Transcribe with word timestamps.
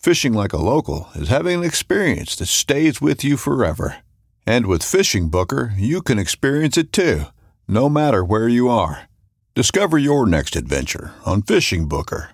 Fishing 0.00 0.32
like 0.32 0.54
a 0.54 0.56
local 0.56 1.10
is 1.14 1.28
having 1.28 1.58
an 1.58 1.64
experience 1.64 2.34
that 2.36 2.46
stays 2.46 3.02
with 3.02 3.22
you 3.22 3.36
forever. 3.36 3.98
And 4.46 4.64
with 4.64 4.80
FishingBooker, 4.80 5.74
you 5.76 6.00
can 6.00 6.18
experience 6.18 6.78
it 6.78 6.90
too, 6.90 7.24
no 7.68 7.90
matter 7.90 8.24
where 8.24 8.48
you 8.48 8.70
are. 8.70 9.10
Discover 9.54 9.98
your 9.98 10.24
next 10.26 10.56
adventure 10.56 11.12
on 11.26 11.42
FishingBooker. 11.42 12.28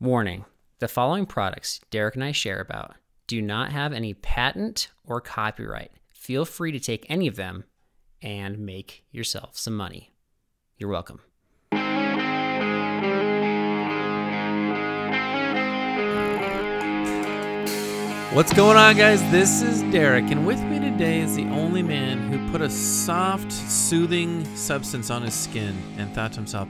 Warning 0.00 0.44
the 0.80 0.86
following 0.86 1.24
products 1.24 1.80
Derek 1.90 2.14
and 2.14 2.24
I 2.24 2.32
share 2.32 2.60
about 2.60 2.96
do 3.26 3.40
not 3.40 3.72
have 3.72 3.94
any 3.94 4.12
patent 4.12 4.90
or 5.02 5.22
copyright. 5.22 5.92
Feel 6.12 6.44
free 6.44 6.72
to 6.72 6.78
take 6.78 7.06
any 7.08 7.26
of 7.26 7.36
them 7.36 7.64
and 8.20 8.58
make 8.58 9.06
yourself 9.10 9.56
some 9.56 9.74
money. 9.74 10.12
You're 10.76 10.90
welcome. 10.90 11.20
What's 18.34 18.52
going 18.54 18.78
on, 18.78 18.96
guys? 18.96 19.20
This 19.30 19.60
is 19.60 19.82
Derek, 19.92 20.30
and 20.30 20.46
with 20.46 20.58
me 20.62 20.78
today 20.80 21.20
is 21.20 21.36
the 21.36 21.44
only 21.48 21.82
man 21.82 22.32
who 22.32 22.50
put 22.50 22.62
a 22.62 22.70
soft, 22.70 23.52
soothing 23.52 24.44
substance 24.56 25.10
on 25.10 25.20
his 25.22 25.34
skin 25.34 25.76
and 25.98 26.14
thought 26.14 26.32
to 26.32 26.36
himself, 26.38 26.66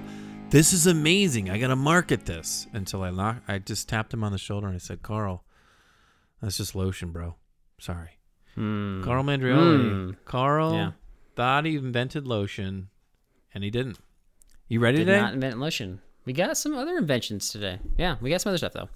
"This 0.51 0.73
is 0.73 0.89
amazing. 0.89 1.51
I 1.51 1.59
gotta 1.59 1.77
market 1.77 2.27
this." 2.27 2.67
Until 2.73 3.05
I 3.05 3.11
knock, 3.11 3.43
I 3.47 3.61
just 3.61 3.89
tapped 3.89 4.13
him 4.13 4.25
on 4.25 4.33
the 4.33 4.39
shoulder 4.39 4.67
and 4.67 4.75
I 4.75 4.79
said, 4.79 5.03
"Carl, 5.03 5.45
that's 6.41 6.57
just 6.57 6.75
lotion, 6.75 7.13
bro. 7.13 7.37
Sorry." 7.79 8.19
Hmm. 8.57 9.03
Carl 9.05 9.23
Mandrioli. 9.23 9.91
Hmm. 9.91 10.11
Carl 10.25 10.75
Yeah. 10.75 10.93
thought 11.37 11.65
he 11.65 11.77
invented 11.77 12.27
lotion, 12.27 12.89
and 13.55 13.63
he 13.63 13.71
didn't. 13.71 14.01
You 14.67 14.81
ready 14.81 14.99
Did 14.99 15.05
today? 15.07 15.21
not 15.21 15.35
invent 15.35 15.59
lotion. 15.61 16.01
We 16.25 16.33
got 16.33 16.57
some 16.57 16.75
other 16.75 16.97
inventions 16.97 17.51
today. 17.51 17.79
Yeah, 17.97 18.17
we 18.21 18.31
got 18.31 18.41
some 18.41 18.51
other 18.51 18.59
stuff 18.59 18.73
though. 18.73 18.89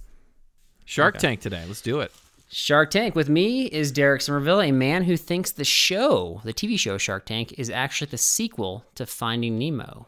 Shark 0.85 1.15
Okay. 1.17 1.29
Tank 1.29 1.41
today. 1.41 1.65
Let's 1.67 1.81
do 1.81 2.01
it. 2.01 2.13
Shark 2.49 2.91
Tank 2.91 3.15
with 3.17 3.29
me 3.29 3.67
is 3.67 3.91
Derek 3.91 4.21
Somerville, 4.23 4.61
a 4.61 4.71
man 4.73 5.05
who 5.05 5.17
thinks 5.17 5.51
the 5.51 5.65
show, 5.65 6.41
the 6.45 6.53
TV 6.55 6.79
show 6.79 6.97
Shark 6.97 7.27
Tank, 7.27 7.53
is 7.59 7.69
actually 7.71 8.11
the 8.11 8.19
sequel 8.19 8.85
to 8.95 9.05
Finding 9.05 9.59
Nemo. 9.59 10.07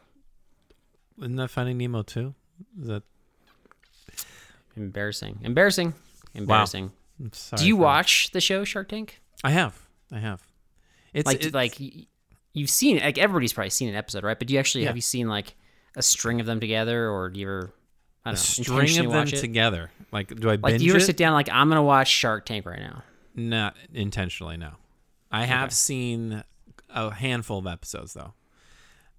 Isn't 1.18 1.36
that 1.36 1.50
Finding 1.50 1.78
Nemo 1.78 2.02
too? 2.02 2.34
Is 2.80 2.86
that 2.88 3.02
Embarrassing. 4.76 5.40
Embarrassing. 5.42 5.94
Embarrassing. 6.34 6.92
Sorry 7.32 7.58
Do 7.60 7.66
you 7.66 7.76
watch 7.76 8.30
the 8.30 8.40
show 8.40 8.62
Shark 8.62 8.88
Tank? 8.88 9.20
I 9.42 9.50
have. 9.50 9.86
I 10.12 10.18
have. 10.20 10.40
It's 11.12 11.26
like, 11.26 11.36
it's- 11.38 11.52
like 11.52 11.80
you've 12.52 12.70
seen 12.70 12.98
like 12.98 13.18
everybody's 13.18 13.52
probably 13.52 13.70
seen 13.70 13.88
an 13.88 13.96
episode, 13.96 14.22
right? 14.22 14.38
But 14.38 14.46
do 14.46 14.54
you 14.54 14.60
actually 14.60 14.82
Yeah. 14.82 14.88
have 14.90 14.96
you 14.96 15.02
seen 15.02 15.28
like 15.28 15.56
a 15.96 16.02
string 16.02 16.38
of 16.38 16.46
them 16.46 16.60
together, 16.60 17.10
or 17.10 17.28
do 17.30 17.40
you 17.40 17.46
ever 17.48 17.72
I 18.28 18.32
a 18.32 18.34
don't 18.34 18.40
know 18.58 18.64
string 18.64 18.78
intentionally 18.88 19.06
of 19.06 19.12
them 19.12 19.28
it? 19.28 19.40
together. 19.40 19.90
Like, 20.12 20.28
do 20.34 20.48
I 20.48 20.52
Like, 20.52 20.62
binge 20.62 20.78
do 20.80 20.84
you 20.86 20.92
ever 20.92 20.98
it? 20.98 21.04
sit 21.04 21.16
down 21.16 21.32
like 21.34 21.48
I'm 21.52 21.68
gonna 21.68 21.82
watch 21.82 22.08
Shark 22.08 22.46
Tank 22.46 22.66
right 22.66 22.78
now? 22.80 23.02
Not 23.34 23.76
intentionally, 23.92 24.56
no. 24.56 24.72
I 25.30 25.44
have 25.44 25.66
Okay. 25.68 25.74
seen 25.74 26.44
a 26.88 27.12
handful 27.14 27.58
of 27.58 27.66
episodes 27.66 28.14
though, 28.14 28.32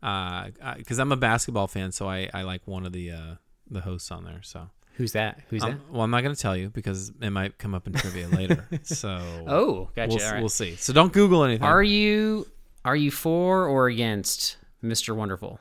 because 0.02 1.00
I'm 1.00 1.12
a 1.12 1.18
basketball 1.18 1.68
fan, 1.68 1.92
so 1.92 2.08
I, 2.10 2.30
I 2.34 2.42
like 2.44 2.62
one 2.68 2.86
of 2.86 2.92
the 2.94 3.12
uh, 3.12 3.36
the 3.70 3.82
hosts 3.82 4.12
on 4.12 4.24
there. 4.26 4.42
So, 4.42 4.70
Who's 4.96 5.12
that? 5.14 5.40
Who's 5.50 5.64
um, 5.64 5.72
that? 5.72 5.92
well, 5.92 6.02
I'm 6.02 6.12
not 6.12 6.22
going 6.24 6.36
to 6.36 6.42
tell 6.42 6.58
you 6.58 6.70
because 6.70 7.12
it 7.22 7.30
might 7.30 7.58
come 7.58 7.74
up 7.76 7.88
in 7.88 7.94
trivia 7.94 8.28
later. 8.28 8.66
So, 8.84 9.46
Oh, 9.48 9.90
gotcha. 9.96 10.16
we'll, 10.16 10.26
All 10.26 10.32
right. 10.34 10.40
we'll 10.42 10.50
see. 10.50 10.76
So 10.76 10.92
don't 10.94 11.14
Google 11.14 11.44
anything. 11.44 11.66
Are 11.66 11.84
you 11.84 12.48
are 12.84 12.96
you 12.96 13.12
for 13.12 13.66
or 13.66 13.88
against 13.88 14.58
Mr. 14.84 15.16
Wonderful? 15.16 15.60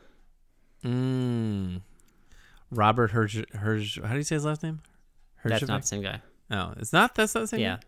Mm. 0.85 1.83
Robert 2.71 3.11
Herge, 3.13 3.45
Herge, 3.55 4.01
how 4.03 4.11
do 4.11 4.17
you 4.17 4.23
say 4.23 4.35
his 4.37 4.45
last 4.45 4.63
name? 4.63 4.81
That's 5.45 5.67
not 5.67 5.83
the 5.83 5.87
same 5.87 6.03
guy. 6.03 6.21
No, 6.51 6.75
it's 6.77 6.93
not. 6.93 7.15
That's 7.15 7.35
not 7.35 7.43
the 7.43 7.47
same. 7.49 7.61
Yeah. 7.61 7.77
guy? 7.77 7.83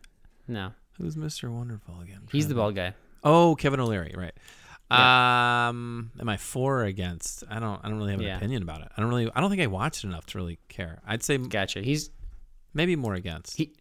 No. 0.49 0.73
Who's 0.99 1.17
Mr. 1.17 1.51
Wonderful 1.51 2.01
again? 2.01 2.21
He's 2.33 2.49
the 2.49 2.55
bald 2.55 2.75
guy. 2.75 2.95
Oh, 3.25 3.55
Kevin 3.57 3.81
O'Leary, 3.81 4.15
right. 4.17 4.35
Um, 4.91 6.11
am 6.21 6.29
I 6.29 6.37
for 6.37 6.81
or 6.81 6.85
against? 6.85 7.45
I 7.49 7.61
don't. 7.61 7.81
I 7.85 7.89
don't 7.89 7.99
really 7.99 8.11
have 8.11 8.21
an 8.21 8.27
Yeah. 8.27 8.37
opinion 8.37 8.63
about 8.63 8.81
it. 8.83 8.89
I 8.97 9.01
don't 9.01 9.09
really. 9.11 9.31
I 9.35 9.41
don't 9.41 9.49
think 9.51 9.63
I 9.63 9.67
watched 9.69 10.05
enough 10.05 10.27
to 10.27 10.39
really 10.39 10.59
care. 10.69 11.01
I'd 11.07 11.23
say 11.23 11.39
Gotcha. 11.39 11.81
He's 11.81 12.11
maybe 12.75 12.97
more 12.97 13.15
against. 13.15 13.57
he 13.57 13.73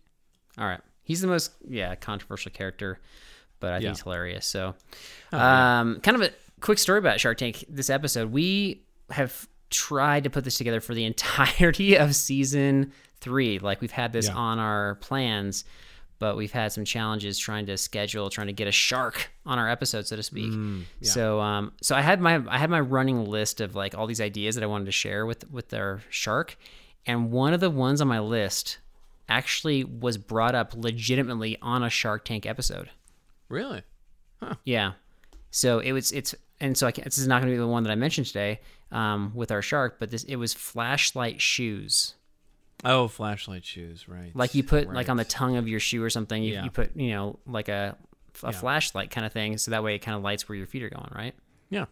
all 0.57 0.67
right. 0.67 0.81
He's 1.03 1.21
the 1.21 1.27
most 1.27 1.51
yeah, 1.67 1.95
controversial 1.95 2.51
character, 2.51 2.99
but 3.59 3.73
I 3.73 3.79
think 3.79 3.89
he's 3.89 4.01
hilarious. 4.01 4.45
So 4.45 4.75
Oh, 5.33 5.37
yeah. 5.37 5.79
um 5.79 5.99
kind 6.01 6.15
of 6.15 6.21
a 6.21 6.31
quick 6.61 6.77
story 6.77 6.99
about 6.99 7.19
Shark 7.19 7.37
Tank 7.39 7.65
this 7.67 7.89
episode. 7.89 8.31
We 8.31 8.83
have 9.09 9.47
tried 9.69 10.23
to 10.23 10.29
put 10.29 10.43
this 10.43 10.57
together 10.57 10.79
for 10.81 10.93
the 10.93 11.05
entirety 11.11 11.95
of 11.97 12.15
season 12.15 12.91
3. 13.21 13.59
Like 13.59 13.81
we've 13.81 13.91
had 13.91 14.13
this 14.13 14.27
Yeah. 14.27 14.35
on 14.35 14.59
our 14.59 14.95
plans, 14.95 15.65
but 16.19 16.35
we've 16.35 16.51
had 16.51 16.71
some 16.71 16.83
challenges 16.85 17.37
trying 17.39 17.65
to 17.67 17.77
schedule, 17.77 18.29
trying 18.29 18.47
to 18.47 18.53
get 18.53 18.67
a 18.67 18.71
shark 18.71 19.29
on 19.45 19.57
our 19.59 19.69
episode, 19.69 20.05
so 20.07 20.15
to 20.15 20.23
speak. 20.23 20.51
Mm, 20.51 20.83
yeah. 20.99 21.09
So, 21.11 21.39
um, 21.39 21.71
so 21.81 21.95
I 21.95 22.01
had 22.01 22.19
my 22.19 22.41
I 22.47 22.57
had 22.57 22.69
my 22.69 22.79
running 22.81 23.23
list 23.25 23.61
of 23.61 23.75
like 23.75 23.95
all 23.97 24.05
these 24.07 24.19
ideas 24.21 24.55
that 24.55 24.63
I 24.63 24.67
wanted 24.67 24.85
to 24.85 24.91
share 24.91 25.25
with 25.25 25.49
with 25.49 25.73
our 25.73 26.01
shark, 26.09 26.57
and 27.05 27.31
one 27.31 27.53
of 27.53 27.59
the 27.61 27.69
ones 27.69 28.01
on 28.01 28.07
my 28.09 28.19
list 28.19 28.79
actually 29.29 29.83
was 29.83 30.17
brought 30.17 30.55
up 30.55 30.73
legitimately 30.75 31.57
on 31.61 31.83
a 31.83 31.89
Shark 31.89 32.25
Tank 32.25 32.45
episode. 32.45 32.89
really? 33.47 33.83
Yeah. 34.65 34.93
So 35.51 35.79
it 35.79 35.91
was 35.91 36.11
it's 36.11 36.35
and 36.61 36.77
so 36.77 36.87
I 36.87 36.91
can't, 36.91 37.05
this 37.05 37.17
is 37.17 37.27
not 37.27 37.41
going 37.41 37.51
to 37.51 37.55
be 37.55 37.59
the 37.59 37.67
one 37.67 37.83
that 37.83 37.91
I 37.91 37.95
mentioned 37.95 38.27
today 38.27 38.59
um, 38.91 39.31
with 39.33 39.51
our 39.51 39.61
shark, 39.61 39.97
but 39.99 40.11
this 40.11 40.23
it 40.25 40.35
was 40.35 40.53
flashlight 40.53 41.41
shoes. 41.41 42.15
Oh, 42.85 43.07
flashlight 43.07 43.65
shoes, 43.65 44.07
right? 44.07 44.31
Like 44.35 44.55
you 44.55 44.63
put 44.63 44.91
like 44.93 45.09
on 45.09 45.17
the 45.17 45.25
tongue 45.25 45.57
of 45.57 45.67
your 45.67 45.79
shoe 45.79 46.03
or 46.03 46.09
something, 46.09 46.41
you, 46.43 46.53
Yeah. 46.53 46.63
you 46.65 46.69
put 46.71 46.95
you 46.95 47.11
know 47.11 47.39
like 47.47 47.67
a 47.69 47.97
a 48.43 48.47
Yeah. 48.47 48.51
flashlight 48.51 49.11
kind 49.11 49.25
of 49.25 49.33
thing, 49.33 49.57
so 49.57 49.71
that 49.71 49.83
way 49.83 49.95
it 49.95 49.99
kind 49.99 50.15
of 50.15 50.23
lights 50.23 50.47
where 50.47 50.55
your 50.57 50.67
feet 50.67 50.83
are 50.83 50.89
going, 50.89 51.11
right? 51.15 51.33
yeah. 51.69 51.85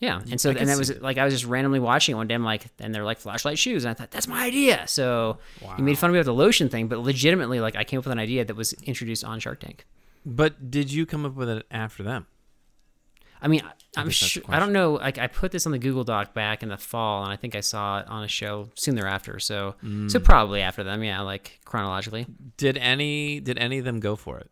Yeah, 0.00 0.22
and 0.30 0.40
so 0.40 0.48
and 0.50 0.66
that 0.70 0.78
was 0.78 0.88
it. 0.88 1.02
like 1.02 1.18
I 1.18 1.24
was 1.26 1.34
just 1.34 1.44
randomly 1.44 1.78
watching 1.78 2.14
it 2.14 2.16
one 2.16 2.26
day. 2.26 2.34
I'm 2.34 2.42
like, 2.42 2.64
and 2.78 2.94
they're 2.94 3.04
like 3.04 3.18
flashlight 3.18 3.58
shoes, 3.58 3.84
and 3.84 3.90
I 3.90 3.94
thought 3.94 4.10
that's 4.10 4.26
my 4.26 4.44
idea. 4.46 4.86
So 4.88 5.36
he 5.76 5.82
made 5.82 5.98
fun 5.98 6.08
of 6.08 6.14
me 6.14 6.18
with 6.20 6.24
the 6.26 6.32
lotion 6.32 6.70
thing, 6.70 6.88
but 6.88 7.00
legitimately, 7.00 7.60
like 7.60 7.76
I 7.76 7.84
came 7.84 7.98
up 7.98 8.06
with 8.06 8.12
an 8.12 8.18
idea 8.18 8.42
that 8.46 8.56
was 8.56 8.72
introduced 8.84 9.24
on 9.24 9.40
Shark 9.40 9.60
Tank. 9.60 9.84
But 10.24 10.70
did 10.70 10.90
you 10.90 11.04
come 11.04 11.26
up 11.26 11.34
with 11.34 11.50
it 11.50 11.66
after 11.70 12.02
them? 12.02 12.26
I 13.42 13.48
mean, 13.48 13.62
I- 13.64 13.72
I'm 13.96 14.06
guess 14.06 14.14
sure 14.14 14.42
I 14.48 14.60
don't 14.60 14.72
know. 14.72 14.92
Like 14.92 15.18
I 15.18 15.26
put 15.26 15.50
this 15.50 15.66
on 15.66 15.72
the 15.72 15.78
Google 15.78 16.04
Doc 16.04 16.32
back 16.32 16.62
in 16.62 16.68
the 16.68 16.76
fall, 16.76 17.24
and 17.24 17.32
I 17.32 17.36
think 17.36 17.56
I 17.56 17.60
saw 17.60 17.98
it 18.00 18.06
on 18.08 18.22
a 18.22 18.28
show 18.28 18.68
soon 18.76 18.94
thereafter. 18.94 19.38
So 19.40 19.74
so 19.82 19.86
Mm. 19.86 20.24
probably 20.24 20.60
after 20.62 20.84
them, 20.84 21.02
yeah, 21.02 21.20
like 21.22 21.58
chronologically. 21.64 22.26
Did 22.56 22.76
any? 22.76 23.40
Did 23.40 23.58
any 23.58 23.78
of 23.78 23.84
them 23.84 23.98
go 23.98 24.14
for 24.14 24.38
it? 24.38 24.48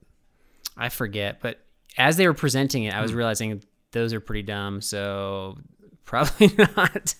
I 0.76 0.88
forget, 0.88 1.40
but 1.40 1.60
as 1.96 2.16
they 2.16 2.26
were 2.26 2.34
presenting 2.34 2.84
it, 2.84 2.94
I 2.94 2.96
Hmm. 2.96 3.02
was 3.02 3.14
realizing 3.14 3.62
those 3.92 4.12
are 4.12 4.20
pretty 4.20 4.42
dumb. 4.42 4.80
So 4.80 5.58
probably 6.04 6.50
not. 6.76 7.14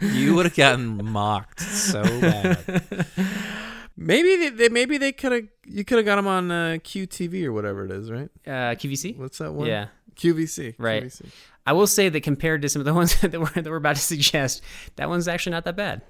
You 0.00 0.34
would 0.36 0.46
have 0.46 0.54
gotten 0.56 1.04
mocked 1.04 1.60
so 1.60 2.02
bad. 2.20 3.06
Maybe 4.00 4.36
they, 4.36 4.50
they 4.50 4.68
maybe 4.68 4.96
they 4.96 5.10
could 5.10 5.32
have 5.32 5.42
you 5.66 5.84
could 5.84 5.96
have 5.98 6.04
got 6.06 6.16
them 6.16 6.28
on 6.28 6.50
uh, 6.52 6.76
QTV 6.84 7.44
or 7.44 7.52
whatever 7.52 7.84
it 7.84 7.90
is, 7.90 8.10
right? 8.12 8.30
uh, 8.46 8.76
QVC. 8.78 9.16
What's 9.18 9.38
that 9.38 9.52
one? 9.52 9.66
Yeah. 9.66 9.86
QVC. 10.18 10.74
Right. 10.78 11.04
QVC. 11.04 11.26
I 11.66 11.72
will 11.72 11.86
say 11.86 12.08
that 12.08 12.22
compared 12.22 12.62
to 12.62 12.68
some 12.68 12.80
of 12.80 12.86
the 12.86 12.94
ones 13.00 13.20
that 13.20 13.38
we're, 13.38 13.50
that 13.50 13.66
we're 13.66 13.76
about 13.76 13.96
to 13.96 14.02
suggest, 14.02 14.62
that 14.96 15.08
one's 15.08 15.28
actually 15.28 15.52
not 15.52 15.64
that 15.64 15.76
bad. 15.76 16.02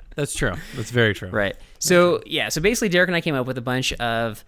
That's 0.16 0.34
true. 0.34 0.54
That's 0.74 0.90
very 0.90 1.14
true. 1.14 1.30
Right. 1.30 1.56
So 1.78 2.20
yeah. 2.26 2.48
So 2.48 2.60
basically, 2.60 2.88
Derek 2.88 3.08
and 3.08 3.16
I 3.16 3.20
came 3.20 3.34
up 3.34 3.46
with 3.46 3.56
a 3.56 3.62
bunch 3.62 3.92
of 3.94 4.44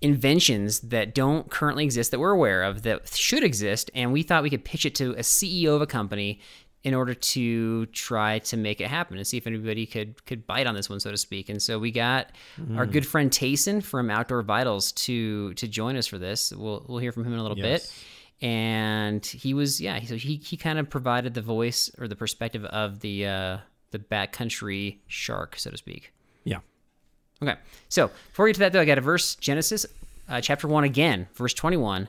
inventions 0.00 0.80
that 0.80 1.14
don't 1.14 1.48
currently 1.48 1.84
exist 1.84 2.10
that 2.10 2.18
we're 2.18 2.32
aware 2.32 2.62
of 2.64 2.82
that 2.82 3.08
should 3.14 3.44
exist, 3.44 3.90
and 3.94 4.12
we 4.12 4.22
thought 4.22 4.42
we 4.42 4.50
could 4.50 4.64
pitch 4.64 4.84
it 4.84 4.94
to 4.96 5.12
a 5.12 5.20
CEO 5.20 5.76
of 5.76 5.82
a 5.82 5.86
company 5.86 6.40
in 6.84 6.94
order 6.94 7.14
to 7.14 7.86
try 7.86 8.40
to 8.40 8.56
make 8.56 8.80
it 8.80 8.88
happen 8.88 9.16
and 9.16 9.26
see 9.26 9.36
if 9.36 9.46
anybody 9.46 9.86
could 9.86 10.24
could 10.26 10.46
bite 10.46 10.66
on 10.66 10.74
this 10.74 10.90
one, 10.90 10.98
so 11.00 11.10
to 11.10 11.16
speak. 11.16 11.48
And 11.48 11.62
so 11.62 11.78
we 11.78 11.90
got 11.90 12.30
our 12.76 12.86
good 12.86 13.06
friend 13.06 13.30
Tayson 13.30 13.82
from 13.82 14.10
Outdoor 14.10 14.42
Vitals 14.42 14.92
to 14.92 15.54
to 15.54 15.68
join 15.68 15.96
us 15.96 16.06
for 16.06 16.18
this. 16.18 16.52
We'll 16.52 16.84
we'll 16.88 16.98
hear 16.98 17.12
from 17.12 17.24
him 17.24 17.32
in 17.34 17.38
a 17.38 17.42
little 17.42 17.56
bit. 17.56 17.92
And 18.40 19.24
he 19.24 19.54
was 19.54 19.80
yeah, 19.80 20.02
so 20.02 20.16
he 20.16 20.36
he 20.36 20.56
kind 20.56 20.78
of 20.78 20.90
provided 20.90 21.34
the 21.34 21.42
voice 21.42 21.90
or 21.98 22.08
the 22.08 22.16
perspective 22.16 22.64
of 22.64 23.00
the 23.00 23.26
uh, 23.26 23.58
the 23.92 24.00
backcountry 24.00 24.98
shark, 25.06 25.56
so 25.56 25.70
to 25.70 25.76
speak. 25.76 26.12
Yeah. 26.42 26.58
Okay, 27.40 27.56
so 27.88 28.08
before 28.08 28.44
we 28.44 28.50
get 28.50 28.54
to 28.54 28.60
that, 28.60 28.72
though, 28.72 28.80
I 28.80 28.84
got 28.84 28.98
a 28.98 29.02
verse 29.02 29.36
Genesis 29.36 29.86
uh, 30.28 30.40
chapter 30.40 30.66
1 30.66 30.84
again, 30.84 31.28
verse 31.34 31.54
21. 31.54 32.08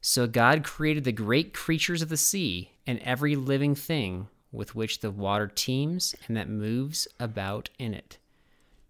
So 0.00 0.26
God 0.26 0.62
created 0.64 1.04
the 1.04 1.12
great 1.12 1.52
creatures 1.52 2.02
of 2.02 2.08
the 2.08 2.16
sea 2.16 2.70
and 2.88 2.98
every 3.00 3.36
living 3.36 3.74
thing 3.74 4.28
with 4.50 4.74
which 4.74 5.00
the 5.00 5.10
water 5.10 5.46
teems 5.46 6.16
and 6.26 6.36
that 6.36 6.48
moves 6.48 7.06
about 7.20 7.68
in 7.78 7.92
it. 7.92 8.16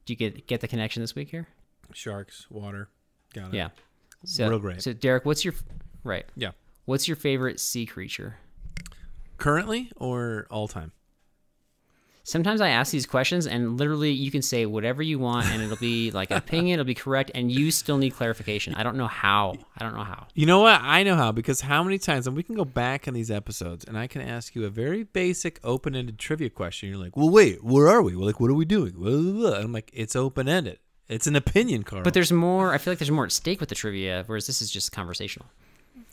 Do 0.06 0.12
you 0.12 0.16
get 0.16 0.46
get 0.46 0.60
the 0.60 0.68
connection 0.68 1.02
this 1.02 1.14
week 1.14 1.28
here? 1.28 1.48
Sharks, 1.92 2.46
water. 2.48 2.88
Got 3.34 3.48
it. 3.48 3.56
Yeah. 3.56 3.68
So, 4.24 4.48
Real 4.48 4.60
great. 4.60 4.82
So, 4.82 4.92
Derek, 4.92 5.26
what's 5.26 5.44
your 5.44 5.54
right? 6.04 6.24
Yeah. 6.36 6.52
What's 6.84 7.08
your 7.08 7.16
favorite 7.16 7.60
sea 7.60 7.86
creature? 7.86 8.36
Currently 9.36 9.90
or 9.96 10.46
all 10.50 10.68
time? 10.68 10.92
Sometimes 12.28 12.60
I 12.60 12.68
ask 12.68 12.92
these 12.92 13.06
questions, 13.06 13.46
and 13.46 13.78
literally 13.78 14.10
you 14.10 14.30
can 14.30 14.42
say 14.42 14.66
whatever 14.66 15.02
you 15.02 15.18
want, 15.18 15.46
and 15.46 15.62
it'll 15.62 15.78
be 15.78 16.10
like 16.10 16.30
an 16.30 16.36
opinion, 16.44 16.74
it'll 16.78 16.86
be 16.86 16.94
correct, 16.94 17.30
and 17.34 17.50
you 17.50 17.70
still 17.70 17.96
need 17.96 18.10
clarification. 18.10 18.74
I 18.74 18.82
don't 18.82 18.98
know 18.98 19.06
how. 19.06 19.54
I 19.78 19.82
don't 19.82 19.94
know 19.94 20.04
how. 20.04 20.26
You 20.34 20.44
know 20.44 20.60
what? 20.60 20.78
I 20.82 21.04
know 21.04 21.16
how 21.16 21.32
because 21.32 21.62
how 21.62 21.82
many 21.82 21.96
times, 21.96 22.26
and 22.26 22.36
we 22.36 22.42
can 22.42 22.54
go 22.54 22.66
back 22.66 23.08
in 23.08 23.14
these 23.14 23.30
episodes, 23.30 23.86
and 23.86 23.96
I 23.96 24.08
can 24.08 24.20
ask 24.20 24.54
you 24.54 24.66
a 24.66 24.68
very 24.68 25.04
basic, 25.04 25.58
open-ended 25.64 26.18
trivia 26.18 26.50
question. 26.50 26.90
You're 26.90 26.98
like, 26.98 27.16
"Well, 27.16 27.30
wait, 27.30 27.64
where 27.64 27.88
are 27.88 28.02
we? 28.02 28.14
Well, 28.14 28.26
like, 28.26 28.40
what 28.40 28.50
are 28.50 28.54
we 28.54 28.66
doing?" 28.66 28.92
Blah, 28.92 29.10
blah, 29.10 29.32
blah. 29.32 29.54
And 29.54 29.64
I'm 29.64 29.72
like, 29.72 29.90
"It's 29.94 30.14
open-ended. 30.14 30.80
It's 31.08 31.26
an 31.26 31.34
opinion, 31.34 31.82
Carl." 31.82 32.02
But 32.02 32.12
there's 32.12 32.30
more. 32.30 32.74
I 32.74 32.76
feel 32.76 32.90
like 32.90 32.98
there's 32.98 33.10
more 33.10 33.24
at 33.24 33.32
stake 33.32 33.58
with 33.58 33.70
the 33.70 33.74
trivia, 33.74 34.24
whereas 34.26 34.46
this 34.46 34.60
is 34.60 34.70
just 34.70 34.92
conversational. 34.92 35.48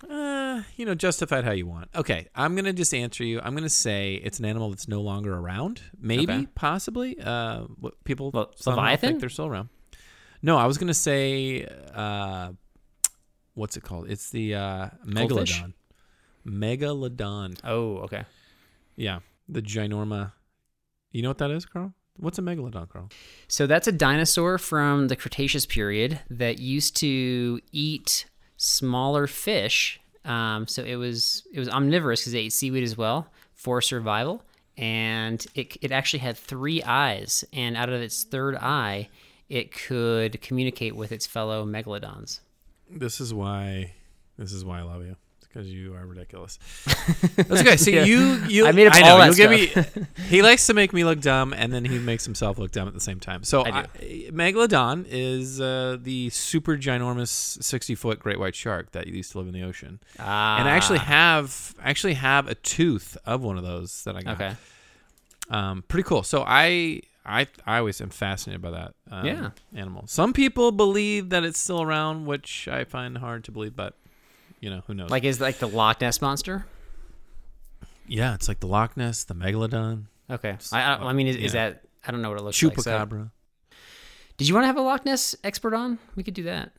Uh, 0.09 0.63
you 0.77 0.85
know, 0.85 0.95
justified 0.95 1.43
how 1.43 1.51
you 1.51 1.65
want. 1.67 1.89
Okay, 1.95 2.27
I'm 2.35 2.55
gonna 2.55 2.73
just 2.73 2.93
answer 2.93 3.23
you. 3.23 3.39
I'm 3.41 3.55
gonna 3.55 3.69
say 3.69 4.15
it's 4.15 4.39
an 4.39 4.45
animal 4.45 4.69
that's 4.69 4.87
no 4.87 5.01
longer 5.01 5.33
around. 5.35 5.81
Maybe, 5.99 6.23
Okay. 6.33 6.47
possibly. 6.55 7.19
Uh, 7.19 7.61
what 7.79 8.01
people 8.03 8.31
Well, 8.33 8.53
Leviathan? 8.65 9.09
think 9.09 9.19
they're 9.19 9.29
still 9.29 9.47
around. 9.47 9.69
No, 10.41 10.57
I 10.57 10.65
was 10.65 10.77
gonna 10.77 10.93
say, 10.93 11.65
uh, 11.93 12.51
what's 13.55 13.77
it 13.77 13.83
called? 13.83 14.09
It's 14.09 14.29
the 14.29 14.55
uh, 14.55 14.89
Goldfish? 15.13 15.61
megalodon. 15.61 15.73
Megalodon. 16.45 17.57
Oh, 17.63 17.97
okay. 17.99 18.23
Yeah, 18.95 19.19
the 19.49 19.61
ginorma. 19.61 20.33
You 21.11 21.21
know 21.21 21.29
what 21.29 21.37
that 21.39 21.51
is, 21.51 21.65
Carl? 21.65 21.93
What's 22.17 22.37
a 22.37 22.41
megalodon, 22.41 22.87
Carl? 22.89 23.09
So 23.47 23.67
that's 23.67 23.87
a 23.87 23.91
dinosaur 23.91 24.57
from 24.57 25.07
the 25.09 25.15
Cretaceous 25.15 25.65
period 25.65 26.19
that 26.29 26.59
used 26.59 26.95
to 26.97 27.59
eat 27.71 28.25
smaller 28.65 29.27
fish. 29.27 29.99
Um, 30.23 30.67
so 30.67 30.83
it 30.83 30.95
was 30.95 31.43
it 31.53 31.59
was 31.59 31.69
omnivorous 31.69 32.21
because 32.21 32.33
they 32.33 32.39
ate 32.39 32.53
seaweed 32.53 32.83
as 32.83 32.97
well 32.97 33.27
for 33.53 33.81
survival, 33.81 34.43
and 34.77 35.45
it 35.53 35.77
it 35.81 35.91
actually 35.91 36.19
had 36.19 36.35
three 36.35 36.81
eyes, 36.83 37.45
and 37.53 37.77
out 37.77 37.89
of 37.89 38.01
its 38.01 38.23
third 38.23 38.55
eye, 38.55 39.07
it 39.49 39.71
could 39.71 40.41
communicate 40.41 40.95
with 40.95 41.11
its 41.11 41.27
fellow 41.27 41.63
megalodons. 41.65 42.39
This 42.89 43.21
is 43.21 43.33
why. 43.33 43.93
This 44.37 44.51
is 44.51 44.65
why 44.65 44.79
I 44.79 44.81
love 44.81 45.05
you. 45.05 45.15
Because 45.55 45.71
you 45.71 45.93
are 45.95 46.05
ridiculous. 46.05 46.59
That's 47.37 47.61
okay. 47.61 47.77
See, 47.77 47.95
Yeah. 47.95 48.03
you, 48.03 48.17
you. 48.49 48.67
I 48.67 48.73
made 48.73 48.87
up 48.87 48.99
know, 48.99 49.07
all 49.11 49.17
that 49.19 49.37
you'll 49.37 49.49
give 49.49 49.51
me. 49.95 50.05
he 50.27 50.41
likes 50.41 50.67
to 50.67 50.73
make 50.73 50.91
me 50.91 51.05
look 51.05 51.21
dumb, 51.21 51.53
and 51.53 51.71
then 51.71 51.85
he 51.85 51.97
makes 51.97 52.25
himself 52.25 52.57
look 52.57 52.71
dumb 52.71 52.89
at 52.89 52.93
the 52.93 52.99
same 52.99 53.21
time. 53.21 53.45
So, 53.45 53.63
I. 53.65 53.69
I- 53.79 53.85
megalodon 54.33 55.05
is 55.09 55.61
uh, 55.61 55.97
the 56.01 56.29
super 56.31 56.75
ginormous, 56.75 57.63
sixty-foot 57.63 58.19
great 58.19 58.37
white 58.37 58.53
shark 58.53 58.91
that 58.91 59.07
used 59.07 59.31
to 59.31 59.37
live 59.37 59.47
in 59.47 59.53
the 59.53 59.63
ocean, 59.63 60.01
Ah, 60.19 60.59
and 60.59 60.67
I 60.67 60.71
actually 60.75 60.99
have 60.99 61.73
actually 61.81 62.15
have 62.15 62.49
a 62.49 62.55
tooth 62.55 63.15
of 63.25 63.41
one 63.41 63.57
of 63.57 63.63
those 63.63 64.03
that 64.03 64.17
I 64.17 64.21
got. 64.23 64.33
okay. 64.41 64.55
Um, 65.49 65.83
pretty 65.87 66.03
cool. 66.03 66.23
So 66.23 66.43
I. 66.45 67.01
I, 67.27 67.47
I 67.65 67.79
always 67.79 67.99
am 68.01 68.11
fascinated 68.11 68.61
by 68.61 68.69
that 68.69 68.93
um, 69.09 69.25
Yeah. 69.25 69.49
animal. 69.75 70.03
Some 70.05 70.31
people 70.31 70.71
believe 70.71 71.29
that 71.29 71.43
it's 71.43 71.57
still 71.57 71.81
around, 71.81 72.27
which 72.27 72.67
I 72.67 72.83
find 72.83 73.17
hard 73.17 73.43
to 73.45 73.51
believe, 73.51 73.75
but 73.75 73.95
you 74.65 74.71
know 74.71 74.81
who 74.87 74.93
knows. 74.95 75.09
Like 75.11 75.23
is 75.23 75.39
like 75.39 75.59
the 75.59 75.67
Loch 75.67 76.01
Ness 76.01 76.21
monster? 76.21 76.65
Yeah, 78.07 78.33
it's 78.33 78.47
like 78.47 78.59
the 78.59 78.67
Loch 78.67 78.97
Ness, 78.97 79.23
the 79.23 79.35
Megalodon, 79.35 80.05
Okay. 80.29 80.57
I 80.71 80.81
I, 80.81 81.09
I 81.09 81.13
mean, 81.13 81.27
is, 81.27 81.35
is 81.37 81.51
that 81.53 81.83
I 82.05 82.11
don't 82.11 82.21
know 82.23 82.29
what 82.29 82.39
it 82.39 82.43
looks 82.43 82.61
like. 82.61 82.81
so- 82.81 82.91
Chupacabra. 82.91 83.31
Did 84.37 84.47
you 84.47 84.53
want 84.53 84.63
to 84.63 84.67
have 84.67 84.77
a 84.77 84.81
Loch 84.81 85.05
Ness 85.05 85.35
expert 85.43 85.73
on? 85.73 85.97
We 86.15 86.23
could 86.23 86.33
do 86.33 86.43
that. 86.43 86.71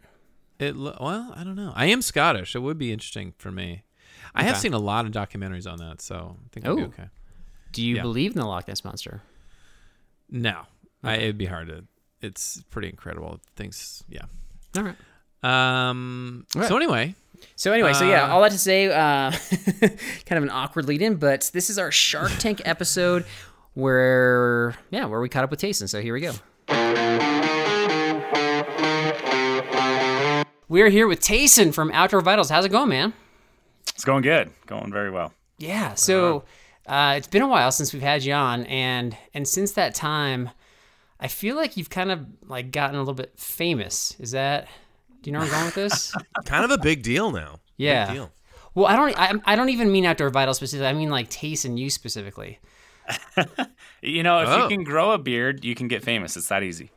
It 0.59 0.77
well, 0.77 1.33
I 1.37 1.45
don't 1.45 1.55
know. 1.57 1.73
I 1.77 1.87
am 1.87 2.03
Scottish. 2.03 2.55
It 2.57 2.59
would 2.61 2.77
be 2.79 2.93
interesting 2.93 3.33
for 3.39 3.51
me. 3.53 3.83
I 4.35 4.43
have 4.43 4.59
seen 4.59 4.75
a 4.75 4.79
lot 4.79 5.07
of 5.07 5.13
documentaries 5.13 5.71
on 5.71 5.79
that, 5.79 6.01
so 6.03 6.37
I 6.45 6.49
think 6.53 6.67
it'll 6.67 6.77
be 6.77 6.83
Oh. 6.83 6.87
okay. 6.87 7.09
Do 7.73 7.83
you 7.83 7.97
Yeah. 7.97 8.03
believe 8.03 8.33
in 8.33 8.39
the 8.41 8.47
Loch 8.47 8.67
Ness 8.69 8.85
monster? 8.85 9.23
No, 10.31 10.63
I, 11.03 11.17
it'd 11.17 11.39
be 11.39 11.47
hard 11.47 11.69
to. 11.69 11.85
It's 12.21 12.63
pretty 12.71 12.89
incredible. 12.89 13.41
Things, 13.55 14.03
yeah. 14.09 14.23
All 14.77 14.83
right. 14.83 14.97
Um. 15.43 16.47
Right. 16.55 16.67
So 16.69 16.77
anyway, 16.77 17.15
So 17.57 17.73
anyway, 17.73 17.93
so 17.93 18.09
yeah, 18.09 18.25
Uh, 18.25 18.35
all 18.35 18.43
that 18.43 18.53
to 18.53 18.59
say, 18.59 18.87
uh, 18.87 19.31
kind 20.27 20.39
of 20.39 20.43
an 20.43 20.51
awkward 20.51 20.87
lead 20.87 21.03
in, 21.03 21.17
but 21.17 21.51
this 21.53 21.71
is 21.71 21.79
our 21.79 21.91
Shark 21.91 22.33
Tank 22.39 22.61
episode 22.65 23.25
where, 23.75 24.75
yeah, 24.91 25.05
where 25.07 25.21
we 25.21 25.29
caught 25.29 25.45
up 25.45 25.51
with 25.51 25.61
Tayson. 25.61 25.89
So 25.89 26.01
here 26.01 26.15
we 26.15 26.21
go. 26.21 26.33
We're 30.69 30.89
here 30.89 31.07
with 31.07 31.21
Tayson 31.21 31.73
from 31.73 31.93
Outdoor 31.93 32.21
Vitals. 32.23 32.51
How's 32.51 32.65
it 32.65 32.71
going, 32.71 32.89
man? 32.89 33.13
It's 33.95 34.05
going 34.05 34.23
good. 34.23 34.51
Going 34.67 34.91
very 34.93 35.11
well. 35.13 35.33
Yeah. 35.59 35.95
So 35.95 36.45
uh, 36.87 37.15
it's 37.17 37.29
been 37.29 37.43
a 37.43 37.47
while 37.49 37.71
since 37.71 37.93
we've 37.93 38.03
had 38.03 38.25
you 38.25 38.33
on, 38.35 38.65
and 38.67 39.17
and 39.33 39.47
since 39.47 39.73
that 39.73 39.95
time, 39.95 40.51
I 41.21 41.29
feel 41.29 41.55
like 41.55 41.77
you've 41.77 41.89
kind 41.89 42.11
of 42.11 42.27
like 42.47 42.73
gotten 42.73 42.97
a 42.97 42.99
little 42.99 43.15
bit 43.15 43.33
famous. 43.39 44.17
Is 44.19 44.33
that? 44.33 44.67
Do 45.27 45.31
you 45.31 45.33
know 45.33 45.41
where 45.41 45.49
I'm 45.49 45.55
going 45.55 45.65
with 45.67 45.75
this? 45.75 46.15
kind 46.45 46.65
of 46.65 46.71
a 46.71 46.79
big 46.79 47.03
deal 47.03 47.33
now. 47.33 47.59
Yeah. 47.79 48.07
Big 48.07 48.15
deal. 48.15 48.31
Well, 48.77 48.87
I 48.87 48.95
don't. 48.95 49.19
I, 49.19 49.33
I 49.45 49.57
don't 49.57 49.71
even 49.71 49.91
mean 49.91 50.05
outdoor 50.07 50.31
vital 50.31 50.55
specifically. 50.55 50.87
I 50.87 50.93
mean 50.93 51.11
like 51.11 51.29
Tayson 51.31 51.77
you 51.77 51.91
specifically. 51.91 52.61
You 54.03 54.23
know, 54.23 54.41
if 54.43 54.49
Oh. 54.49 54.63
you 54.63 54.69
can 54.69 54.85
grow 54.85 55.11
a 55.11 55.19
beard, 55.19 55.65
you 55.65 55.75
can 55.75 55.89
get 55.89 56.05
famous. 56.05 56.37
It's 56.37 56.47
that 56.47 56.63
easy. 56.63 56.93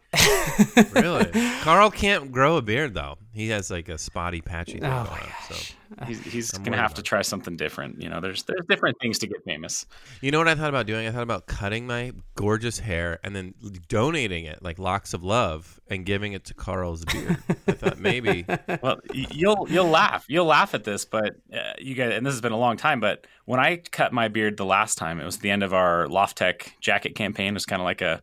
Really? 0.93 1.25
Carl 1.61 1.91
can't 1.91 2.31
grow 2.31 2.57
a 2.57 2.61
beard 2.61 2.93
though. 2.93 3.17
He 3.31 3.49
has 3.49 3.69
like 3.69 3.89
a 3.89 3.97
spotty, 3.97 4.41
patchy 4.41 4.73
thing 4.79 4.85
Oh 4.85 5.03
going 5.03 5.09
my 5.09 5.19
on. 5.19 5.53
So 5.53 5.75
He's, 6.05 6.19
he's 6.23 6.51
gonna 6.51 6.77
have 6.77 6.93
to 6.95 7.01
try 7.01 7.21
something 7.23 7.57
different. 7.57 8.01
You 8.01 8.09
know, 8.09 8.19
there's 8.19 8.43
there's 8.43 8.65
different 8.69 8.97
things 9.01 9.17
to 9.19 9.27
get 9.27 9.43
famous. 9.43 9.85
you 10.21 10.29
know 10.29 10.37
what 10.37 10.47
I 10.47 10.53
thought 10.55 10.69
about 10.69 10.85
doing? 10.85 11.07
I 11.07 11.11
thought 11.11 11.23
about 11.23 11.47
cutting 11.47 11.87
my 11.87 12.13
gorgeous 12.35 12.79
hair 12.79 13.19
and 13.23 13.35
then 13.35 13.53
donating 13.87 14.45
it 14.45 14.61
like 14.61 14.77
locks 14.77 15.13
of 15.13 15.23
love 15.23 15.79
and 15.87 16.05
giving 16.05 16.33
it 16.33 16.45
to 16.45 16.53
Carl's 16.53 17.05
beard. 17.05 17.37
I 17.67 17.71
thought 17.71 17.99
maybe 17.99 18.45
Well, 18.81 18.99
you'll 19.13 19.67
you'll 19.69 19.89
laugh. 19.89 20.25
You'll 20.27 20.45
laugh 20.45 20.75
at 20.75 20.83
this, 20.83 21.05
but 21.05 21.37
uh, 21.53 21.73
you 21.79 21.95
guys, 21.95 22.13
and 22.13 22.25
this 22.25 22.33
has 22.33 22.41
been 22.41 22.51
a 22.51 22.57
long 22.59 22.77
time. 22.77 22.99
But 22.99 23.25
when 23.45 23.59
I 23.59 23.77
cut 23.77 24.13
my 24.13 24.27
beard 24.27 24.57
the 24.57 24.65
last 24.65 24.97
time, 24.97 25.19
it 25.19 25.25
was 25.25 25.39
the 25.39 25.49
end 25.49 25.63
of 25.63 25.73
our 25.73 26.05
LoftTek 26.05 26.73
jacket 26.81 27.15
campaign. 27.15 27.49
It 27.49 27.53
was 27.53 27.65
kind 27.65 27.81
of 27.81 27.85
like 27.85 28.01
a 28.01 28.21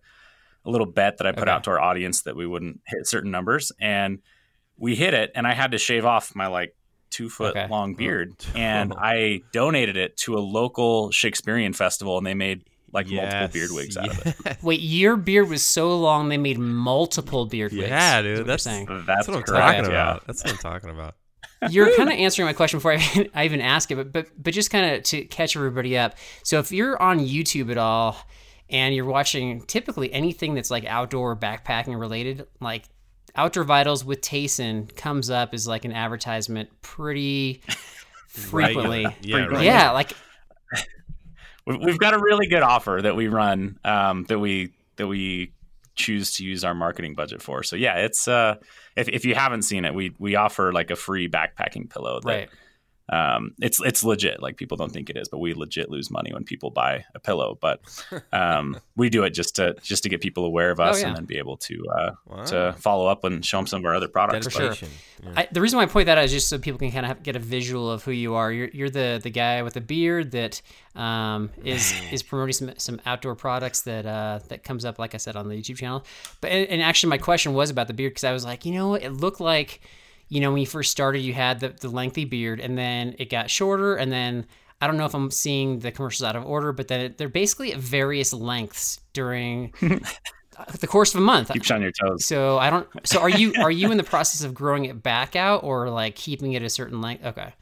a 0.67 0.71
little 0.71 0.87
bet 0.87 1.19
that 1.19 1.27
I 1.27 1.33
put 1.33 1.43
Okay. 1.45 1.51
out 1.51 1.65
to 1.65 1.71
our 1.71 1.81
audience 1.81 2.23
that 2.23 2.37
we 2.37 2.47
wouldn't 2.47 2.81
hit 2.87 3.07
certain 3.07 3.31
numbers, 3.31 3.73
and 3.81 4.19
we 4.77 4.95
hit 4.97 5.15
it. 5.15 5.31
And 5.35 5.47
I 5.47 5.55
had 5.55 5.71
to 5.73 5.79
shave 5.79 6.05
off 6.05 6.35
my 6.35 6.49
like 6.49 6.75
two 7.11 7.29
foot 7.31 7.57
Okay. 7.57 7.69
long 7.69 7.95
oh. 7.95 7.97
beard, 7.97 8.35
oh. 8.55 8.59
and 8.59 8.93
I 8.97 9.43
donated 9.53 9.97
it 9.97 10.17
to 10.19 10.35
a 10.35 10.41
local 10.41 11.11
Shakespearean 11.11 11.73
festival, 11.73 12.19
and 12.19 12.27
they 12.27 12.35
made 12.35 12.65
like 12.93 13.09
multiple 13.09 13.49
beard 13.49 13.71
wigs 13.73 13.97
out 13.97 14.09
of 14.09 14.27
it. 14.47 14.59
Wait, 14.63 14.81
your 14.81 15.17
beard 15.17 15.49
was 15.49 15.63
so 15.63 15.97
long 15.99 16.29
they 16.29 16.39
made 16.39 16.59
multiple 16.59 17.45
beard 17.47 17.73
wigs. 17.73 17.89
Yeah, 17.89 18.23
dude, 18.23 18.31
what 18.31 18.37
you're 18.37 18.45
that's- 18.45 18.63
saying. 18.63 18.87
That's, 18.87 19.07
That's 19.07 19.29
what 19.29 19.37
I'm 19.39 19.43
correct, 19.43 19.79
talking 19.79 19.91
yeah. 19.93 20.03
about. 20.11 20.27
That's 20.27 20.43
what 20.45 20.53
I'm 20.53 20.59
talking 20.59 20.91
about. 20.91 21.15
you're 21.71 21.95
kind 21.97 22.09
of 22.11 22.15
answering 22.17 22.47
my 22.47 22.53
question 22.53 22.79
before 22.79 22.93
I, 22.93 23.29
I 23.35 23.45
even 23.45 23.61
ask 23.61 23.91
it, 23.91 23.97
but 23.97 24.13
but 24.13 24.27
but 24.43 24.53
just 24.53 24.71
kind 24.71 24.95
of 24.95 25.03
to 25.05 25.25
catch 25.25 25.57
everybody 25.57 25.97
up. 25.97 26.15
So 26.43 26.59
if 26.59 26.71
you're 26.71 27.01
on 27.01 27.19
YouTube 27.19 27.71
at 27.71 27.79
all 27.79 28.17
and 28.71 28.95
you're 28.95 29.05
watching 29.05 29.63
typically 29.63 30.13
anything 30.13 30.55
that's 30.55 30.71
like 30.71 30.85
outdoor 30.85 31.37
backpacking 31.37 31.99
related, 31.99 32.47
like 32.61 32.85
Outdoor 33.35 33.65
Vitals 33.65 34.05
with 34.05 34.21
Tayson 34.21 34.95
comes 34.97 35.31
up 35.31 35.55
as 35.55 35.69
like 35.69 35.85
an 35.85 35.93
advertisement 35.93 36.71
pretty 36.83 37.63
frequently. 38.29 39.05
Regular. 39.05 39.17
Yeah, 39.21 39.47
right. 39.47 39.65
Yeah, 39.65 39.91
like 39.93 40.13
We've 41.67 41.81
we've 41.81 41.99
got 41.99 42.15
a 42.15 42.19
really 42.19 42.47
good 42.47 42.63
offer 42.63 43.01
that 43.03 43.17
we 43.17 43.29
run 43.29 43.79
um, 43.85 44.25
that 44.25 44.39
we 44.39 44.73
that 44.97 45.09
we 45.09 45.53
choose 45.97 46.37
to 46.37 46.45
use 46.45 46.63
our 46.63 46.75
marketing 46.75 47.15
budget 47.15 47.43
for. 47.43 47.63
So 47.65 47.75
yeah, 47.75 47.97
it's 47.97 48.29
uh, 48.29 48.57
if 48.95 49.09
if 49.09 49.25
you 49.25 49.35
haven't 49.35 49.63
seen 49.63 49.85
it, 49.85 49.93
we 49.93 50.15
we 50.19 50.37
offer 50.37 50.73
like 50.73 50.91
a 50.91 50.97
free 50.97 51.29
backpacking 51.29 51.91
pillow 51.91 52.21
that 52.21 52.29
right. 52.29 52.49
Um, 53.09 53.55
it's 53.61 53.81
it's 53.81 54.03
legit. 54.03 54.43
Like 54.43 54.57
people 54.57 54.77
don't 54.77 54.91
think 54.93 55.11
it 55.11 55.17
is, 55.17 55.29
but 55.29 55.39
we 55.39 55.55
legit 55.55 55.91
lose 55.91 56.11
money 56.11 56.33
when 56.33 56.45
people 56.45 56.71
buy 56.71 57.05
a 57.15 57.21
pillow. 57.21 57.57
But 57.61 57.81
um, 58.33 58.77
we 58.97 59.09
do 59.11 59.23
it 59.25 59.31
just 59.31 59.57
to 59.57 59.75
just 59.83 60.03
to 60.03 60.09
get 60.09 60.21
people 60.21 60.45
aware 60.45 60.71
of 60.71 60.81
us 60.81 60.97
Oh, 60.97 60.99
yeah. 61.01 61.09
and 61.09 61.17
then 61.17 61.25
be 61.25 61.39
able 61.39 61.57
to 61.59 61.85
uh, 61.95 62.11
Wow. 62.27 62.45
to 62.45 62.73
follow 62.79 63.07
up 63.07 63.25
and 63.25 63.45
show 63.45 63.59
them 63.59 63.67
some 63.67 63.81
of 63.81 63.85
our 63.87 63.95
other 63.95 64.09
products. 64.09 64.51
sure. 64.51 64.73
Yeah. 64.73 65.33
I, 65.37 65.49
the 65.51 65.61
reason 65.61 65.77
why 65.79 65.85
I 65.85 65.87
point 65.87 66.07
that 66.07 66.19
out 66.19 66.25
is 66.25 66.33
just 66.33 66.49
so 66.49 66.59
people 66.59 66.79
can 66.79 66.91
kind 66.93 67.07
of 67.07 67.23
get 67.23 67.37
a 67.37 67.39
visual 67.39 67.91
of 67.91 68.03
who 68.05 68.11
you 68.11 68.35
are. 68.35 68.51
You're, 68.53 68.69
you're 68.73 68.91
the 68.91 69.21
the 69.23 69.31
guy 69.31 69.63
with 69.63 69.75
the 69.75 69.81
beard 69.81 70.33
that 70.33 70.61
um, 70.95 71.51
is 71.65 71.95
is 72.13 72.23
promoting 72.23 72.53
some, 72.55 72.73
some 72.79 73.01
outdoor 73.07 73.35
products 73.35 73.83
that 73.83 74.05
uh, 74.05 74.41
that 74.49 74.65
comes 74.65 74.85
up, 74.85 74.99
like 74.99 75.15
I 75.15 75.19
said, 75.19 75.37
on 75.37 75.49
the 75.49 75.55
YouTube 75.55 75.77
channel. 75.77 76.05
But 76.41 76.51
and, 76.51 76.69
and 76.69 76.83
actually, 76.83 77.11
my 77.11 77.19
question 77.19 77.55
was 77.55 77.71
about 77.71 77.87
the 77.87 77.95
beard 77.95 78.11
because 78.13 78.25
I 78.25 78.33
was 78.33 78.45
like, 78.45 78.65
you 78.65 78.73
know, 78.75 78.89
what? 78.89 79.03
it 79.03 79.11
looked 79.13 79.41
like, 79.41 79.81
you 80.29 80.41
know, 80.41 80.51
when 80.51 80.61
you 80.61 80.67
first 80.67 80.91
started, 80.91 81.21
you 81.21 81.35
had 81.35 81.61
the, 81.61 81.69
the 81.69 81.89
lengthy 81.89 82.25
beard, 82.25 82.61
and 82.61 82.77
then 82.77 83.15
it 83.19 83.31
got 83.31 83.51
shorter, 83.51 83.97
and 83.97 84.11
then. 84.11 84.47
I 84.79 84.87
don't 84.87 84.99
know 84.99 85.07
if 85.07 85.15
I'm 85.15 85.31
seeing 85.31 85.79
the 85.79 85.91
commercials 85.91 86.23
out 86.23 86.37
of 86.37 86.45
order, 86.45 86.71
but 86.71 86.89
then 86.89 87.15
they're 87.17 87.31
basically 87.31 87.73
at 87.73 87.79
various 87.79 88.35
lengths 88.35 89.01
during 89.15 89.73
the 90.81 90.87
course 90.87 91.15
of 91.15 91.21
a 91.21 91.25
month. 91.25 91.51
Keep 91.51 91.69
you 91.69 91.75
on 91.75 91.83
your 91.83 91.93
toes. 91.93 92.25
So 92.25 92.59
I 92.59 92.71
don't. 92.71 92.89
So 93.05 93.21
are 93.21 93.29
you 93.29 93.55
are 93.59 93.71
you 93.71 93.91
in 93.91 93.97
the 93.97 94.05
process 94.05 94.43
of 94.43 94.55
growing 94.55 94.85
it 94.85 95.03
back 95.03 95.37
out 95.37 95.65
or 95.65 95.91
like 95.91 96.15
keeping 96.15 96.53
it 96.53 96.63
a 96.63 96.71
certain 96.71 97.01
length? 97.01 97.25
Okay. 97.25 97.55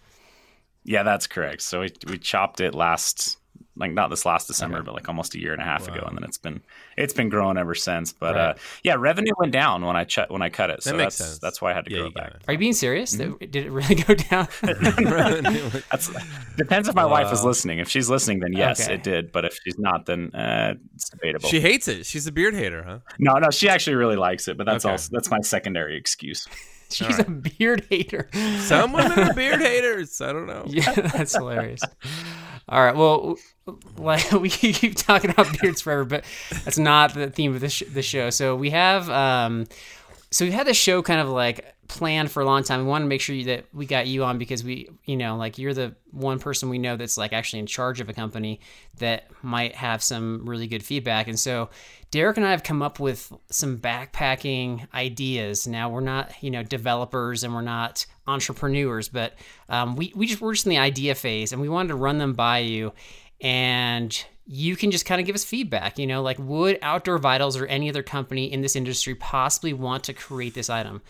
Yeah, 0.84 1.02
that's 1.02 1.26
correct. 1.26 1.62
So 1.62 1.80
we 1.80 1.92
we 2.08 2.18
chopped 2.18 2.60
it 2.60 2.74
last 2.74 3.38
like 3.76 3.92
not 3.92 4.08
this 4.10 4.24
last 4.24 4.46
December, 4.46 4.82
but 4.82 4.94
like 4.94 5.08
almost 5.08 5.34
a 5.34 5.40
year 5.40 5.52
and 5.52 5.60
a 5.60 5.64
half 5.64 5.88
ago, 5.88 6.04
and 6.06 6.16
then 6.16 6.24
it's 6.24 6.38
been 6.38 6.62
it's 6.96 7.12
been 7.12 7.28
growing 7.28 7.56
ever 7.58 7.74
since. 7.74 8.12
But 8.12 8.36
uh, 8.36 8.54
yeah, 8.84 8.94
revenue 8.96 9.32
went 9.38 9.52
down 9.52 9.84
when 9.84 9.96
I 9.96 10.04
ch- 10.04 10.28
when 10.28 10.42
I 10.42 10.48
cut 10.48 10.70
it. 10.70 10.82
So 10.82 10.90
That 10.90 10.96
makes 10.98 11.18
that's 11.18 11.30
sense. 11.30 11.38
that's 11.40 11.60
why 11.60 11.72
I 11.72 11.74
had 11.74 11.84
to 11.86 11.90
Yeah, 11.90 11.98
grow 11.98 12.06
it 12.08 12.14
back. 12.14 12.32
gotta- 12.34 12.44
Are 12.48 12.52
you 12.52 12.58
being 12.58 12.72
serious? 12.72 13.16
Mm-hmm. 13.16 13.36
Did 13.50 13.56
it 13.66 13.70
really 13.70 13.94
go 14.06 14.14
down? 14.14 14.48
That's 15.90 16.10
depends 16.56 16.88
if 16.88 16.94
my 16.94 17.04
wife 17.04 17.32
is 17.32 17.44
listening. 17.44 17.78
If 17.78 17.88
she's 17.88 18.08
listening, 18.08 18.40
then 18.40 18.52
yes, 18.52 18.82
Okay. 18.84 18.94
it 18.94 19.02
did. 19.02 19.32
But 19.32 19.44
if 19.44 19.58
she's 19.64 19.78
not, 19.78 20.06
then 20.06 20.34
uh, 20.34 20.74
it's 20.94 21.08
debatable. 21.10 21.48
She 21.48 21.60
hates 21.60 21.88
it. 21.88 22.06
She's 22.06 22.26
a 22.26 22.32
beard 22.32 22.54
hater, 22.54 22.82
huh? 22.84 22.98
no, 23.18 23.34
no, 23.34 23.50
she 23.50 23.68
actually 23.68 23.96
really 23.96 24.16
likes 24.16 24.48
it. 24.48 24.56
But 24.56 24.66
that's 24.66 24.84
Okay. 24.84 24.92
also 24.92 25.08
that's 25.12 25.30
my 25.30 25.40
secondary 25.40 25.96
excuse. 25.96 26.46
She's 27.06 27.18
a 27.18 27.24
beard 27.24 27.86
hater. 27.90 28.28
Some 28.60 28.92
women 28.92 29.18
are 29.18 29.34
beard 29.34 29.60
haters. 29.62 30.20
I 30.20 30.32
don't 30.32 30.46
know. 30.46 30.64
Yeah, 30.66 30.92
that's 30.92 31.34
hilarious. 31.34 31.82
All 32.68 32.82
right. 32.82 32.96
Well, 32.96 33.36
like 33.96 34.30
we 34.40 34.48
keep 34.48 34.96
talking 34.96 35.30
about 35.30 35.60
beards 35.60 35.80
forever, 35.80 36.04
but 36.04 36.24
that's 36.64 36.78
not 36.78 37.14
the 37.14 37.30
theme 37.30 37.54
of 37.54 37.60
the, 37.60 37.68
sh- 37.68 37.82
the 37.92 38.02
show. 38.02 38.30
So 38.30 38.56
we 38.56 38.70
have, 38.70 39.10
um, 39.10 39.66
so 40.30 40.44
we 40.44 40.50
had 40.50 40.66
the 40.66 40.74
show 40.74 41.02
kind 41.02 41.20
of 41.20 41.28
like 41.28 41.73
planned 41.88 42.30
for 42.30 42.42
a 42.42 42.46
long 42.46 42.62
time. 42.62 42.80
We 42.80 42.86
want 42.86 43.02
to 43.02 43.08
make 43.08 43.20
sure 43.20 43.42
that 43.44 43.66
we 43.72 43.86
got 43.86 44.06
you 44.06 44.24
on 44.24 44.38
because 44.38 44.64
we, 44.64 44.88
you 45.04 45.16
know, 45.16 45.36
like 45.36 45.58
you're 45.58 45.74
the 45.74 45.94
one 46.10 46.38
person 46.38 46.68
we 46.68 46.78
know 46.78 46.96
that's 46.96 47.18
like 47.18 47.32
actually 47.32 47.60
in 47.60 47.66
charge 47.66 48.00
of 48.00 48.08
a 48.08 48.12
company 48.12 48.60
that 48.98 49.24
might 49.42 49.74
have 49.74 50.02
some 50.02 50.48
really 50.48 50.66
good 50.66 50.82
feedback. 50.82 51.28
And 51.28 51.38
so 51.38 51.70
Derek 52.10 52.36
and 52.36 52.46
I 52.46 52.52
have 52.52 52.62
come 52.62 52.80
up 52.80 53.00
with 53.00 53.32
some 53.50 53.78
backpacking 53.78 54.86
ideas. 54.94 55.66
Now 55.66 55.88
we're 55.88 56.00
not, 56.00 56.32
you 56.42 56.50
know, 56.50 56.62
developers 56.62 57.42
and 57.42 57.52
we're 57.52 57.60
not 57.60 58.06
entrepreneurs, 58.26 59.08
but 59.08 59.34
um, 59.68 59.96
we 59.96 60.12
we 60.14 60.26
just 60.26 60.40
we're 60.40 60.54
just 60.54 60.66
in 60.66 60.70
the 60.70 60.78
idea 60.78 61.14
phase, 61.14 61.52
and 61.52 61.60
we 61.60 61.68
wanted 61.68 61.88
to 61.88 61.96
run 61.96 62.18
them 62.18 62.32
by 62.32 62.58
you, 62.58 62.92
and 63.40 64.24
you 64.46 64.76
can 64.76 64.90
just 64.90 65.06
kind 65.06 65.20
of 65.20 65.26
give 65.26 65.34
us 65.34 65.44
feedback. 65.44 65.98
You 65.98 66.06
know, 66.06 66.22
like 66.22 66.38
would 66.38 66.78
Outdoor 66.82 67.18
Vitals 67.18 67.56
or 67.56 67.66
any 67.66 67.88
other 67.88 68.02
company 68.02 68.52
in 68.52 68.60
this 68.60 68.76
industry 68.76 69.14
possibly 69.14 69.72
want 69.72 70.04
to 70.04 70.12
create 70.12 70.54
this 70.54 70.70
item? 70.70 71.02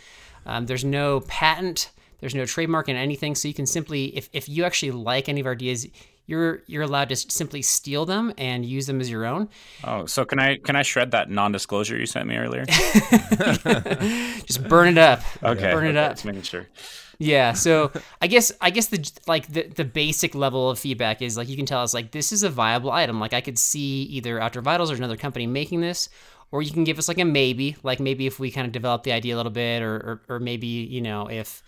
Um, 0.47 0.67
there's 0.67 0.85
no 0.85 1.21
patent. 1.21 1.91
There's 2.21 2.35
no 2.35 2.47
trademark 2.47 2.89
in 2.89 2.97
anything, 2.97 3.35
so 3.35 3.49
you 3.49 3.55
can 3.55 3.67
simply, 3.67 4.17
if, 4.17 4.31
if 4.33 4.49
you 4.49 4.65
actually 4.65 4.93
like 4.93 5.29
any 5.29 5.41
of 5.41 5.47
our 5.47 5.53
ideas, 5.53 5.87
you're 6.27 6.63
you're 6.67 6.83
allowed 6.83 7.11
to 7.11 7.17
simply 7.17 7.61
steal 7.61 8.07
them 8.07 8.33
and 8.39 8.65
use 8.65 8.87
them 8.87 9.01
as 9.01 9.11
your 9.11 9.27
own. 9.27 9.49
Oh, 9.85 10.07
so 10.07 10.25
can 10.25 10.39
I 10.39 10.57
can 10.57 10.75
I 10.77 10.83
shred 10.83 11.11
that 11.11 11.31
non-disclosure 11.31 11.99
you 11.99 12.07
sent 12.07 12.27
me 12.27 12.37
earlier? 12.37 12.65
Just 14.47 14.67
burn 14.69 14.89
it 14.89 14.99
up. 14.99 15.21
Okay, 15.43 15.73
burn 15.73 15.87
it 15.87 15.91
okay, 15.91 15.99
up. 15.99 16.25
Making 16.25 16.43
sure. 16.43 16.67
Yeah, 17.19 17.53
so 17.53 17.93
I 18.21 18.27
guess 18.27 18.53
I 18.61 18.71
guess 18.71 18.87
the 18.87 19.11
like 19.27 19.53
the, 19.53 19.69
the 19.69 19.85
basic 19.85 20.35
level 20.35 20.71
of 20.71 20.79
feedback 20.79 21.23
is 21.23 21.37
like 21.37 21.49
you 21.49 21.57
can 21.57 21.67
tell 21.67 21.83
us 21.83 21.95
like 21.95 22.11
this 22.13 22.33
is 22.33 22.43
a 22.43 22.51
viable 22.51 22.91
item. 22.91 23.21
Like 23.21 23.35
I 23.35 23.41
could 23.41 23.59
see 23.59 24.05
either 24.05 24.41
Outdoor 24.41 24.63
Vitals 24.63 24.91
or 24.91 24.95
another 24.95 25.17
company 25.17 25.47
making 25.47 25.81
this, 25.81 26.09
or 26.51 26.63
you 26.63 26.71
can 26.71 26.85
give 26.85 26.99
us 26.99 27.09
like 27.09 27.19
a 27.19 27.25
maybe. 27.25 27.77
Like 27.83 28.01
maybe 28.01 28.27
if 28.27 28.39
we 28.39 28.51
kind 28.51 28.67
of 28.67 28.73
develop 28.73 29.03
the 29.03 29.13
idea 29.13 29.35
a 29.35 29.39
little 29.39 29.53
bit, 29.53 29.83
or 29.83 30.21
or, 30.29 30.37
or 30.37 30.41
maybe 30.41 30.67
you 30.67 31.01
know 31.01 31.29
if 31.29 31.63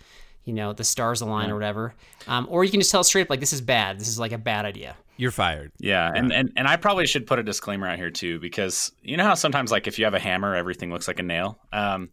you 0.45 0.53
know 0.53 0.73
the 0.73 0.83
stars 0.83 1.21
align 1.21 1.49
or 1.49 1.55
whatever. 1.55 1.93
Um, 2.27 2.47
or 2.49 2.63
you 2.63 2.71
can 2.71 2.79
just 2.79 2.91
tell 2.91 3.03
straight 3.03 3.23
up 3.23 3.29
like 3.29 3.39
this 3.39 3.53
is 3.53 3.61
bad. 3.61 3.99
This 3.99 4.07
is 4.07 4.19
like 4.19 4.31
a 4.31 4.37
bad 4.37 4.65
idea. 4.65 4.95
You're 5.19 5.31
fired. 5.31 5.71
Yeah, 5.79 6.11
and, 6.13 6.31
and 6.31 6.51
and 6.55 6.67
I 6.67 6.75
probably 6.75 7.07
should 7.07 7.25
put 7.25 7.39
a 7.39 7.43
disclaimer 7.43 7.87
out 7.87 7.97
here 7.97 8.11
too, 8.11 8.39
because 8.39 8.91
you 9.01 9.17
know 9.17 9.23
how 9.23 9.33
sometimes 9.33 9.71
like 9.71 9.87
if 9.87 9.97
you 9.97 10.05
have 10.05 10.13
a 10.13 10.19
hammer, 10.19 10.55
everything 10.55 10.91
looks 10.91 11.07
like 11.07 11.19
a 11.19 11.23
nail. 11.23 11.57
Um, 11.73 12.09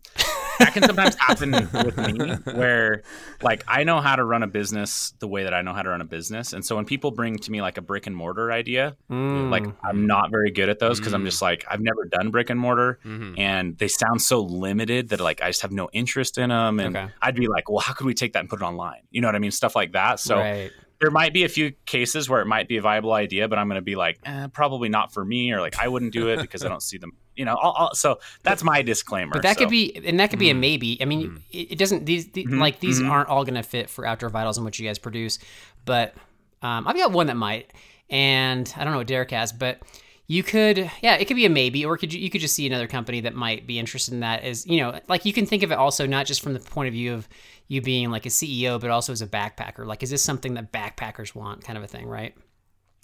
that 0.59 0.73
can 0.75 0.83
sometimes 0.83 1.15
happen 1.17 1.51
with 1.85 1.97
me, 1.97 2.35
where 2.53 3.03
like 3.43 3.65
I 3.69 3.85
know 3.85 4.01
how 4.01 4.17
to 4.17 4.25
run 4.25 4.43
a 4.43 4.47
business 4.47 5.15
the 5.19 5.29
way 5.29 5.45
that 5.45 5.55
I 5.55 5.63
know 5.63 5.73
how 5.73 5.83
to 5.83 5.91
run 5.91 6.01
a 6.01 6.05
business, 6.05 6.53
and 6.53 6.65
so 6.65 6.77
when 6.77 6.85
people 6.85 7.11
bring 7.11 7.39
to 7.39 7.51
me 7.51 7.63
like 7.63 7.79
a 7.79 7.83
brick 7.83 8.07
and 8.07 8.17
mortar 8.17 8.53
idea, 8.53 8.97
Mm. 9.11 9.51
like 9.51 9.65
I'm 9.85 10.07
not 10.07 10.31
very 10.31 10.51
good 10.51 10.69
at 10.69 10.79
those 10.79 10.99
because 10.99 11.13
I'm 11.15 11.25
just 11.25 11.43
like 11.43 11.65
I've 11.69 11.81
never 11.81 12.05
done 12.05 12.31
brick 12.31 12.51
and 12.51 12.59
mortar, 12.59 12.99
Mhm. 13.05 13.39
and 13.39 13.77
they 13.79 13.89
sound 13.89 14.23
so 14.23 14.41
limited 14.41 15.09
that 15.11 15.21
like 15.21 15.43
I 15.43 15.49
just 15.49 15.63
have 15.63 15.73
no 15.73 15.89
interest 15.93 16.39
in 16.39 16.51
them, 16.51 16.81
and 16.81 16.97
Okay. 16.97 17.09
I'd 17.23 17.35
be 17.37 17.47
like, 17.49 17.69
well, 17.69 17.81
how 17.81 17.93
could 17.93 18.07
we 18.07 18.15
take 18.15 18.33
that 18.35 18.41
and 18.41 18.49
put 18.49 18.61
it 18.61 18.65
online? 18.65 19.01
You 19.11 19.21
know 19.21 19.29
what 19.29 19.35
I 19.35 19.39
mean? 19.41 19.51
Stuff 19.51 19.75
like 19.77 19.93
that. 19.93 20.21
So 20.21 20.37
right. 20.37 20.71
There 21.05 21.11
might 21.11 21.35
be 21.35 21.45
a 21.45 21.49
few 21.49 21.73
cases 21.85 22.31
where 22.31 22.41
it 22.41 22.47
might 22.47 22.67
be 22.67 22.79
a 22.79 22.81
viable 22.81 23.13
idea, 23.13 23.47
but 23.47 23.59
I'm 23.59 23.69
going 23.69 23.77
to 23.77 23.83
be 23.83 23.95
like, 23.95 24.19
eh, 24.25 24.47
probably 24.53 24.89
not 24.89 25.13
for 25.13 25.23
me, 25.23 25.53
or 25.53 25.61
like 25.61 25.79
I 25.79 25.89
wouldn't 25.89 26.15
do 26.15 26.29
it 26.29 26.41
because 26.41 26.65
I 26.65 26.69
don't 26.69 26.83
see 26.83 26.97
them. 26.97 27.13
You 27.37 27.45
know, 27.45 27.57
I'll, 27.61 27.75
I'll, 27.77 27.95
so 27.95 28.21
that's 28.43 28.65
my 28.65 28.81
disclaimer. 28.81 29.33
But 29.33 29.43
that 29.43 29.57
so. 29.57 29.65
could 29.65 29.71
be, 29.71 29.95
and 30.07 30.19
that 30.19 30.31
could 30.31 30.39
be 30.39 30.49
a 30.49 30.55
maybe. 30.55 30.97
I 31.03 31.05
mean, 31.05 31.43
it, 31.53 31.73
it 31.73 31.79
doesn't. 31.79 32.07
These, 32.07 32.31
the 32.31 32.47
Mhm, 32.47 32.59
like 32.59 32.81
these 32.81 33.01
mhm. 33.01 33.11
aren't 33.11 33.29
all 33.29 33.45
going 33.45 33.57
to 33.57 33.63
fit 33.63 33.91
for 33.91 34.07
Outdoor 34.07 34.31
Vitals 34.31 34.57
and 34.57 34.65
what 34.65 34.79
you 34.79 34.87
guys 34.87 34.99
produce. 34.99 35.39
But 35.85 36.15
um, 36.63 36.89
I've 36.89 36.97
got 36.97 37.13
one 37.13 37.27
that 37.27 37.37
might, 37.37 37.71
and 38.09 38.73
I 38.77 38.85
don't 38.85 38.93
know 38.93 38.99
what 38.99 39.07
Derek 39.07 39.31
has, 39.33 39.53
but 39.53 39.81
you 40.27 40.43
could, 40.43 40.91
yeah, 41.03 41.17
it 41.17 41.27
could 41.27 41.37
be 41.37 41.45
a 41.45 41.51
maybe, 41.51 41.85
or 41.85 41.99
could 41.99 42.13
you, 42.13 42.21
you 42.21 42.31
could 42.31 42.41
just 42.41 42.55
see 42.55 42.67
another 42.67 42.87
company 42.87 43.21
that 43.21 43.35
might 43.35 43.67
be 43.67 43.79
interested 43.79 44.15
in 44.15 44.21
that. 44.21 44.43
As 44.43 44.67
you 44.67 44.81
know, 44.81 44.99
like 45.09 45.25
you 45.25 45.33
can 45.33 45.47
think 45.47 45.63
of 45.63 45.71
it 45.71 45.79
also 45.79 46.07
not 46.07 46.27
just 46.27 46.41
from 46.41 46.55
the 46.55 46.61
point 46.61 46.89
of 46.89 46.95
view 46.95 47.13
of 47.13 47.29
you 47.69 47.83
being 47.83 48.11
like 48.11 48.27
a 48.27 48.31
CEO, 48.31 48.81
but 48.81 48.91
also 48.91 49.13
as 49.13 49.23
a 49.23 49.27
backpacker. 49.27 49.87
Like, 49.87 50.03
is 50.03 50.11
this 50.11 50.23
something 50.23 50.55
that 50.55 50.73
backpackers 50.73 51.35
want, 51.35 51.65
kind 51.65 51.77
of 51.77 51.85
a 51.85 51.89
thing, 51.89 52.07
right? 52.07 52.35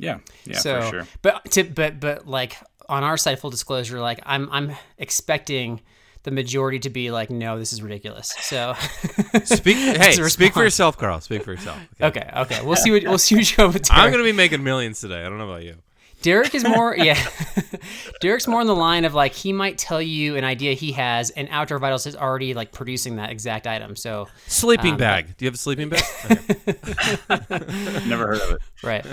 yeah, 0.01 0.19
yeah, 0.45 0.59
so, 0.59 0.81
for 0.81 0.89
sure. 0.89 1.07
but 1.23 1.45
to 1.53 1.65
but 1.65 2.01
but 2.01 2.27
like 2.27 2.57
on 2.89 3.05
our 3.05 3.17
side, 3.17 3.39
full 3.39 3.51
disclosure, 3.51 4.01
like 4.01 4.21
I'm 4.25 4.49
I'm 4.51 4.73
expecting 4.99 5.81
the 6.23 6.31
majority 6.31 6.79
to 6.81 6.91
be 6.91 7.11
like, 7.11 7.31
no, 7.31 7.59
this 7.59 7.73
is 7.73 7.83
ridiculous. 7.83 8.29
So 8.29 8.75
Speak. 9.45 9.77
hey, 9.77 10.13
speak 10.13 10.55
for 10.55 10.63
yourself, 10.63 10.99
Carl. 10.99 11.21
Speak 11.21 11.45
for 11.45 11.53
yourself. 11.53 11.79
Okay. 12.01 12.21
okay, 12.21 12.41
okay, 12.41 12.65
we'll 12.65 12.77
see 12.77 12.91
what 12.91 13.03
we'll 13.05 13.19
see 13.19 13.37
what 13.37 13.57
you 13.57 13.65
have. 13.65 13.81
I'm 13.91 14.11
gonna 14.11 14.25
be 14.25 14.33
making 14.33 14.65
millions 14.65 15.01
today. 15.01 15.21
I 15.21 15.29
don't 15.29 15.39
know 15.39 15.49
about 15.49 15.63
you. 15.65 15.77
Derek 16.23 16.55
is 16.55 16.65
more 16.65 16.95
yeah. 16.99 17.19
Derek's 18.21 18.47
more 18.47 18.61
on 18.61 18.67
the 18.67 18.75
line 18.75 19.05
of 19.05 19.15
like 19.15 19.33
he 19.33 19.53
might 19.53 19.79
tell 19.79 20.01
you 20.03 20.37
an 20.37 20.45
idea 20.45 20.75
he 20.75 20.93
has, 20.93 21.31
and 21.31 21.49
Outdoor 21.51 21.79
Vitals 21.79 22.07
is 22.07 22.15
already 22.17 22.55
like 22.55 22.73
producing 22.73 23.17
that 23.17 23.31
exact 23.31 23.67
item. 23.67 23.97
So 23.97 24.29
Sleeping 24.47 24.93
Um, 24.93 24.99
bag. 24.99 25.37
Do 25.37 25.45
you 25.45 25.49
have 25.49 25.55
a 25.55 25.59
sleeping 25.59 25.89
bag? 25.89 26.03
Never 28.07 28.27
heard 28.27 28.41
of 28.41 28.51
it. 28.53 28.59
right. 28.83 29.05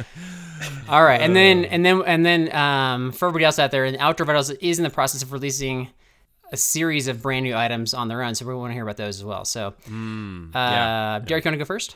All 0.90 1.04
right, 1.04 1.22
and 1.22 1.36
then 1.36 1.66
and 1.66 1.86
then 1.86 2.02
and 2.06 2.26
then 2.26 2.54
um, 2.56 3.12
for 3.12 3.28
everybody 3.28 3.46
else 3.46 3.60
out 3.60 3.72
there, 3.72 3.86
and 3.86 3.96
Outdoor 3.98 4.26
Vitals 4.26 4.50
is 4.50 4.80
in 4.80 4.84
the 4.84 4.90
process 4.90 5.22
of 5.22 5.32
releasing 5.32 5.90
a 6.52 6.58
series 6.58 7.08
of 7.08 7.22
brand 7.22 7.44
new 7.44 7.56
items 7.56 7.94
on 7.94 8.08
their 8.08 8.22
own. 8.24 8.34
So 8.34 8.46
we 8.46 8.56
want 8.56 8.70
to 8.72 8.74
hear 8.74 8.84
about 8.84 8.98
those 8.98 9.18
as 9.20 9.24
well. 9.24 9.46
So, 9.46 9.68
uh, 9.68 9.72
yeah. 9.92 11.20
Derek, 11.26 11.44
you 11.44 11.50
want 11.50 11.56
to 11.56 11.58
go 11.60 11.66
first? 11.66 11.96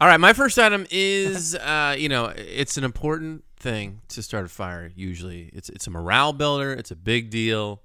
All 0.00 0.06
right, 0.08 0.16
my 0.18 0.32
first 0.32 0.58
item 0.58 0.86
is, 0.90 1.54
uh, 1.56 1.94
you 1.98 2.08
know, 2.08 2.26
it's 2.36 2.76
an 2.76 2.84
important 2.84 3.44
thing 3.58 4.00
to 4.08 4.22
start 4.22 4.46
a 4.46 4.48
fire. 4.48 4.90
Usually, 4.94 5.50
it's 5.52 5.68
it's 5.68 5.86
a 5.86 5.90
morale 5.90 6.32
builder. 6.32 6.72
It's 6.72 6.90
a 6.90 6.96
big 6.96 7.30
deal. 7.30 7.82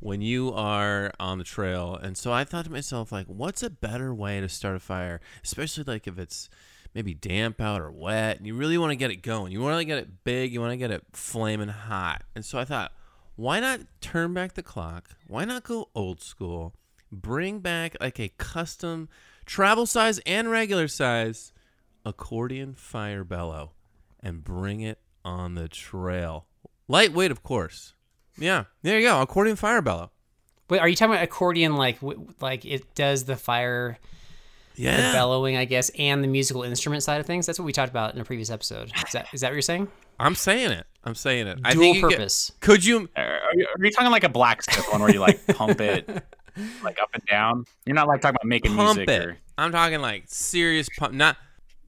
when 0.00 0.22
you 0.22 0.52
are 0.52 1.12
on 1.20 1.38
the 1.38 1.44
trail. 1.44 1.94
And 1.94 2.16
so 2.16 2.32
I 2.32 2.44
thought 2.44 2.64
to 2.64 2.72
myself, 2.72 3.12
like, 3.12 3.26
what's 3.26 3.62
a 3.62 3.70
better 3.70 4.12
way 4.14 4.40
to 4.40 4.48
start 4.48 4.74
a 4.76 4.80
fire, 4.80 5.20
especially 5.44 5.84
like 5.84 6.06
if 6.06 6.18
it's 6.18 6.48
maybe 6.94 7.14
damp 7.14 7.60
out 7.60 7.80
or 7.80 7.90
wet, 7.90 8.38
and 8.38 8.46
you 8.46 8.54
really 8.54 8.78
want 8.78 8.90
to 8.90 8.96
get 8.96 9.10
it 9.10 9.16
going. 9.16 9.52
You 9.52 9.60
want 9.60 9.78
to 9.78 9.84
get 9.84 9.98
it 9.98 10.24
big. 10.24 10.52
You 10.52 10.60
want 10.60 10.72
to 10.72 10.76
get 10.76 10.90
it 10.90 11.04
flaming 11.12 11.68
hot. 11.68 12.22
And 12.34 12.44
so 12.44 12.58
I 12.58 12.64
thought, 12.64 12.92
why 13.36 13.60
not 13.60 13.80
turn 14.00 14.34
back 14.34 14.54
the 14.54 14.62
clock? 14.62 15.10
Why 15.28 15.44
not 15.44 15.64
go 15.64 15.88
old 15.94 16.20
school? 16.20 16.74
Bring 17.12 17.60
back 17.60 17.96
like 18.00 18.18
a 18.18 18.30
custom 18.30 19.08
travel 19.46 19.86
size 19.86 20.18
and 20.26 20.50
regular 20.50 20.88
size 20.88 21.52
accordion 22.04 22.74
fire 22.74 23.24
bellow 23.24 23.72
and 24.22 24.42
bring 24.44 24.80
it 24.80 24.98
on 25.24 25.54
the 25.54 25.68
trail. 25.68 26.46
Lightweight, 26.88 27.30
of 27.30 27.42
course. 27.42 27.94
Yeah, 28.38 28.64
there 28.82 28.98
you 28.98 29.06
go. 29.06 29.20
Accordion 29.20 29.56
fire 29.56 29.82
bellow. 29.82 30.10
Wait, 30.68 30.78
are 30.80 30.88
you 30.88 30.96
talking 30.96 31.14
about 31.14 31.24
accordion 31.24 31.76
like 31.76 31.98
like 32.40 32.64
it 32.64 32.94
does 32.94 33.24
the 33.24 33.36
fire 33.36 33.98
the 34.76 34.82
Yeah. 34.82 35.12
bellowing, 35.12 35.56
I 35.56 35.64
guess, 35.64 35.90
and 35.98 36.22
the 36.22 36.28
musical 36.28 36.62
instrument 36.62 37.02
side 37.02 37.20
of 37.20 37.26
things? 37.26 37.44
That's 37.46 37.58
what 37.58 37.66
we 37.66 37.72
talked 37.72 37.90
about 37.90 38.14
in 38.14 38.20
a 38.20 38.24
previous 38.24 38.50
episode. 38.50 38.90
Is 39.06 39.12
that 39.12 39.26
is 39.32 39.40
that 39.42 39.48
what 39.48 39.54
you're 39.54 39.62
saying? 39.62 39.88
I'm 40.18 40.34
saying 40.34 40.70
it. 40.70 40.86
I'm 41.04 41.14
saying 41.14 41.46
it. 41.48 41.58
I 41.64 41.72
Dual 41.72 41.82
think 41.82 41.96
you 41.96 42.08
get- 42.08 42.18
purpose. 42.18 42.52
could 42.60 42.84
you? 42.84 43.08
Are, 43.16 43.24
are 43.24 43.54
you, 43.54 43.66
are 43.78 43.84
you 43.84 43.90
talking 43.90 44.10
like 44.10 44.24
a 44.24 44.28
blacksmith 44.28 44.86
one 44.92 45.00
where 45.00 45.10
you 45.12 45.18
like 45.20 45.44
pump 45.48 45.80
it 45.80 46.08
like 46.84 47.00
up 47.02 47.10
and 47.14 47.24
down? 47.26 47.64
You're 47.84 47.94
not 47.96 48.06
like 48.08 48.20
talking 48.20 48.36
about 48.36 48.46
making 48.46 48.74
pump 48.76 48.98
music 48.98 49.08
it. 49.08 49.26
or 49.26 49.38
I'm 49.58 49.72
talking 49.72 50.00
like 50.00 50.24
serious 50.28 50.88
pump. 50.98 51.14
Not 51.14 51.36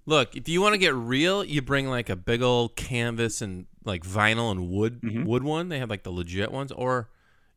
look. 0.07 0.37
If 0.37 0.49
you 0.49 0.61
want 0.61 0.75
to 0.75 0.79
get 0.79 0.95
real, 0.95 1.45
you 1.45 1.63
bring 1.63 1.89
like 1.89 2.09
a 2.09 2.17
big 2.17 2.43
old 2.43 2.77
canvas 2.77 3.43
and 3.43 3.67
like 3.85 4.05
vinyl 4.05 4.51
and 4.51 4.69
wood 4.71 5.01
Mm-hmm. 5.03 5.25
wood 5.25 5.43
one. 5.43 5.69
They 5.69 5.79
have 5.79 5.91
like 5.91 6.03
the 6.03 6.11
legit 6.13 6.53
ones, 6.53 6.73
or 6.73 7.09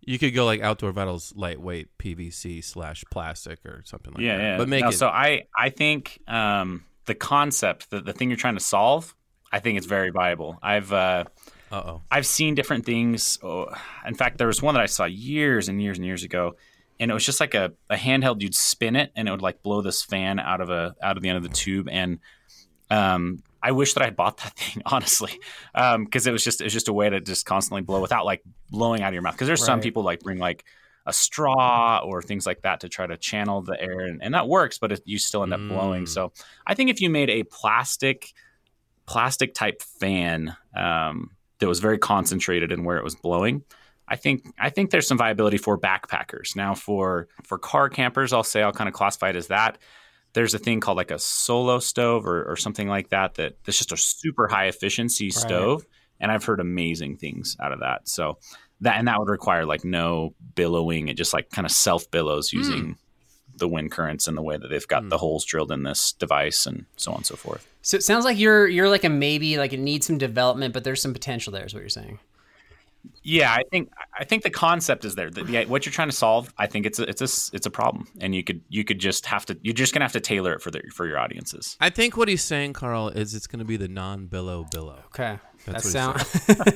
you 0.02 0.20
could 0.20 0.34
go 0.34 0.46
like 0.46 0.62
Outdoor 0.62 0.92
Vitals 0.92 1.34
lightweight 1.36 1.98
PVC 1.98 2.64
slash 2.64 3.04
plastic 3.12 3.66
or 3.66 3.82
something 3.86 4.14
like 4.14 4.24
yeah, 4.24 4.38
that. 4.38 4.44
yeah. 4.44 4.58
But 4.58 4.70
make 4.70 4.84
No, 4.84 4.90
it. 4.90 4.94
So 4.94 5.08
I 5.08 5.44
I 5.58 5.70
think 5.70 6.20
um, 6.28 6.86
the 7.06 7.16
concept, 7.16 7.90
the, 7.90 8.02
the 8.02 8.14
thing 8.14 8.30
you're 8.30 8.38
trying 8.38 8.56
to 8.58 8.64
solve, 8.64 9.16
I 9.52 9.60
think 9.60 9.78
it's 9.78 9.88
very 9.88 10.10
viable. 10.12 10.58
I've 10.62 10.92
uh, 10.94 11.26
oh. 11.72 12.02
I've 12.12 12.26
seen 12.26 12.56
different 12.56 12.86
things. 12.86 13.40
Oh, 13.44 13.68
in 14.06 14.16
fact, 14.16 14.38
there 14.38 14.48
was 14.48 14.62
one 14.62 14.74
that 14.76 14.82
I 14.84 14.88
saw 14.88 15.06
years 15.06 15.70
and 15.70 15.82
years 15.82 15.98
and 15.98 16.06
years 16.06 16.24
ago, 16.24 16.56
and 17.00 17.10
it 17.10 17.14
was 17.14 17.26
just 17.26 17.40
like 17.40 17.54
a, 17.54 17.72
a 17.90 17.96
handheld. 17.96 18.42
You'd 18.42 18.56
spin 18.56 18.96
it, 18.96 19.12
and 19.16 19.28
it 19.28 19.32
would 19.32 19.42
like 19.42 19.64
blow 19.64 19.82
this 19.82 20.04
fan 20.04 20.40
out 20.40 20.62
of 20.62 20.70
a 20.70 20.96
out 21.02 21.18
of 21.18 21.24
the 21.24 21.30
end 21.30 21.38
of 21.38 21.44
the 21.44 21.50
tube. 21.50 21.88
And 21.90 22.20
um, 22.90 23.44
I 23.62 23.72
wish 23.72 23.94
that 23.94 24.02
I 24.02 24.06
had 24.06 24.16
bought 24.16 24.38
that 24.38 24.54
thing 24.58 24.84
honestly, 24.86 25.40
because 25.74 26.28
it 26.28 26.32
was 26.32 26.44
just 26.44 26.62
it 26.62 26.66
was 26.66 26.74
just 26.74 26.88
a 26.88 26.94
way 26.94 27.10
to 27.10 27.20
just 27.20 27.46
constantly 27.46 27.82
blow 27.82 28.02
without 28.02 28.26
like 28.26 28.44
blowing 28.70 29.02
out 29.02 29.10
of 29.10 29.14
your 29.14 29.24
mouth. 29.24 29.34
Because 29.34 29.48
there's 29.48 29.64
some 29.64 29.82
people 29.82 30.04
like 30.04 30.22
bring 30.22 30.38
like 30.38 30.66
a 31.08 31.14
straw 31.14 32.02
or 32.04 32.22
things 32.22 32.46
like 32.48 32.62
that 32.64 32.80
to 32.80 32.90
try 32.90 33.06
to 33.06 33.18
channel 33.18 33.62
the 33.62 33.80
air, 33.80 34.00
and, 34.02 34.24
and 34.24 34.34
that 34.34 34.48
works, 34.48 34.78
but 34.78 34.92
it, 34.92 35.02
you 35.06 35.20
still 35.20 35.44
end 35.44 35.54
up 35.54 35.60
blowing. 35.60 36.04
Mm. 36.04 36.10
So 36.10 36.32
I 36.66 36.74
think 36.74 36.90
if 36.90 37.02
you 37.02 37.10
made 37.10 37.30
a 37.30 37.44
plastic 37.44 38.34
plastic 39.06 39.54
type 39.54 39.82
fan 39.82 40.56
um, 40.76 41.32
that 41.60 41.68
was 41.68 41.80
very 41.80 41.98
concentrated 41.98 42.72
in 42.72 42.84
where 42.84 42.98
it 42.98 43.04
was 43.04 43.16
blowing. 43.16 43.64
I 44.08 44.16
think 44.16 44.46
I 44.60 44.70
think 44.70 44.92
there's 44.92 45.08
some 45.08 45.18
viability 45.18 45.58
for 45.58 45.78
backpackers. 45.78 46.56
Now 46.56 46.76
for 46.76 47.28
for 47.44 47.58
car 47.58 47.90
campers, 47.90 48.34
I'll 48.34 48.44
say 48.44 48.62
I'll 48.62 48.72
kind 48.72 48.88
of 48.88 48.94
classify 48.94 49.30
it 49.30 49.36
as 49.36 49.48
that. 49.48 49.80
There's 50.36 50.54
a 50.54 50.60
thing 50.60 50.80
called 50.80 50.98
like 50.98 51.12
a 51.12 51.18
solo 51.18 51.80
stove 51.80 52.28
or, 52.28 52.44
or 52.44 52.56
something 52.56 52.88
like 52.88 53.10
that 53.10 53.36
that 53.36 53.56
that's 53.64 53.78
just 53.78 53.92
a 53.92 53.98
super 53.98 54.48
high 54.48 54.66
efficiency 54.66 55.32
stove, 55.32 55.86
and 56.20 56.32
I've 56.32 56.44
heard 56.44 56.60
amazing 56.60 57.18
things 57.18 57.58
out 57.60 57.72
of 57.72 57.80
that. 57.80 58.08
So 58.08 58.38
that 58.82 58.98
and 58.98 59.08
that 59.08 59.18
would 59.18 59.30
require 59.30 59.66
like 59.66 59.84
no 59.84 60.36
billowing. 60.54 61.08
It 61.08 61.16
just 61.16 61.34
like 61.34 61.50
kind 61.50 61.66
of 61.66 61.72
self 61.72 62.12
billows 62.12 62.52
hmm. 62.52 62.58
using 62.58 62.98
the 63.58 63.68
wind 63.68 63.92
currents 63.92 64.28
and 64.28 64.38
the 64.38 64.42
way 64.42 64.58
that 64.58 64.68
they've 64.68 64.88
got 64.88 65.04
hmm. 65.04 65.10
the 65.10 65.18
holes 65.18 65.46
drilled 65.46 65.72
in 65.72 65.84
this 65.84 66.12
device 66.14 66.66
and 66.66 66.86
so 66.98 67.12
on 67.12 67.18
and 67.18 67.26
so 67.26 67.36
forth. 67.36 67.68
So 67.82 67.98
it 67.98 68.04
sounds 68.04 68.26
like 68.26 68.38
you're 68.38 68.68
you're 68.68 68.90
like 68.90 69.04
a 69.04 69.10
maybe, 69.10 69.58
like 69.58 69.74
it 69.74 69.80
needs 69.80 70.06
some 70.06 70.18
development, 70.18 70.74
but 70.74 70.84
there's 70.84 71.02
some 71.02 71.14
potential 71.14 71.54
there. 71.54 71.66
Is 71.66 71.74
what 71.74 71.82
you're 71.82 71.90
saying? 71.90 72.20
Yeah, 73.24 73.52
I 73.52 73.64
think 73.72 73.92
I 74.18 74.24
think 74.24 74.44
the 74.44 74.50
concept 74.50 75.06
is 75.06 75.16
there. 75.16 75.30
The, 75.30 75.44
the, 75.44 75.66
what 75.66 75.86
you're 75.86 75.94
trying 75.94 76.10
to 76.10 76.16
solve, 76.16 76.54
I 76.58 76.68
think 76.68 76.86
it's 76.86 77.00
a, 77.00 77.04
it's 77.10 77.22
a 77.22 77.56
it's 77.56 77.66
a 77.66 77.70
problem, 77.70 78.08
and 78.22 78.34
you 78.36 78.44
could 78.44 78.62
you 78.70 78.84
could 78.84 79.00
just 79.00 79.26
have 79.26 79.46
to 79.48 79.58
you're 79.62 79.74
just 79.74 79.94
gonna 79.94 80.06
have 80.06 80.14
to 80.14 80.20
tailor 80.20 80.54
it 80.54 80.62
for 80.62 80.72
the 80.72 80.82
for 80.94 81.06
your 81.08 81.18
audiences. 81.20 81.78
I 81.82 81.90
think 81.90 82.18
what 82.18 82.28
he's 82.28 82.44
saying, 82.44 82.74
Carl, 82.74 83.10
is 83.10 83.34
it's 83.34 83.48
going 83.48 83.60
to 83.60 83.66
be 83.66 83.78
the 83.78 83.88
non-billow 83.88 84.68
billow. 84.72 85.00
Okay, 85.08 85.40
that 85.66 85.72
That's 85.74 85.90
sound. 85.92 86.22
what 86.46 86.74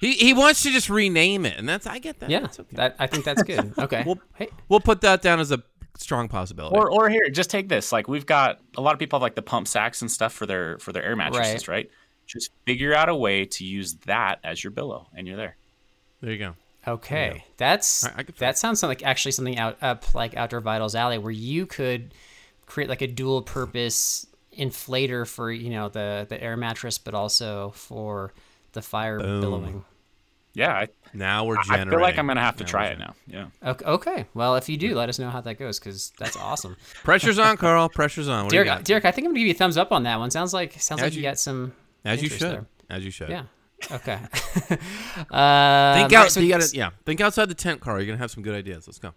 He 0.00 0.12
he 0.14 0.32
wants 0.34 0.62
to 0.64 0.70
just 0.70 0.90
rename 0.90 1.46
it, 1.46 1.56
and 1.58 1.68
that's 1.68 1.86
I 1.86 1.98
get 1.98 2.20
that. 2.20 2.30
yeah, 2.30 2.40
That's 2.40 2.60
okay. 2.60 2.76
that 2.76 2.96
I 2.98 3.06
think 3.06 3.24
that's 3.24 3.42
good. 3.42 3.72
Okay. 3.78 4.02
We'll- 4.04 4.20
hey, 4.34 4.48
We'll 4.68 4.80
put 4.80 5.00
that 5.02 5.22
down 5.22 5.40
as 5.40 5.50
a 5.52 5.62
strong 5.96 6.28
possibility. 6.28 6.76
Or 6.76 6.90
or 6.90 7.08
here, 7.08 7.28
just 7.30 7.50
take 7.50 7.68
this. 7.68 7.92
Like 7.92 8.08
we've 8.08 8.26
got 8.26 8.60
a 8.76 8.80
lot 8.80 8.92
of 8.92 8.98
people 8.98 9.18
have 9.18 9.22
like 9.22 9.34
the 9.34 9.42
pump 9.42 9.66
sacks 9.68 10.00
and 10.02 10.10
stuff 10.10 10.32
for 10.32 10.46
their 10.46 10.78
for 10.78 10.92
their 10.92 11.02
air 11.04 11.16
mattresses, 11.16 11.68
right? 11.68 11.90
Just 12.28 12.50
figure 12.66 12.94
out 12.94 13.08
a 13.08 13.14
way 13.16 13.44
to 13.46 13.64
use 13.64 13.94
that 14.06 14.38
as 14.44 14.62
your 14.62 14.70
billow, 14.70 15.08
and 15.16 15.26
you're 15.26 15.36
there. 15.36 15.56
there 16.20 16.32
you 16.32 16.38
go. 16.38 16.54
Okay, 16.86 17.44
that's 17.56 18.04
I- 18.04 18.12
I 18.18 18.22
could- 18.22 18.36
that 18.36 18.56
sounds 18.56 18.82
like 18.82 19.02
actually 19.02 19.32
something 19.32 19.58
out 19.58 19.76
up 19.82 20.14
like 20.14 20.36
Outdoor 20.36 20.60
Vitals 20.60 20.94
Alley 20.94 21.18
where 21.18 21.32
you 21.32 21.66
could 21.66 22.14
create 22.66 22.88
like 22.88 23.02
a 23.02 23.06
dual 23.06 23.42
purpose 23.42 24.26
inflator 24.56 25.26
for 25.26 25.50
you 25.50 25.70
know 25.70 25.88
the 25.88 26.26
the 26.28 26.40
air 26.42 26.56
mattress, 26.56 26.98
but 26.98 27.14
also 27.14 27.70
for 27.74 28.32
the 28.72 28.82
fire 28.82 29.18
billowing. 29.18 29.84
Yeah, 30.54 30.72
I, 30.72 30.88
Now 31.12 31.44
we're 31.44 31.58
I 31.58 31.62
generating. 31.62 31.90
feel 31.90 32.00
like 32.00 32.18
I'm 32.18 32.26
gonna 32.26 32.40
have 32.40 32.56
to 32.56 32.64
Now 32.64 32.70
try 32.70 32.86
it 32.86 32.98
now. 32.98 33.14
Yeah. 33.26 33.46
Okay, 33.64 33.84
okay. 33.84 34.26
Well, 34.34 34.56
if 34.56 34.68
you 34.68 34.76
do, 34.76 34.94
let 34.96 35.08
us 35.08 35.18
know 35.18 35.30
how 35.30 35.40
that 35.42 35.58
goes 35.58 35.78
because 35.78 36.12
that's 36.18 36.36
awesome. 36.36 36.76
Pressure's 37.04 37.38
on, 37.38 37.56
Carl. 37.58 37.88
Pressure's 37.88 38.28
on. 38.28 38.44
What 38.44 38.50
do 38.50 38.56
you 38.56 38.64
Derek, 38.64 38.78
got? 38.78 38.84
Derek, 38.84 39.04
I 39.04 39.10
think 39.12 39.26
I'm 39.26 39.32
gonna 39.32 39.40
give 39.40 39.46
you 39.48 39.54
a 39.54 39.56
thumbs 39.56 39.76
up 39.76 39.92
on 39.92 40.02
that 40.04 40.18
one. 40.18 40.30
Sounds 40.30 40.52
like 40.52 40.72
sounds 40.80 41.00
As 41.00 41.06
like 41.06 41.12
you, 41.12 41.18
you- 41.18 41.22
got 41.28 41.38
some 41.38 41.74
As 42.04 42.22
you 42.22 42.28
should. 42.28 42.40
there. 42.40 42.66
As 42.90 43.04
you 43.04 43.10
should. 43.10 43.28
Yeah. 43.28 43.44
Okay. 43.90 44.14
uh, 45.30 45.94
Think 45.94 46.12
out. 46.12 46.12
right, 46.12 46.30
so 46.30 46.40
you 46.40 46.48
gotta, 46.48 46.68
yeah. 46.74 46.90
Think 47.06 47.20
outside 47.20 47.48
the 47.48 47.54
tent, 47.54 47.80
Carl. 47.80 47.98
You're 47.98 48.06
gonna 48.06 48.18
have 48.18 48.30
some 48.30 48.42
good 48.42 48.54
ideas. 48.54 48.86
Let's 48.86 48.98
go. 48.98 49.12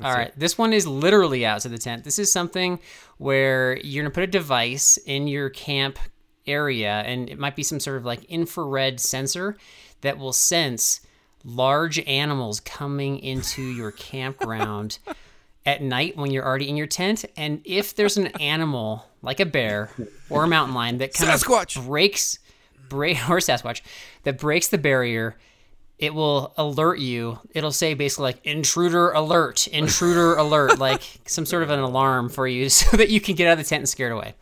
All 0.00 0.12
right, 0.12 0.32
this 0.38 0.56
one 0.56 0.72
is 0.72 0.86
literally 0.86 1.44
outside 1.44 1.72
the 1.72 1.78
tent. 1.78 2.04
This 2.04 2.20
is 2.20 2.30
something 2.30 2.78
where 3.16 3.78
you're 3.78 4.04
gonna 4.04 4.14
put 4.14 4.22
a 4.22 4.28
device 4.28 4.96
in 4.96 5.26
your 5.26 5.50
camp 5.50 5.98
area, 6.46 7.02
and 7.04 7.28
it 7.28 7.38
might 7.38 7.56
be 7.56 7.64
some 7.64 7.80
sort 7.80 7.96
of 7.96 8.04
like 8.04 8.24
infrared 8.24 9.00
sensor 9.00 9.56
that 10.02 10.18
will 10.18 10.32
sense 10.32 11.00
large 11.44 11.98
animals 12.06 12.60
coming 12.60 13.18
into 13.18 13.62
your 13.62 13.90
campground 13.92 14.98
at 15.68 15.82
night 15.82 16.16
when 16.16 16.30
you're 16.30 16.46
already 16.46 16.66
in 16.66 16.78
your 16.78 16.86
tent. 16.86 17.26
And 17.36 17.60
if 17.66 17.94
there's 17.94 18.16
an 18.16 18.28
animal 18.40 19.04
like 19.20 19.38
a 19.38 19.44
bear 19.44 19.90
or 20.30 20.44
a 20.44 20.48
mountain 20.48 20.74
lion 20.74 20.96
that 20.98 21.12
kind 21.12 21.30
Sasquatch! 21.30 21.76
of 21.76 21.86
breaks, 21.86 22.38
break 22.88 23.18
or 23.28 23.36
Sasquatch 23.36 23.82
that 24.22 24.38
breaks 24.38 24.68
the 24.68 24.78
barrier, 24.78 25.36
it 25.98 26.14
will 26.14 26.54
alert 26.56 27.00
you. 27.00 27.38
It'll 27.50 27.70
say 27.70 27.92
basically 27.92 28.22
like 28.22 28.46
intruder 28.46 29.10
alert, 29.10 29.66
intruder 29.68 30.36
alert, 30.36 30.78
like 30.88 31.02
some 31.26 31.44
sort 31.44 31.62
of 31.62 31.70
an 31.70 31.80
alarm 31.80 32.30
for 32.30 32.48
you 32.48 32.68
so 32.70 32.96
that 32.96 33.10
you 33.10 33.20
can 33.20 33.34
get 33.34 33.46
out 33.46 33.52
of 33.52 33.58
the 33.58 33.64
tent 33.64 33.80
and 33.80 33.88
scare 33.88 34.08
it 34.08 34.14
away. 34.14 34.34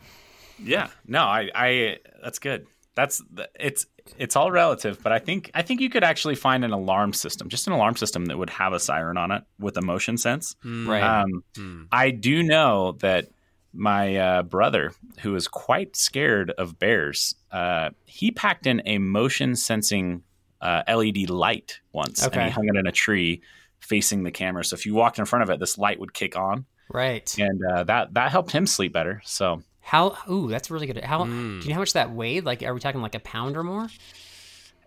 Yeah, 0.63 0.87
no, 1.05 1.19
I, 1.19 1.49
I, 1.53 1.97
that's 2.23 2.39
good. 2.39 2.67
That's 2.95 3.21
it's 3.59 3.85
it's 4.17 4.35
all 4.35 4.51
relative, 4.51 5.01
but 5.01 5.11
I 5.11 5.19
think 5.19 5.51
I 5.53 5.61
think 5.61 5.81
you 5.81 5.89
could 5.89 6.03
actually 6.03 6.35
find 6.35 6.63
an 6.65 6.71
alarm 6.71 7.13
system, 7.13 7.49
just 7.49 7.67
an 7.67 7.73
alarm 7.73 7.95
system 7.95 8.25
that 8.25 8.37
would 8.37 8.49
have 8.49 8.73
a 8.73 8.79
siren 8.79 9.17
on 9.17 9.31
it 9.31 9.43
with 9.59 9.77
a 9.77 9.81
motion 9.81 10.17
sense. 10.17 10.55
Right. 10.63 11.03
Um, 11.03 11.87
I 11.91 12.11
do 12.11 12.43
know 12.43 12.93
that 12.99 13.29
my 13.73 14.15
uh, 14.15 14.43
brother, 14.43 14.91
who 15.19 15.35
is 15.35 15.47
quite 15.47 15.95
scared 15.95 16.51
of 16.57 16.79
bears, 16.79 17.35
uh, 17.51 17.91
he 18.05 18.31
packed 18.31 18.65
in 18.65 18.81
a 18.85 18.97
motion 18.97 19.55
sensing 19.55 20.23
uh, 20.61 20.83
LED 20.87 21.29
light 21.29 21.79
once, 21.91 22.25
and 22.25 22.35
he 22.35 22.49
hung 22.49 22.67
it 22.67 22.75
in 22.75 22.87
a 22.87 22.91
tree 22.91 23.41
facing 23.79 24.23
the 24.23 24.31
camera. 24.31 24.65
So 24.65 24.73
if 24.73 24.85
you 24.85 24.93
walked 24.93 25.19
in 25.19 25.25
front 25.25 25.43
of 25.43 25.49
it, 25.49 25.59
this 25.59 25.77
light 25.77 25.99
would 25.99 26.13
kick 26.13 26.35
on, 26.35 26.65
right. 26.91 27.33
and 27.37 27.61
uh, 27.63 27.83
that 27.83 28.13
that 28.15 28.31
helped 28.31 28.51
him 28.51 28.65
sleep 28.65 28.93
better. 28.93 29.21
So 29.25 29.61
How? 29.87 30.17
Ooh, 30.29 30.49
that's 30.49 30.69
really 30.69 30.85
good. 30.85 31.01
How? 31.01 31.23
Mm. 31.23 31.61
Do 31.61 31.63
you 31.63 31.69
know 31.69 31.75
how 31.75 31.79
much 31.79 31.93
that 31.93 32.11
weighed? 32.11 32.43
Like, 32.43 32.61
are 32.61 32.73
we 32.73 32.81
talking 32.81 33.01
like 33.01 33.15
a 33.15 33.21
pound 33.21 33.55
or 33.55 33.63
more? 33.63 33.87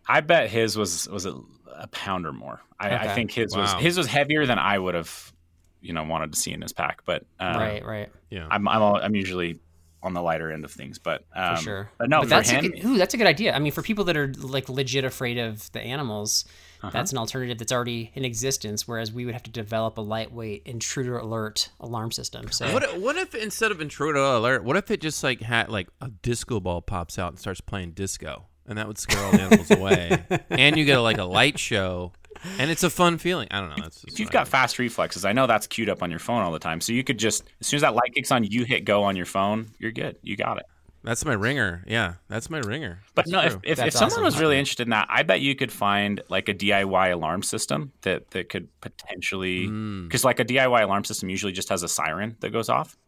I 0.06 0.20
bet 0.20 0.50
his 0.50 0.76
was 0.76 1.08
was 1.08 1.24
a, 1.24 1.40
a 1.74 1.86
pound 1.86 2.26
or 2.26 2.34
more. 2.34 2.60
I, 2.78 3.08
I 3.08 3.14
think 3.14 3.30
his 3.30 3.56
was 3.56 3.72
his 3.74 3.96
was 3.96 4.06
heavier 4.06 4.44
than 4.44 4.58
I 4.58 4.78
would 4.78 4.94
have, 4.94 5.32
you 5.80 5.94
know, 5.94 6.04
wanted 6.04 6.34
to 6.34 6.38
see 6.38 6.52
in 6.52 6.60
his 6.60 6.74
pack. 6.74 7.00
But 7.06 7.24
um, 7.38 7.56
right. 7.56 7.82
Right. 7.82 8.10
Yeah. 8.28 8.46
I'm 8.50 8.68
I'm, 8.68 8.82
all, 8.82 8.96
I'm 8.96 9.14
usually 9.14 9.58
on 10.02 10.12
the 10.12 10.20
lighter 10.20 10.52
end 10.52 10.66
of 10.66 10.70
things. 10.70 10.98
But 10.98 11.24
um, 11.34 11.56
For 11.56 11.62
sure. 11.62 11.90
But 11.96 12.10
no, 12.10 12.20
for 12.20 12.28
that's 12.28 12.50
him, 12.50 12.66
a 12.66 12.68
good, 12.68 12.84
ooh, 12.84 12.98
that's 12.98 13.14
a 13.14 13.16
good 13.16 13.26
idea. 13.26 13.54
I 13.54 13.58
mean, 13.58 13.72
for 13.72 13.80
people 13.80 14.04
that 14.04 14.18
are 14.18 14.34
like 14.36 14.68
legit 14.68 15.04
afraid 15.04 15.38
of 15.38 15.72
the 15.72 15.80
animals, 15.80 16.44
Uh-huh. 16.82 16.90
that's 16.92 17.12
an 17.12 17.18
alternative 17.18 17.58
that's 17.58 17.72
already 17.72 18.10
in 18.14 18.24
existence. 18.24 18.86
Whereas 18.88 19.12
we 19.12 19.24
would 19.24 19.34
have 19.34 19.42
to 19.44 19.50
develop 19.50 19.98
a 19.98 20.00
lightweight 20.00 20.62
intruder 20.64 21.18
alert 21.18 21.70
alarm 21.80 22.10
system. 22.12 22.50
So 22.50 22.72
What, 22.72 22.82
if- 22.84 22.96
what 22.96 23.16
if 23.16 23.34
instead 23.34 23.70
of 23.70 23.80
intruder 23.80 24.18
alert, 24.18 24.64
what 24.64 24.76
if 24.76 24.90
it 24.90 25.00
just 25.00 25.22
like 25.22 25.40
had 25.42 25.68
like 25.68 25.88
a 26.00 26.08
disco 26.08 26.60
ball 26.60 26.80
pops 26.82 27.18
out 27.18 27.28
and 27.32 27.38
starts 27.38 27.60
playing 27.60 27.92
disco, 27.92 28.46
and 28.66 28.78
that 28.78 28.86
would 28.86 28.98
scare 28.98 29.24
all 29.24 29.32
the 29.32 29.40
animals 29.42 29.70
away, 29.70 30.24
and 30.50 30.76
you 30.76 30.84
get 30.84 30.98
a, 30.98 31.02
like 31.02 31.18
a 31.18 31.24
light 31.24 31.58
show 31.58 32.12
and 32.58 32.70
it's 32.70 32.84
a 32.84 32.90
fun 32.90 33.18
feeling. 33.18 33.48
I 33.50 33.60
don't 33.60 33.70
know. 33.70 33.82
That's 33.82 34.04
if 34.04 34.20
you've 34.20 34.30
got 34.30 34.46
fast 34.48 34.78
reflexes, 34.78 35.24
I 35.24 35.32
know 35.32 35.46
that's 35.46 35.66
queued 35.66 35.88
up 35.90 36.02
on 36.02 36.10
your 36.10 36.20
phone 36.20 36.42
all 36.42 36.52
the 36.52 36.58
time. 36.60 36.80
So 36.80 36.92
you 36.92 37.02
could 37.04 37.18
just 37.18 37.42
as 37.60 37.66
soon 37.66 37.76
as 37.78 37.82
that 37.82 37.94
light 37.94 38.14
kicks 38.14 38.30
on, 38.30 38.44
you 38.44 38.64
hit 38.64 38.84
go 38.84 39.02
on 39.02 39.16
your 39.16 39.26
phone. 39.26 39.66
You're 39.78 39.90
good. 39.92 40.16
You 40.22 40.36
got 40.36 40.58
it. 40.58 40.66
That's 41.02 41.24
my 41.24 41.32
ringer. 41.32 41.82
Yeah, 41.86 42.14
that's 42.28 42.50
my 42.50 42.58
ringer. 42.58 43.00
But 43.14 43.24
That's 43.24 43.30
no, 43.32 43.40
if, 43.40 43.52
true. 43.52 43.60
if, 43.64 43.70
if 43.72 43.76
That's 43.78 43.96
someone 43.98 44.12
awesome. 44.12 44.24
was 44.24 44.38
really 44.38 44.58
interested 44.58 44.82
in 44.86 44.90
that, 44.90 45.06
I 45.10 45.22
bet 45.22 45.40
you 45.40 45.54
could 45.56 45.72
find 45.72 46.20
like 46.28 46.48
a 46.50 46.54
DIY 46.54 47.12
alarm 47.12 47.42
system 47.42 47.92
that 48.02 48.30
that 48.32 48.48
could 48.50 48.68
potentially 48.82 49.66
Mm. 49.66 50.08
because 50.08 50.24
like 50.24 50.40
a 50.40 50.44
DIY 50.44 50.82
alarm 50.82 51.04
system 51.04 51.30
usually 51.30 51.52
just 51.52 51.70
has 51.70 51.82
a 51.82 51.88
siren 51.88 52.36
that 52.40 52.50
goes 52.50 52.68
off 52.68 52.98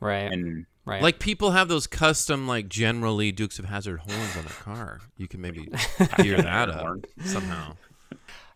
Right. 0.00 0.30
and 0.32 0.66
right. 0.84 1.00
like 1.02 1.20
people 1.20 1.52
have 1.52 1.68
those 1.68 1.86
custom 1.86 2.48
like 2.48 2.68
generally 2.68 3.30
Dukes 3.32 3.58
of 3.60 3.66
Hazzard 3.66 4.00
horns 4.00 4.36
on 4.36 4.42
their 4.44 4.52
car. 4.52 5.00
You 5.16 5.28
can 5.28 5.40
maybe 5.40 5.68
gear 6.18 6.38
that 6.38 6.68
up 6.68 6.80
Horn. 6.80 7.04
somehow. 7.24 7.76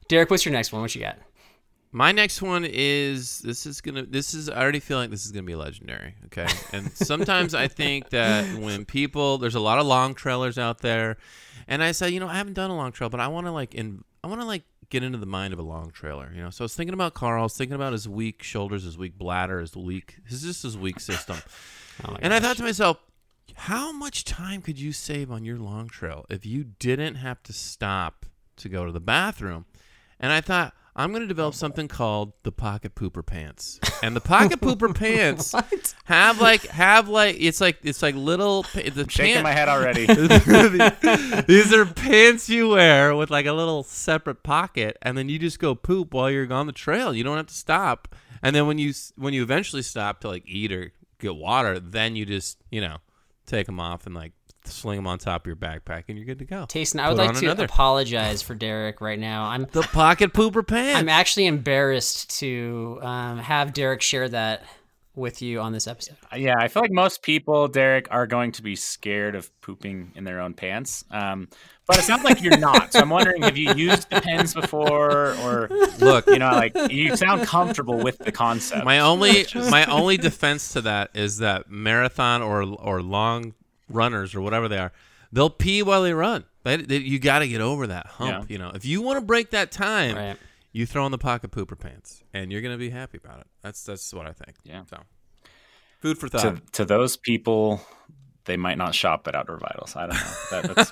Derek, 0.08 0.30
what's 0.30 0.44
your 0.44 0.52
next 0.52 0.72
one? 0.72 0.82
What 0.82 0.92
you 0.96 1.00
got? 1.02 1.16
My 1.92 2.12
next 2.12 2.40
one 2.40 2.64
is 2.64 3.40
this 3.40 3.66
is 3.66 3.80
gonna 3.80 4.04
this 4.04 4.32
is 4.32 4.48
I 4.48 4.60
already 4.60 4.78
feel 4.78 4.98
like 4.98 5.10
this 5.10 5.26
is 5.26 5.32
gonna 5.32 5.42
be 5.42 5.56
legendary. 5.56 6.14
Okay, 6.26 6.46
and 6.72 6.92
sometimes 6.94 7.52
I 7.52 7.66
think 7.66 8.10
that 8.10 8.44
when 8.58 8.84
people 8.84 9.38
there's 9.38 9.56
a 9.56 9.60
lot 9.60 9.78
of 9.80 9.86
long 9.86 10.14
trailers 10.14 10.56
out 10.56 10.78
there, 10.78 11.16
and 11.66 11.82
I 11.82 11.90
say 11.90 12.10
you 12.10 12.20
know 12.20 12.28
I 12.28 12.36
haven't 12.36 12.52
done 12.52 12.70
a 12.70 12.76
long 12.76 12.92
trail, 12.92 13.10
but 13.10 13.18
I 13.18 13.26
want 13.26 13.46
to 13.46 13.52
like 13.52 13.74
in 13.74 14.04
I 14.22 14.28
want 14.28 14.40
to 14.40 14.46
like 14.46 14.62
get 14.88 15.02
into 15.02 15.18
the 15.18 15.26
mind 15.26 15.52
of 15.52 15.58
a 15.58 15.62
long 15.62 15.90
trailer. 15.90 16.30
You 16.32 16.42
know, 16.42 16.50
so 16.50 16.62
I 16.62 16.66
was 16.66 16.76
thinking 16.76 16.94
about 16.94 17.14
Carl, 17.14 17.40
I 17.40 17.42
was 17.44 17.56
thinking 17.56 17.74
about 17.74 17.92
his 17.92 18.08
weak 18.08 18.44
shoulders, 18.44 18.84
his 18.84 18.96
weak 18.96 19.18
bladder, 19.18 19.60
his 19.60 19.74
weak 19.74 20.18
his 20.26 20.42
just 20.42 20.62
his 20.62 20.78
weak 20.78 21.00
system, 21.00 21.38
Oh 22.04 22.16
and 22.20 22.32
I 22.32 22.40
thought 22.40 22.56
to 22.58 22.62
myself. 22.62 22.98
How 23.54 23.90
much 23.90 24.24
time 24.24 24.62
could 24.62 24.78
you 24.78 24.92
save 24.92 25.30
on 25.30 25.44
your 25.44 25.58
long 25.58 25.88
trail 25.88 26.24
if 26.30 26.46
you 26.46 26.64
didn't 26.64 27.16
have 27.16 27.42
to 27.42 27.52
stop 27.52 28.24
to 28.56 28.68
go 28.68 28.86
to 28.86 28.92
the 28.92 29.00
bathroom? 29.00 29.66
And 30.20 30.32
I 30.32 30.40
thought, 30.40 30.72
I'm 31.00 31.12
going 31.12 31.22
to 31.22 31.26
develop 31.28 31.54
oh, 31.54 31.56
something 31.56 31.88
called 31.88 32.34
the 32.42 32.52
pocket 32.52 32.94
pooper 32.94 33.24
pants. 33.24 33.80
And 34.02 34.16
the 34.16 34.20
pocket 34.22 34.62
pooper 34.62 34.94
pants 34.98 35.54
have 36.04 36.40
like 36.40 36.62
have 36.68 37.06
like 37.06 37.36
it's 37.38 37.60
like 37.60 37.80
it's 37.82 38.00
like 38.00 38.14
little 38.14 38.62
pa- 38.62 38.88
the 38.94 39.06
shaking 39.10 39.34
pant- 39.34 39.42
my 39.42 39.52
head 39.52 39.68
already. 39.68 40.06
These 41.46 41.74
are 41.74 41.84
pants 41.84 42.48
you 42.48 42.70
wear 42.70 43.14
with 43.14 43.30
like 43.30 43.44
a 43.44 43.52
little 43.52 43.82
separate 43.82 44.42
pocket, 44.42 44.96
and 45.02 45.18
then 45.18 45.28
you 45.28 45.38
just 45.38 45.58
go 45.58 45.74
poop 45.74 46.14
while 46.14 46.30
you're 46.30 46.50
on 46.50 46.66
the 46.66 46.72
trail. 46.72 47.14
You 47.14 47.22
don't 47.22 47.36
have 47.36 47.48
to 47.48 47.54
stop. 47.54 48.14
And 48.42 48.56
then 48.56 48.66
when 48.66 48.78
you 48.78 48.94
when 49.16 49.34
you 49.34 49.42
eventually 49.42 49.82
stop 49.82 50.20
to 50.20 50.28
like 50.28 50.44
eat 50.46 50.72
or 50.72 50.92
get 51.18 51.36
water, 51.36 51.78
then 51.78 52.16
you 52.16 52.24
just 52.24 52.56
you 52.70 52.80
know 52.80 52.96
take 53.44 53.66
them 53.66 53.78
off 53.78 54.06
and 54.06 54.14
like 54.14 54.32
sling 54.64 54.96
them 54.98 55.06
on 55.06 55.18
top 55.18 55.42
of 55.42 55.46
your 55.46 55.56
backpack, 55.56 56.04
and 56.08 56.16
you're 56.18 56.26
good 56.26 56.38
to 56.40 56.44
go. 56.44 56.66
Tayson, 56.68 57.00
I 57.00 57.08
would 57.08 57.16
Put 57.18 57.26
like 57.26 57.36
to 57.38 57.44
another. 57.46 57.64
apologize 57.64 58.42
for 58.42 58.54
Derek 58.54 59.00
right 59.00 59.18
now. 59.18 59.44
I'm 59.44 59.66
The 59.72 59.82
pocket 59.82 60.32
pooper 60.32 60.66
pants. 60.66 60.98
I'm 60.98 61.08
actually 61.08 61.46
embarrassed 61.46 62.38
to 62.40 62.98
um, 63.02 63.38
have 63.38 63.72
Derek 63.72 64.02
share 64.02 64.28
that 64.28 64.62
with 65.16 65.42
you 65.42 65.60
on 65.60 65.72
this 65.72 65.86
episode. 65.88 66.16
yeah, 66.36 66.54
I 66.58 66.68
feel 66.68 66.82
like 66.82 66.92
most 66.92 67.22
people, 67.22 67.66
Derek, 67.68 68.06
are 68.10 68.26
going 68.26 68.52
to 68.52 68.62
be 68.62 68.76
scared 68.76 69.34
of 69.34 69.50
pooping 69.60 70.12
in 70.14 70.24
their 70.24 70.40
own 70.40 70.54
pants. 70.54 71.04
Um, 71.10 71.48
but 71.86 71.98
it 71.98 72.02
sounds 72.02 72.22
like 72.22 72.40
you're 72.40 72.56
not. 72.58 72.92
So 72.92 73.00
I'm 73.00 73.10
wondering, 73.10 73.42
have 73.42 73.56
you 73.56 73.74
used 73.74 74.08
Depends 74.08 74.54
before, 74.54 75.34
or 75.42 75.68
Look, 75.98 76.28
you 76.28 76.38
know, 76.38 76.52
like 76.52 76.72
you 76.90 77.16
sound 77.16 77.42
comfortable 77.46 77.98
with 77.98 78.18
the 78.18 78.30
concept. 78.30 78.84
My 78.84 79.00
only 79.00 79.46
my 79.54 79.84
only 79.86 80.16
defense 80.16 80.72
to 80.74 80.82
that 80.82 81.10
is 81.14 81.38
that 81.38 81.68
marathon 81.68 82.40
or 82.40 82.62
or 82.62 83.02
long 83.02 83.54
runners 83.90 84.34
or 84.34 84.40
whatever 84.40 84.68
they 84.68 84.78
are, 84.78 84.92
they'll 85.32 85.50
pee 85.50 85.82
while 85.82 86.02
they 86.02 86.12
run. 86.14 86.44
They, 86.64 86.76
they- 86.76 86.96
you 86.98 87.18
got 87.18 87.40
to 87.40 87.48
get 87.48 87.60
over 87.60 87.86
that 87.88 88.06
hump. 88.06 88.46
Yeah. 88.48 88.52
You 88.52 88.58
know, 88.58 88.70
if 88.74 88.84
you 88.84 89.02
want 89.02 89.18
to 89.18 89.24
break 89.24 89.50
that 89.50 89.70
time, 89.70 90.16
Right. 90.16 90.36
you 90.72 90.86
throw 90.86 91.04
in 91.06 91.12
the 91.12 91.18
pocket 91.18 91.50
pooper 91.50 91.78
pants, 91.78 92.22
and 92.34 92.52
you're 92.52 92.60
gonna 92.62 92.76
be 92.78 92.90
happy 92.90 93.18
about 93.22 93.40
it. 93.40 93.46
That's 93.62 93.82
that's 93.84 94.12
what 94.14 94.26
I 94.26 94.32
think. 94.32 94.56
Yeah. 94.64 94.84
So, 94.88 94.98
food 96.00 96.18
for 96.18 96.28
to 96.28 96.38
thought. 96.38 96.72
to 96.74 96.84
those 96.84 97.16
people, 97.16 97.80
they 98.46 98.56
might 98.56 98.78
not 98.78 98.94
shop 98.94 99.28
at 99.28 99.34
Outdoor 99.34 99.58
Vitals. 99.58 99.94
I 99.96 100.06
don't 100.06 100.14
know. 100.16 100.72
That, 100.74 100.90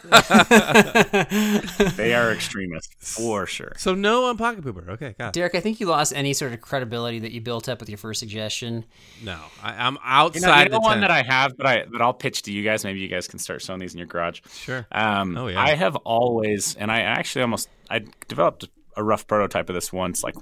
that's, 1.78 1.94
they 1.96 2.14
are 2.14 2.32
extremists 2.32 3.16
for 3.16 3.46
sure. 3.46 3.72
So 3.76 3.94
no 3.94 4.26
on 4.26 4.36
pocket 4.36 4.64
pooper. 4.64 4.88
Okay, 4.90 5.14
got 5.18 5.28
it. 5.28 5.32
Derek, 5.34 5.54
I 5.54 5.60
think 5.60 5.80
you 5.80 5.86
lost 5.86 6.12
any 6.14 6.32
sort 6.34 6.52
of 6.52 6.60
credibility 6.60 7.18
that 7.20 7.32
you 7.32 7.40
built 7.40 7.68
up 7.68 7.80
with 7.80 7.88
your 7.88 7.98
first 7.98 8.20
suggestion. 8.20 8.84
No, 9.22 9.38
I, 9.62 9.86
I'm 9.86 9.94
You 9.94 10.00
outside 10.04 10.40
know, 10.42 10.56
you 10.58 10.64
know 10.66 10.70
the 10.70 10.80
one 10.80 11.00
tent. 11.00 11.00
that 11.02 11.10
I 11.10 11.22
have, 11.22 11.56
but 11.56 11.66
I 11.66 11.84
that 11.92 12.02
I'll 12.02 12.12
pitch 12.14 12.42
to 12.42 12.52
you 12.52 12.62
guys. 12.62 12.84
Maybe 12.84 13.00
you 13.00 13.08
guys 13.08 13.26
can 13.28 13.38
start 13.38 13.62
sewing 13.62 13.78
these 13.80 13.94
in 13.94 13.98
your 13.98 14.06
garage. 14.06 14.40
Sure. 14.52 14.86
Um, 14.92 15.36
Oh, 15.36 15.46
yeah. 15.48 15.60
I 15.60 15.74
have 15.74 15.96
always, 15.96 16.74
and 16.76 16.90
I 16.90 17.00
actually 17.00 17.42
almost 17.42 17.68
I 17.90 18.00
developed 18.28 18.68
a 18.96 19.02
rough 19.02 19.26
prototype 19.26 19.68
of 19.68 19.74
this 19.74 19.92
once, 19.92 20.22
like 20.22 20.34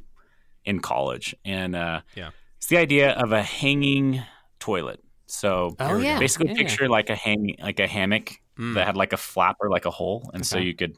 in 0.64 0.80
college, 0.80 1.34
and 1.44 1.76
uh, 1.76 2.00
Yeah. 2.14 2.30
it's 2.56 2.66
the 2.66 2.78
idea 2.78 3.12
of 3.12 3.32
a 3.32 3.42
hanging 3.42 4.22
toilet. 4.58 5.00
So 5.26 5.74
Oh, 5.80 5.98
yeah. 5.98 6.18
basically, 6.18 6.48
Yeah, 6.48 6.54
yeah. 6.54 6.62
picture 6.62 6.88
like 6.88 7.10
a 7.10 7.14
hang 7.16 7.56
like 7.60 7.80
a 7.80 7.86
hammock 7.86 8.32
Mm. 8.58 8.74
that 8.74 8.86
had 8.86 8.96
like 8.96 9.12
a 9.12 9.16
flap 9.18 9.56
or 9.60 9.68
like 9.68 9.84
a 9.84 9.90
hole, 9.90 10.30
and 10.32 10.46
so 10.46 10.56
you 10.58 10.72
could 10.74 10.96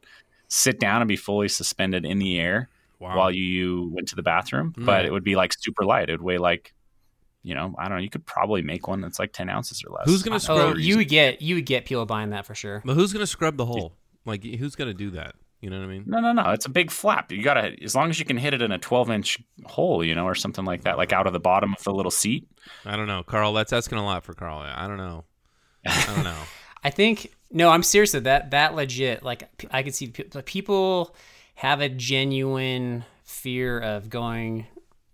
sit 0.48 0.78
down 0.78 1.02
and 1.02 1.08
be 1.08 1.16
fully 1.16 1.48
suspended 1.48 2.04
in 2.04 2.18
the 2.20 2.38
air 2.38 2.68
Wow. 3.00 3.16
while 3.16 3.30
you 3.32 3.90
went 3.92 4.06
to 4.08 4.16
the 4.16 4.22
bathroom. 4.22 4.74
But 4.76 5.04
it 5.04 5.12
would 5.12 5.24
be 5.24 5.34
like 5.34 5.52
super 5.58 5.84
light. 5.84 6.08
It 6.08 6.12
would 6.12 6.22
weigh 6.22 6.38
like, 6.38 6.72
you 7.42 7.54
know, 7.56 7.74
I 7.78 7.88
don't 7.88 7.98
know. 7.98 8.02
You 8.02 8.10
could 8.10 8.24
probably 8.26 8.62
make 8.62 8.86
one 8.86 9.00
that's 9.00 9.18
like 9.18 9.32
ten 9.32 9.48
ounces 9.48 9.82
or 9.84 9.92
less. 9.92 10.06
Who's 10.06 10.22
gonna 10.22 10.38
scrub- 10.38 10.58
Oh, 10.58 10.76
you 10.76 10.96
would 10.98 11.08
get 11.08 11.42
you 11.42 11.56
would 11.56 11.66
get 11.66 11.84
people 11.84 12.06
buying 12.06 12.30
that 12.30 12.46
for 12.46 12.54
sure. 12.54 12.80
but 12.84 12.94
who's 12.94 13.12
gonna 13.12 13.26
scrub 13.26 13.56
the 13.56 13.66
hole? 13.66 13.94
Like 14.24 14.44
who's 14.44 14.76
gonna 14.76 14.94
do 14.94 15.10
that? 15.10 15.34
You 15.60 15.70
know 15.70 15.78
what 15.78 15.86
I 15.86 15.88
mean? 15.88 16.04
No, 16.06 16.20
no, 16.20 16.32
no. 16.32 16.50
It's 16.50 16.66
a 16.66 16.70
big 16.70 16.90
flap. 16.90 17.32
You 17.32 17.42
gotta, 17.42 17.74
as 17.82 17.94
long 17.94 18.10
as 18.10 18.18
you 18.18 18.24
can 18.24 18.36
hit 18.36 18.54
it 18.54 18.62
in 18.62 18.70
a 18.70 18.78
12 18.78 19.10
inch 19.10 19.38
hole, 19.64 20.04
you 20.04 20.14
know, 20.14 20.24
or 20.24 20.34
something 20.34 20.64
like 20.64 20.82
that, 20.82 20.96
like 20.96 21.12
out 21.12 21.26
of 21.26 21.32
the 21.32 21.40
bottom 21.40 21.74
of 21.74 21.82
the 21.82 21.92
little 21.92 22.12
seat. 22.12 22.48
I 22.84 22.96
don't 22.96 23.08
know, 23.08 23.24
Carl. 23.24 23.52
That's 23.52 23.72
asking 23.72 23.98
a 23.98 24.04
lot 24.04 24.22
for 24.22 24.34
Carl. 24.34 24.58
I 24.58 24.86
don't 24.86 24.98
know. 24.98 25.24
I 25.84 26.06
don't 26.14 26.24
know. 26.24 26.36
I 26.84 26.90
think 26.90 27.32
no, 27.50 27.70
I'm 27.70 27.82
serious. 27.82 28.12
though, 28.12 28.20
That 28.20 28.52
that 28.52 28.74
legit. 28.74 29.22
Like 29.22 29.48
I 29.70 29.82
could 29.82 29.94
see 29.94 30.08
pe- 30.08 30.42
people 30.42 31.14
have 31.56 31.80
a 31.80 31.88
genuine 31.88 33.04
fear 33.24 33.80
of 33.80 34.08
going 34.08 34.66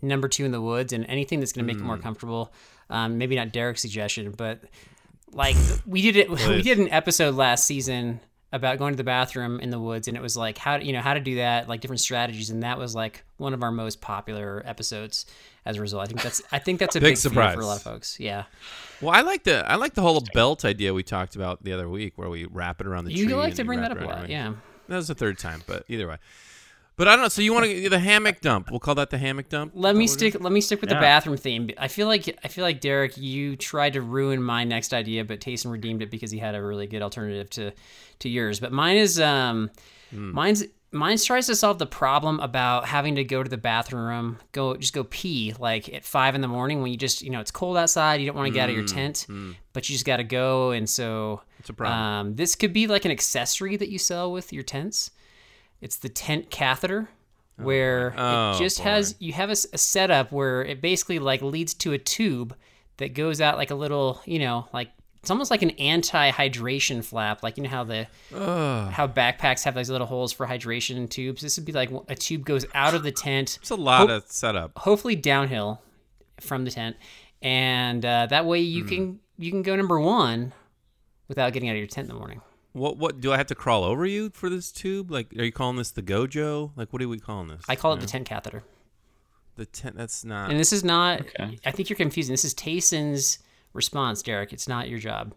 number 0.02 0.28
two 0.28 0.44
in 0.44 0.52
the 0.52 0.60
woods 0.60 0.92
and 0.92 1.06
anything 1.06 1.40
that's 1.40 1.52
going 1.52 1.66
to 1.66 1.72
make 1.72 1.80
it 1.80 1.84
more 1.84 1.96
comfortable. 1.96 2.52
Um, 2.90 3.16
maybe 3.16 3.34
not 3.34 3.50
Derek's 3.50 3.80
suggestion, 3.80 4.30
but 4.36 4.60
like 5.32 5.56
we 5.86 6.02
did 6.02 6.16
it. 6.16 6.30
we 6.48 6.62
did 6.62 6.78
an 6.78 6.90
episode 6.90 7.34
last 7.34 7.66
season 7.66 8.20
about 8.54 8.78
going 8.78 8.92
to 8.92 8.96
the 8.96 9.04
bathroom 9.04 9.58
in 9.60 9.70
the 9.70 9.80
woods, 9.80 10.06
and 10.08 10.16
it 10.16 10.22
was 10.22 10.36
like 10.36 10.56
how 10.56 10.76
you 10.76 10.92
know 10.92 11.00
how 11.00 11.12
to 11.14 11.20
do 11.20 11.34
that, 11.36 11.68
like 11.68 11.80
different 11.80 12.00
strategies, 12.00 12.50
and 12.50 12.62
that 12.62 12.78
was 12.78 12.94
like 12.94 13.24
one 13.36 13.52
of 13.52 13.62
our 13.62 13.72
most 13.72 14.00
popular 14.00 14.62
episodes. 14.64 15.26
As 15.66 15.78
a 15.78 15.80
result, 15.80 16.02
I 16.04 16.06
think 16.06 16.22
that's 16.22 16.42
I 16.52 16.58
think 16.58 16.78
that's 16.78 16.94
a 16.94 17.00
Big 17.00 17.12
big, 17.12 17.16
surprise. 17.16 17.54
for 17.54 17.60
a 17.62 17.66
lot 17.66 17.76
of 17.78 17.82
folks. 17.82 18.20
Yeah, 18.20 18.44
Well, 19.00 19.14
I 19.14 19.22
like 19.22 19.44
the 19.44 19.68
I 19.70 19.74
like 19.76 19.94
the 19.94 20.02
whole 20.02 20.22
belt 20.34 20.64
idea 20.64 20.92
we 20.94 21.02
talked 21.02 21.36
about 21.36 21.64
the 21.64 21.72
other 21.72 21.88
week, 21.88 22.12
where 22.16 22.28
we 22.28 22.44
wrap 22.44 22.80
it 22.80 22.86
around 22.86 23.06
the 23.06 23.12
you 23.12 23.24
tree. 23.26 23.34
like 23.34 23.54
to 23.56 23.64
bring 23.64 23.80
that 23.80 23.90
up 23.90 23.98
it 23.98 24.04
a 24.04 24.06
lot. 24.06 24.28
Yeah. 24.28 24.52
that 24.88 24.96
was 24.96 25.08
the 25.08 25.14
third 25.14 25.38
time, 25.38 25.62
but 25.66 25.84
either 25.88 26.06
way. 26.06 26.18
But 26.96 27.08
I 27.08 27.12
don't 27.16 27.22
know. 27.22 27.28
So 27.28 27.42
you 27.42 27.52
want 27.52 27.66
to 27.66 27.88
the 27.88 27.98
hammock 27.98 28.40
dump? 28.40 28.70
We'll 28.70 28.78
call 28.80 28.94
that 28.96 29.10
the 29.10 29.18
hammock 29.18 29.48
dump. 29.48 29.72
Let 29.74 29.96
me 29.96 30.04
Is 30.04 30.12
that 30.12 30.20
what 30.22 30.26
it 30.26 30.30
stick. 30.30 30.42
Let 30.42 30.52
me 30.52 30.60
stick 30.60 30.80
with 30.80 30.90
the 30.90 30.96
bathroom 30.96 31.36
theme. 31.36 31.70
I 31.76 31.88
feel 31.88 32.06
like 32.06 32.38
I 32.44 32.48
feel 32.48 32.62
like 32.64 32.80
Derek, 32.80 33.16
you 33.16 33.56
tried 33.56 33.94
to 33.94 34.00
ruin 34.00 34.40
my 34.42 34.62
next 34.64 34.94
idea, 34.94 35.24
but 35.24 35.40
Tayson 35.40 35.72
redeemed 35.72 36.02
it 36.02 36.10
because 36.10 36.30
he 36.30 36.38
had 36.38 36.54
a 36.54 36.62
really 36.62 36.86
good 36.86 37.02
alternative 37.02 37.50
to 37.50 37.72
to 38.20 38.28
yours. 38.28 38.60
But 38.60 38.72
mine 38.72 38.96
is 38.96 39.18
um, 39.20 39.70
Hmm. 40.12 40.30
mine's 40.32 40.62
mine 40.92 41.16
tries 41.18 41.46
to 41.48 41.56
solve 41.56 41.80
the 41.80 41.86
problem 41.86 42.38
about 42.38 42.84
having 42.86 43.16
to 43.16 43.24
go 43.24 43.42
to 43.42 43.50
the 43.50 43.56
bathroom, 43.56 44.38
go 44.52 44.76
just 44.76 44.92
go 44.92 45.02
pee 45.02 45.52
like 45.58 45.92
at 45.92 46.04
five 46.04 46.36
in 46.36 46.40
the 46.42 46.46
morning 46.46 46.80
when 46.82 46.92
you 46.92 46.96
just 46.96 47.20
you 47.22 47.30
know 47.30 47.40
it's 47.40 47.50
cold 47.50 47.76
outside, 47.76 48.20
you 48.20 48.26
don't 48.26 48.36
want 48.36 48.46
to 48.46 48.52
get 48.54 48.62
out 48.64 48.68
of 48.70 48.76
your 48.76 48.84
tent, 48.86 49.26
but 49.72 49.88
you 49.88 49.94
just 49.94 50.04
got 50.06 50.18
to 50.18 50.24
go, 50.24 50.70
and 50.70 50.88
so 50.88 51.40
Hmm. 51.42 51.50
It's 51.58 51.70
a 51.70 51.72
problem. 51.72 51.98
um, 51.98 52.34
this 52.36 52.54
could 52.54 52.72
be 52.72 52.86
like 52.86 53.04
an 53.04 53.10
accessory 53.10 53.76
that 53.78 53.88
you 53.88 53.98
sell 53.98 54.30
with 54.30 54.52
your 54.52 54.62
tents. 54.62 55.10
It's 55.80 55.96
the 55.96 56.08
tent 56.08 56.50
catheter, 56.50 57.08
where 57.56 58.14
Oh, 58.16 58.52
it 58.52 58.58
just 58.58 58.78
boy. 58.78 58.84
has 58.84 59.14
you 59.18 59.32
have 59.34 59.50
a 59.50 59.56
setup 59.56 60.32
where 60.32 60.62
it 60.64 60.80
basically 60.80 61.18
like 61.18 61.42
leads 61.42 61.74
to 61.74 61.92
a 61.92 61.98
tube 61.98 62.54
that 62.96 63.14
goes 63.14 63.40
out 63.40 63.56
like 63.58 63.70
a 63.70 63.74
little, 63.74 64.20
you 64.24 64.38
know, 64.38 64.68
like 64.72 64.90
it's 65.20 65.30
almost 65.30 65.50
like 65.50 65.62
an 65.62 65.70
anti-hydration 65.70 67.02
flap, 67.04 67.42
like 67.42 67.56
you 67.56 67.62
know 67.62 67.68
how 67.70 67.84
the 67.84 68.06
Ugh. 68.34 68.92
how 68.92 69.06
backpacks 69.08 69.64
have 69.64 69.74
those 69.74 69.88
little 69.90 70.06
holes 70.06 70.32
for 70.32 70.46
hydration 70.46 71.08
tubes. 71.08 71.42
This 71.42 71.56
would 71.56 71.64
be 71.64 71.72
like 71.72 71.90
a 72.08 72.14
tube 72.14 72.44
goes 72.44 72.66
out 72.74 72.94
of 72.94 73.02
the 73.02 73.12
tent, 73.12 73.58
It's 73.60 73.70
a 73.70 73.74
lot 73.76 74.08
Ho- 74.08 74.16
of 74.16 74.24
setup. 74.26 74.72
hopefully 74.78 75.16
downhill 75.16 75.80
from 76.40 76.64
the 76.64 76.70
tent, 76.70 76.96
and 77.42 78.04
uh, 78.04 78.26
that 78.26 78.44
way 78.46 78.60
you 78.60 78.84
can 78.84 79.20
you 79.38 79.50
can 79.50 79.62
go 79.62 79.74
number 79.76 79.98
one 79.98 80.52
without 81.28 81.52
getting 81.52 81.68
out 81.68 81.72
of 81.72 81.78
your 81.78 81.86
tent 81.86 82.08
in 82.08 82.14
the 82.14 82.18
morning. 82.18 82.40
What 82.74 82.96
what 82.98 83.20
do 83.20 83.32
I 83.32 83.36
have 83.38 83.46
to 83.46 83.54
crawl 83.54 83.84
over 83.84 84.04
you 84.04 84.30
for 84.34 84.50
this 84.50 84.70
tube? 84.70 85.10
Like, 85.10 85.32
are 85.38 85.44
you 85.44 85.52
calling 85.52 85.76
this 85.76 85.90
the 85.92 86.02
Gojo? 86.02 86.72
Like, 86.76 86.92
what 86.92 87.00
are 87.00 87.08
we 87.08 87.18
calling 87.18 87.48
this? 87.48 87.62
I 87.68 87.76
call 87.76 87.92
it 87.92 87.96
You 87.96 88.00
the 88.00 88.06
know? 88.06 88.10
tent 88.10 88.28
catheter. 88.28 88.62
the 89.56 89.64
tent. 89.66 89.96
That's 89.96 90.24
not. 90.24 90.50
And 90.50 90.58
this 90.58 90.72
is 90.72 90.82
not. 90.84 91.20
Okay. 91.20 91.58
I 91.64 91.70
think 91.70 91.88
you're 91.88 91.96
confusing. 91.96 92.32
This 92.32 92.44
is 92.44 92.52
Tayson's 92.54 93.38
response, 93.72 94.22
Derek. 94.22 94.52
It's 94.52 94.66
not 94.68 94.88
your 94.88 94.98
job. 94.98 95.34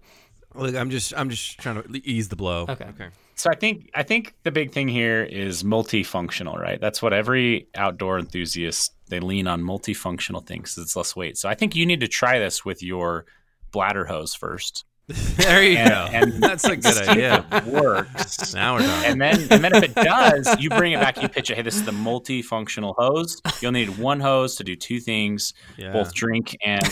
Look, 0.56 0.76
I'm 0.76 0.90
just 0.90 1.14
I'm 1.16 1.30
just 1.30 1.60
trying 1.60 1.84
to 1.84 2.08
ease 2.08 2.30
the 2.30 2.36
blow. 2.36 2.66
Okay. 2.68 2.86
Okay. 2.86 3.10
So 3.36 3.52
I 3.52 3.56
think 3.56 3.92
I 3.94 4.02
think 4.02 4.34
the 4.42 4.50
big 4.52 4.72
thing 4.72 4.88
here 4.88 5.22
is 5.24 5.62
multifunctional, 5.62 6.58
right? 6.60 6.82
That's 6.82 7.04
what 7.04 7.14
every 7.14 7.68
outdoor 7.76 8.18
enthusiast 8.18 8.94
they 9.10 9.20
lean 9.20 9.48
on 9.48 9.62
multifunctional 9.62 10.44
things 10.44 10.74
'cause 10.74 10.84
it's 10.84 10.96
less 10.96 11.16
weight. 11.16 11.38
So 11.38 11.48
I 11.48 11.54
think 11.54 11.76
you 11.76 11.86
need 11.86 12.00
to 12.00 12.08
try 12.08 12.40
this 12.40 12.66
with 12.66 12.82
your 12.82 13.26
bladder 13.72 14.06
hose 14.06 14.34
first. 14.34 14.86
There 15.38 15.64
you 15.64 15.78
And- 15.78 15.90
go. 15.90 15.96
and 16.12 16.44
That's 16.44 16.66
a 16.66 16.76
good 16.76 17.08
idea. 17.08 17.46
it 17.52 17.64
works. 17.66 18.54
Now 18.54 18.76
we're 18.76 18.82
talking. 18.82 19.12
And 19.12 19.22
then, 19.22 19.40
and 19.52 19.64
then 19.64 19.76
if 19.76 19.84
it 19.84 19.96
does, 19.96 20.60
you 20.60 20.70
bring 20.70 20.92
it 20.92 21.00
back. 21.00 21.22
You 21.22 21.30
pitch 21.30 21.50
it. 21.50 21.56
Hey, 21.56 21.62
this 21.62 21.76
is 21.76 21.84
the 21.86 21.92
multifunctional 21.94 22.94
hose. 22.98 23.42
You'll 23.62 23.72
need 23.72 23.98
one 23.98 24.20
hose 24.20 24.56
to 24.58 24.64
do 24.66 24.76
two 24.76 25.00
things: 25.00 25.54
Yeah. 25.78 25.94
both 25.94 26.14
drink 26.14 26.58
and 26.66 26.84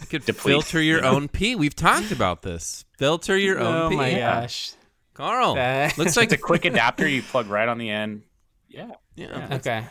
You 0.00 0.06
could 0.06 0.24
deplete, 0.26 0.52
filter 0.52 0.82
your 0.82 1.00
you 1.00 1.06
own 1.06 1.28
pee. 1.28 1.54
We've 1.56 1.74
talked 1.74 2.10
about 2.12 2.42
this. 2.42 2.84
Filter 2.98 3.36
your 3.38 3.58
own 3.58 3.74
oh 3.74 3.88
pee. 3.88 3.94
Oh 3.94 3.98
pee. 3.98 4.12
my 4.14 4.18
gosh. 4.18 4.72
Carl. 5.14 5.54
That- 5.54 5.96
Looks 5.96 6.16
like 6.16 6.24
it's 6.32 6.34
a 6.34 6.38
quick 6.38 6.64
adapter. 6.66 7.08
You 7.08 7.22
plug 7.22 7.46
right 7.48 7.68
on 7.68 7.78
the 7.78 7.88
end. 7.88 8.22
Yeah, 8.68 8.90
yeah. 9.14 9.48
Okay. 9.52 9.84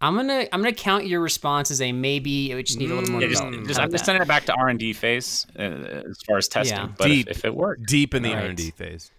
I'm 0.00 0.16
gonna 0.16 0.46
I'm 0.52 0.60
gonna 0.62 0.72
count 0.72 1.06
your 1.06 1.20
response 1.20 1.70
as 1.70 1.80
a 1.82 1.92
maybe. 1.92 2.54
We 2.54 2.62
just 2.62 2.78
need 2.78 2.90
a 2.90 2.94
little 2.94 3.10
more 3.10 3.20
yeah 3.20 3.28
just, 3.28 3.40
development. 3.42 3.68
just, 3.68 3.78
I'm 3.80 3.84
about 3.84 3.92
just 3.92 4.04
sending 4.06 4.22
it 4.22 4.28
back 4.28 4.44
to 4.46 4.54
R 4.54 4.68
and 4.68 4.78
D 4.78 4.92
phase 4.92 5.46
uh, 5.58 5.62
as 5.62 6.18
far 6.26 6.38
as 6.38 6.48
testing. 6.48 6.76
Yeah. 6.78 6.88
But 6.96 7.10
if, 7.10 7.12
Deep. 7.16 7.28
if 7.30 7.44
it 7.44 7.54
works, 7.54 7.82
deep 7.86 8.14
in 8.14 8.22
the 8.22 8.32
Right. 8.32 8.44
R&D 8.46 8.70
phase. 8.70 9.10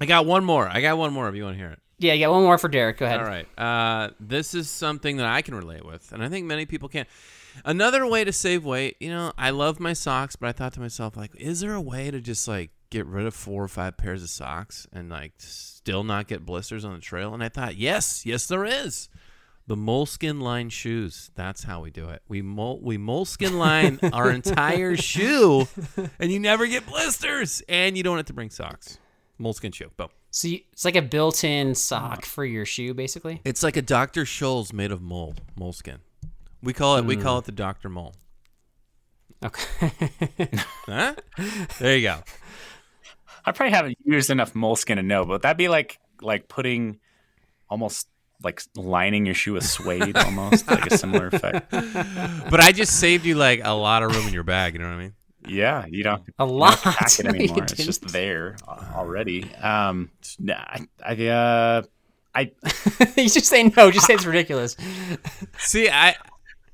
I 0.00 0.06
got 0.06 0.26
one 0.26 0.44
more. 0.44 0.68
I 0.68 0.80
got 0.80 0.98
one 0.98 1.12
more 1.12 1.28
if 1.28 1.34
you 1.34 1.44
want 1.44 1.54
to 1.54 1.58
hear 1.58 1.70
it. 1.70 1.78
Yeah, 1.98 2.12
yeah. 2.12 2.28
One 2.28 2.42
more 2.42 2.58
for 2.58 2.68
Derek. 2.68 2.98
Go 2.98 3.06
ahead. 3.06 3.20
All 3.20 3.26
right. 3.26 3.46
Uh, 3.58 4.10
this 4.20 4.54
is 4.54 4.70
something 4.70 5.16
that 5.16 5.26
I 5.26 5.42
can 5.42 5.54
relate 5.54 5.84
with, 5.84 6.12
and 6.12 6.22
I 6.22 6.28
think 6.28 6.46
many 6.46 6.66
people 6.66 6.88
can. 6.88 7.06
Another 7.64 8.06
way 8.06 8.22
to 8.22 8.32
save 8.32 8.64
weight, 8.64 8.96
you 9.00 9.08
know, 9.08 9.32
I 9.36 9.50
love 9.50 9.80
my 9.80 9.92
socks, 9.92 10.36
but 10.36 10.48
I 10.48 10.52
thought 10.52 10.74
to 10.74 10.80
myself, 10.80 11.16
like, 11.16 11.34
is 11.34 11.58
there 11.58 11.74
a 11.74 11.80
way 11.80 12.08
to 12.12 12.20
just 12.20 12.46
like 12.46 12.70
get 12.90 13.04
rid 13.06 13.26
of 13.26 13.34
four 13.34 13.64
or 13.64 13.68
five 13.68 13.96
pairs 13.96 14.22
of 14.22 14.28
socks 14.28 14.86
and 14.92 15.08
like 15.10 15.32
still 15.38 16.04
not 16.04 16.28
get 16.28 16.46
blisters 16.46 16.84
on 16.84 16.92
the 16.92 17.00
trail? 17.00 17.34
And 17.34 17.42
I 17.42 17.48
thought, 17.48 17.74
yes, 17.76 18.24
yes, 18.24 18.46
there 18.46 18.64
is. 18.64 19.08
The 19.68 19.76
moleskin 19.76 20.40
line 20.40 20.70
shoes. 20.70 21.30
That's 21.34 21.64
how 21.64 21.82
we 21.82 21.90
do 21.90 22.08
it. 22.08 22.22
We 22.26 22.40
mol- 22.40 22.80
we 22.80 22.96
moleskin 22.96 23.58
line 23.58 24.00
our 24.14 24.30
entire 24.30 24.96
shoe, 24.96 25.68
and 26.18 26.32
you 26.32 26.40
never 26.40 26.66
get 26.66 26.86
blisters, 26.86 27.62
and 27.68 27.94
you 27.94 28.02
don't 28.02 28.16
have 28.16 28.24
to 28.26 28.32
bring 28.32 28.48
socks. 28.48 28.96
Moleskin 29.36 29.72
shoe. 29.72 29.90
Boom. 29.98 30.08
So 30.30 30.48
you, 30.48 30.60
it's 30.72 30.86
like 30.86 30.96
a 30.96 31.02
built-in 31.02 31.74
sock 31.74 32.24
for 32.24 32.46
your 32.46 32.64
shoe, 32.64 32.94
basically. 32.94 33.42
It's 33.44 33.62
like 33.62 33.76
a 33.76 33.82
Dr. 33.82 34.24
Scholl's 34.24 34.72
made 34.72 34.90
of 34.90 35.02
mole, 35.02 35.34
moleskin. 35.54 35.98
We 36.62 36.72
call 36.72 36.96
it 36.96 37.04
we 37.04 37.16
hmm. 37.16 37.22
call 37.22 37.38
it 37.38 37.44
the 37.44 37.52
Dr. 37.52 37.90
Mole. 37.90 38.14
Okay. 39.44 39.92
Huh? 40.86 41.14
There 41.78 41.94
you 41.94 42.08
go. 42.08 42.22
I 43.44 43.52
probably 43.52 43.74
haven't 43.74 43.98
used 44.02 44.30
enough 44.30 44.54
moleskin 44.54 44.96
to 44.96 45.02
know, 45.02 45.26
but 45.26 45.42
that'd 45.42 45.58
be 45.58 45.68
like 45.68 45.98
like 46.22 46.48
putting 46.48 47.00
almost 47.68 48.08
like 48.42 48.62
lining 48.76 49.26
your 49.26 49.34
shoe 49.34 49.54
with 49.54 49.64
suede, 49.66 50.16
almost 50.16 50.68
like 50.68 50.86
a 50.86 50.96
similar 50.96 51.26
effect. 51.32 51.70
But 51.70 52.60
I 52.60 52.72
just 52.72 52.98
saved 53.00 53.24
you 53.26 53.34
like 53.34 53.60
a 53.64 53.72
lot 53.72 54.02
of 54.02 54.14
room 54.14 54.26
in 54.28 54.32
your 54.34 54.44
bag, 54.44 54.74
you 54.74 54.78
know 54.78 54.86
what 54.88 54.94
I 54.94 54.98
mean? 54.98 55.14
Yeah, 55.46 55.86
you 55.86 56.02
don't 56.04 56.20
A 56.20 56.22
you 56.22 56.32
don't 56.38 56.48
lot. 56.58 56.78
pack 56.82 57.18
it 57.18 57.24
No, 57.24 57.30
anymore. 57.30 57.62
it's 57.62 57.72
just 57.74 58.08
there 58.08 58.56
already. 58.94 59.52
Um, 59.56 60.10
nah, 60.38 60.54
I, 60.58 60.86
I, 61.04 61.26
uh, 61.26 61.82
I 62.34 62.40
you 63.16 63.28
just 63.28 63.46
say 63.46 63.62
no. 63.64 63.90
Just 63.90 64.06
say 64.06 64.14
it's 64.14 64.26
ridiculous. 64.26 64.76
See, 65.58 65.88
I 65.88 66.16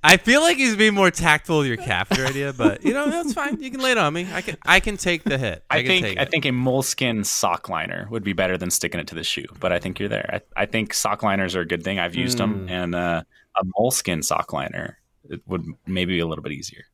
I 0.06 0.18
feel 0.18 0.42
like 0.42 0.58
he's 0.58 0.76
being 0.76 0.92
more 0.92 1.10
tactful 1.10 1.58
with 1.58 1.66
your 1.66 1.76
catheter 1.78 2.26
idea, 2.26 2.52
but 2.52 2.84
you 2.84 2.92
know, 2.92 3.08
that's 3.08 3.32
fine. 3.32 3.60
You 3.60 3.70
can 3.70 3.80
lay 3.80 3.92
it 3.92 3.98
on 3.98 4.12
me. 4.12 4.28
I 4.32 4.42
can 4.42 4.58
I 4.64 4.78
can 4.78 4.98
take 4.98 5.24
the 5.24 5.38
hit. 5.38 5.64
I, 5.70 5.78
I 5.78 5.84
think 5.86 6.18
I 6.18 6.22
it. 6.22 6.30
think 6.30 6.44
a 6.44 6.52
moleskin 6.52 7.24
sock 7.24 7.70
liner 7.70 8.06
would 8.10 8.22
be 8.22 8.34
better 8.34 8.58
than 8.58 8.70
sticking 8.70 9.00
it 9.00 9.06
to 9.08 9.14
the 9.14 9.24
shoe. 9.24 9.46
But 9.60 9.72
I 9.72 9.78
think 9.78 9.98
you're 9.98 10.10
there. 10.10 10.42
I, 10.56 10.62
I 10.62 10.66
think 10.66 10.92
sock 10.92 11.22
liners 11.22 11.56
are 11.56 11.62
a 11.62 11.66
good 11.66 11.82
thing. 11.82 11.98
I've 11.98 12.14
used 12.14 12.36
them, 12.36 12.68
and 12.68 12.94
uh, 12.94 13.22
a 13.56 13.64
moleskin 13.78 14.22
sock 14.22 14.52
liner 14.52 14.98
it 15.30 15.40
would 15.46 15.64
maybe 15.86 16.14
be 16.14 16.20
a 16.20 16.26
little 16.26 16.42
bit 16.42 16.52
easier. 16.52 16.84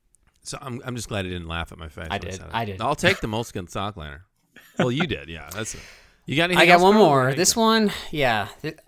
So 0.44 0.56
I'm 0.60 0.80
I'm 0.84 0.94
just 0.94 1.08
glad 1.08 1.24
he 1.24 1.32
didn't 1.32 1.48
laugh 1.48 1.72
at 1.72 1.78
my 1.78 1.88
face. 1.88 2.06
I 2.10 2.18
did. 2.18 2.34
said 2.34 2.46
it. 2.46 2.54
I 2.54 2.64
did. 2.64 2.80
I'll 2.80 2.94
take 2.94 3.20
the 3.20 3.28
moleskin 3.28 3.66
sock 3.66 3.96
liner. 3.96 4.26
Well, 4.78 4.92
you 4.92 5.06
did, 5.06 5.28
yeah. 5.28 5.50
That's 5.52 5.74
it. 5.74 5.80
You 6.30 6.36
got 6.36 6.44
anything 6.44 6.62
I 6.62 6.66
got 6.66 6.72
else, 6.74 6.82
one 6.82 6.92
Carl? 6.92 7.04
more. 7.06 7.24
There 7.26 7.34
This 7.34 7.56
one, 7.56 7.92
yeah. 8.12 8.46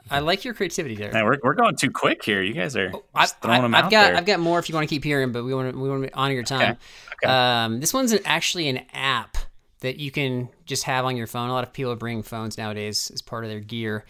I 0.08 0.20
like 0.20 0.44
your 0.44 0.54
creativity, 0.54 0.94
there. 0.94 1.10
Man, 1.12 1.24
we're, 1.24 1.38
we're 1.42 1.54
going 1.54 1.74
too 1.74 1.90
quick 1.90 2.24
here. 2.24 2.40
You 2.40 2.54
guys 2.54 2.76
are 2.76 2.92
I've, 3.14 3.22
just 3.24 3.40
throwing 3.42 3.62
them 3.62 3.74
I've 3.74 3.86
out 3.86 3.90
got 3.90 4.02
there. 4.04 4.16
I've 4.16 4.26
got 4.26 4.38
more 4.38 4.60
if 4.60 4.68
you 4.68 4.76
want 4.76 4.88
to 4.88 4.94
keep 4.94 5.02
hearing, 5.02 5.32
but 5.32 5.42
we 5.44 5.52
want 5.52 5.72
to 5.72 5.76
we 5.76 5.88
want 5.90 6.04
to 6.04 6.14
honor 6.14 6.34
your 6.34 6.44
time. 6.44 6.76
Okay. 7.24 7.32
Um, 7.32 7.80
this 7.80 7.92
one's 7.92 8.12
an, 8.12 8.20
actually 8.24 8.68
an 8.68 8.82
app 8.92 9.36
that 9.80 9.98
you 9.98 10.12
can 10.12 10.50
just 10.66 10.84
have 10.84 11.04
on 11.04 11.16
your 11.16 11.26
phone. 11.26 11.48
A 11.48 11.52
lot 11.52 11.64
of 11.64 11.72
people 11.72 11.96
bring 11.96 12.22
phones 12.22 12.56
nowadays 12.56 13.10
as 13.12 13.20
part 13.22 13.42
of 13.42 13.50
their 13.50 13.58
gear. 13.58 14.04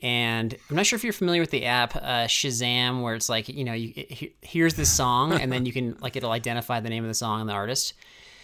And 0.00 0.54
I'm 0.70 0.76
not 0.76 0.86
sure 0.86 0.96
if 0.96 1.02
you're 1.02 1.12
familiar 1.12 1.40
with 1.40 1.50
the 1.50 1.64
app 1.64 1.96
uh, 1.96 2.26
Shazam, 2.28 3.02
where 3.02 3.16
it's 3.16 3.28
like 3.28 3.48
you 3.48 3.64
know, 3.64 3.72
you 3.72 3.92
it, 3.96 4.12
he- 4.12 4.34
here's 4.42 4.74
this 4.74 4.92
song, 4.92 5.32
and 5.32 5.50
then 5.50 5.66
you 5.66 5.72
can 5.72 5.96
like 6.00 6.14
it'll 6.14 6.30
identify 6.30 6.78
the 6.78 6.88
name 6.90 7.02
of 7.02 7.08
the 7.08 7.14
song 7.14 7.40
and 7.40 7.48
the 7.48 7.54
artist. 7.54 7.94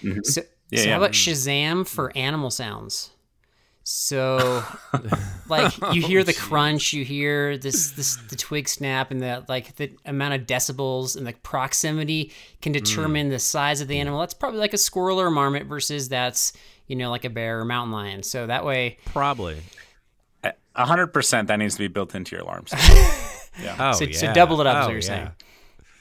So, 0.00 0.08
Yeah, 0.08 0.18
so 0.24 0.42
yeah. 0.84 0.90
how 0.90 0.96
about 0.96 1.12
Shazam 1.12 1.86
for 1.86 2.10
animal 2.16 2.50
sounds? 2.50 3.10
So, 3.84 4.62
like 5.48 5.76
you 5.92 6.02
hear 6.02 6.20
oh, 6.20 6.24
the 6.24 6.32
crunch, 6.32 6.92
you 6.92 7.04
hear 7.04 7.58
this, 7.58 7.90
this 7.92 8.16
the 8.28 8.36
twig 8.36 8.68
snap, 8.68 9.10
and 9.10 9.20
the 9.20 9.44
like 9.48 9.74
the 9.76 9.90
amount 10.04 10.34
of 10.34 10.46
decibels 10.46 11.16
and 11.16 11.26
the 11.26 11.32
proximity 11.32 12.32
can 12.60 12.72
mm. 12.72 12.76
determine 12.76 13.28
the 13.28 13.40
size 13.40 13.80
of 13.80 13.88
the 13.88 13.98
animal. 13.98 14.20
That's 14.20 14.34
probably 14.34 14.60
like 14.60 14.72
a 14.72 14.78
squirrel 14.78 15.20
or 15.20 15.26
a 15.26 15.30
marmot 15.30 15.66
versus 15.66 16.08
that's 16.08 16.52
you 16.86 16.94
know 16.94 17.10
like 17.10 17.24
a 17.24 17.30
bear 17.30 17.60
or 17.60 17.64
mountain 17.64 17.92
lion. 17.92 18.22
So 18.22 18.46
that 18.46 18.64
way, 18.64 18.98
Probably. 19.06 19.58
A 20.74 20.86
hundred 20.86 21.08
percent 21.08 21.48
that 21.48 21.56
needs 21.56 21.74
to 21.74 21.80
be 21.80 21.88
built 21.88 22.14
into 22.14 22.34
your 22.34 22.44
alarm 22.44 22.66
system. 22.66 22.96
Oh, 23.78 23.92
So- 23.92 24.04
yeah. 24.04 24.16
so 24.16 24.32
double 24.32 24.62
it 24.62 24.66
up 24.66 24.76
is 24.76 24.84
oh, 24.84 24.86
what 24.86 24.92
you're 24.92 25.00
yeah. 25.00 25.06
saying. 25.06 25.30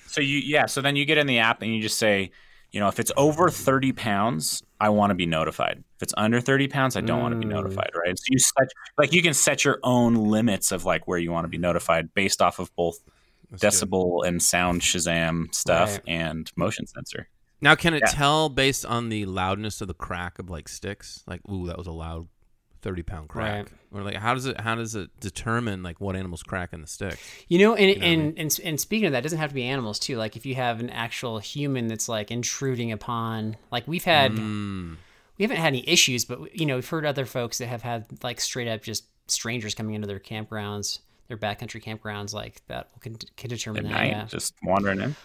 so 0.07 0.21
you 0.21 0.37
yeah, 0.37 0.67
so 0.67 0.79
then 0.79 0.95
you 0.95 1.03
get 1.03 1.17
in 1.17 1.27
the 1.27 1.39
app 1.39 1.61
and 1.61 1.75
you 1.75 1.81
just 1.81 1.97
say, 1.97 2.31
you 2.71 2.79
know, 2.79 2.87
if 2.87 2.97
it's 2.97 3.11
over 3.17 3.49
thirty 3.49 3.91
pounds, 3.91 4.63
I 4.81 4.89
want 4.89 5.11
to 5.11 5.15
be 5.15 5.25
notified. 5.27 5.83
If 5.97 6.03
it's 6.03 6.13
under 6.17 6.41
thirty 6.41 6.67
pounds, 6.67 6.97
I 6.97 7.01
don't 7.01 7.21
want 7.21 7.33
to 7.33 7.39
be 7.39 7.45
Mm. 7.45 7.49
notified. 7.51 7.91
Right. 7.95 8.17
So 8.17 8.23
you 8.29 8.39
set 8.39 8.67
like 8.97 9.13
you 9.13 9.21
can 9.21 9.33
set 9.33 9.63
your 9.63 9.79
own 9.83 10.15
limits 10.15 10.71
of 10.71 10.83
like 10.85 11.07
where 11.07 11.19
you 11.19 11.31
want 11.31 11.45
to 11.45 11.49
be 11.49 11.57
notified 11.59 12.13
based 12.15 12.41
off 12.41 12.59
of 12.59 12.75
both 12.75 12.97
decibel 13.53 14.25
and 14.25 14.41
sound 14.41 14.81
Shazam 14.81 15.53
stuff 15.53 15.91
Right. 15.91 16.01
and 16.07 16.51
motion 16.55 16.87
sensor. 16.87 17.27
Now, 17.63 17.75
can 17.75 17.93
it 17.93 18.01
Yeah. 18.05 18.11
tell 18.11 18.49
based 18.49 18.85
on 18.85 19.09
the 19.09 19.25
loudness 19.25 19.81
of 19.81 19.87
the 19.87 19.93
crack 19.93 20.39
of 20.39 20.49
like 20.49 20.67
sticks? 20.67 21.23
Like, 21.27 21.41
ooh, 21.49 21.67
that 21.67 21.77
was 21.77 21.85
a 21.87 21.91
loud 21.91 22.27
thirty 22.81 23.03
pound 23.03 23.29
crack. 23.29 23.65
Right. 23.65 23.71
Or 23.93 24.03
like, 24.03 24.15
how 24.15 24.33
does 24.33 24.45
it 24.45 24.59
how 24.61 24.75
does 24.75 24.95
it 24.95 25.09
determine 25.19 25.83
like 25.83 25.99
what 25.99 26.15
animals 26.15 26.43
crack 26.43 26.71
in 26.73 26.81
the 26.81 26.87
stick? 26.87 27.19
You 27.47 27.59
know, 27.59 27.75
and, 27.75 27.87
know 27.87 27.93
what 27.99 28.03
I 28.03 28.07
and, 28.09 28.37
and 28.39 28.59
and 28.63 28.79
speaking 28.79 29.07
of 29.07 29.11
that, 29.11 29.19
it 29.19 29.21
doesn't 29.23 29.39
have 29.39 29.49
to 29.49 29.55
be 29.55 29.63
animals 29.63 29.99
too. 29.99 30.17
Like 30.17 30.35
if 30.35 30.45
you 30.45 30.55
have 30.55 30.79
an 30.79 30.89
actual 30.89 31.39
human 31.39 31.87
that's 31.87 32.07
like 32.09 32.31
intruding 32.31 32.91
upon, 32.91 33.57
like 33.71 33.87
we've 33.87 34.03
had, 34.05 34.31
Mm. 34.33 34.95
we 35.37 35.43
haven't 35.43 35.57
had 35.57 35.67
any 35.67 35.87
issues, 35.87 36.23
but 36.25 36.57
you 36.57 36.65
know 36.65 36.75
we've 36.75 36.87
heard 36.89 37.05
other 37.05 37.25
folks 37.25 37.57
that 37.57 37.67
have 37.67 37.81
had 37.81 38.05
like 38.23 38.39
straight 38.39 38.67
up 38.67 38.81
just 38.81 39.05
strangers 39.27 39.75
coming 39.75 39.93
into 39.95 40.07
their 40.07 40.19
campgrounds, 40.19 40.99
their 41.27 41.37
backcountry 41.37 41.83
campgrounds, 41.83 42.33
like 42.33 42.61
that 42.67 42.89
can, 43.01 43.17
can 43.37 43.49
determine 43.49 43.85
At 43.85 43.91
that. 43.91 43.97
night, 43.97 44.09
Yeah. 44.11 44.25
just 44.25 44.53
wandering 44.63 45.01
in. 45.01 45.15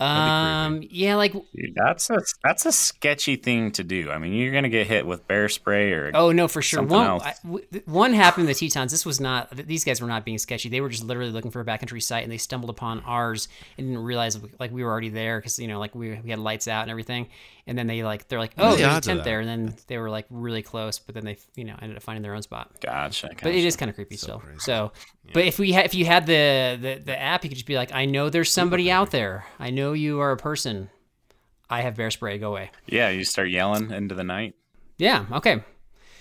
Um. 0.00 0.82
Yeah. 0.90 1.14
Like. 1.16 1.32
Dude, 1.32 1.74
that's 1.76 2.10
a 2.10 2.18
that's 2.42 2.66
a 2.66 2.72
sketchy 2.72 3.36
thing 3.36 3.70
to 3.72 3.84
do. 3.84 4.10
I 4.10 4.18
mean, 4.18 4.32
you're 4.32 4.52
gonna 4.52 4.68
get 4.68 4.86
hit 4.86 5.06
with 5.06 5.26
bear 5.28 5.48
spray 5.48 5.92
or 5.92 6.10
Oh 6.14 6.32
no, 6.32 6.48
for 6.48 6.60
sure. 6.60 6.78
Something 6.78 6.96
One, 6.96 7.06
else. 7.06 7.22
I- 7.22 7.34
w- 7.44 7.64
one 7.84 8.12
happened 8.12 8.48
in 8.48 8.48
the 8.48 8.54
Tetons. 8.54 8.90
This 8.90 9.06
was 9.06 9.20
not. 9.20 9.50
These 9.56 9.84
guys 9.84 10.00
were 10.00 10.08
not 10.08 10.24
being 10.24 10.38
sketchy. 10.38 10.68
They 10.68 10.80
were 10.80 10.88
just 10.88 11.04
literally 11.04 11.30
looking 11.30 11.50
for 11.50 11.60
a 11.60 11.64
backcountry 11.64 12.02
site, 12.02 12.24
and 12.24 12.32
they 12.32 12.38
stumbled 12.38 12.70
upon 12.70 13.00
ours 13.00 13.48
and 13.78 13.86
didn't 13.86 14.02
realize 14.02 14.38
like 14.58 14.72
we 14.72 14.82
were 14.82 14.90
already 14.90 15.10
there 15.10 15.38
because 15.38 15.58
you 15.58 15.68
know 15.68 15.78
like 15.78 15.94
we, 15.94 16.18
we 16.22 16.30
had 16.30 16.38
lights 16.38 16.66
out 16.66 16.82
and 16.82 16.90
everything. 16.90 17.28
And 17.66 17.78
then 17.78 17.86
they 17.86 18.02
like 18.02 18.26
they're 18.26 18.40
like, 18.40 18.54
oh, 18.58 18.72
the 18.74 18.82
there's 18.82 18.96
a 18.96 19.00
tent 19.00 19.22
there, 19.22 19.38
and 19.38 19.48
then 19.48 19.76
they 19.86 19.96
were 19.96 20.10
like 20.10 20.26
really 20.30 20.62
close, 20.62 20.98
but 20.98 21.14
then 21.14 21.24
they 21.24 21.38
you 21.54 21.62
know 21.64 21.76
ended 21.80 21.96
up 21.96 22.02
finding 22.02 22.22
their 22.22 22.34
own 22.34 22.42
spot. 22.42 22.72
gotcha. 22.80 23.28
But 23.28 23.36
it 23.36 23.52
gotcha. 23.52 23.66
is 23.66 23.76
kind 23.76 23.88
of 23.88 23.94
creepy 23.94 24.16
still. 24.16 24.42
So, 24.58 24.90
but 25.32 25.44
if 25.44 25.60
we 25.60 25.72
ha- 25.72 25.82
if 25.82 25.94
you 25.94 26.04
had 26.04 26.26
the, 26.26 26.76
the 26.80 27.02
the 27.04 27.20
app, 27.20 27.44
you 27.44 27.50
could 27.50 27.56
just 27.56 27.66
be 27.68 27.76
like, 27.76 27.92
I 27.92 28.04
know 28.04 28.30
there's 28.30 28.50
somebody 28.52 28.90
out 28.90 29.12
there. 29.12 29.46
I 29.60 29.70
know 29.70 29.92
you 29.92 30.18
are 30.18 30.32
a 30.32 30.36
person. 30.36 30.90
I 31.70 31.82
have 31.82 31.94
bear 31.94 32.10
spray. 32.10 32.36
Go 32.38 32.50
away. 32.50 32.72
Yeah, 32.86 33.10
you 33.10 33.22
start 33.24 33.48
yelling 33.48 33.92
into 33.92 34.16
the 34.16 34.24
night. 34.24 34.54
Yeah. 34.98 35.24
Okay. 35.30 35.62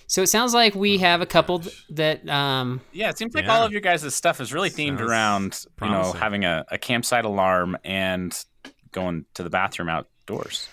So 0.06 0.22
it 0.22 0.28
sounds 0.28 0.54
like 0.54 0.76
we 0.76 0.98
have 1.00 1.22
a 1.22 1.26
couple 1.26 1.60
th- 1.60 1.86
that 1.90 2.30
um 2.30 2.82
Yeah, 2.92 3.10
it 3.10 3.18
seems 3.18 3.34
like 3.34 3.46
Yeah. 3.46 3.56
all 3.58 3.64
of 3.64 3.72
your 3.72 3.82
guys' 3.82 4.14
stuff 4.14 4.40
is 4.42 4.54
really 4.54 4.70
themed 4.70 5.00
Sounds 5.00 5.02
around, 5.02 5.66
you 5.82 5.90
know, 5.90 6.12
having 6.12 6.46
a, 6.46 6.66
a 6.70 6.78
campsite 6.78 7.26
alarm 7.26 7.78
and 7.84 8.32
going 8.92 9.26
to 9.34 9.44
the 9.44 9.50
bathroom 9.50 9.90
outdoors. 9.90 10.70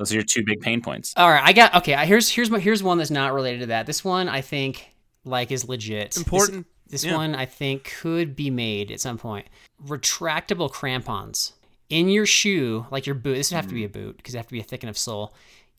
Those 0.00 0.12
are 0.12 0.14
your 0.14 0.24
two 0.24 0.42
big 0.42 0.62
pain 0.62 0.80
points. 0.80 1.12
All 1.14 1.28
right, 1.28 1.42
I 1.44 1.52
got 1.52 1.74
okay. 1.74 1.94
Here's 2.06 2.30
here's 2.30 2.50
my 2.50 2.58
here's 2.58 2.82
one 2.82 2.96
that's 2.96 3.10
not 3.10 3.34
related 3.34 3.60
to 3.60 3.66
that. 3.66 3.84
This 3.84 4.02
one 4.02 4.30
I 4.30 4.40
think 4.40 4.94
like 5.26 5.52
is 5.52 5.68
legit. 5.68 6.12
This- 6.12 6.16
Important. 6.16 6.66
This, 6.88 7.04
Yeah. 7.04 7.16
one 7.16 7.34
I 7.34 7.44
think 7.44 7.84
could 8.00 8.34
be 8.34 8.50
made 8.50 8.90
at 8.90 8.98
some 8.98 9.18
point. 9.18 9.46
Retractable 9.86 10.72
crampons 10.72 11.52
in 11.90 12.08
your 12.08 12.24
shoe, 12.24 12.86
like 12.90 13.04
your 13.04 13.14
boot. 13.14 13.36
This 13.36 13.50
would 13.50 13.56
have 13.56 13.68
to 13.68 13.74
be 13.74 13.84
a 13.84 13.88
mm. 13.88 13.92
boot 13.92 14.16
because 14.16 14.34
it 14.34 14.38
have 14.38 14.46
to 14.46 14.52
be 14.52 14.58
a 14.58 14.64
thick 14.64 14.82
enough 14.82 14.96
sole. 14.96 15.34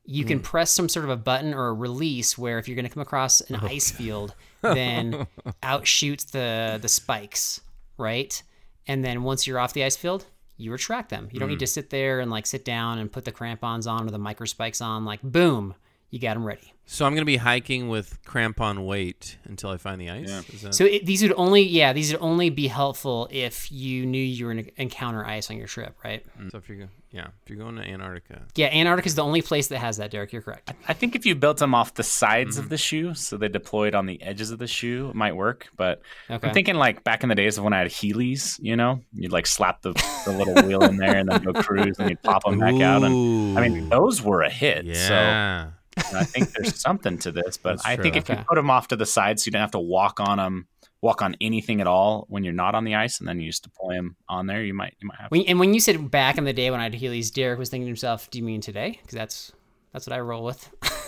you 0.06 0.24
can 0.24 0.40
mm. 0.40 0.44
press 0.44 0.72
some 0.72 0.88
sort 0.88 1.04
of 1.04 1.10
a 1.10 1.18
button 1.18 1.54
or 1.54 1.68
a 1.68 1.74
release 1.74 2.38
where 2.38 2.60
if 2.60 2.68
you're 2.68 2.76
going 2.76 2.88
to 2.88 2.94
come 2.94 3.02
across 3.02 3.42
an 3.42 3.60
oh, 3.62 3.68
ice 3.68 3.90
field, 3.90 4.36
then 4.62 5.26
out 5.64 5.88
shoots 5.88 6.26
the 6.26 6.78
the 6.80 6.88
spikes, 6.88 7.60
right? 7.98 8.44
And 8.88 9.04
then 9.04 9.24
once 9.24 9.48
you're 9.48 9.60
off 9.60 9.74
the 9.74 9.84
ice 9.84 9.98
field, 9.98 10.28
you 10.62 10.72
retract 10.72 11.10
them. 11.10 11.28
You 11.32 11.40
don't 11.40 11.50
need 11.50 11.56
hmm. 11.56 11.60
to 11.60 11.68
sit 11.68 11.90
there 11.90 12.20
and 12.20 12.30
like 12.32 12.46
sit 12.46 12.64
down 12.64 13.00
and 13.00 13.12
put 13.12 13.26
the 13.26 13.32
crampons 13.32 13.88
on 13.88 14.08
or 14.08 14.12
the 14.12 14.18
micro 14.20 14.46
spikes 14.46 14.82
on. 14.82 15.06
Like 15.06 15.22
boom, 15.22 15.76
you 16.12 16.20
got 16.20 16.36
them 16.36 16.46
ready. 16.46 16.74
So 16.86 17.06
I'm 17.06 17.14
gonna 17.16 17.24
be 17.26 17.38
hiking 17.38 17.88
with 17.88 18.22
crampon 18.26 18.86
weight 18.86 19.38
until 19.46 19.70
I 19.70 19.78
find 19.78 20.00
the 20.02 20.10
ice. 20.10 20.30
Is 20.54 20.62
that- 20.62 20.76
So 20.76 20.84
it, 20.84 21.06
these 21.06 21.22
would 21.24 21.32
only, 21.38 21.62
yeah, 21.64 21.94
these 21.94 22.12
would 22.12 22.22
only 22.22 22.50
be 22.50 22.68
helpful 22.68 23.30
if 23.32 23.72
you 23.72 24.06
knew 24.06 24.22
you 24.22 24.46
were 24.46 24.54
going 24.54 24.66
to 24.66 24.82
encounter 24.82 25.26
ice 25.26 25.50
on 25.50 25.56
your 25.58 25.68
trip, 25.68 25.96
right? 26.04 26.26
so 26.52 26.58
if 26.58 26.68
you're 26.68 26.80
go- 26.80 26.88
yeah, 27.12 27.28
if 27.44 27.50
you're 27.50 27.60
going 27.60 27.76
to 27.78 27.82
Antarctica, 27.82 28.42
Yeah, 28.56 28.68
Antarctica 28.68 29.08
is 29.08 29.16
the 29.16 29.24
only 29.24 29.42
place 29.42 29.68
that 29.68 29.80
has 29.80 29.98
that, 29.98 30.12
Derek. 30.12 30.32
You're 30.34 30.42
correct. 30.42 30.74
I 30.88 30.94
think 30.94 31.16
if 31.16 31.26
you 31.26 31.34
built 31.36 31.58
them 31.58 31.74
off 31.74 31.94
the 31.94 32.04
sides 32.04 32.56
Mm-hmm. 32.56 32.64
of 32.64 32.70
the 32.70 32.78
shoe, 32.78 33.14
so 33.14 33.38
they 33.38 33.48
deployed 33.50 33.96
on 33.96 34.06
the 34.06 34.22
edges 34.22 34.52
of 34.52 34.60
the 34.60 34.68
shoe, 34.68 35.10
it 35.10 35.16
might 35.16 35.36
work. 35.36 35.68
But 35.78 36.02
Okay. 36.30 36.46
I'm 36.48 36.54
thinking 36.54 36.76
like 36.76 37.04
back 37.06 37.24
in 37.24 37.30
the 37.30 37.36
days 37.36 37.58
of 37.58 37.64
when 37.64 37.72
I 37.74 37.80
had 37.80 37.88
Heelys, 37.88 38.60
you 38.62 38.76
know, 38.76 39.00
you'd 39.14 39.32
like 39.32 39.46
slap 39.48 39.82
the, 39.82 39.94
the 40.26 40.32
little 40.34 40.56
wheel 40.68 40.84
in 40.84 40.98
there 40.98 41.16
and 41.18 41.30
then 41.30 41.42
go 41.42 41.54
cruise 41.54 41.98
and 42.00 42.10
you'd 42.10 42.22
pop 42.24 42.44
them 42.44 42.60
back 42.60 42.82
out. 42.82 43.04
And 43.04 43.58
I 43.58 43.68
mean, 43.70 43.88
those 43.90 44.22
were 44.22 44.42
a 44.42 44.50
hit. 44.50 44.86
So 44.96 45.72
yeah. 45.98 46.20
I 46.20 46.24
think 46.24 46.52
there's 46.52 46.80
something 46.80 47.18
to 47.20 47.32
this. 47.32 47.58
But 47.58 47.78
That's 47.78 47.86
I 47.86 47.96
think 47.98 48.14
true. 48.14 48.22
if 48.22 48.30
you 48.30 48.46
put 48.48 48.56
them 48.56 48.70
off 48.70 48.88
to 48.90 48.96
the 48.96 49.06
side 49.06 49.40
so 49.40 49.48
you 49.48 49.52
don't 49.52 49.62
have 49.62 49.72
to 49.72 49.80
walk 49.80 50.20
on 50.20 50.38
them, 50.38 50.68
walk 51.02 51.22
on 51.22 51.36
anything 51.42 51.82
at 51.82 51.88
all 51.88 52.26
when 52.30 52.44
you're 52.44 52.54
not 52.54 52.76
on 52.76 52.84
the 52.84 52.96
ice, 52.96 53.20
and 53.20 53.28
then 53.28 53.40
you 53.40 53.48
just 53.48 53.64
deploy 53.64 53.96
them 53.96 54.16
on 54.30 54.48
there, 54.48 54.64
you 54.64 54.74
might 54.74 54.96
you 55.02 55.08
might 55.08 55.20
have. 55.20 55.32
When, 55.32 55.44
and 55.44 55.60
when 55.60 55.74
you 55.74 55.80
said 55.80 56.10
back 56.12 56.38
in 56.38 56.44
the 56.44 56.54
day 56.54 56.72
when 56.72 56.80
I 56.80 56.84
had 56.84 56.94
Heelys, 56.94 57.32
Derek 57.34 57.60
was 57.60 57.70
thinking 57.70 57.86
to 57.86 57.90
himself, 57.90 58.30
"Do 58.30 58.40
you 58.40 58.46
mean 58.46 58.62
today?" 58.62 59.00
Because 59.02 59.16
that's 59.16 59.52
that's 59.92 60.08
what 60.08 60.16
I 60.16 60.20
roll 60.20 60.44
with. 60.44 60.70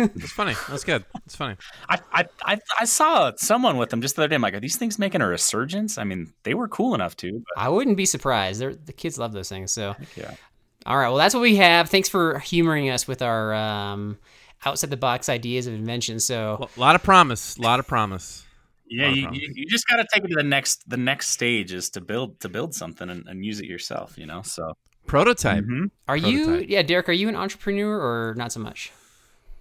It's 0.00 0.32
funny. 0.32 0.54
That's 0.68 0.84
good. 0.84 1.04
It's 1.26 1.36
funny. 1.36 1.56
I, 1.88 1.98
I 2.12 2.24
I 2.42 2.58
I 2.80 2.84
saw 2.86 3.32
someone 3.36 3.76
with 3.76 3.90
them 3.90 4.00
just 4.00 4.16
the 4.16 4.22
other 4.22 4.28
day. 4.28 4.36
I'm 4.36 4.42
like, 4.42 4.54
are 4.54 4.60
these 4.60 4.76
things 4.76 4.98
making 4.98 5.20
a 5.20 5.26
resurgence? 5.26 5.98
I 5.98 6.04
mean, 6.04 6.32
they 6.44 6.54
were 6.54 6.68
cool 6.68 6.94
enough 6.94 7.16
to. 7.18 7.32
But 7.32 7.62
I 7.62 7.68
wouldn't 7.68 7.96
be 7.96 8.06
surprised. 8.06 8.60
They're, 8.60 8.74
the 8.74 8.94
kids 8.94 9.18
love 9.18 9.32
those 9.32 9.48
things. 9.48 9.72
So, 9.72 9.94
yeah. 10.16 10.34
All 10.86 10.96
right. 10.96 11.08
Well, 11.08 11.16
that's 11.18 11.34
what 11.34 11.40
we 11.42 11.56
have. 11.56 11.88
Thanks 11.90 12.08
for 12.08 12.38
humoring 12.40 12.90
us 12.90 13.06
with 13.08 13.22
our 13.22 13.54
um, 13.54 14.18
outside 14.64 14.90
the 14.90 14.96
box 14.96 15.28
ideas 15.28 15.66
of 15.66 15.74
invention. 15.74 16.20
So, 16.20 16.68
A 16.76 16.80
lot 16.80 16.94
of 16.94 17.02
promise. 17.02 17.56
A 17.56 17.62
lot 17.62 17.80
of 17.80 17.86
promise. 17.86 18.44
Yeah, 18.88 19.08
you, 19.08 19.22
promise. 19.22 19.40
you, 19.40 19.52
you 19.54 19.66
just 19.66 19.86
got 19.86 19.96
to 19.96 20.06
take 20.12 20.24
it 20.24 20.28
to 20.28 20.34
the 20.36 20.42
next 20.42 20.88
the 20.88 20.96
next 20.96 21.28
stage 21.30 21.72
is 21.72 21.90
to 21.90 22.00
build 22.00 22.40
to 22.40 22.48
build 22.48 22.74
something 22.74 23.08
and, 23.08 23.26
and 23.28 23.44
use 23.44 23.60
it 23.60 23.66
yourself. 23.66 24.18
You 24.18 24.26
know, 24.26 24.42
so 24.42 24.72
Prototype. 25.06 25.64
Mhm. 25.64 25.90
are 26.08 26.16
you? 26.16 26.56
Yeah, 26.68 26.82
Derek. 26.82 27.08
Are 27.08 27.12
you 27.12 27.28
an 27.28 27.36
entrepreneur 27.36 27.98
or 27.98 28.34
not 28.34 28.52
so 28.52 28.60
much? 28.60 28.90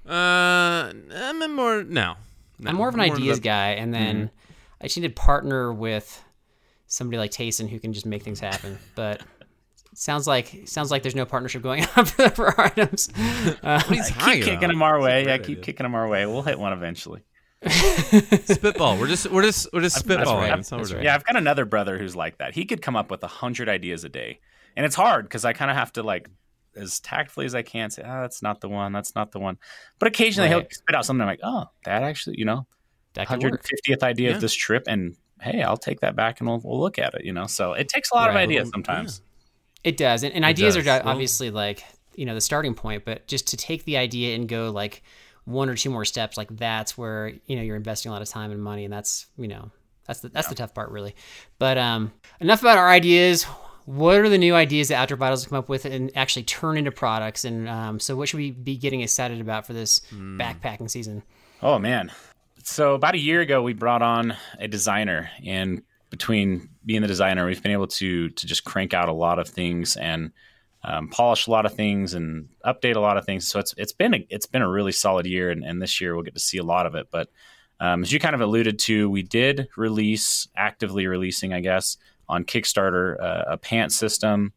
Uh, 0.08 0.92
I'm 1.14 1.56
more 1.56 1.84
no. 1.84 2.16
no 2.60 2.70
I'm 2.70 2.76
more 2.76 2.88
of 2.90 2.96
an 2.96 3.02
the- 3.02 3.12
ideas 3.14 3.40
guy, 3.40 3.72
and 3.72 3.94
then 3.94 4.16
Mm-hmm. 4.18 4.36
I 4.82 4.86
just 4.86 4.98
need 4.98 5.08
to 5.10 5.14
partner 5.14 5.74
with 5.74 6.24
somebody 6.88 7.18
like 7.18 7.32
Tayson 7.32 7.68
who 7.70 7.80
can 7.80 7.92
just 7.94 8.06
make 8.06 8.24
things 8.24 8.40
happen. 8.40 8.80
But 8.96 9.22
it 9.22 9.39
sounds 10.00 10.28
like 10.28 10.62
sounds 10.66 10.92
like 10.92 11.02
there's 11.04 11.16
no 11.16 11.26
partnership 11.26 11.62
going 11.62 11.86
on 11.96 12.06
for, 12.06 12.30
for 12.30 12.48
our 12.48 12.66
items. 12.66 13.10
Uh, 13.64 13.82
What 13.84 13.88
keep 13.90 14.06
talking 14.16 14.42
kicking 14.44 14.68
them 14.70 14.82
our 14.82 15.00
way. 15.00 15.24
That's 15.26 15.28
Yeah, 15.28 15.38
keep 15.46 15.58
idea. 15.58 15.64
kicking 15.64 15.84
them 15.84 15.96
our 15.96 16.08
way. 16.08 16.26
We'll 16.26 16.42
hit 16.44 16.58
one 16.60 16.74
eventually. 16.74 17.22
Spitball. 17.68 18.98
We're 18.98 19.08
just 19.08 19.30
we're 19.32 19.42
just 19.44 19.68
we're 19.74 19.82
just 19.82 20.06
spitballing. 20.06 20.26
right. 20.42 20.56
That's 20.56 20.72
all 20.72 20.80
we're 20.80 20.84
That's 20.84 20.92
doing. 20.92 21.04
Yeah, 21.04 21.16
I've 21.16 21.26
got 21.26 21.36
another 21.36 21.66
brother 21.66 21.98
who's 21.98 22.16
like 22.16 22.38
that. 22.38 22.54
He 22.54 22.66
could 22.66 22.82
come 22.82 22.96
up 22.96 23.12
with 23.12 23.24
a 23.24 23.28
hundred 23.28 23.68
ideas 23.70 24.04
a 24.04 24.10
day, 24.10 24.40
and 24.76 24.86
it's 24.86 24.96
hard 24.96 25.26
because 25.26 25.44
I 25.46 25.54
kind 25.54 25.70
of 25.70 25.78
have 25.78 25.92
to 25.94 26.04
like 26.04 26.30
as 26.76 27.00
tactfully 27.02 27.46
as 27.46 27.56
I 27.56 27.62
can 27.62 27.90
say, 27.90 28.04
"Ah, 28.06 28.22
that's 28.22 28.42
not 28.42 28.62
the 28.62 28.70
one. 28.70 28.94
That's 28.94 29.14
not 29.16 29.32
the 29.32 29.40
one." 29.40 29.58
But 30.00 30.08
occasionally 30.08 30.48
he'll 30.50 30.64
spit 30.72 30.96
out 30.96 31.06
something. 31.06 31.22
I'm 31.22 31.28
like, 31.28 31.42
"Oh, 31.44 31.66
that 31.86 32.04
actually, 32.04 32.38
you 32.40 32.46
know, 32.46 32.66
that 33.16 33.28
could 33.28 33.44
work. 33.44 33.62
150th 33.64 34.04
idea 34.04 34.30
Yeah. 34.30 34.36
of 34.36 34.42
this 34.42 34.54
trip, 34.54 34.84
and 34.88 35.16
hey, 35.42 35.62
I'll 35.62 35.78
take 35.78 36.00
that 36.02 36.16
back 36.16 36.40
and 36.40 36.48
we'll, 36.50 36.62
we'll 36.64 36.80
look 36.80 36.98
at 37.00 37.14
it." 37.16 37.26
You 37.26 37.34
know, 37.34 37.48
so 37.48 37.74
it 37.74 37.90
takes 37.90 38.12
a 38.12 38.16
lot 38.16 38.30
of 38.30 38.36
ideas 38.38 38.70
sometimes. 38.70 39.22
It 39.84 39.98
does, 39.98 40.24
and, 40.24 40.34
and 40.34 40.44
ideas 40.44 40.76
does. 40.76 40.88
are 40.88 41.02
obviously 41.06 41.52
like 41.52 41.84
you 42.16 42.26
know 42.26 42.34
the 42.34 42.42
starting 42.42 42.74
point, 42.74 43.06
but 43.06 43.28
just 43.28 43.48
to 43.48 43.58
take 43.58 43.86
the 43.86 43.98
idea 43.98 44.36
and 44.36 44.48
go 44.48 44.72
like 44.72 45.04
one 45.46 45.70
or 45.70 45.76
two 45.76 45.90
more 45.90 46.06
steps, 46.06 46.38
like 46.38 46.56
that's 46.58 46.98
where 46.98 47.34
you 47.46 47.56
know 47.56 47.62
you're 47.62 47.78
investing 47.78 48.10
a 48.10 48.14
lot 48.14 48.22
of 48.22 48.30
time 48.30 48.52
and 48.52 48.62
money, 48.62 48.84
and 48.84 48.94
that's 48.94 49.28
you 49.38 49.48
know 49.48 49.72
that's 50.06 50.20
the 50.22 50.30
that's 50.30 50.48
the 50.48 50.56
tough 50.56 50.74
part 50.74 50.92
really. 50.92 51.16
But 51.60 51.78
um, 51.78 52.12
enough 52.40 52.62
about 52.62 52.78
our 52.78 52.90
ideas. 52.90 53.46
What 53.86 54.18
are 54.18 54.30
the 54.30 54.38
new 54.38 54.54
ideas 54.54 54.90
that 54.90 54.98
Outdoor 54.98 55.18
Vitals 55.18 55.48
come 55.48 55.58
up 55.58 55.68
with 55.68 55.84
and 55.84 56.16
actually 56.16 56.44
turn 56.44 56.78
into 56.78 56.92
products? 56.92 57.44
And 57.44 57.68
um, 57.68 58.00
so, 58.00 58.16
what 58.16 58.30
should 58.30 58.38
we 58.38 58.52
be 58.52 58.78
getting 58.78 59.02
excited 59.02 59.42
about 59.42 59.66
for 59.66 59.74
this 59.74 60.02
backpacking 60.14 60.92
season? 60.92 61.24
Oh 61.64 61.80
man. 61.80 62.12
So 62.64 62.94
about 62.94 63.16
a 63.16 63.18
year 63.18 63.42
ago 63.42 63.64
we 63.64 63.74
brought 63.74 64.04
on 64.04 64.36
a 64.60 64.68
designer 64.68 65.32
and 65.44 65.82
between 66.12 66.70
being 66.90 67.04
the 67.04 67.08
designer 67.08 67.46
we've 67.46 67.62
been 67.62 67.72
able 67.72 67.86
to 67.86 68.30
to 68.30 68.48
just 68.48 68.64
crank 68.64 68.96
out 68.96 69.10
a 69.10 69.14
lot 69.14 69.38
of 69.38 69.48
things 69.48 69.96
and 69.96 70.32
um, 70.84 71.08
polish 71.08 71.46
a 71.46 71.52
lot 71.52 71.68
of 71.68 71.76
things 71.76 72.16
and 72.16 72.50
update 72.66 72.96
a 72.96 73.00
lot 73.00 73.16
of 73.16 73.26
things. 73.28 73.48
So 73.48 73.60
it's 73.60 73.76
it's 73.78 73.92
been 73.92 74.16
a, 74.16 74.26
it's 74.32 74.48
been 74.48 74.64
a 74.64 74.68
really 74.68 74.92
solid 74.92 75.28
year 75.28 75.52
and, 75.52 75.64
and 75.64 75.80
this 75.80 76.02
year 76.02 76.16
we'll 76.16 76.24
get 76.24 76.34
to 76.34 76.40
see 76.40 76.58
a 76.58 76.64
lot 76.64 76.88
of 76.88 76.96
it. 76.96 77.06
But 77.12 77.30
um, 77.80 78.02
as 78.02 78.12
you 78.12 78.20
kind 78.20 78.34
of 78.34 78.42
alluded 78.42 78.80
to, 78.80 79.08
we 79.08 79.22
did 79.22 79.68
release 79.78 80.48
actively 80.58 81.06
releasing, 81.06 81.54
I 81.54 81.60
guess, 81.60 81.98
on 82.28 82.44
Kickstarter 82.44 83.22
uh, 83.22 83.44
a 83.50 83.58
pant 83.58 83.92
system, 83.92 84.52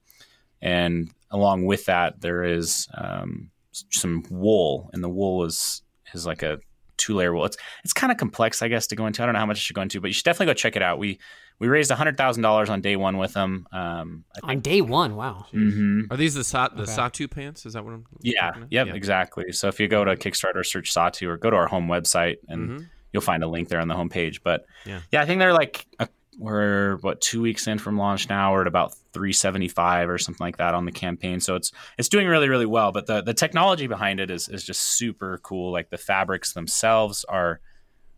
and 0.63 1.11
along 1.31 1.67
with 1.67 1.85
that 1.85 2.23
there 2.23 2.45
is 2.45 2.89
um, 2.95 3.51
some 3.73 4.25
wool, 4.31 4.89
and 4.95 5.05
the 5.05 5.11
wool 5.11 5.45
is 5.45 5.83
is 6.15 6.25
like 6.25 6.43
a 6.43 6.61
two 6.97 7.15
layer 7.15 7.35
wool. 7.35 7.45
It's 7.45 7.59
it's 7.85 7.93
kind 7.93 8.11
of 8.11 8.17
complex, 8.17 8.63
I 8.63 8.69
guess, 8.69 8.87
to 8.87 8.97
go 8.97 9.07
into. 9.07 9.23
I 9.23 9.27
don't 9.27 9.35
know 9.35 9.41
how 9.41 9.47
much 9.47 9.59
I 9.59 9.61
should 9.61 9.77
go 9.77 9.83
into, 9.83 10.01
but 10.01 10.07
you 10.07 10.15
should 10.15 10.25
definitely 10.25 10.47
go 10.47 10.55
check 10.55 10.77
it 10.77 10.83
out. 10.83 10.99
We 10.99 11.19
we 11.63 11.69
raised 11.69 11.93
hundred 11.93 12.17
thousand 12.17 12.43
dollars 12.43 12.69
on 12.69 12.81
day 12.81 12.97
one 12.97 13.19
with 13.19 13.35
them. 13.35 13.69
Um, 13.73 14.25
I 14.43 14.51
On 14.51 14.61
day 14.61 14.81
one, 14.81 15.15
wow. 15.15 15.47
Mhm. 15.55 16.11
Are 16.11 16.17
these 16.17 16.35
the 16.35 16.43
sa- 16.43 16.67
the 16.69 16.83
Okay. 16.83 16.91
Satu 16.93 17.31
pants? 17.31 17.65
Is 17.67 17.75
that 17.75 17.85
what 17.85 17.93
I'm? 17.95 18.05
Yeah, 18.21 18.49
talking 18.49 18.67
yep, 18.71 18.89
Yeah. 18.89 18.95
exactly. 18.95 19.53
So 19.53 19.69
if 19.69 19.79
you 19.79 19.87
go 19.87 20.05
to 20.05 20.17
Kickstarter, 20.17 20.67
search 20.67 20.93
Satu, 20.93 21.29
or 21.29 21.37
go 21.37 21.51
to 21.51 21.57
our 21.57 21.69
home 21.69 21.87
website, 21.87 22.39
and 22.49 22.69
Mhm. 22.81 22.89
you'll 23.13 23.23
find 23.23 23.45
a 23.45 23.47
link 23.47 23.69
there 23.69 23.81
on 23.81 23.87
the 23.87 23.95
homepage. 23.95 24.41
But 24.43 24.67
Yeah. 24.85 24.99
I 25.15 25.25
think 25.25 25.39
they're 25.39 25.53
like 25.53 25.87
a, 26.01 26.09
we're 26.37 26.97
what 27.03 27.21
two 27.21 27.41
weeks 27.41 27.69
in 27.69 27.79
from 27.79 27.97
launch 27.97 28.29
now. 28.29 28.53
We're 28.53 28.63
at 28.63 28.67
about 28.67 28.95
three 29.13 29.33
seventy 29.33 29.69
five 29.69 30.09
or 30.09 30.19
something 30.19 30.45
like 30.45 30.57
that 30.57 30.75
on 30.75 30.85
the 30.85 30.91
campaign. 30.93 31.39
So 31.39 31.55
it's 31.55 31.71
it's 31.97 32.09
doing 32.09 32.27
really 32.27 32.49
really 32.49 32.67
well. 32.67 32.91
But 32.91 33.07
the 33.07 33.23
the 33.23 33.35
technology 33.35 33.87
behind 33.87 34.19
it 34.19 34.33
is 34.33 34.49
is 34.49 34.65
just 34.65 34.81
super 34.99 35.39
cool. 35.45 35.71
Like 35.71 35.91
the 35.91 35.99
fabrics 35.99 36.55
themselves 36.55 37.25
are 37.29 37.61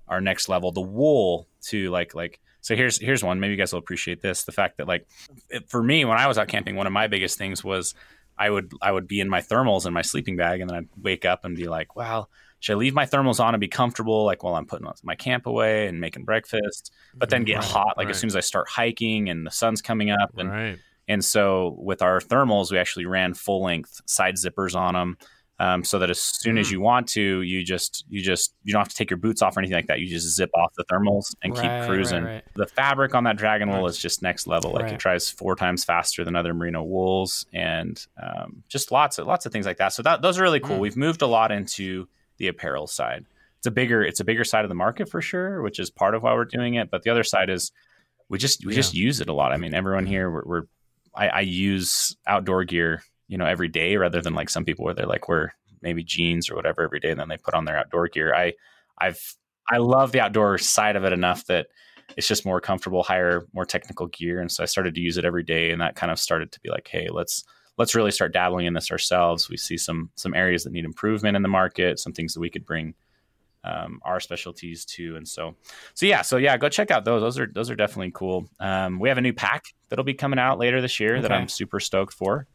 are 0.09 0.23
next 0.23 0.49
level. 0.49 0.73
The 0.73 0.81
wool 0.81 1.47
too, 1.61 1.91
like 1.91 2.15
like. 2.15 2.41
So 2.65 2.75
here's 2.75 2.99
here's 2.99 3.23
one. 3.23 3.41
Maybe 3.41 3.51
you 3.51 3.59
guys 3.59 3.75
will 3.75 3.79
appreciate 3.79 4.23
this. 4.23 4.45
The 4.45 4.53
fact 4.53 4.79
that 4.79 4.89
like 4.89 5.07
it, 5.51 5.69
for 5.69 5.83
me 5.83 6.07
when 6.07 6.17
I 6.17 6.27
was 6.27 6.39
out 6.39 6.49
camping, 6.49 6.77
one 6.77 6.87
of 6.87 6.95
my 6.95 7.09
biggest 7.09 7.37
things 7.37 7.63
was 7.63 7.95
I 8.39 8.49
would 8.49 8.73
I 8.81 8.91
would 8.91 9.07
be 9.07 9.21
in 9.21 9.29
my 9.29 9.43
thermals 9.43 9.85
in 9.87 9.93
my 9.93 10.01
sleeping 10.01 10.37
bag, 10.37 10.63
and 10.63 10.71
then 10.71 10.79
I'd 10.79 10.89
wake 10.97 11.27
up 11.27 11.45
and 11.45 11.55
be 11.55 11.69
like, 11.69 11.95
"Wow, 11.95 12.29
should 12.61 12.73
I 12.73 12.77
leave 12.77 12.95
my 12.95 13.05
thermals 13.05 13.39
on 13.39 13.53
and 13.53 13.61
be 13.61 13.69
comfortable, 13.69 14.25
like 14.25 14.43
while 14.43 14.55
I'm 14.55 14.65
putting 14.65 14.89
my 15.03 15.15
camp 15.15 15.45
away 15.45 15.89
and 15.89 16.01
making 16.01 16.25
breakfast?" 16.25 16.91
But 17.15 17.29
then 17.29 17.45
get 17.45 17.57
Right, 17.59 17.65
hot, 17.65 17.99
like 17.99 18.07
right. 18.07 18.15
as 18.15 18.19
soon 18.19 18.29
as 18.29 18.37
I 18.37 18.41
start 18.41 18.67
hiking 18.71 19.29
and 19.29 19.47
the 19.47 19.51
sun's 19.51 19.83
coming 19.83 20.11
up, 20.11 20.31
and 20.39 20.49
Right. 20.49 20.79
and 21.07 21.23
so 21.23 21.77
with 21.79 22.01
our 22.01 22.19
thermals, 22.19 22.73
we 22.73 22.79
actually 22.79 23.05
ran 23.05 23.35
full 23.35 23.63
length 23.63 24.01
side 24.07 24.37
zippers 24.37 24.75
on 24.75 24.95
them. 24.95 25.19
Um, 25.61 25.85
so 25.85 26.01
that 26.01 26.11
as 26.11 26.21
soon 26.21 26.59
as 26.59 26.73
you 26.73 26.81
want 26.81 27.07
to, 27.11 27.43
you 27.43 27.63
just 27.65 28.05
you 28.09 28.21
just 28.23 28.53
you 28.65 28.73
don't 28.73 28.81
have 28.81 28.89
to 28.89 28.95
take 28.97 29.09
your 29.09 29.19
boots 29.19 29.41
off 29.41 29.57
or 29.57 29.61
anything 29.61 29.77
like 29.77 29.87
that. 29.87 30.01
You 30.01 30.09
just 30.09 30.35
zip 30.35 30.51
off 30.53 30.73
the 30.77 30.85
thermals 30.87 31.33
and 31.45 31.57
Right, 31.57 31.63
keep 31.81 31.89
cruising. 31.89 32.25
right. 32.25 32.43
The 32.57 32.67
fabric 32.67 33.15
on 33.15 33.23
that 33.25 33.37
dragon 33.37 33.71
wool 33.71 33.87
is 33.87 33.97
just 33.97 34.21
next 34.21 34.49
level. 34.49 34.73
Like 34.73 34.83
Right. 34.85 34.95
it 34.95 34.99
dries 34.99 35.31
four 35.31 35.55
times 35.55 35.85
faster 35.85 36.25
than 36.25 36.35
other 36.35 36.55
merino 36.55 36.83
wools, 36.83 37.47
and 37.53 38.05
um, 38.21 38.65
just 38.69 38.91
lots 38.91 39.19
of 39.19 39.29
lots 39.29 39.47
of 39.47 39.53
things 39.53 39.65
like 39.65 39.77
that. 39.77 39.93
So 39.93 40.03
that 40.03 40.23
those 40.23 40.41
are 40.41 40.43
really 40.43 40.59
cool. 40.59 40.79
Mm. 40.79 40.81
We've 40.81 40.97
moved 40.97 41.23
a 41.23 41.27
lot 41.29 41.53
into 41.53 42.09
the 42.39 42.49
apparel 42.49 42.89
side. 42.89 43.25
It's 43.59 43.67
a 43.69 43.71
bigger 43.71 44.03
it's 44.03 44.19
a 44.19 44.25
bigger 44.25 44.43
side 44.43 44.65
of 44.65 44.69
the 44.69 44.75
market 44.75 45.09
for 45.09 45.23
sure, 45.23 45.63
which 45.63 45.79
is 45.79 45.89
part 45.89 46.17
of 46.17 46.25
why 46.25 46.35
we're 46.35 46.47
doing 46.47 46.75
it. 46.75 46.91
But 46.91 47.05
the 47.05 47.11
other 47.11 47.23
side 47.23 47.49
is 47.49 47.71
we 48.29 48.39
just 48.39 48.67
we 48.67 48.73
Yeah. 48.73 48.77
just 48.77 48.93
use 48.93 49.21
it 49.21 49.29
a 49.29 49.33
lot. 49.33 49.53
I 49.53 49.57
mean, 49.57 49.73
everyone 49.73 50.05
here 50.07 50.29
we're, 50.33 50.43
we're 50.45 50.63
I, 51.15 51.29
I 51.29 51.41
use 51.43 52.17
outdoor 52.27 52.65
gear, 52.65 53.05
you 53.29 53.39
know, 53.39 53.47
every 53.47 53.69
day 53.69 53.97
rather 53.97 54.21
than 54.21 54.35
like 54.35 54.51
some 54.51 54.65
people 54.65 54.85
where 54.85 54.95
they're 54.95 55.07
like 55.07 55.29
wear 55.29 55.55
maybe 55.83 56.03
jeans 56.03 56.51
or 56.51 56.57
whatever 56.57 56.83
every 56.83 57.01
day, 57.01 57.11
and 57.11 57.21
then 57.21 57.29
they 57.29 57.37
put 57.37 57.55
on 57.55 57.65
their 57.65 57.77
outdoor 57.77 58.09
gear. 58.09 58.35
I 58.35 58.55
I've 58.99 59.37
I 59.71 59.79
love 59.79 60.13
the 60.13 60.21
outdoor 60.21 60.59
side 60.59 60.97
of 60.97 61.05
it 61.05 61.13
enough 61.13 61.47
that 61.47 61.69
it's 62.17 62.29
just 62.29 62.45
more 62.45 62.61
comfortable, 62.61 63.03
higher, 63.03 63.47
more 63.53 63.65
technical 63.65 64.09
gear, 64.09 64.41
and 64.41 64.51
so 64.51 64.63
I 64.63 64.67
started 64.67 64.95
to 64.95 65.01
use 65.01 65.17
it 65.17 65.25
every 65.25 65.43
day, 65.43 65.71
and 65.71 65.81
that 65.81 65.97
kind 65.97 66.13
of 66.13 66.19
started 66.19 66.53
to 66.53 66.61
be 66.61 66.71
like, 66.71 66.89
hey, 66.89 67.09
let's 67.11 67.45
let's 67.77 67.95
really 67.95 68.11
start 68.11 68.33
dabbling 68.33 68.67
in 68.67 68.75
this 68.75 68.91
ourselves. 68.91 69.49
We 69.49 69.57
see 69.57 69.77
some 69.77 70.11
some 70.17 70.35
areas 70.35 70.65
that 70.65 70.73
need 70.73 70.85
improvement 70.85 71.37
in 71.37 71.43
the 71.43 71.49
market, 71.49 71.99
some 71.99 72.13
things 72.13 72.35
that 72.35 72.41
we 72.41 72.51
could 72.51 72.65
bring 72.65 72.95
um, 73.65 74.01
our 74.05 74.21
specialties 74.21 74.85
to, 74.85 75.17
and 75.17 75.27
so 75.27 75.57
so 75.95 76.07
yeah, 76.07 76.23
so 76.23 76.37
yeah, 76.37 76.57
go 76.57 76.69
check 76.69 76.91
out 76.91 77.05
those. 77.05 77.23
Those 77.23 77.39
are 77.39 77.47
those 77.53 77.71
are 77.71 77.77
definitely 77.77 78.13
cool. 78.15 78.49
Um, 78.61 78.99
we 78.99 79.09
have 79.09 79.19
a 79.19 79.23
new 79.23 79.33
pack 79.33 79.65
that'll 79.89 80.05
be 80.05 80.15
coming 80.15 80.39
out 80.39 80.59
later 80.59 80.81
this 80.81 81.01
year 81.01 81.21
that 81.23 81.33
I'm 81.33 81.49
super 81.49 81.81
stoked 81.81 82.15
for. 82.15 82.47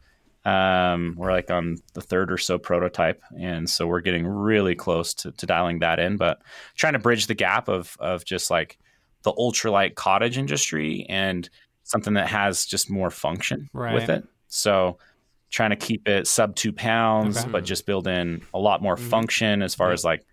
Um, 0.46 1.16
we're 1.18 1.32
like 1.32 1.52
on 1.52 1.78
the 1.94 2.02
third 2.02 2.32
or 2.32 2.38
so 2.38 2.58
prototype, 2.58 3.22
and 3.40 3.70
so 3.70 3.86
we're 3.88 4.02
getting 4.02 4.26
really 4.26 4.74
close 4.76 5.14
to, 5.16 5.32
to 5.34 5.46
dialing 5.46 5.80
that 5.80 6.00
in. 6.00 6.18
But 6.18 6.42
trying 6.76 6.94
to 6.94 7.00
bridge 7.00 7.28
the 7.28 7.36
gap 7.36 7.68
of 7.68 7.96
of 8.00 8.24
just 8.26 8.50
like 8.50 8.78
the 9.24 9.34
ultralight 9.34 9.96
cottage 9.96 10.38
industry 10.38 11.06
and 11.10 11.50
something 11.84 12.14
that 12.14 12.28
has 12.30 12.66
just 12.66 12.90
more 12.90 13.10
function 13.12 13.70
Right. 13.74 13.94
with 13.94 14.10
it. 14.10 14.24
So 14.48 14.98
trying 15.50 15.72
to 15.72 15.76
keep 15.76 16.08
it 16.08 16.26
sub 16.28 16.56
two 16.56 16.72
pounds, 16.72 17.38
Okay. 17.40 17.50
but 17.50 17.66
just 17.66 17.86
build 17.86 18.08
in 18.08 18.42
a 18.54 18.60
lot 18.60 18.82
more 18.82 18.96
function 18.96 19.62
as 19.62 19.76
far 19.76 19.92
as 19.92 20.06
like 20.06 20.24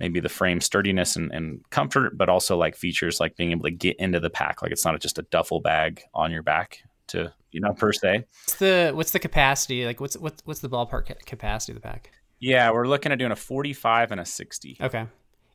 maybe 0.00 0.20
the 0.20 0.28
frame 0.28 0.60
sturdiness 0.60 1.16
and, 1.16 1.30
and 1.32 1.60
comfort, 1.70 2.16
but 2.16 2.28
also 2.28 2.56
like 2.56 2.76
features 2.76 3.20
like 3.20 3.36
being 3.36 3.50
able 3.50 3.64
to 3.64 3.70
get 3.70 3.96
into 3.98 4.20
the 4.20 4.30
pack. 4.30 4.62
Like 4.62 4.70
it's 4.72 4.84
not 4.84 4.98
just 5.00 5.18
a 5.18 5.22
duffel 5.22 5.60
bag 5.60 6.02
on 6.14 6.30
your 6.32 6.42
back 6.42 6.78
to, 7.08 7.32
you 7.54 7.60
know, 7.60 7.72
per 7.72 7.92
se. 7.92 8.24
What's 8.44 8.56
the 8.56 8.90
what's 8.94 9.12
the 9.12 9.18
capacity? 9.20 9.86
Like 9.86 10.00
what's 10.00 10.16
what's 10.18 10.42
what's 10.44 10.60
the 10.60 10.68
ballpark 10.68 11.24
capacity 11.24 11.72
of 11.72 11.76
the 11.76 11.80
pack? 11.88 12.10
Yeah, 12.40 12.70
we're 12.72 12.86
looking 12.86 13.12
at 13.12 13.18
doing 13.18 13.32
a 13.32 13.36
45 13.36 14.10
and 14.12 14.20
a 14.20 14.24
60. 14.26 14.76
Okay. 14.80 15.06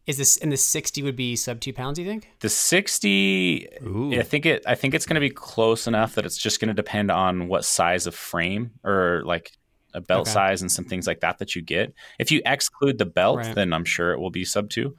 Is 0.08 0.18
this 0.18 0.38
and 0.38 0.52
the 0.52 0.58
sixty 0.58 1.04
would 1.04 1.16
be 1.16 1.36
sub 1.36 1.60
two 1.60 1.74
pounds? 1.74 2.00
You 2.00 2.06
think? 2.06 2.30
The 2.40 2.50
60, 2.50 3.68
Ooh. 3.86 4.14
I 4.18 4.24
think 4.24 4.46
it. 4.48 4.64
I 4.66 4.74
think 4.74 4.94
it's 4.96 5.06
going 5.06 5.16
to 5.16 5.20
be 5.20 5.30
close 5.30 5.86
enough 5.86 6.16
that 6.16 6.26
it's 6.26 6.38
just 6.38 6.60
going 6.60 6.70
to 6.70 6.74
depend 6.74 7.12
on 7.12 7.48
what 7.48 7.64
size 7.66 8.08
of 8.08 8.16
frame 8.16 8.72
or 8.84 9.22
like 9.26 9.52
a 9.94 10.02
belt 10.02 10.22
Okay. 10.22 10.32
size 10.32 10.62
and 10.62 10.72
some 10.72 10.86
things 10.86 11.06
like 11.06 11.20
that 11.20 11.38
that 11.40 11.56
you 11.56 11.62
get. 11.62 11.94
If 12.18 12.32
you 12.32 12.42
exclude 12.46 12.98
the 12.98 13.06
belt, 13.06 13.38
Right. 13.38 13.54
then 13.56 13.72
I'm 13.74 13.86
sure 13.86 14.12
it 14.14 14.20
will 14.20 14.32
be 14.32 14.46
sub 14.46 14.70
two. 14.70 14.96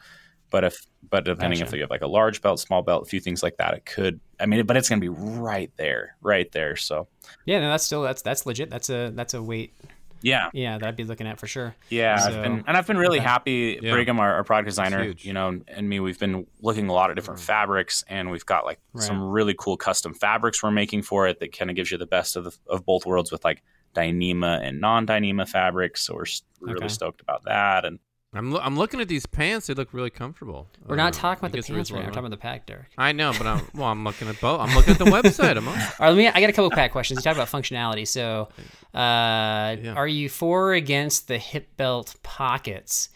But 0.51 0.64
if 0.64 0.86
but 1.09 1.24
depending 1.24 1.59
Gotcha. 1.61 1.68
if 1.68 1.74
you 1.76 1.80
have 1.82 1.90
like 1.90 2.03
a 2.03 2.07
large 2.09 2.42
belt, 2.42 2.61
small 2.61 2.82
belt, 2.82 3.03
a 3.05 3.07
few 3.07 3.20
things 3.20 3.42
like 3.42 3.57
that, 3.59 3.74
it 3.74 3.84
could. 3.86 4.20
I 4.38 4.46
mean, 4.46 4.64
but 4.66 4.76
it's 4.76 4.88
going 4.88 5.01
to 5.01 5.05
be 5.05 5.09
right 5.09 5.70
there, 5.76 6.16
right 6.20 6.51
there. 6.53 6.76
So 6.76 7.09
Yeah, 7.46 7.61
no, 7.61 7.68
that's 7.70 7.84
still 7.84 8.03
that's 8.03 8.22
that's 8.22 8.46
legit. 8.46 8.68
That's 8.70 8.90
a 8.90 9.11
that's 9.14 9.34
a 9.34 9.42
weight. 9.42 9.74
yeah, 10.22 10.51
Yeah, 10.53 10.76
that 10.78 10.86
I'd 10.86 10.96
be 10.96 11.05
looking 11.05 11.26
at 11.26 11.38
for 11.40 11.46
sure. 11.46 11.74
Yeah, 11.88 12.16
So- 12.18 12.28
I've 12.28 12.42
been, 12.42 12.64
and 12.66 12.76
I've 12.76 12.86
been 12.86 12.98
really 12.98 13.18
okay. 13.18 13.26
happy. 13.26 13.78
Yeah. 13.82 13.92
Brigham, 13.92 14.20
our, 14.20 14.34
our 14.34 14.44
product 14.44 14.66
designer, 14.68 15.14
you 15.18 15.32
know, 15.32 15.61
and 15.68 15.88
me, 15.88 15.98
we've 16.01 16.18
been 16.18 16.46
looking 16.61 16.88
a 16.88 16.92
lot 16.92 17.09
of 17.11 17.16
different 17.16 17.40
mm. 17.40 17.44
fabrics, 17.44 18.05
and 18.09 18.30
we've 18.30 18.44
got 18.44 18.64
like 18.66 18.78
Right. 18.92 19.03
some 19.05 19.22
really 19.22 19.55
cool 19.59 19.76
custom 19.78 20.12
fabrics 20.12 20.62
we're 20.62 20.70
making 20.72 21.03
for 21.03 21.26
it 21.26 21.40
that 21.40 21.57
kind 21.57 21.70
of 21.70 21.76
gives 21.76 21.90
you 21.90 21.96
the 21.98 22.07
best 22.07 22.36
of 22.36 22.44
the, 22.44 22.53
of 22.68 22.84
both 22.84 23.07
worlds 23.07 23.32
with 23.32 23.44
like 23.44 23.62
Dyneema 23.94 24.61
and 24.62 24.80
non-Dyneema 24.80 25.48
fabrics. 25.48 26.03
So 26.03 26.14
we're 26.14 26.22
s- 26.22 26.42
really 26.61 26.76
Okay. 26.78 26.88
stoked 26.88 27.20
about 27.22 27.44
that. 27.44 27.84
And 27.84 27.98
I'm 28.33 28.53
lo- 28.53 28.61
I'm 28.62 28.76
looking 28.76 29.01
at 29.01 29.09
these 29.09 29.26
pants. 29.26 29.66
They 29.66 29.74
look 29.74 29.89
really 29.93 30.11
comfortable. 30.11 30.68
We're 30.87 30.95
not 30.97 31.16
Uh, 31.16 31.20
talking 31.20 31.41
about 31.45 31.51
the 31.53 31.62
pants 31.62 31.91
right 31.91 31.99
now. 31.99 32.05
We're 32.07 32.11
talking 32.12 32.18
about 32.26 32.31
the 32.31 32.37
pack, 32.37 32.64
Derek. 32.66 32.87
I 32.99 33.11
know, 33.11 33.33
but 33.37 33.45
I'm 33.47 33.66
well. 33.74 33.89
I'm 33.89 34.05
looking 34.05 34.28
at 34.28 34.41
both. 34.41 34.61
I'm 34.61 34.72
looking 34.76 34.93
at 34.93 34.99
the 35.01 35.05
website. 35.07 35.57
I'm 35.57 35.66
on. 35.66 35.74
All 35.81 35.85
right, 35.99 36.09
let 36.11 36.16
me. 36.16 36.28
I 36.28 36.41
got 36.41 36.49
a 36.49 36.53
couple 36.53 36.70
pack 36.70 36.93
questions. 36.93 37.18
You 37.18 37.22
talked 37.24 37.37
about 37.37 37.49
functionality. 37.49 38.07
So, 38.07 38.49
uh, 38.95 39.76
are 39.97 40.07
you 40.07 40.28
for 40.28 40.68
or 40.70 40.74
against 40.74 41.26
the 41.28 41.39
hip 41.39 41.76
belt 41.76 42.14
pockets? 42.22 43.09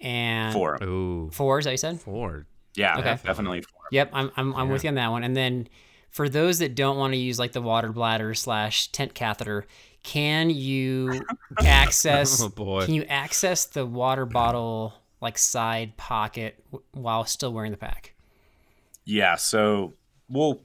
And 0.00 0.52
four, 0.52 0.78
Ooh, 0.84 1.30
four, 1.32 1.58
is 1.58 1.64
that 1.64 1.70
you 1.70 1.76
said? 1.76 2.00
Four. 2.00 2.46
yeah, 2.76 2.98
Okay. 2.98 3.18
definitely 3.24 3.62
four. 3.62 3.80
Yep, 3.90 4.10
I'm 4.12 4.30
I'm, 4.36 4.54
I'm 4.54 4.68
with 4.68 4.84
you 4.84 4.88
on 4.88 4.94
that 4.96 5.10
one. 5.10 5.24
And 5.24 5.36
then 5.36 5.68
for 6.10 6.28
those 6.28 6.58
that 6.60 6.74
don't 6.74 6.96
want 6.98 7.12
to 7.14 7.18
use 7.18 7.38
like 7.38 7.52
the 7.52 7.62
water 7.62 7.90
bladder 7.92 8.34
slash 8.34 8.88
tent 8.88 9.14
catheter, 9.14 9.66
can 10.04 10.50
you 10.50 11.22
access? 11.64 12.40
Oh, 12.40 12.48
boy. 12.48 12.84
Can 12.84 12.94
you 12.94 13.02
access 13.04 13.64
the 13.64 13.84
water 13.84 14.26
bottle 14.26 14.94
like 15.20 15.36
side 15.36 15.96
pocket 15.96 16.62
while 16.92 17.24
still 17.24 17.52
wearing 17.52 17.72
the 17.72 17.78
pack? 17.78 18.14
Yeah, 19.04 19.34
so 19.34 19.94
we'll. 20.28 20.60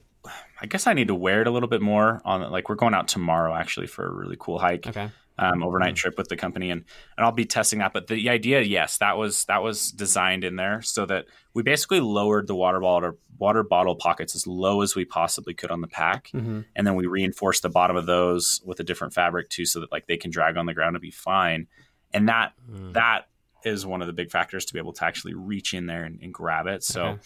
I 0.60 0.66
guess 0.66 0.86
I 0.86 0.92
need 0.92 1.08
to 1.08 1.14
wear 1.14 1.40
it 1.40 1.46
a 1.46 1.50
little 1.50 1.68
bit 1.68 1.80
more 1.80 2.20
on 2.26 2.48
like 2.52 2.68
we're 2.68 2.74
going 2.74 2.92
out 2.92 3.08
tomorrow 3.08 3.54
actually 3.54 3.86
for 3.86 4.06
a 4.06 4.12
really 4.12 4.36
cool 4.38 4.58
hike. 4.58 4.86
Okay. 4.86 5.08
Um, 5.40 5.62
overnight 5.64 5.96
trip 5.96 6.16
with 6.18 6.28
the 6.28 6.36
company, 6.36 6.70
and 6.70 6.84
and 7.16 7.24
I'll 7.26 7.32
be 7.32 7.46
testing 7.46 7.78
that. 7.80 7.92
But 7.92 8.06
the 8.06 8.28
idea, 8.28 8.60
yes, 8.60 8.98
that 8.98 9.16
was 9.16 9.44
that 9.46 9.62
was 9.62 9.90
designed 9.90 10.44
in 10.44 10.56
there 10.56 10.82
so 10.82 11.06
that 11.06 11.24
we 11.54 11.62
basically 11.62 12.00
lowered 12.00 12.46
the 12.46 12.54
water 12.54 12.78
bottle 12.78 13.18
water 13.38 13.62
bottle 13.62 13.96
pockets 13.96 14.34
as 14.36 14.46
low 14.46 14.82
as 14.82 14.94
we 14.94 15.04
possibly 15.04 15.54
could 15.54 15.70
on 15.70 15.80
the 15.80 15.88
pack, 15.88 16.28
Mm-hmm. 16.34 16.60
and 16.76 16.86
then 16.86 16.94
we 16.94 17.06
reinforced 17.06 17.62
the 17.62 17.70
bottom 17.70 17.96
of 17.96 18.06
those 18.06 18.60
with 18.64 18.78
a 18.80 18.84
different 18.84 19.14
fabric 19.14 19.48
too, 19.48 19.64
so 19.64 19.80
that 19.80 19.90
like 19.90 20.06
they 20.06 20.16
can 20.18 20.30
drag 20.30 20.56
on 20.56 20.66
the 20.66 20.74
ground 20.74 20.94
and 20.94 21.02
be 21.02 21.10
fine. 21.10 21.66
And 22.12 22.28
that 22.28 22.52
Mm. 22.70 22.92
that 22.92 23.28
is 23.64 23.84
one 23.86 24.00
of 24.00 24.06
the 24.06 24.12
big 24.14 24.30
factors 24.30 24.64
to 24.66 24.72
be 24.72 24.78
able 24.78 24.92
to 24.94 25.04
actually 25.04 25.34
reach 25.34 25.74
in 25.74 25.86
there 25.86 26.04
and, 26.04 26.18
and 26.22 26.32
grab 26.32 26.66
it. 26.66 26.82
So 26.82 27.02
Okay. 27.04 27.20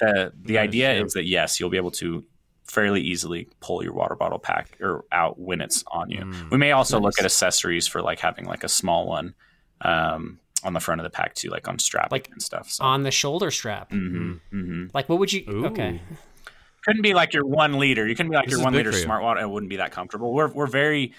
the 0.00 0.32
the 0.42 0.54
Nice, 0.54 0.62
idea 0.68 0.94
yeah. 0.94 1.04
is 1.04 1.12
that 1.14 1.26
yes, 1.26 1.58
you'll 1.60 1.70
be 1.70 1.76
able 1.76 1.90
to 1.92 2.24
fairly 2.70 3.00
easily 3.00 3.48
pull 3.58 3.82
your 3.82 3.92
water 3.92 4.14
bottle 4.14 4.38
pack 4.38 4.78
or 4.80 5.04
out 5.10 5.38
when 5.40 5.60
it's 5.60 5.82
on 5.90 6.08
you. 6.08 6.20
Mm. 6.20 6.50
We 6.50 6.56
may 6.56 6.70
also 6.70 7.00
look 7.00 7.18
at 7.18 7.24
accessories 7.24 7.88
for 7.88 8.00
like 8.00 8.20
having 8.20 8.44
like 8.44 8.62
a 8.62 8.68
small 8.68 9.08
one 9.08 9.34
um, 9.80 10.38
on 10.62 10.72
the 10.72 10.78
front 10.78 11.00
of 11.00 11.04
the 11.04 11.10
pack 11.10 11.34
too, 11.34 11.48
like 11.50 11.66
on 11.66 11.80
strap 11.80 12.12
Like 12.12 12.28
and 12.30 12.40
stuff. 12.40 12.70
So. 12.70 12.84
On 12.84 13.02
the 13.02 13.10
shoulder 13.10 13.50
strap. 13.50 13.90
hmm 13.90 14.34
hmm 14.50 14.86
Like 14.94 15.08
what 15.08 15.18
would 15.18 15.32
you? 15.32 15.44
Ooh. 15.48 15.66
Okay. 15.66 16.00
Couldn't 16.84 17.02
be 17.02 17.12
like 17.12 17.34
your 17.34 17.44
one 17.44 17.78
liter. 17.78 18.06
You 18.06 18.14
couldn't 18.14 18.30
be 18.30 18.36
like 18.36 18.46
This 18.46 18.54
your 18.54 18.62
one 18.64 18.72
big 18.72 18.86
liter 18.86 18.96
you. 18.96 19.02
smart 19.02 19.22
water. 19.22 19.40
It 19.40 19.50
wouldn't 19.50 19.68
be 19.68 19.76
that 19.76 19.90
comfortable. 19.90 20.32
We're 20.32 20.48
we're 20.48 20.68
very 20.68 21.12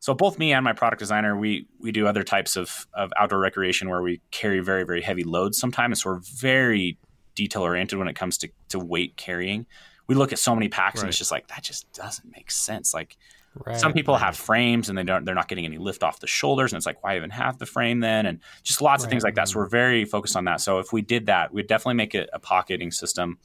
so 0.00 0.14
both 0.14 0.38
me 0.38 0.52
and 0.52 0.62
my 0.62 0.74
product 0.74 1.00
designer 1.00 1.36
we 1.36 1.66
we 1.80 1.90
do 1.90 2.06
other 2.06 2.22
types 2.22 2.54
of 2.56 2.86
of 2.92 3.12
outdoor 3.16 3.38
recreation 3.40 3.88
where 3.88 4.02
we 4.02 4.20
carry 4.30 4.60
very 4.60 4.84
very 4.84 5.00
heavy 5.00 5.24
loads 5.24 5.58
sometimes. 5.58 6.02
So 6.02 6.10
we're 6.10 6.20
very 6.36 6.98
detail 7.34 7.62
oriented 7.62 7.98
when 7.98 8.08
it 8.08 8.14
comes 8.14 8.36
to 8.38 8.50
to 8.68 8.78
weight 8.78 9.16
carrying. 9.16 9.64
We 10.08 10.14
look 10.14 10.32
at 10.32 10.38
so 10.38 10.54
many 10.54 10.68
packs 10.68 11.00
and 11.00 11.08
it's 11.08 11.18
just 11.18 11.30
like 11.30 11.46
that 11.48 11.62
just 11.62 11.90
doesn't 11.92 12.30
make 12.32 12.50
sense. 12.50 12.92
Like 12.94 13.16
Right. 13.54 13.76
some 13.76 13.92
people 13.92 14.16
have 14.16 14.36
frames 14.36 14.88
and 14.88 14.96
they 14.96 15.02
don't 15.02 15.24
they're 15.24 15.34
not 15.34 15.48
getting 15.48 15.64
any 15.64 15.78
lift 15.78 16.04
off 16.04 16.20
the 16.20 16.28
shoulders 16.28 16.72
and 16.72 16.76
it's 16.76 16.86
like 16.86 17.02
why 17.02 17.16
even 17.16 17.30
have 17.30 17.58
the 17.58 17.66
frame 17.66 17.98
then 17.98 18.24
and 18.26 18.38
just 18.62 18.80
lots 18.80 19.02
of 19.02 19.10
things 19.10 19.24
like 19.24 19.34
that 19.34 19.48
so 19.48 19.58
we're 19.58 19.66
very 19.66 20.04
focused 20.04 20.36
on 20.36 20.44
that 20.44 20.60
so 20.60 20.78
if 20.78 20.92
we 20.92 21.02
did 21.02 21.26
that 21.26 21.52
we'd 21.52 21.66
definitely 21.66 21.94
make 21.94 22.14
it 22.14 22.30
a 22.32 22.38
pocketing 22.38 22.92
system 22.92 23.38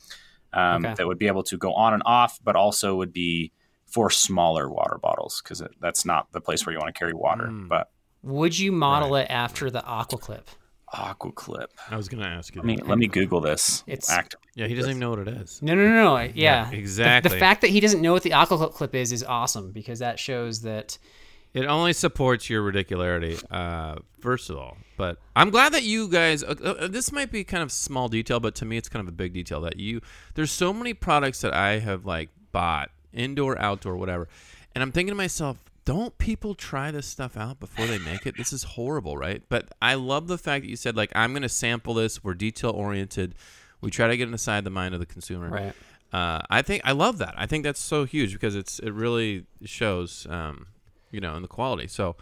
um, 0.51 0.86
Okay. 0.86 0.93
that 0.95 1.07
would 1.07 1.18
be 1.18 1.26
able 1.26 1.41
to 1.43 1.57
go 1.57 1.74
on 1.74 1.93
and 1.93 2.03
off 2.05 2.38
but 2.43 2.55
also 2.55 2.93
would 2.95 3.11
be 3.14 3.51
for 3.88 4.11
smaller 4.11 4.70
water 4.70 4.99
bottles 5.01 5.41
because 5.41 5.64
that's 5.80 6.05
not 6.05 6.32
the 6.32 6.41
place 6.41 6.64
where 6.64 6.74
you 6.74 6.80
want 6.80 6.93
to 6.93 6.99
carry 6.99 7.14
water 7.14 7.45
Mm. 7.47 7.68
but 7.68 7.89
Would 8.22 8.59
you 8.59 8.72
model 8.72 9.16
it 9.16 9.28
after 9.32 9.72
the 9.72 9.84
aqua 9.84 10.20
clip? 10.20 10.47
Aqua 10.94 11.32
clip 11.32 11.72
I 11.89 11.98
was 11.98 12.08
gonna 12.08 12.26
ask 12.28 12.54
you. 12.56 12.62
let 12.62 12.66
me 12.68 12.76
that. 12.78 12.88
let 12.88 12.98
me 12.98 13.08
google 13.08 13.41
this 13.41 13.84
It's- 13.88 14.10
actively 14.10 14.48
Yeah, 14.56 14.68
he 14.68 14.76
doesn't 14.76 14.91
even 14.91 15.00
know 15.00 15.10
what 15.10 15.20
it 15.20 15.28
is. 15.28 15.60
No, 15.62 15.74
no, 15.74 15.88
no, 15.88 16.04
no. 16.18 16.32
Yeah, 16.36 16.70
The- 16.70 16.78
exactly. 16.78 17.32
The, 17.32 17.38
fact 17.39 17.62
that 17.62 17.72
he 17.72 17.80
doesn't 17.80 18.02
know 18.02 18.14
what 18.14 18.22
the 18.24 18.34
aqua 18.34 18.70
clip 18.70 18.94
is 18.94 19.12
is 19.12 19.24
awesome 19.24 19.72
because 19.72 20.00
that 20.00 20.20
shows 20.20 20.62
that. 20.62 20.98
It 21.56 21.66
only 21.66 21.94
supports 21.94 22.50
your 22.50 22.64
ridicularity, 22.64 23.38
uh, 23.52 23.96
first 24.20 24.50
of 24.50 24.58
all. 24.58 24.78
But 24.98 25.18
I'm 25.36 25.50
glad 25.52 25.74
that 25.74 25.84
you 25.84 26.08
guys. 26.08 26.44
Uh, 26.44 26.56
uh, 26.64 26.88
this 26.88 27.12
might 27.12 27.32
be 27.32 27.44
kind 27.44 27.62
of 27.64 27.72
small 27.72 28.10
detail, 28.10 28.39
but 28.39 28.56
to 28.56 28.66
me, 28.66 28.78
it's 28.78 28.89
kind 28.89 29.02
of 29.02 29.08
a 29.08 29.16
big 29.16 29.34
detail 29.34 29.62
that 29.62 29.80
you. 29.80 30.02
There's 30.36 30.52
so 30.52 30.74
many 30.74 30.94
products 30.94 31.41
that 31.41 31.54
I 31.54 31.80
have 31.80 32.06
like 32.06 32.30
bought, 32.52 32.89
indoor, 33.14 33.60
outdoor, 33.60 33.98
whatever, 33.98 34.28
and 34.74 34.82
I'm 34.84 34.91
thinking 34.91 35.12
to 35.12 35.16
myself, 35.16 35.58
don't 35.86 36.17
people 36.17 36.55
try 36.55 36.91
this 36.91 37.05
stuff 37.05 37.36
out 37.36 37.59
before 37.59 37.86
they 37.86 37.99
make 37.99 38.25
it? 38.25 38.38
This 38.38 38.53
is 38.53 38.63
horrible, 38.63 39.17
right? 39.17 39.41
But 39.49 39.69
I 39.81 39.95
love 39.95 40.27
the 40.27 40.38
fact 40.38 40.63
that 40.63 40.69
you 40.69 40.75
said 40.75 40.95
like, 40.95 41.11
I'm 41.15 41.34
gonna 41.34 41.49
sample 41.49 41.93
this. 41.93 42.23
We're 42.23 42.34
detail 42.34 42.71
oriented. 42.71 43.36
We 43.81 43.91
try 43.91 44.07
to 44.07 44.15
get 44.15 44.29
inside 44.29 44.63
the 44.63 44.69
mind 44.69 44.93
of 44.93 44.99
the 44.99 45.05
consumer. 45.05 45.49
Right. 45.49 45.73
Uh, 46.13 46.41
I 46.49 46.61
think 46.61 46.84
I 46.86 46.91
love 46.91 47.17
that. 47.17 47.34
I 47.38 47.47
think 47.47 47.63
that's 47.63 47.81
so 47.81 48.05
huge 48.05 48.34
because 48.34 48.55
it's 48.55 48.79
it 48.79 48.91
really 48.91 49.45
shows, 49.65 50.27
um, 50.29 50.67
you 51.11 51.19
know, 51.19 51.36
in 51.36 51.41
the 51.41 51.47
quality. 51.47 51.88
So, 51.88 52.15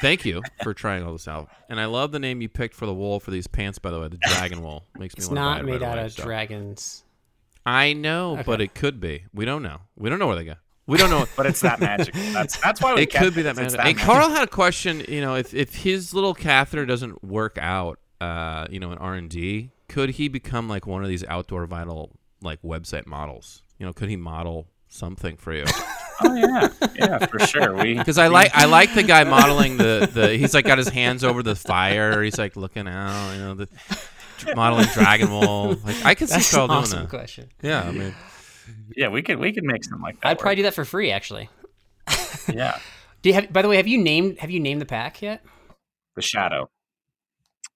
thank 0.00 0.24
you 0.24 0.42
for 0.62 0.72
trying 0.74 1.04
all 1.04 1.12
this 1.12 1.28
out. 1.28 1.50
And 1.68 1.78
I 1.78 1.84
love 1.84 2.10
the 2.10 2.18
name 2.18 2.40
you 2.40 2.48
picked 2.48 2.74
for 2.74 2.86
the 2.86 2.94
wool 2.94 3.20
for 3.20 3.30
these 3.30 3.46
pants. 3.46 3.78
By 3.78 3.90
the 3.90 4.00
way, 4.00 4.08
the 4.08 4.16
dragon 4.16 4.62
wool 4.62 4.86
makes 4.98 5.14
me 5.14 5.18
It's 5.18 5.28
to 5.28 5.34
not 5.34 5.64
made 5.64 5.72
right 5.72 5.82
out 5.82 5.98
away, 5.98 6.06
of 6.06 6.12
so. 6.12 6.24
dragons. 6.24 7.04
I 7.66 7.92
know, 7.92 8.42
but 8.44 8.60
it 8.60 8.74
could 8.74 8.98
be. 8.98 9.24
We 9.32 9.44
don't 9.44 9.62
know. 9.62 9.80
We 9.96 10.10
don't 10.10 10.18
know 10.18 10.26
where 10.26 10.36
they 10.36 10.44
go. 10.44 10.54
We 10.86 10.98
don't 10.98 11.10
know. 11.10 11.26
but 11.36 11.46
it's 11.46 11.60
that 11.60 11.80
magic 11.80 12.14
that's 12.32 12.56
that's 12.58 12.80
why 12.82 12.94
we 12.94 13.02
it 13.02 13.14
could 13.14 13.34
be 13.34 13.42
that 13.42 13.58
It's 13.58 13.74
that 13.74 13.82
Hey, 13.86 13.92
magic. 13.94 14.06
Carl 14.06 14.30
had 14.30 14.44
a 14.44 14.50
question. 14.50 15.02
You 15.08 15.20
know, 15.20 15.34
if 15.36 15.54
if 15.54 15.74
his 15.76 16.12
little 16.14 16.34
catheter 16.34 16.84
doesn't 16.86 17.24
work 17.24 17.58
out, 17.60 17.98
uh, 18.20 18.66
you 18.70 18.80
know, 18.80 18.92
in 18.92 18.98
R 18.98 19.14
and 19.14 19.30
D, 19.30 19.70
could 19.88 20.10
he 20.10 20.28
become 20.28 20.68
like 20.68 20.86
one 20.86 21.02
of 21.02 21.08
these 21.08 21.24
outdoor 21.24 21.66
vital 21.66 22.12
like 22.42 22.60
website 22.62 23.06
models? 23.06 23.62
You 23.78 23.86
know, 23.86 23.92
could 23.92 24.08
he 24.08 24.16
model 24.16 24.68
something 24.88 25.36
for 25.36 25.52
you? 25.52 25.64
oh 26.22 26.34
yeah 26.34 26.68
yeah 26.94 27.26
for 27.26 27.40
sure 27.40 27.74
we 27.74 27.98
Because 27.98 28.18
I 28.18 28.28
like 28.28 28.52
I 28.54 28.66
like 28.66 28.94
the 28.94 29.02
guy 29.02 29.24
modeling 29.24 29.78
the, 29.78 30.08
the 30.12 30.36
he's 30.36 30.54
like 30.54 30.64
got 30.64 30.78
his 30.78 30.88
hands 30.88 31.24
over 31.24 31.42
the 31.42 31.56
fire. 31.56 32.22
He's 32.22 32.38
like 32.38 32.54
looking 32.56 32.86
out, 32.86 33.32
you 33.32 33.40
know, 33.40 33.54
the 33.54 33.68
modeling 34.54 34.86
Dragon 34.92 35.28
Ball. 35.28 35.74
Like 35.84 36.04
I 36.04 36.14
could 36.14 36.28
see 36.28 36.54
Carl 36.54 36.64
an 36.66 36.70
doing 36.70 36.82
awesome 36.82 37.00
that. 37.00 37.08
question. 37.10 37.48
Yeah, 37.62 37.82
I 37.82 37.90
mean, 37.90 38.14
yeah 38.96 39.08
we 39.08 39.22
could 39.22 39.38
we 39.38 39.52
could 39.52 39.64
make 39.64 39.84
something 39.84 40.02
like 40.02 40.20
that 40.20 40.28
I'd 40.28 40.38
probably 40.38 40.56
do 40.56 40.62
that 40.64 40.74
for 40.74 40.84
free, 40.84 41.10
actually. 41.10 41.48
yeah 42.52 42.78
Do 43.22 43.28
you 43.30 43.34
have? 43.34 43.52
By 43.52 43.62
the 43.62 43.68
way, 43.68 43.76
have 43.76 43.86
you 43.88 43.98
named 43.98 44.38
have 44.38 44.50
you 44.50 44.60
named 44.60 44.80
the 44.80 44.86
pack 44.86 45.22
yet? 45.22 45.44
the 46.16 46.22
shadow 46.22 46.68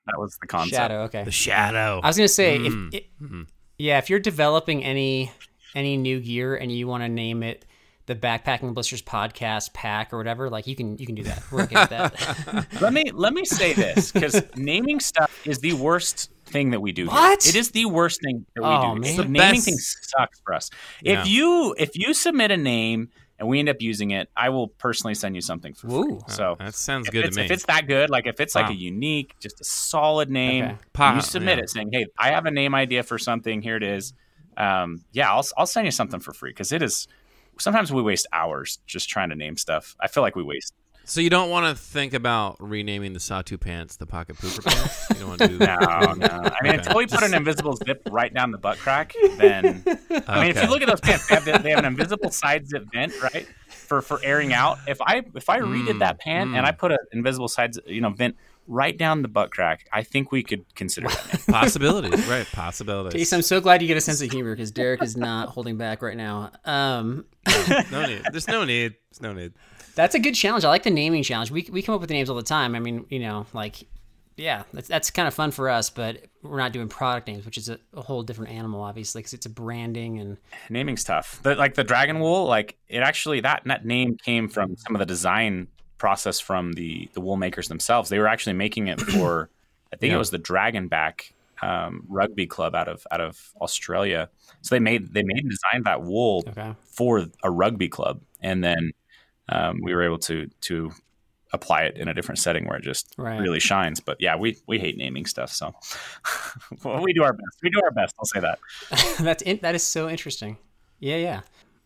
that 0.07 0.19
was 0.19 0.39
the 0.41 0.47
concept 0.47 0.75
Shadow. 0.77 1.03
Okay. 1.03 1.25
the 1.25 1.31
shadow. 1.31 2.01
I 2.03 2.07
was 2.09 2.17
gonna 2.17 2.29
say 2.29 2.59
Mm. 2.59 2.89
if 2.89 2.95
it, 2.95 3.07
Mhm. 3.23 3.47
yeah, 3.79 3.99
if 3.99 4.09
you're 4.11 4.21
developing 4.21 4.85
any 4.85 5.33
any 5.75 5.97
new 5.97 6.21
gear 6.21 6.57
and 6.57 6.73
you 6.73 6.87
want 6.89 7.03
to 7.03 7.09
name 7.09 7.43
it 7.43 7.65
the 8.07 8.15
backpacking 8.15 8.73
blisters 8.73 9.03
podcast 9.03 9.75
pack 9.75 10.15
or 10.15 10.17
whatever, 10.17 10.49
like 10.49 10.67
you 10.67 10.75
can 10.75 10.97
you 10.99 11.05
can 11.05 11.15
do 11.15 11.25
that. 11.25 11.43
We're 11.53 11.65
okay 11.65 11.75
with 11.77 11.91
that. 11.91 12.67
let 12.81 12.93
me 12.95 13.11
let 13.13 13.35
me 13.35 13.45
say 13.45 13.75
this 13.75 14.13
because 14.13 14.43
naming 14.57 14.99
stuff 15.01 15.47
is 15.47 15.59
the 15.59 15.75
worst 15.75 16.31
thing 16.49 16.71
that 16.71 16.81
we 16.81 16.93
do. 16.93 17.09
here. 17.09 17.33
It 17.33 17.55
is 17.55 17.71
the 17.71 17.85
worst 17.87 18.21
thing 18.23 18.45
that 18.55 18.63
we 18.63 18.69
Oh, 18.69 18.95
do. 18.95 19.01
man. 19.01 19.17
So 19.17 19.23
The 19.23 19.29
naming 19.29 19.53
best- 19.53 19.65
things 19.65 19.97
sucks 20.03 20.41
for 20.41 20.55
us. 20.55 20.71
Yeah. 21.03 21.21
If 21.23 21.29
you 21.29 21.75
if 21.79 21.91
you 21.95 22.15
submit 22.15 22.51
a 22.51 22.57
name 22.57 23.11
and 23.39 23.47
we 23.49 23.59
end 23.61 23.69
up 23.69 23.77
using 23.81 24.11
it, 24.11 24.29
I 24.37 24.49
will 24.49 24.69
personally 24.69 25.15
send 25.15 25.35
you 25.37 25.41
something 25.41 25.73
for 25.75 25.89
free. 25.89 25.97
Ooh. 25.97 26.21
So 26.29 26.57
that 26.59 26.75
sounds 26.75 27.09
good 27.09 27.31
to 27.31 27.37
me. 27.37 27.45
if 27.45 27.51
it's 27.51 27.67
that 27.67 27.87
good, 27.87 28.11
like 28.11 28.27
if 28.27 28.41
it's 28.41 28.55
like 28.55 28.69
a 28.71 28.75
unique, 28.75 29.35
just 29.41 29.61
a 29.61 29.65
solid 29.65 30.29
name, 30.31 30.65
Okay. 30.65 30.77
Pa- 30.93 31.15
you 31.15 31.21
submit 31.21 31.59
yeah. 31.59 31.65
it 31.65 31.71
saying, 31.71 31.91
"Hey, 31.93 32.07
I 32.19 32.31
have 32.31 32.47
a 32.47 32.51
name 32.51 32.75
idea 32.75 33.03
for 33.05 33.19
something. 33.19 33.63
Here 33.63 33.77
it 33.77 33.83
is." 33.85 34.13
Um, 34.57 35.05
yeah, 35.13 35.31
I'll 35.33 35.47
I'll 35.57 35.67
send 35.67 35.85
you 35.87 35.93
something 35.93 36.19
for 36.21 36.33
free 36.33 36.51
because 36.51 36.73
it 36.73 36.83
is. 36.83 37.07
Sometimes 37.61 37.93
we 37.93 38.03
waste 38.03 38.27
hours 38.33 38.79
just 38.87 39.09
trying 39.09 39.31
to 39.31 39.37
name 39.37 39.57
stuff. 39.57 39.95
I 40.01 40.09
feel 40.09 40.23
like 40.23 40.35
we 40.37 40.43
waste. 40.43 40.75
So 41.09 41.23
you 41.23 41.31
don't 41.31 41.49
want 41.49 41.75
to 41.75 41.83
think 41.83 42.13
about 42.13 42.57
renaming 42.61 43.15
the 43.15 43.19
Satu 43.19 43.59
pants 43.59 43.97
the 43.97 44.05
pocket 44.07 44.37
pooper 44.37 44.63
pants. 44.65 45.09
You 45.11 45.21
don't 45.21 45.29
want 45.31 45.41
to 45.41 45.49
do 45.49 45.59
No, 45.59 45.65
that. 45.67 46.19
no. 46.19 46.27
I 46.29 46.63
mean, 46.63 46.73
Okay. 46.73 46.77
until 46.77 46.97
we 46.97 47.07
put 47.07 47.23
an 47.23 47.33
invisible 47.33 47.75
zip 47.77 48.03
right 48.11 48.33
down 48.33 48.51
the 48.51 48.59
butt 48.59 48.79
crack, 48.79 49.15
then 49.39 49.83
I 50.27 50.41
mean, 50.43 50.51
if 50.51 50.63
you 50.63 50.69
look 50.69 50.83
at 50.83 50.89
those 50.89 51.01
pants, 51.01 51.27
they 51.27 51.35
have, 51.37 51.45
the, 51.47 51.59
they 51.63 51.71
have 51.71 51.79
an 51.79 51.87
invisible 51.87 52.31
side 52.31 52.69
zip 52.69 52.85
vent, 52.93 53.15
right, 53.35 53.47
for 53.87 54.03
for 54.03 54.21
airing 54.23 54.53
out. 54.53 54.81
If 54.87 55.01
I 55.01 55.23
if 55.35 55.49
I 55.49 55.61
redid 55.61 55.95
Mm, 55.95 55.99
that 56.01 56.21
pant 56.21 56.51
and 56.55 56.67
I 56.67 56.73
put 56.73 56.93
an 56.93 56.99
invisible 57.13 57.49
side, 57.49 57.73
you 57.87 58.03
know, 58.03 58.11
vent 58.11 58.37
right 58.67 58.95
down 58.97 59.23
the 59.23 59.29
butt 59.29 59.51
crack, 59.51 59.89
I 59.91 60.03
think 60.03 60.31
we 60.31 60.43
could 60.43 60.67
consider 60.75 61.09
that 61.09 61.27
name. 61.27 61.39
possibilities, 61.49 62.27
right? 62.27 62.47
Possibilities. 62.53 63.15
Tayson, 63.33 63.37
I'm 63.37 63.43
so 63.43 63.63
glad 63.63 63.81
you 63.81 63.89
get 63.89 63.97
a 63.97 64.01
sense 64.03 64.21
of 64.21 64.31
humor 64.31 64.55
because 64.55 64.71
Derek 64.73 65.03
is 65.03 65.17
not 65.17 65.49
holding 65.49 65.79
back 65.79 66.03
right 66.03 66.17
now. 66.19 66.51
Um, 66.67 67.25
no 67.91 68.07
need. 68.07 68.23
There's 68.31 68.47
no 68.47 68.65
need. 68.67 68.95
There's 69.11 69.23
no 69.23 69.33
need. 69.33 69.55
That's 69.99 70.15
a 70.15 70.21
good 70.21 70.35
challenge. 70.35 70.65
I 70.65 70.69
like 70.69 70.85
the 70.85 70.91
naming 70.91 71.25
challenge. 71.25 71.51
We 71.51 71.69
we 71.73 71.83
come 71.83 71.95
up 71.95 72.01
with 72.01 72.09
the 72.09 72.15
names 72.15 72.31
all 72.31 72.37
the 72.37 72.43
time. 72.43 72.77
I 72.77 72.79
mean, 72.79 73.05
you 73.11 73.19
know, 73.19 73.47
like 73.53 73.85
yeah, 74.37 74.63
that's 74.73 74.87
that's 74.87 75.11
kind 75.11 75.27
of 75.27 75.35
fun 75.35 75.51
for 75.51 75.69
us, 75.69 75.91
but 75.91 76.25
we're 76.41 76.59
not 76.59 76.73
doing 76.73 76.89
product 76.89 77.27
names, 77.27 77.45
which 77.45 77.59
is 77.59 77.69
a, 77.69 77.81
a 77.93 78.01
whole 78.01 78.23
different 78.23 78.53
animal, 78.53 78.81
obviously, 78.81 79.21
because 79.21 79.35
it's 79.35 79.47
a 79.47 79.51
branding 79.51 80.21
and 80.21 80.37
Naming's 80.71 81.03
tough. 81.03 81.41
The, 81.43 81.57
like 81.57 81.75
the 81.75 81.83
dragon 81.83 82.21
wool, 82.21 82.45
like 82.47 82.77
it 82.89 82.99
actually 83.01 83.41
that 83.41 83.63
that 83.65 83.85
name 83.85 84.17
came 84.17 84.49
from 84.49 84.77
some 84.77 84.95
of 84.95 85.01
the 85.01 85.07
design 85.07 85.67
process 85.99 86.39
from 86.39 86.75
the 86.75 87.11
the 87.15 87.21
wool 87.21 87.37
makers 87.37 87.67
themselves. 87.67 88.09
They 88.09 88.21
were 88.21 88.29
actually 88.29 88.53
making 88.53 88.87
it 88.87 89.01
for, 89.13 89.51
I 89.93 89.97
think 89.97 90.11
Yeah. 90.11 90.17
it 90.17 90.19
was 90.19 90.31
the 90.31 90.39
Dragonback 90.39 91.33
um, 91.61 92.05
rugby 92.09 92.47
club 92.47 92.77
out 92.77 92.87
of 92.87 93.05
out 93.11 93.21
of 93.21 93.37
Australia. 93.61 94.31
So 94.63 94.77
they 94.77 94.81
made 94.81 95.13
they 95.13 95.25
made 95.25 95.39
and 95.39 95.51
designed 95.51 95.87
that 95.87 96.03
wool 96.03 96.45
okay. 96.47 96.75
for 96.85 97.27
a 97.43 97.51
rugby 97.51 97.89
club, 97.89 98.21
and 98.41 98.63
then 98.63 98.93
um, 99.49 99.81
we 99.83 99.95
were 99.95 100.03
able 100.03 100.19
to 100.21 100.49
to 100.63 100.91
apply 101.55 101.83
it 101.85 101.97
in 101.97 102.09
a 102.09 102.15
different 102.15 102.39
setting 102.39 102.67
where 102.67 102.77
it 102.77 102.83
just 102.83 103.15
Right. 103.17 103.39
really 103.41 103.61
shines. 103.61 104.01
But 104.01 104.19
yeah, 104.21 104.37
we 104.37 104.57
we 104.67 104.79
hate 104.79 104.97
naming 104.99 105.25
stuff, 105.27 105.51
so 105.51 105.75
well, 106.85 107.03
we 107.03 107.13
do 107.13 107.23
our 107.23 107.33
best. 107.33 107.59
We 107.63 107.71
do 107.71 107.81
our 107.83 107.91
best. 107.91 108.15
I'll 108.19 108.27
say 108.27 108.41
that. 108.41 108.59
That's 109.21 109.43
in, 109.43 109.59
that 109.63 109.75
is 109.75 109.83
so 109.83 110.09
interesting. 110.09 110.59
Yeah, 111.01 111.17
yeah. 111.17 111.41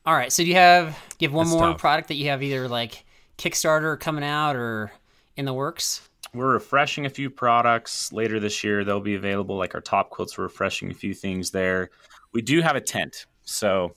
All 0.04 0.14
right. 0.14 0.32
So 0.32 0.42
do 0.42 0.48
you 0.48 0.56
have 0.56 0.98
give 1.18 1.32
one 1.32 1.46
That's 1.46 1.54
more 1.56 1.70
tough. 1.72 1.78
product 1.78 2.08
that 2.08 2.14
you 2.16 2.28
have 2.30 2.42
either 2.42 2.66
like 2.68 3.04
Kickstarter 3.38 3.98
coming 4.00 4.24
out 4.24 4.56
or 4.56 4.90
in 5.36 5.44
the 5.44 5.54
works? 5.54 6.08
We're 6.34 6.52
refreshing 6.54 7.04
a 7.06 7.10
few 7.10 7.28
products 7.30 8.10
later 8.12 8.40
this 8.40 8.64
year. 8.64 8.84
They'll 8.84 9.00
be 9.00 9.14
available, 9.16 9.56
like 9.56 9.74
our 9.74 9.80
top 9.82 10.08
quilts. 10.10 10.36
We're 10.38 10.44
refreshing 10.44 10.90
a 10.90 10.94
few 10.94 11.12
things 11.14 11.50
there. 11.50 11.90
We 12.32 12.40
do 12.42 12.62
have 12.62 12.74
a 12.74 12.80
tent, 12.80 13.26
so 13.42 13.94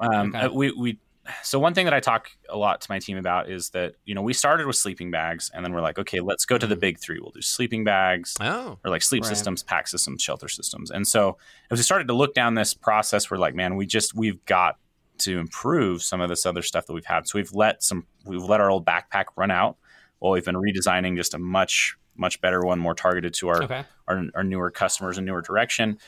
um, 0.00 0.34
Okay. 0.34 0.38
uh, 0.46 0.50
we 0.50 0.72
we. 0.72 0.98
So 1.42 1.58
one 1.58 1.74
thing 1.74 1.84
that 1.86 1.94
I 1.94 2.00
talk 2.00 2.30
a 2.48 2.56
lot 2.56 2.80
to 2.82 2.90
my 2.90 2.98
team 2.98 3.16
about 3.16 3.50
is 3.50 3.70
that 3.70 3.94
you 4.04 4.14
know 4.14 4.22
we 4.22 4.32
started 4.32 4.66
with 4.66 4.76
sleeping 4.76 5.10
bags, 5.10 5.50
and 5.54 5.64
then 5.64 5.72
we're 5.72 5.80
like, 5.80 5.98
okay, 5.98 6.20
let's 6.20 6.44
go 6.44 6.58
to 6.58 6.66
the 6.66 6.74
mm-hmm. 6.74 6.80
big 6.80 7.00
three. 7.00 7.18
We'll 7.20 7.30
do 7.30 7.42
sleeping 7.42 7.84
bags, 7.84 8.34
Oh, 8.40 8.78
or 8.84 8.90
like 8.90 9.02
sleep 9.02 9.22
Right. 9.22 9.28
systems, 9.28 9.62
pack 9.62 9.88
systems, 9.88 10.22
shelter 10.22 10.48
systems. 10.48 10.90
And 10.90 11.06
so 11.06 11.38
as 11.70 11.78
we 11.78 11.82
started 11.82 12.08
to 12.08 12.14
look 12.14 12.34
down 12.34 12.54
this 12.54 12.74
process, 12.74 13.30
we're 13.30 13.38
like, 13.38 13.54
man, 13.54 13.76
we 13.76 13.86
just 13.86 14.14
we've 14.14 14.44
got 14.44 14.78
to 15.18 15.38
improve 15.38 16.02
some 16.02 16.20
of 16.20 16.28
this 16.28 16.44
other 16.46 16.62
stuff 16.62 16.86
that 16.86 16.92
we've 16.92 17.04
had. 17.04 17.26
So 17.26 17.38
we've 17.38 17.52
let 17.52 17.82
some 17.82 18.06
we've 18.24 18.42
let 18.42 18.60
our 18.60 18.70
old 18.70 18.84
backpack 18.84 19.26
run 19.36 19.50
out 19.50 19.76
while 20.18 20.32
we've 20.32 20.44
been 20.44 20.56
redesigning 20.56 21.16
just 21.16 21.34
a 21.34 21.38
much 21.38 21.96
much 22.16 22.40
better 22.40 22.62
one, 22.62 22.78
more 22.78 22.94
targeted 22.94 23.34
to 23.34 23.48
our 23.48 23.62
Okay. 23.64 23.84
our, 24.08 24.24
our 24.34 24.44
newer 24.44 24.70
customers 24.70 25.18
and 25.18 25.26
newer 25.26 25.42
direction. 25.42 25.98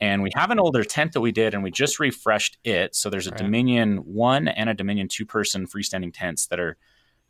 And 0.00 0.22
we 0.22 0.30
have 0.34 0.50
an 0.50 0.58
older 0.58 0.84
tent 0.84 1.12
that 1.12 1.20
we 1.20 1.32
did, 1.32 1.54
and 1.54 1.62
we 1.62 1.70
just 1.70 1.98
refreshed 1.98 2.58
it. 2.64 2.94
So 2.94 3.08
there's 3.08 3.26
a 3.26 3.30
Right. 3.30 3.38
Dominion 3.38 3.98
one 3.98 4.48
and 4.48 4.68
a 4.68 4.74
Dominion 4.74 5.08
two 5.08 5.24
person 5.24 5.66
freestanding 5.66 6.12
tents 6.12 6.46
that 6.48 6.60
are 6.60 6.76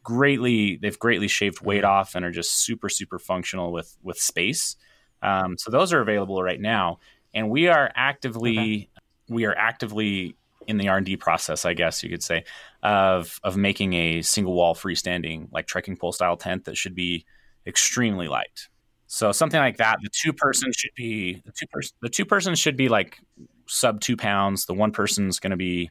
greatly 0.03 0.77
they've 0.77 0.99
greatly 0.99 1.29
shaved 1.29 1.61
weight 1.61 1.85
off 1.85 2.15
and 2.15 2.25
are 2.25 2.31
just 2.31 2.65
super 2.65 2.89
super 2.89 3.19
functional 3.19 3.73
with 3.73 3.97
with 4.03 4.19
space. 4.19 4.77
Um, 5.23 5.59
so 5.59 5.71
those 5.71 5.93
are 5.93 6.01
available 6.01 6.43
right 6.43 6.61
now, 6.61 6.99
and 7.35 7.51
we 7.51 7.69
are 7.69 7.91
actively 7.95 8.91
we 9.29 9.47
are 9.47 9.57
actively 9.57 10.37
in 10.67 10.79
the 10.79 10.89
R 10.89 10.97
and 10.97 11.07
D 11.07 11.17
process, 11.17 11.65
I 11.65 11.75
guess 11.75 12.03
you 12.03 12.11
could 12.11 12.23
say, 12.23 12.45
of 12.83 13.41
of 13.43 13.57
making 13.57 13.95
a 13.95 14.23
single 14.23 14.55
wall 14.55 14.75
freestanding 14.75 15.49
like 15.53 15.67
trekking 15.67 15.97
pole 15.97 16.13
style 16.13 16.37
tent 16.37 16.65
that 16.65 16.77
should 16.77 16.95
be 16.95 17.25
extremely 17.67 18.29
light. 18.29 18.69
So 19.07 19.33
something 19.33 19.61
like 19.61 19.77
that. 19.77 19.99
The 20.03 20.11
two 20.11 20.33
person 20.33 20.73
should 20.77 20.91
be 20.97 21.43
the 21.45 21.53
two 21.53 21.67
person 21.69 21.97
the 22.03 22.09
two 22.09 22.25
person 22.25 22.55
should 22.55 22.77
be 22.77 22.89
like 22.89 23.19
sub 23.67 24.01
two 24.01 24.17
pounds. 24.17 24.67
The 24.67 24.75
one 24.75 24.93
person's 24.93 25.39
going 25.39 25.53
to 25.53 25.57
be 25.57 25.91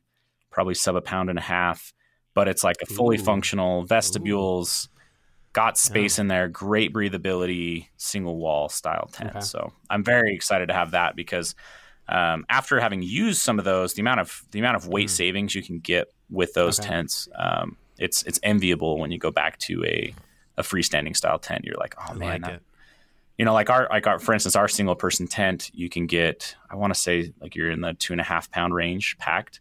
probably 0.52 0.74
sub 0.74 0.96
a 0.96 1.02
pound 1.02 1.30
and 1.30 1.40
a 1.40 1.42
half, 1.42 1.94
but 2.34 2.48
it's 2.48 2.64
like 2.64 2.78
a 2.82 2.86
fully 2.86 3.18
Ooh. 3.18 3.24
functional 3.24 3.84
vestibules, 3.84 4.90
got 5.54 5.78
space 5.78 6.20
in 6.20 6.28
there, 6.28 6.48
great 6.48 6.94
breathability, 6.94 7.88
single 7.98 8.38
wall 8.38 8.70
style 8.70 9.10
tent. 9.12 9.32
Okay. 9.32 9.42
So 9.42 9.72
I'm 9.90 10.04
very 10.04 10.34
excited 10.34 10.68
to 10.68 10.74
have 10.74 10.92
that 10.92 11.16
because 11.16 11.56
um, 12.08 12.46
after 12.50 12.80
having 12.80 13.02
used 13.02 13.42
some 13.42 13.58
of 13.60 13.66
those, 13.66 13.94
the 13.96 14.02
amount 14.02 14.20
of 14.20 14.44
the 14.52 14.60
amount 14.60 14.76
of 14.76 14.88
weight 14.88 15.08
Mm. 15.08 15.12
savings 15.12 15.56
you 15.56 15.64
can 15.64 15.80
get 15.80 16.08
with 16.30 16.54
those 16.54 16.80
Okay. 16.80 16.90
tents, 16.90 17.28
um, 17.36 17.78
it's 17.98 18.24
it's 18.24 18.40
enviable 18.44 19.00
when 19.00 19.12
you 19.12 19.18
go 19.18 19.32
back 19.32 19.58
to 19.60 19.84
a 19.86 20.14
a 20.58 20.64
freestanding 20.64 21.16
style 21.16 21.40
tent. 21.40 21.64
You're 21.66 21.78
like, 21.78 21.96
oh 21.98 22.12
I 22.12 22.14
man, 22.14 22.30
like 22.30 22.42
that- 22.44 22.54
it. 22.56 22.62
You 23.38 23.46
know, 23.46 23.54
like 23.54 23.70
our 23.70 23.88
like 23.90 24.08
our 24.08 24.20
for 24.20 24.34
instance, 24.34 24.56
our 24.56 24.68
single 24.68 24.96
person 24.96 25.28
tent, 25.28 25.70
you 25.74 25.90
can 25.90 26.06
get 26.08 26.56
I 26.70 26.76
want 26.76 26.94
to 26.94 27.00
say 27.00 27.34
like 27.42 27.56
you're 27.56 27.72
in 27.72 27.82
the 27.82 27.94
two 27.94 28.14
and 28.14 28.22
a 28.22 28.24
half 28.24 28.50
pound 28.52 28.74
range 28.74 29.18
packed, 29.18 29.60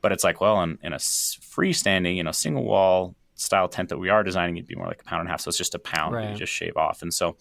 but 0.00 0.12
it's 0.12 0.24
like 0.24 0.40
well 0.40 0.62
in, 0.62 0.78
in 0.82 0.92
a 0.92 0.98
freestanding, 0.98 2.16
you 2.16 2.22
know, 2.22 2.32
single 2.32 2.64
wall 2.64 3.14
style 3.34 3.68
tent 3.68 3.88
that 3.88 3.98
we 3.98 4.08
are 4.08 4.22
designing, 4.22 4.56
it'd 4.56 4.68
be 4.68 4.74
more 4.76 4.86
like 4.86 5.00
a 5.00 5.04
pound 5.04 5.20
and 5.20 5.28
a 5.28 5.32
half. 5.32 5.40
So 5.40 5.48
it's 5.48 5.58
just 5.58 5.74
a 5.74 5.78
pound 5.78 6.14
that 6.14 6.18
Right. 6.18 6.30
you 6.30 6.36
just 6.36 6.52
shave 6.52 6.76
off, 6.76 7.02
and 7.02 7.12
so 7.12 7.36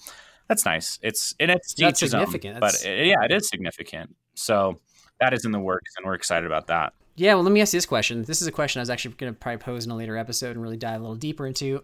that's 0.47 0.65
nice. 0.65 0.99
It's 1.01 1.36
and 1.39 1.51
it's 1.51 1.74
That's 1.76 1.99
his 1.99 2.13
own, 2.13 2.22
significant. 2.22 2.59
but 2.59 2.74
it- 2.86 2.99
uh, 2.99 3.03
yeah, 3.03 3.24
it 3.24 3.32
is 3.32 3.47
significant. 3.47 4.15
So 4.34 4.80
that 5.19 5.34
is 5.34 5.45
in 5.45 5.51
the 5.51 5.59
works, 5.59 5.93
and 5.97 6.05
we're 6.05 6.15
excited 6.15 6.45
about 6.45 6.67
that. 6.67 6.93
Yeah, 7.15 7.36
well, 7.36 7.43
let 7.43 7.51
me 7.51 7.61
ask 7.61 7.74
you 7.74 7.78
this 7.78 7.86
question. 7.86 8.24
This 8.24 8.41
is 8.41 8.47
a 8.47 8.51
question 8.51 8.80
I 8.80 8.82
was 8.82 8.89
actually 8.89 9.13
going 9.15 9.32
to 9.34 9.38
probably 9.39 9.57
pose 9.59 9.86
in 9.86 9.91
a 9.91 9.95
later 9.95 10.17
episode 10.17 10.51
and 10.55 10.61
really 10.61 10.78
dive 10.78 10.99
a 10.99 11.03
little 11.03 11.15
deeper 11.15 11.45
into. 11.45 11.84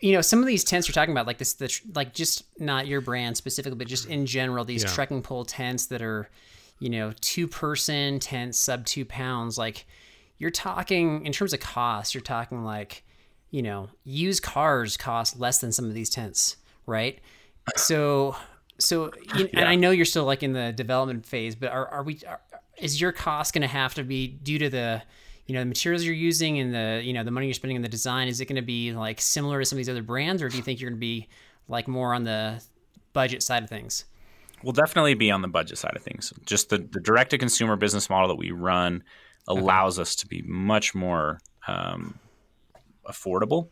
You 0.00 0.12
know, 0.12 0.20
some 0.20 0.40
of 0.40 0.46
these 0.46 0.62
tents 0.62 0.86
you're 0.88 0.92
talking 0.92 1.12
about, 1.12 1.26
like 1.26 1.38
this, 1.38 1.54
the, 1.54 1.74
like 1.94 2.12
just 2.12 2.44
not 2.60 2.86
your 2.86 3.00
brand 3.00 3.36
specifically, 3.36 3.78
but 3.78 3.86
just 3.86 4.06
in 4.06 4.26
general, 4.26 4.64
these 4.64 4.82
Yeah. 4.82 4.90
trekking 4.90 5.22
pole 5.22 5.44
tents 5.44 5.86
that 5.86 6.02
are, 6.02 6.28
you 6.78 6.90
know, 6.90 7.12
two 7.20 7.48
person 7.48 8.20
tents, 8.20 8.58
sub 8.58 8.84
two 8.84 9.04
pounds. 9.06 9.56
Like, 9.56 9.86
you're 10.38 10.50
talking 10.50 11.24
in 11.24 11.32
terms 11.32 11.54
of 11.54 11.60
cost, 11.60 12.14
you're 12.14 12.20
talking 12.20 12.62
like, 12.62 13.04
you 13.50 13.62
know, 13.62 13.88
used 14.04 14.42
cars 14.42 14.98
cost 14.98 15.40
less 15.40 15.58
than 15.58 15.72
some 15.72 15.86
of 15.86 15.94
these 15.94 16.10
tents, 16.10 16.56
right? 16.84 17.18
So, 17.76 18.36
so, 18.78 19.10
you, 19.36 19.48
and 19.54 19.66
I 19.66 19.76
know 19.76 19.90
you're 19.90 20.04
still 20.04 20.24
like 20.26 20.42
in 20.42 20.52
the 20.52 20.72
development 20.72 21.24
phase, 21.24 21.54
but 21.54 21.72
are, 21.72 21.88
are 21.88 22.02
we, 22.02 22.20
are, 22.28 22.40
is 22.76 23.00
your 23.00 23.12
cost 23.12 23.54
going 23.54 23.62
to 23.62 23.68
have 23.68 23.94
to 23.94 24.04
be 24.04 24.28
due 24.28 24.58
to 24.58 24.68
the, 24.68 25.02
you 25.46 25.54
know, 25.54 25.60
the 25.60 25.66
materials 25.66 26.04
you're 26.04 26.14
using 26.14 26.58
and 26.58 26.74
the, 26.74 27.02
you 27.04 27.12
know, 27.12 27.22
the 27.24 27.30
money 27.30 27.46
you're 27.46 27.54
spending 27.54 27.76
in 27.76 27.82
the 27.82 27.88
design? 27.88 28.28
Is 28.28 28.40
it 28.40 28.46
going 28.46 28.56
to 28.56 28.62
be 28.62 28.92
like 28.92 29.20
similar 29.20 29.60
to 29.60 29.64
some 29.64 29.76
of 29.76 29.78
these 29.78 29.88
other 29.88 30.02
brands, 30.02 30.42
or 30.42 30.48
do 30.48 30.56
you 30.56 30.62
think 30.62 30.80
you're 30.80 30.90
going 30.90 30.98
to 30.98 31.00
be 31.00 31.28
like 31.68 31.88
more 31.88 32.14
on 32.14 32.24
the 32.24 32.62
budget 33.12 33.42
side 33.42 33.62
of 33.62 33.68
things? 33.68 34.04
We'll 34.62 34.72
definitely 34.72 35.14
be 35.14 35.30
on 35.30 35.42
the 35.42 35.48
budget 35.48 35.78
side 35.78 35.94
of 35.96 36.02
things. 36.02 36.32
Just 36.44 36.70
the, 36.70 36.78
the 36.78 37.00
direct 37.00 37.30
to 37.30 37.38
consumer 37.38 37.76
business 37.76 38.08
model 38.10 38.28
that 38.28 38.36
we 38.36 38.50
run 38.50 39.04
allows 39.46 39.98
us 39.98 40.16
to 40.16 40.26
be 40.26 40.42
much 40.46 40.94
more 40.94 41.38
um, 41.68 42.18
affordable. 43.08 43.68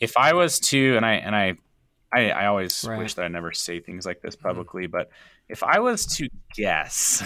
If 0.00 0.16
I 0.16 0.34
was 0.34 0.58
to, 0.60 0.96
and 0.96 1.06
I 1.06 1.14
and 1.14 1.34
I, 1.34 1.54
I, 2.12 2.30
I 2.30 2.46
always 2.46 2.84
Right. 2.84 2.98
wish 2.98 3.14
that 3.14 3.24
I 3.24 3.28
never 3.28 3.52
say 3.52 3.80
things 3.80 4.04
like 4.06 4.20
this 4.22 4.36
publicly, 4.36 4.86
but 4.86 5.08
if 5.48 5.62
I 5.62 5.78
was 5.80 6.04
to 6.16 6.28
guess, 6.54 7.22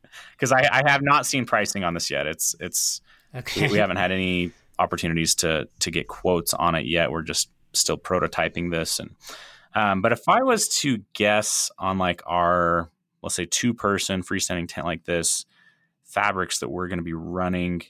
because 0.32 0.52
I, 0.52 0.68
I 0.70 0.90
have 0.90 1.02
not 1.02 1.26
seen 1.26 1.46
pricing 1.46 1.84
on 1.84 1.94
this 1.94 2.10
yet. 2.10 2.26
It's 2.26 2.54
it's 2.60 3.00
Okay. 3.34 3.66
we, 3.66 3.72
we 3.72 3.78
haven't 3.78 3.96
had 3.96 4.12
any 4.12 4.52
opportunities 4.78 5.34
to 5.36 5.68
to 5.80 5.90
get 5.90 6.08
quotes 6.08 6.54
on 6.54 6.74
it 6.74 6.86
yet. 6.86 7.10
We're 7.10 7.22
just 7.22 7.50
still 7.72 7.96
prototyping 7.96 8.70
this, 8.70 8.98
and 8.98 9.14
um, 9.74 10.02
but 10.02 10.12
if 10.12 10.28
I 10.28 10.42
was 10.42 10.68
to 10.80 10.98
guess 11.14 11.70
on 11.78 11.98
like 11.98 12.22
our 12.26 12.90
let's 13.22 13.34
say 13.34 13.46
two 13.46 13.74
person 13.74 14.22
freestanding 14.22 14.68
tent 14.68 14.86
like 14.86 15.04
this, 15.04 15.46
fabrics 16.04 16.58
that 16.60 16.68
we're 16.68 16.88
going 16.88 16.98
to 16.98 17.04
be 17.04 17.14
running, 17.14 17.82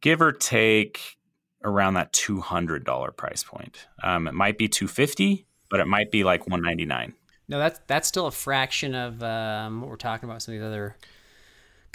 give 0.00 0.20
or 0.22 0.32
take 0.32 1.16
around 1.64 1.94
that 1.94 2.12
two 2.12 2.40
hundred 2.40 2.84
dollar 2.84 3.10
price 3.10 3.42
point. 3.42 3.86
Um, 4.02 4.28
it 4.28 4.34
might 4.34 4.58
be 4.58 4.68
two 4.68 4.88
fifty, 4.88 5.46
but 5.70 5.80
it 5.80 5.86
might 5.86 6.10
be 6.10 6.24
like 6.24 6.46
one 6.46 6.62
ninety 6.62 6.84
nine. 6.84 7.14
No, 7.48 7.58
that's 7.58 7.80
that's 7.86 8.06
still 8.06 8.26
a 8.26 8.30
fraction 8.30 8.94
of 8.94 9.22
um, 9.22 9.80
what 9.80 9.90
we're 9.90 9.96
talking 9.96 10.28
about. 10.28 10.42
Some 10.42 10.54
of 10.54 10.60
these 10.60 10.66
other 10.66 10.96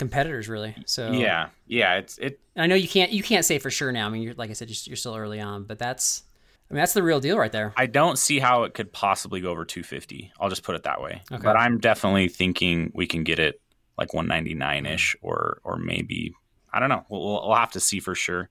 competitors, 0.04 0.50
really. 0.50 0.76
So 0.86 1.12
Yeah, 1.12 1.50
yeah. 1.68 1.96
It's 1.96 2.18
it. 2.18 2.40
I 2.56 2.68
know 2.68 2.76
you 2.76 2.88
can't 2.88 3.12
you 3.12 3.24
can't 3.24 3.46
say 3.46 3.58
for 3.58 3.70
sure 3.70 3.92
now. 3.92 4.06
I 4.06 4.10
mean, 4.10 4.22
you're 4.22 4.34
like 4.34 4.50
I 4.50 4.54
said, 4.54 4.70
you're, 4.70 4.78
you're 4.86 4.98
still 4.98 5.16
early 5.16 5.40
on, 5.40 5.64
but 5.64 5.80
that's 5.80 6.24
I 6.70 6.74
mean 6.74 6.80
that's 6.80 6.94
the 6.94 7.04
real 7.04 7.20
deal 7.20 7.38
right 7.38 7.52
there. 7.52 7.74
I 7.78 7.86
don't 7.86 8.18
see 8.18 8.40
how 8.40 8.64
it 8.64 8.74
could 8.74 8.92
possibly 8.92 9.40
go 9.42 9.50
over 9.50 9.66
two 9.66 9.84
fifty. 9.84 10.32
I'll 10.40 10.50
just 10.50 10.64
put 10.64 10.76
it 10.76 10.84
that 10.84 11.02
way. 11.02 11.22
Okay. 11.32 11.42
But 11.42 11.56
I'm 11.56 11.80
definitely 11.80 12.28
thinking 12.28 12.92
we 12.94 13.08
can 13.08 13.24
get 13.24 13.40
it 13.40 13.62
like 13.98 14.14
one 14.14 14.28
ninety 14.28 14.54
nine 14.54 14.86
ish, 14.86 15.16
or 15.22 15.60
or 15.64 15.78
maybe 15.78 16.34
I 16.74 16.80
don't 16.80 16.90
know. 16.90 17.06
We'll, 17.10 17.24
we'll 17.24 17.48
we'll 17.48 17.56
have 17.56 17.72
to 17.72 17.80
see 17.80 18.00
for 18.00 18.16
sure. 18.16 18.50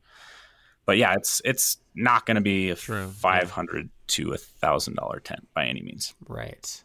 But 0.86 0.96
yeah, 0.96 1.14
it's 1.14 1.42
it's 1.44 1.78
not 1.94 2.26
going 2.26 2.36
to 2.36 2.40
be 2.40 2.70
a 2.70 2.76
True, 2.76 3.02
yeah. 3.02 3.08
five 3.08 3.50
hundred 3.50 3.90
to 4.08 4.32
a 4.32 4.38
thousand 4.38 4.94
dollar 4.94 5.20
tent 5.20 5.48
by 5.54 5.66
any 5.66 5.82
means. 5.82 6.14
Right. 6.26 6.82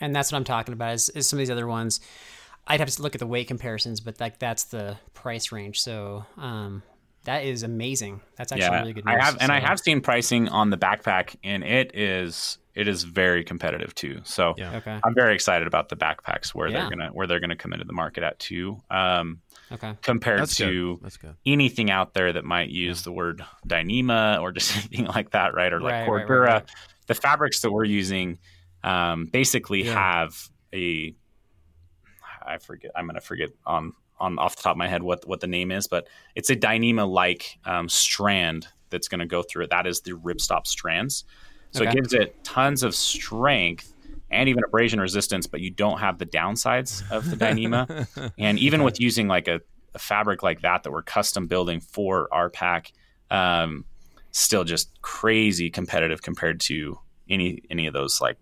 And 0.00 0.14
that's 0.14 0.30
what 0.30 0.38
I'm 0.38 0.44
talking 0.44 0.74
about 0.74 0.94
is, 0.94 1.08
is 1.10 1.26
some 1.26 1.38
of 1.38 1.40
these 1.40 1.50
other 1.50 1.66
ones. 1.66 2.00
I'd 2.68 2.80
have 2.80 2.90
to 2.90 3.02
look 3.02 3.14
at 3.14 3.18
the 3.18 3.26
weight 3.26 3.48
comparisons, 3.48 4.00
but 4.00 4.20
like 4.20 4.38
that's 4.38 4.64
the 4.64 4.96
price 5.14 5.50
range. 5.50 5.80
So 5.80 6.24
um, 6.36 6.82
that 7.24 7.44
is 7.44 7.62
amazing. 7.62 8.20
That's 8.36 8.52
actually 8.52 8.66
yeah, 8.66 8.80
really 8.80 8.92
good 8.92 9.04
news. 9.06 9.16
I 9.20 9.24
have 9.24 9.38
and 9.40 9.50
I 9.50 9.58
have 9.60 9.80
seen 9.80 10.00
pricing 10.00 10.48
on 10.48 10.70
the 10.70 10.76
backpack, 10.78 11.34
and 11.42 11.64
it 11.64 11.92
is 11.94 12.58
it 12.74 12.86
is 12.86 13.02
very 13.02 13.42
competitive 13.42 13.94
too. 13.94 14.20
So 14.24 14.54
Yeah. 14.56 14.76
Okay. 14.76 15.00
I'm 15.02 15.14
very 15.14 15.34
excited 15.34 15.66
about 15.66 15.88
the 15.88 15.96
backpacks 15.96 16.50
where 16.54 16.68
Yeah. 16.68 16.80
they're 16.80 16.90
gonna 16.90 17.08
where 17.08 17.26
they're 17.26 17.40
gonna 17.40 17.56
come 17.56 17.72
into 17.72 17.84
the 17.86 17.92
market 17.92 18.22
at 18.22 18.38
too. 18.38 18.78
Um, 18.90 19.40
Okay. 19.72 19.94
compared 20.00 20.40
That's 20.40 20.54
to 20.56 20.96
good. 20.96 21.04
That's 21.04 21.16
good. 21.18 21.34
anything 21.44 21.90
out 21.90 22.14
there 22.14 22.32
that 22.32 22.44
might 22.44 22.70
use 22.70 23.02
the 23.02 23.12
word 23.12 23.44
Dyneema 23.66 24.40
or 24.40 24.52
just 24.52 24.74
anything 24.76 25.06
like 25.06 25.30
that, 25.30 25.54
right? 25.54 25.72
Or 25.72 25.80
like 25.80 25.92
Right, 25.92 26.08
right, 26.08 26.26
Cordura. 26.26 26.40
right, 26.40 26.52
right. 26.54 26.70
The 27.06 27.14
fabrics 27.14 27.60
that 27.62 27.70
we're 27.72 27.84
using 27.84 28.38
um, 28.84 29.26
basically 29.26 29.84
Yeah. 29.84 29.94
have 29.94 30.34
a 30.72 31.14
I 32.48 32.58
forget 32.58 32.90
I'm 32.96 33.06
gonna 33.06 33.20
forget 33.20 33.50
on 33.66 33.92
on 34.18 34.38
off 34.38 34.56
the 34.56 34.62
top 34.62 34.72
of 34.72 34.76
my 34.78 34.88
head 34.88 35.02
what 35.02 35.26
what 35.26 35.40
the 35.40 35.46
name 35.46 35.70
is, 35.70 35.86
but 35.86 36.08
it's 36.34 36.50
a 36.50 36.56
Dyneema 36.56 37.08
like 37.08 37.58
um, 37.64 37.88
strand 37.88 38.66
that's 38.90 39.08
gonna 39.08 39.26
go 39.26 39.42
through 39.42 39.64
it. 39.64 39.70
That 39.70 39.86
is 39.86 40.00
the 40.00 40.12
ripstop 40.12 40.66
strands. 40.66 41.24
So 41.70 41.82
Okay. 41.82 41.90
it 41.90 41.94
gives 41.94 42.14
it 42.14 42.42
tons 42.44 42.82
of 42.82 42.94
strength 42.94 43.92
and 44.30 44.48
even 44.48 44.64
abrasion 44.64 45.00
resistance, 45.00 45.46
but 45.46 45.60
you 45.60 45.70
don't 45.70 45.98
have 45.98 46.18
the 46.18 46.26
downsides 46.26 47.02
of 47.10 47.28
the 47.30 47.36
Dyneema. 47.36 48.32
and 48.38 48.58
even 48.58 48.82
with 48.82 49.00
using 49.00 49.28
like 49.28 49.48
a, 49.48 49.60
a 49.94 49.98
fabric 49.98 50.42
like 50.42 50.62
that 50.62 50.82
that 50.82 50.90
we're 50.90 51.02
custom 51.02 51.46
building 51.46 51.80
for 51.80 52.28
our 52.32 52.50
pack, 52.50 52.92
um, 53.30 53.84
still 54.32 54.64
just 54.64 55.00
crazy 55.02 55.70
competitive 55.70 56.22
compared 56.22 56.60
to 56.60 56.98
any 57.28 57.62
any 57.70 57.86
of 57.86 57.94
those 57.94 58.20
like 58.20 58.36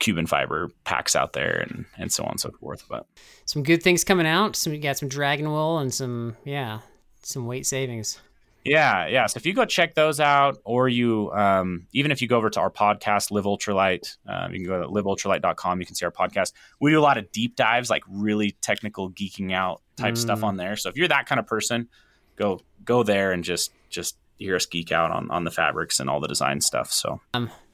Cuben 0.00 0.28
fiber 0.28 0.70
packs 0.84 1.16
out 1.16 1.32
there 1.32 1.66
and 1.68 1.84
and 1.96 2.12
so 2.12 2.24
on 2.24 2.32
and 2.32 2.40
so 2.40 2.50
forth. 2.50 2.84
But 2.88 3.06
Some 3.44 3.62
good 3.62 3.82
things 3.82 4.04
coming 4.04 4.26
out. 4.26 4.56
Some 4.56 4.72
you 4.72 4.80
got 4.80 4.98
some 4.98 5.08
dragon 5.08 5.48
wool 5.50 5.78
and 5.78 5.92
some 5.92 6.36
yeah, 6.44 6.80
some 7.22 7.46
weight 7.46 7.66
savings. 7.66 8.20
Yeah, 8.64 9.06
yeah. 9.06 9.26
So 9.26 9.38
if 9.38 9.46
you 9.46 9.54
go 9.54 9.64
check 9.64 9.94
those 9.94 10.20
out, 10.20 10.58
or 10.64 10.88
you, 10.88 11.30
um, 11.32 11.86
even 11.92 12.10
if 12.10 12.20
you 12.20 12.28
go 12.28 12.36
over 12.36 12.50
to 12.50 12.60
our 12.60 12.70
podcast, 12.70 13.30
Live 13.30 13.44
Ultralight, 13.44 14.16
um, 14.26 14.52
you 14.52 14.58
can 14.58 14.66
go 14.66 14.82
to 14.82 14.88
liveultralight.com. 14.88 15.80
You 15.80 15.86
can 15.86 15.94
see 15.94 16.04
our 16.04 16.12
podcast. 16.12 16.52
We 16.80 16.90
do 16.90 16.98
a 16.98 17.00
lot 17.00 17.16
of 17.16 17.30
deep 17.32 17.56
dives, 17.56 17.88
like 17.88 18.02
really 18.08 18.50
technical 18.60 19.10
geeking 19.10 19.52
out 19.54 19.80
type 19.96 20.16
stuff 20.16 20.42
on 20.44 20.56
there. 20.56 20.76
So 20.76 20.90
if 20.90 20.96
you're 20.96 21.08
that 21.08 21.26
kind 21.26 21.38
of 21.38 21.46
person, 21.46 21.88
go 22.36 22.60
go 22.84 23.02
there 23.02 23.32
and 23.32 23.42
just 23.42 23.72
just 23.88 24.16
hear 24.36 24.56
us 24.56 24.66
geek 24.66 24.92
out 24.92 25.10
on 25.12 25.30
on 25.30 25.44
the 25.44 25.50
fabrics 25.50 25.98
and 25.98 26.10
all 26.10 26.20
the 26.20 26.28
design 26.28 26.60
stuff. 26.60 26.92
So 26.92 27.20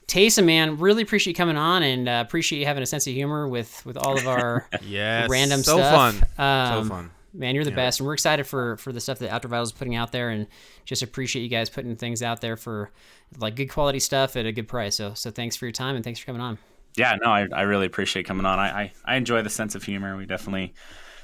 Tayson, 0.06 0.44
man, 0.44 0.78
really 0.78 1.02
appreciate 1.02 1.32
you 1.32 1.36
coming 1.36 1.56
on 1.56 1.82
and 1.82 2.08
uh, 2.08 2.22
appreciate 2.26 2.58
you 2.60 2.66
having 2.66 2.82
a 2.82 2.86
sense 2.86 3.06
of 3.06 3.14
humor 3.14 3.48
with 3.48 3.84
with 3.86 3.96
all 3.96 4.16
of 4.18 4.26
our 4.28 4.68
Yes. 4.82 5.28
random 5.30 5.62
so 5.62 5.78
stuff. 5.78 6.14
fun. 6.14 6.24
Um, 6.38 6.84
so 6.84 6.88
fun. 6.90 7.10
Man, 7.36 7.56
you're 7.56 7.64
the 7.64 7.72
best, 7.72 7.98
and 7.98 8.06
we're 8.06 8.12
excited 8.14 8.46
for 8.46 8.76
for 8.76 8.92
the 8.92 9.00
stuff 9.00 9.18
that 9.18 9.30
Outdoor 9.30 9.48
Vitals 9.48 9.70
is 9.70 9.72
putting 9.72 9.96
out 9.96 10.12
there, 10.12 10.30
and 10.30 10.46
just 10.84 11.02
appreciate 11.02 11.42
you 11.42 11.48
guys 11.48 11.68
putting 11.68 11.96
things 11.96 12.22
out 12.22 12.40
there 12.40 12.56
for 12.56 12.92
like 13.38 13.56
good 13.56 13.66
quality 13.70 13.98
stuff 13.98 14.36
at 14.36 14.46
a 14.46 14.52
good 14.52 14.68
price. 14.68 14.94
So 14.94 15.14
so 15.14 15.32
thanks 15.32 15.56
for 15.56 15.64
your 15.66 15.72
time 15.72 15.96
and 15.96 16.04
thanks 16.04 16.20
for 16.20 16.26
coming 16.26 16.40
on. 16.42 16.58
yeah, 16.96 17.16
no, 17.20 17.30
I, 17.30 17.48
I 17.52 17.62
really 17.62 17.86
appreciate 17.86 18.24
coming 18.24 18.46
on. 18.46 18.60
I, 18.60 18.82
I 18.82 18.92
I 19.04 19.16
enjoy 19.16 19.42
the 19.42 19.50
sense 19.50 19.74
of 19.74 19.82
humor. 19.82 20.16
We 20.16 20.26
definitely 20.26 20.74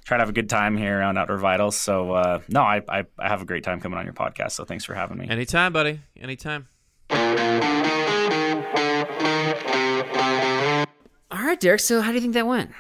try 0.04 0.16
to 0.16 0.22
have 0.22 0.28
a 0.30 0.32
good 0.32 0.48
time 0.50 0.76
here 0.76 0.98
around 0.98 1.16
Outdoor 1.16 1.36
Vitals. 1.38 1.76
So 1.76 2.10
uh, 2.12 2.40
no, 2.48 2.62
I, 2.62 2.82
I 2.88 3.04
I 3.16 3.28
have 3.28 3.42
a 3.42 3.44
great 3.44 3.62
time 3.62 3.80
coming 3.80 3.96
on 3.96 4.04
your 4.04 4.14
podcast. 4.14 4.52
So 4.52 4.64
thanks 4.64 4.84
for 4.84 4.94
having 4.94 5.16
me. 5.16 5.28
Anytime, 5.28 5.72
buddy. 5.72 6.00
Anytime. 6.20 6.66
Right, 11.50 11.60
Derek. 11.60 11.80
So 11.80 12.00
how 12.00 12.10
do 12.10 12.14
you 12.14 12.20
think 12.20 12.34
that 12.34 12.46
went? 12.46 12.70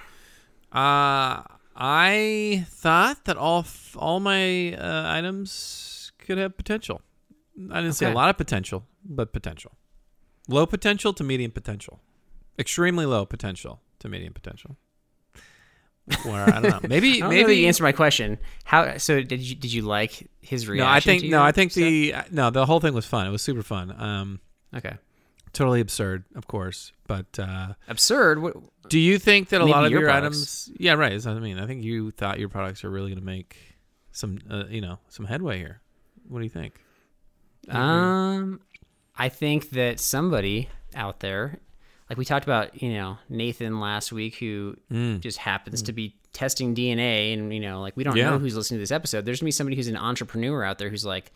Uh, 0.72 1.42
I 1.76 2.66
thought 2.68 3.24
that 3.24 3.36
all 3.36 3.60
f- 3.60 3.96
all 3.98 4.20
my 4.20 4.74
uh, 4.74 5.04
items 5.06 6.12
could 6.18 6.38
have 6.38 6.56
potential. 6.56 7.02
I 7.70 7.80
didn't 7.82 7.94
say 7.94 8.10
a 8.10 8.14
lot 8.14 8.30
of 8.30 8.36
potential, 8.36 8.86
but 9.04 9.32
potential. 9.32 9.72
Low 10.48 10.66
potential 10.66 11.12
to 11.14 11.24
medium 11.24 11.50
potential. 11.50 12.00
Extremely 12.58 13.06
low 13.06 13.26
potential 13.26 13.80
to 13.98 14.08
medium 14.08 14.32
potential. 14.32 14.76
Where 16.24 16.44
I 16.44 16.60
don't 16.60 16.70
know. 16.70 16.88
Maybe 16.88 17.20
don't 17.20 17.30
maybe 17.30 17.56
you 17.56 17.66
answered 17.66 17.84
my 17.84 17.92
question. 17.92 18.38
How? 18.64 18.98
So 18.98 19.22
did 19.22 19.40
you 19.40 19.54
did 19.54 19.72
you 19.72 19.82
like 19.82 20.28
his 20.40 20.68
reaction? 20.68 20.86
no. 20.86 20.92
I 20.92 21.00
think 21.00 21.30
no. 21.30 21.42
I 21.42 21.52
think 21.52 21.72
stuff? 21.72 21.82
the 21.82 22.14
no. 22.30 22.50
The 22.50 22.66
whole 22.66 22.80
thing 22.80 22.94
was 22.94 23.06
fun. 23.06 23.26
It 23.26 23.30
was 23.30 23.42
super 23.42 23.62
fun. 23.62 23.94
Um, 24.00 24.40
okay 24.74 24.96
totally 25.52 25.80
absurd, 25.80 26.24
of 26.34 26.46
course. 26.46 26.92
But 27.06 27.38
uh, 27.38 27.74
absurd. 27.88 28.40
What, 28.40 28.56
do 28.88 28.98
you 28.98 29.18
think 29.18 29.48
that 29.50 29.60
a 29.60 29.64
lot 29.64 29.84
of 29.84 29.90
your 29.90 30.02
your, 30.02 30.10
items? 30.10 30.70
Yeah, 30.78 30.94
right. 30.94 31.12
That's 31.12 31.26
what 31.26 31.36
I 31.36 31.40
mean. 31.40 31.58
I 31.58 31.66
think 31.66 31.82
you 31.84 32.10
thought 32.10 32.38
your 32.38 32.48
products 32.48 32.84
are 32.84 32.90
really 32.90 33.08
going 33.10 33.18
to 33.20 33.24
make 33.24 33.56
some, 34.12 34.38
uh, 34.50 34.64
you 34.68 34.80
know, 34.80 34.98
some 35.08 35.26
headway 35.26 35.58
here. 35.58 35.80
What 36.28 36.38
do 36.38 36.44
you 36.44 36.50
think? 36.50 36.74
Um, 37.68 38.60
I 39.16 39.28
think 39.28 39.70
that 39.70 40.00
somebody 40.00 40.68
out 40.94 41.20
there, 41.20 41.58
like 42.08 42.18
we 42.18 42.24
talked 42.24 42.44
about, 42.44 42.82
you 42.82 42.92
know, 42.94 43.18
Nathan 43.28 43.80
last 43.80 44.12
week, 44.12 44.36
who 44.36 44.76
Mm. 44.90 45.20
just 45.20 45.38
happens 45.38 45.82
to 45.82 45.92
be 45.92 46.16
testing 46.32 46.74
DNA, 46.74 47.32
and 47.34 47.52
you 47.52 47.60
know, 47.60 47.80
like 47.80 47.96
we 47.96 48.04
don't 48.04 48.16
Yeah. 48.16 48.30
know 48.30 48.38
who's 48.38 48.56
listening 48.56 48.78
to 48.78 48.82
this 48.82 48.90
episode. 48.90 49.24
There's 49.24 49.40
gonna 49.40 49.48
be 49.48 49.52
somebody 49.52 49.76
who's 49.76 49.88
an 49.88 49.96
entrepreneur 49.96 50.64
out 50.64 50.78
there 50.78 50.88
who's 50.90 51.04
like, 51.04 51.32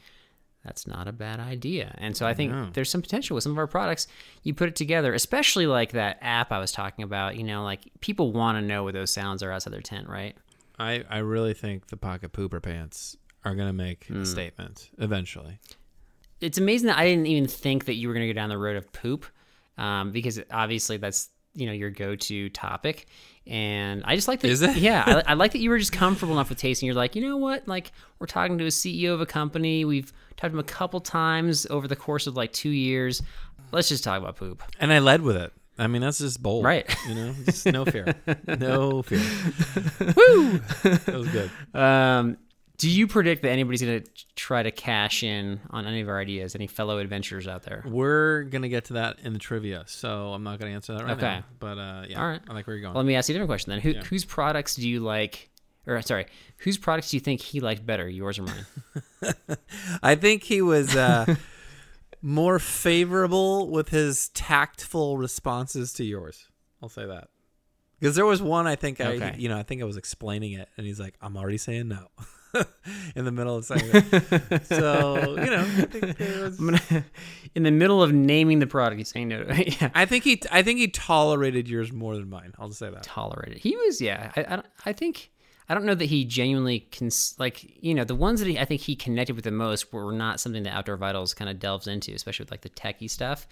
that's 0.65 0.87
not 0.87 1.07
a 1.09 1.13
bad 1.13 1.41
idea. 1.41 1.95
And 1.99 2.17
so 2.17 2.27
I 2.27 2.33
think 2.35 2.73
there's 2.75 2.89
some 2.91 3.03
potential 3.03 3.35
with 3.35 3.43
some 3.45 3.53
of 3.53 3.59
our 3.59 3.67
products. 3.67 4.07
You 4.43 4.55
put 4.55 4.69
it 4.69 4.77
together, 4.77 5.13
especially 5.15 5.67
like 5.67 5.93
that 5.93 6.19
app 6.23 6.51
I 6.53 6.59
was 6.59 6.73
talking 6.73 7.03
about. 7.05 7.37
You 7.37 7.45
know, 7.45 7.63
like 7.65 7.81
people 8.01 8.33
want 8.33 8.57
to 8.59 8.63
know 8.63 8.83
what 8.85 8.95
those 8.95 9.11
sounds 9.13 9.43
are 9.43 9.53
outside 9.53 9.73
their 9.73 9.81
tent, 9.83 10.09
right? 10.09 10.37
I, 10.79 11.05
I 11.09 11.19
really 11.19 11.55
think 11.55 11.89
the 11.89 11.97
pocket 11.97 12.33
pooper 12.33 12.61
pants 12.63 13.17
are 13.45 13.55
going 13.55 13.69
to 13.69 13.73
make 13.75 14.07
Hmm. 14.07 14.23
a 14.23 14.27
statement 14.27 14.91
eventually. 14.99 15.59
it's 16.41 16.59
amazing 16.59 16.89
that 16.89 16.99
I 16.99 17.05
didn't 17.07 17.27
even 17.27 17.47
think 17.49 17.85
that 17.85 17.95
you 17.95 18.09
were 18.09 18.15
going 18.15 18.27
to 18.27 18.33
go 18.33 18.37
down 18.37 18.49
the 18.49 18.59
road 18.59 18.77
of 18.77 18.93
poop, 18.93 19.25
um, 19.79 20.13
because 20.13 20.41
obviously 20.51 20.97
that's 20.97 21.29
you 21.55 21.67
know 21.67 21.73
your 21.73 21.91
go-to 21.91 22.49
topic, 22.51 23.07
and 23.47 24.03
I 24.05 24.15
just 24.15 24.29
like 24.29 24.41
that. 24.41 24.51
Is 24.51 24.63
it? 24.63 24.77
Yeah, 24.77 25.05
I, 25.07 25.23
I 25.33 25.35
like 25.35 25.53
that 25.53 25.59
you 25.59 25.71
were 25.71 25.79
just 25.79 25.93
comfortable 25.93 26.33
enough 26.33 26.49
with 26.49 26.59
Tayson. 26.59 26.83
You're 26.83 26.95
like, 26.95 27.15
you 27.15 27.23
know 27.23 27.37
what? 27.37 27.69
Like 27.69 27.93
we're 28.19 28.27
talking 28.27 28.59
to 28.59 28.65
a 28.65 28.69
CEO 28.69 29.13
of 29.13 29.21
a 29.21 29.27
company. 29.27 29.85
We've 29.85 30.13
talked 30.37 30.53
to 30.53 30.57
him 30.57 30.59
a 30.59 30.65
couple 30.65 31.01
times 31.01 31.67
over 31.71 31.87
the 31.87 31.97
course 31.97 32.27
of 32.27 32.37
like 32.37 32.53
two 32.53 32.71
years. 32.71 33.23
Let's 33.73 33.89
just 33.89 34.05
talk 34.05 34.21
about 34.21 34.37
poop. 34.37 34.63
And 34.81 34.93
I 34.93 35.01
led 35.01 35.23
with 35.23 35.37
it. 35.37 35.53
I 35.77 35.89
mean, 35.89 36.03
that's 36.03 36.19
just 36.19 36.41
bold. 36.41 36.65
Right. 36.65 36.89
You 37.09 37.15
know, 37.15 37.35
just 37.45 37.67
no 37.67 37.85
fear. 37.85 38.15
no 38.47 39.03
fear. 39.03 39.21
Woo! 40.17 40.61
That 40.83 41.15
was 41.15 41.29
good. 41.29 41.51
Um, 41.75 42.37
do 42.85 42.91
you 42.91 43.07
predict 43.07 43.41
that 43.43 43.49
anybody's 43.49 43.81
going 43.81 44.03
to 44.03 44.11
try 44.37 44.63
to 44.63 44.71
cash 44.71 45.23
in 45.23 45.59
on 45.71 45.87
any 45.87 46.03
of 46.03 46.09
our 46.11 46.19
ideas? 46.21 46.55
Any 46.55 46.67
fellow 46.67 46.99
adventurers 46.99 47.49
out 47.49 47.63
there? 47.63 47.83
We're 47.87 48.43
going 48.43 48.61
to 48.61 48.69
get 48.69 48.85
to 48.87 48.93
that 48.93 49.21
in 49.23 49.33
the 49.33 49.39
trivia. 49.39 49.85
So 49.87 50.35
I'm 50.35 50.43
not 50.43 50.59
going 50.59 50.71
to 50.71 50.75
answer 50.77 50.93
that 50.93 51.03
right 51.05 51.13
Okay. 51.17 51.23
now. 51.23 51.45
But 51.59 51.79
uh, 51.79 52.05
yeah, 52.11 52.21
All 52.21 52.29
right. 52.29 52.43
I 52.47 52.53
like 52.53 52.67
where 52.67 52.77
you're 52.77 52.83
going. 52.83 52.93
Well, 52.93 53.03
let 53.03 53.09
me 53.09 53.15
ask 53.15 53.31
you 53.31 53.33
a 53.33 53.37
different 53.37 53.49
question 53.49 53.71
then. 53.71 53.81
Who, 53.81 53.91
Yeah. 53.93 54.03
Whose 54.03 54.27
products 54.27 54.75
do 54.77 54.87
you 54.87 55.01
like? 55.01 55.49
Or 55.87 56.03
sorry, 56.03 56.27
whose 56.59 56.77
products 56.77 57.11
do 57.11 57.17
you 57.17 57.21
think 57.23 57.41
he 57.41 57.61
liked 57.61 57.87
better, 57.87 58.07
yours 58.07 58.39
or 58.39 58.43
mine? 58.43 58.67
I 60.03 60.15
think 60.15 60.43
he 60.43 60.61
was 60.61 60.95
uh, 60.95 61.37
more 62.23 62.59
favorable 62.59 63.71
with 63.71 63.89
his 63.89 64.29
tactful 64.31 65.17
responses 65.17 65.95
to 65.95 66.05
yours. 66.05 66.49
I'll 66.83 66.89
say 66.91 67.07
that 67.07 67.29
because 67.99 68.15
there 68.15 68.27
was 68.27 68.43
one 68.43 68.67
I 68.67 68.77
think 68.77 69.01
I, 69.01 69.07
Okay. 69.13 69.37
you 69.39 69.49
know, 69.49 69.59
I 69.59 69.63
think 69.63 69.81
I 69.81 69.85
was 69.85 69.97
explaining 69.97 70.53
it, 70.53 70.69
and 70.77 70.87
he's 70.87 71.01
like, 71.01 71.15
"I'm 71.23 71.37
already 71.37 71.57
saying 71.59 71.89
no." 71.89 72.09
In 73.17 73.25
the 73.25 73.33
middle 73.33 73.57
of 73.57 73.65
saying 73.65 73.83
it. 73.93 74.67
so 74.67 75.17
you 75.39 75.47
know, 75.47 75.61
I 75.61 75.85
think 75.87 76.19
was- 76.19 76.59
gonna, 76.59 77.05
in 77.55 77.63
the 77.63 77.71
middle 77.71 78.03
of 78.03 78.13
naming 78.13 78.59
the 78.59 78.67
product, 78.67 78.99
he's 78.99 79.09
saying 79.09 79.29
no. 79.29 79.45
yeah, 79.81 79.91
I 79.95 80.05
think 80.07 80.25
he, 80.25 80.43
I 80.51 80.63
think 80.63 80.79
he 80.79 80.89
tolerated 80.89 81.69
yours 81.69 81.93
more 81.93 82.17
than 82.17 82.29
mine. 82.29 82.53
I'll 82.59 82.69
just 82.69 82.81
say 82.81 82.91
that. 82.91 83.03
tolerated. 83.05 83.59
He 83.59 83.77
was, 83.77 84.01
yeah. 84.01 84.33
I, 84.37 84.41
I, 84.57 84.63
I 84.87 84.93
think, 84.93 85.31
I 85.69 85.75
don't 85.75 85.85
know 85.85 85.95
that 85.95 86.07
he 86.07 86.25
genuinely 86.25 86.81
can 86.81 87.11
like 87.39 87.65
you 87.83 87.95
know 87.95 88.05
the 88.05 88.15
ones 88.15 88.41
that 88.41 88.49
he, 88.49 88.59
I 88.59 88.65
think 88.65 88.81
he 88.83 88.97
connected 88.97 89.35
with 89.35 89.45
the 89.45 89.51
most 89.51 89.93
were 89.93 90.13
not 90.13 90.41
something 90.41 90.63
that 90.65 90.75
Outdoor 90.75 90.97
Vitals 90.97 91.33
kind 91.35 91.49
of 91.51 91.59
delves 91.59 91.87
into, 91.87 92.13
especially 92.13 92.45
with 92.45 92.51
like 92.51 92.63
the 92.63 92.71
techie 92.71 93.09
stuff. 93.11 93.47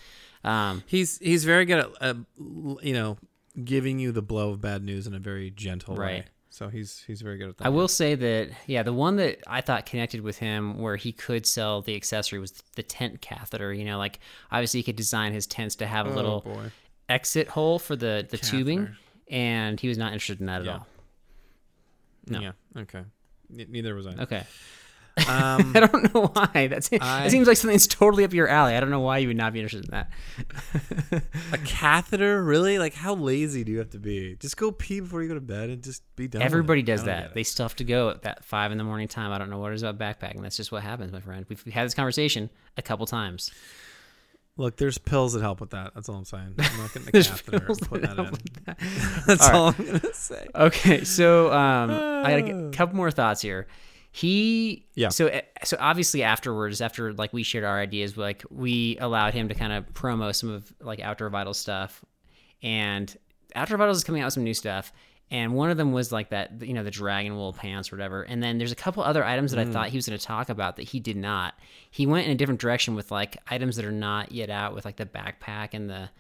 Um, 0.45 0.83
He's 0.87 1.19
he's 1.19 1.45
very 1.45 1.65
good 1.65 1.79
at 1.79 1.91
uh, 2.01 2.15
you 2.83 2.93
know 2.93 3.17
giving 3.63 3.99
you 3.99 4.13
the 4.13 4.23
blow 4.23 4.51
of 4.51 4.61
bad 4.61 4.83
news 4.83 5.07
in 5.07 5.15
a 5.15 5.19
very 5.19 5.51
gentle 5.51 5.95
way. 5.95 6.25
So 6.53 6.69
he's 6.69 7.03
he's 7.07 7.23
very 7.23 7.39
good 7.39 7.49
at 7.49 7.57
that. 7.57 7.67
I 7.67 7.71
will 7.71 7.89
say 7.89 8.15
that 8.15 8.51
yeah, 8.67 8.83
the 8.83 8.93
one 8.93 9.17
that 9.17 9.43
I 9.47 9.63
thought 9.63 9.87
connected 9.87 10.21
with 10.21 10.37
him 10.37 10.79
where 10.79 10.97
he 10.97 11.11
could 11.11 11.47
sell 11.47 11.81
the 11.81 11.97
accessory 11.97 12.39
was 12.39 12.63
the 12.77 12.83
tent 12.83 13.23
catheter. 13.23 13.73
You 13.73 13.87
know, 13.87 13.97
like 13.97 14.19
obviously 14.51 14.81
he 14.81 14.85
could 14.85 14.97
design 14.97 15.33
his 15.33 15.47
tents 15.47 15.77
to 15.77 15.87
have 15.87 16.07
a 16.07 16.11
oh, 16.11 16.15
little 16.15 16.43
Oh, 16.45 16.51
boy. 16.53 16.71
exit 17.09 17.49
hole 17.49 17.79
for 17.79 17.97
the 17.97 18.27
the 18.29 18.37
tubing, 18.37 18.91
and 19.31 19.81
he 19.81 19.89
was 19.89 19.97
not 19.97 20.13
interested 20.13 20.41
in 20.41 20.47
that 20.47 20.61
at 20.61 20.67
Yeah. 20.67 20.73
all. 20.75 20.87
No. 22.27 22.41
Yeah. 22.41 22.53
Okay. 22.77 22.99
N- 23.59 23.67
neither 23.71 23.95
was 23.95 24.07
I. 24.07 24.11
Okay. 24.11 24.45
Um, 25.29 25.73
I 25.77 25.81
don't 25.81 26.15
know 26.15 26.27
why. 26.29 26.69
That's 26.69 26.91
I- 27.01 27.27
it 27.27 27.31
seems 27.31 27.47
like 27.47 27.57
something 27.57 27.75
that's 27.75 27.87
totally 27.87 28.25
up 28.25 28.33
your 28.33 28.49
alley. 28.49 28.75
I 28.75 28.81
don't 28.81 28.91
know 28.91 29.01
why 29.01 29.19
you 29.19 29.29
would 29.29 29.37
not 29.37 29.53
be 29.53 29.61
interested 29.61 29.85
in 29.85 29.91
that. 29.91 31.23
a 31.53 31.59
catheter, 31.59 32.43
really? 32.43 32.79
Like, 32.79 32.95
how 32.95 33.15
lazy 33.15 33.65
do 33.65 33.73
you 33.73 33.79
have 33.79 33.91
to 33.91 33.99
be? 33.99 34.37
Just 34.37 34.57
go 34.57 34.71
pee 34.71 35.01
before 35.01 35.23
you 35.23 35.29
go 35.29 35.35
to 35.35 35.41
bed 35.41 35.71
and 35.71 35.83
just 35.83 36.03
be 36.17 36.29
done. 36.29 36.43
Everybody 36.43 36.83
does 36.83 37.05
that. 37.05 37.35
They 37.35 37.43
still 37.43 37.65
have 37.65 37.77
to 37.77 37.85
go 37.85 38.11
at 38.11 38.23
that 38.23 38.45
five 38.45 38.73
in 38.73 38.79
the 38.79 38.85
morning 38.85 39.09
time. 39.09 39.33
I 39.33 39.39
don't 39.39 39.51
know 39.51 39.59
what 39.59 39.73
it 39.73 39.77
is 39.77 39.83
about 39.83 39.99
backpacking. 39.99 40.43
That's 40.43 40.57
just 40.57 40.73
what 40.73 40.83
happens, 40.83 41.13
my 41.13 41.21
friend. 41.21 41.45
We've 41.49 41.63
had 41.73 41.87
this 41.87 41.95
conversation 41.95 42.51
a 42.77 42.83
couple 42.83 43.07
times. 43.07 43.51
Look, 44.59 44.77
there's 44.77 44.99
pills 44.99 45.33
that 45.33 45.41
help 45.41 45.61
with 45.61 45.71
that. 45.71 45.93
That's 45.95 46.11
all 46.11 46.17
I'm 46.17 46.25
saying. 46.27 46.55
I'm 46.59 46.79
not 46.79 46.93
getting 46.93 47.09
a 47.09 47.13
catheter 47.25 47.67
and 47.69 47.81
putting 47.81 48.07
that 48.07 48.17
that, 48.17 48.77
in. 48.77 49.25
That's 49.27 49.49
All 49.49 49.57
all 49.57 49.75
I'm 49.79 49.87
gonna 49.87 50.13
say. 50.13 50.47
Okay, 50.55 51.05
so 51.05 51.51
um, 51.53 51.91
I 51.91 52.41
got 52.41 52.51
a 52.51 52.71
couple 52.73 52.97
more 52.97 53.11
thoughts 53.11 53.41
here. 53.41 53.67
He, 54.15 54.87
Yeah. 54.95 55.09
So 55.09 55.29
eh, 55.29 55.41
so 55.65 55.77
obviously 55.81 56.23
afterwards, 56.23 56.83
after 56.83 57.15
like 57.15 57.33
we 57.33 57.43
shared 57.43 57.65
our 57.65 57.81
ideas, 57.81 58.17
like 58.19 58.45
we 58.51 58.99
allowed 59.01 59.33
him 59.33 59.49
to 59.49 59.55
kind 59.55 59.73
of 59.73 59.87
promo 59.95 60.35
some 60.35 60.51
of 60.51 60.73
like 60.81 61.01
Outdoor 61.01 61.31
Vital 61.31 61.55
stuff, 61.55 62.05
and 62.63 63.17
Outdoor 63.57 63.79
Vitals 63.79 63.97
is 63.97 64.05
coming 64.05 64.21
out 64.21 64.27
with 64.27 64.35
some 64.35 64.45
new 64.45 64.55
stuff. 64.55 64.93
And 65.31 65.55
one 65.55 65.71
of 65.71 65.79
them 65.79 65.93
was 65.93 66.13
like 66.13 66.29
that, 66.29 66.61
you 66.61 66.75
know, 66.75 66.85
the 66.85 66.91
dragon 66.91 67.35
wool 67.37 67.55
pants 67.55 67.91
or 67.91 67.97
whatever. 67.97 68.23
And 68.23 68.43
then 68.43 68.59
there's 68.59 68.71
a 68.71 68.77
couple 68.77 69.03
other 69.03 69.25
items 69.25 69.53
that 69.53 69.61
I 69.61 69.65
thought 69.73 69.89
he 69.89 69.97
was 69.97 70.07
going 70.07 70.19
to 70.19 70.23
talk 70.23 70.51
about 70.51 70.77
that 70.77 70.83
he 70.83 71.01
did 71.01 71.17
not. 71.17 71.55
He 71.91 72.05
went 72.05 72.27
in 72.27 72.33
a 72.33 72.35
different 72.35 72.61
direction 72.61 72.95
with 72.95 73.11
like 73.11 73.39
items 73.49 73.77
that 73.77 73.87
are 73.87 73.91
not 73.91 74.33
yet 74.33 74.51
out, 74.51 74.75
with 74.75 74.85
like 74.85 74.97
the 74.97 75.07
backpack 75.07 75.71
and 75.73 75.89
the, 75.89 76.11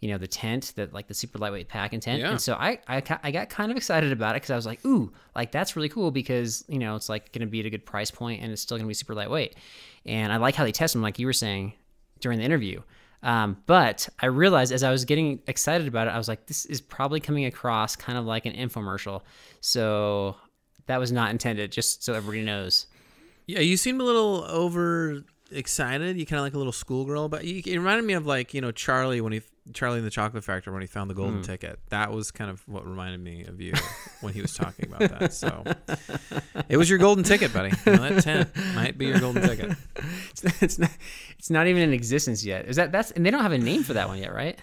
you 0.00 0.08
know, 0.08 0.18
the 0.18 0.28
tent, 0.28 0.72
that 0.76 0.92
like 0.92 1.08
the 1.08 1.14
super 1.14 1.38
lightweight 1.38 1.68
pack 1.68 1.92
and 1.92 2.02
tent. 2.02 2.20
Yeah. 2.20 2.30
And 2.30 2.40
so 2.40 2.54
I, 2.54 2.78
I, 2.86 3.02
I 3.22 3.30
got 3.30 3.48
kind 3.48 3.70
of 3.70 3.76
excited 3.76 4.12
about 4.12 4.32
it 4.32 4.36
because 4.36 4.50
I 4.50 4.56
was 4.56 4.66
like, 4.66 4.84
ooh, 4.86 5.12
like 5.34 5.50
that's 5.50 5.74
really 5.74 5.88
cool 5.88 6.10
because 6.10 6.64
you 6.68 6.78
know 6.78 6.94
it's 6.94 7.08
like 7.08 7.32
going 7.32 7.40
to 7.40 7.46
be 7.46 7.60
at 7.60 7.66
a 7.66 7.70
good 7.70 7.84
price 7.84 8.10
point 8.10 8.42
and 8.42 8.52
it's 8.52 8.62
still 8.62 8.76
going 8.76 8.86
to 8.86 8.88
be 8.88 8.94
super 8.94 9.14
lightweight. 9.14 9.56
And 10.06 10.32
I 10.32 10.36
like 10.36 10.54
how 10.54 10.64
they 10.64 10.72
test 10.72 10.94
them, 10.94 11.02
like 11.02 11.18
you 11.18 11.26
were 11.26 11.32
saying 11.32 11.72
during 12.20 12.38
the 12.38 12.44
interview. 12.44 12.80
Um, 13.22 13.56
but 13.66 14.08
I 14.20 14.26
realized 14.26 14.72
as 14.72 14.84
I 14.84 14.90
was 14.90 15.04
getting 15.04 15.40
excited 15.48 15.88
about 15.88 16.06
it, 16.06 16.10
I 16.10 16.18
was 16.18 16.28
like, 16.28 16.46
this 16.46 16.64
is 16.66 16.80
probably 16.80 17.18
coming 17.18 17.46
across 17.46 17.96
kind 17.96 18.16
of 18.16 18.24
like 18.24 18.46
an 18.46 18.52
infomercial. 18.52 19.22
So 19.60 20.36
that 20.86 20.98
was 20.98 21.10
not 21.10 21.30
intended, 21.30 21.72
just 21.72 22.04
so 22.04 22.14
everybody 22.14 22.44
knows. 22.44 22.86
Yeah, 23.46 23.60
you 23.60 23.76
seemed 23.76 24.00
a 24.00 24.04
little 24.04 24.44
over 24.48 25.24
excited. 25.50 26.16
You 26.16 26.26
kind 26.26 26.38
of 26.38 26.44
like 26.44 26.54
a 26.54 26.58
little 26.58 26.72
schoolgirl, 26.72 27.28
but 27.28 27.44
you, 27.44 27.62
it 27.64 27.76
reminded 27.76 28.04
me 28.04 28.14
of 28.14 28.26
like 28.26 28.54
you 28.54 28.60
know 28.60 28.70
Charlie 28.70 29.20
when 29.20 29.32
he 29.32 29.42
Charlie 29.72 29.98
in 29.98 30.04
the 30.04 30.10
Chocolate 30.10 30.44
Factory 30.44 30.72
when 30.72 30.82
he 30.82 30.88
found 30.88 31.10
the 31.10 31.14
golden 31.14 31.36
hmm. 31.36 31.42
ticket. 31.42 31.78
That 31.90 32.12
was 32.12 32.30
kind 32.30 32.50
of 32.50 32.66
what 32.68 32.86
reminded 32.86 33.20
me 33.20 33.44
of 33.44 33.60
you 33.60 33.72
when 34.20 34.32
he 34.32 34.40
was 34.40 34.54
talking 34.54 34.86
about 34.86 35.18
that. 35.18 35.32
So 35.32 35.64
it 36.68 36.76
was 36.76 36.88
your 36.88 36.98
golden 36.98 37.24
ticket, 37.24 37.52
buddy. 37.52 37.72
You 37.86 37.92
know, 37.92 38.08
that 38.08 38.22
tent 38.22 38.50
might 38.74 38.98
be 38.98 39.06
your 39.06 39.20
golden 39.20 39.42
ticket. 39.42 39.76
It's, 40.30 40.62
it's 40.62 40.78
not, 40.78 40.90
it's 41.36 41.50
not 41.50 41.66
even 41.66 41.82
in 41.82 41.92
existence 41.92 42.44
yet. 42.44 42.66
Is 42.66 42.76
that 42.76 42.92
that's 42.92 43.10
and 43.10 43.26
they 43.26 43.30
don't 43.32 43.42
have 43.42 43.50
a 43.50 43.58
name 43.58 43.82
for 43.82 43.94
that 43.94 44.06
one 44.06 44.18
yet, 44.18 44.32
right? 44.32 44.56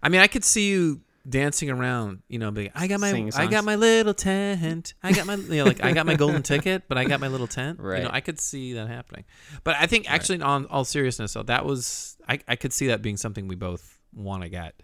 I 0.00 0.08
mean, 0.08 0.20
I 0.20 0.28
could 0.28 0.44
see 0.44 0.70
you 0.70 1.00
dancing 1.28 1.70
around, 1.70 2.22
you 2.28 2.38
know, 2.38 2.50
being, 2.50 2.70
I 2.74 2.86
got 2.86 3.00
my, 3.00 3.30
I 3.34 3.46
got 3.46 3.64
my 3.64 3.76
little 3.76 4.14
tent. 4.14 4.94
I 5.02 5.12
got 5.12 5.26
my, 5.26 5.34
you 5.34 5.56
know, 5.56 5.64
like 5.64 5.82
I 5.82 5.92
got 5.92 6.06
my 6.06 6.14
golden 6.14 6.42
ticket, 6.42 6.84
but 6.88 6.96
I 6.96 7.04
got 7.04 7.20
my 7.20 7.28
little 7.28 7.46
tent. 7.46 7.78
You 7.78 7.84
Right. 7.84 8.02
know, 8.02 8.10
I 8.12 8.20
could 8.20 8.40
see 8.40 8.74
that 8.74 8.88
happening. 8.88 9.24
But 9.64 9.76
I 9.76 9.86
think 9.86 10.10
actually, 10.10 10.40
on 10.40 10.66
all 10.66 10.84
seriousness, 10.84 11.34
though, 11.34 11.42
that 11.44 11.64
was, 11.64 12.16
I, 12.28 12.38
I 12.48 12.56
could 12.56 12.72
see 12.72 12.88
that 12.88 13.02
being 13.02 13.16
something 13.16 13.48
we 13.48 13.56
both 13.56 13.97
want 14.18 14.42
to 14.42 14.48
get. 14.48 14.80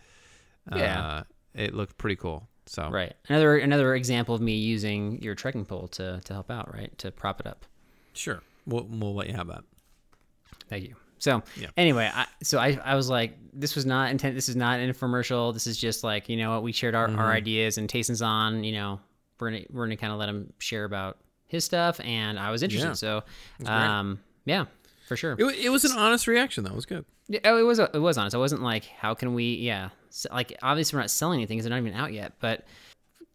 Yeah. 0.75 1.01
Uh, 1.07 1.23
it 1.55 1.75
looked 1.75 1.99
pretty 1.99 2.17
cool. 2.17 2.49
So 2.67 2.89
Right. 2.91 3.13
Another 3.29 3.59
another 3.59 3.95
example 3.95 4.35
of 4.35 4.41
me 4.41 4.55
using 4.57 5.21
your 5.23 5.35
trekking 5.35 5.65
pole 5.67 5.89
to 5.89 6.21
to 6.25 6.33
help 6.33 6.51
out, 6.51 6.73
right? 6.73 6.97
To 6.99 7.11
prop 7.13 7.41
it 7.41 7.47
up. 7.47 7.67
sure, 8.15 8.43
we'll, 8.67 8.85
we'll 8.89 9.15
let 9.15 9.29
you 9.29 9.35
have 9.35 9.49
that. 9.49 9.65
Thank 10.71 10.85
you. 10.85 10.97
So 11.19 11.43
Yeah. 11.57 11.69
anyway, 11.77 12.11
I, 12.13 12.27
so 12.43 12.59
I, 12.59 12.79
I 12.85 12.95
was 12.97 13.09
like, 13.09 13.37
this 13.53 13.75
was 13.75 13.85
not 13.87 14.11
intent. 14.11 14.35
This 14.35 14.49
is 14.49 14.57
not 14.57 14.81
an 14.81 14.91
infomercial. 14.93 15.53
This 15.53 15.67
is 15.67 15.77
just 15.79 16.05
like 16.05 16.29
you 16.29 16.37
know 16.37 16.51
what 16.53 16.63
we 16.63 16.73
shared 16.73 16.95
our, 16.95 17.09
Mm-hmm. 17.09 17.19
our 17.19 17.33
ideas 17.33 17.77
and 17.79 17.89
Tayson's 17.89 18.23
on. 18.23 18.65
You 18.65 18.73
know, 18.73 19.01
we're 19.39 19.51
gonna 19.51 19.65
we're 19.71 19.85
gonna 19.87 19.97
kind 19.97 20.13
of 20.13 20.19
let 20.19 20.29
him 20.29 20.53
share 20.59 20.85
about 20.85 21.19
his 21.47 21.65
stuff, 21.65 22.01
and 22.01 22.39
I 22.39 22.51
was 22.51 22.63
interested. 22.63 22.89
Yeah. 22.89 22.93
So, 22.95 23.23
um, 23.67 24.19
yeah, 24.47 24.65
for 25.07 25.17
sure. 25.17 25.37
It, 25.39 25.45
it 25.67 25.69
was 25.71 25.85
an 25.85 25.93
honest 25.97 26.27
reaction, 26.27 26.65
though. 26.65 26.71
It 26.71 26.77
was 26.77 26.87
good. 26.87 27.05
Yeah, 27.29 27.41
oh, 27.45 27.59
it 27.59 27.63
was 27.63 27.79
it 27.79 27.95
was 27.95 28.19
honest. 28.19 28.35
I 28.35 28.39
wasn't 28.39 28.63
like, 28.63 28.85
how 28.85 29.15
can 29.15 29.35
we? 29.35 29.55
Yeah, 29.55 29.89
so, 30.11 30.29
like 30.33 30.57
obviously 30.63 30.97
we're 30.97 31.01
not 31.03 31.11
selling 31.11 31.39
anything 31.41 31.57
because 31.57 31.65
they're 31.69 31.79
not 31.79 31.87
even 31.87 31.99
out 31.99 32.13
yet, 32.13 32.33
but 32.41 32.67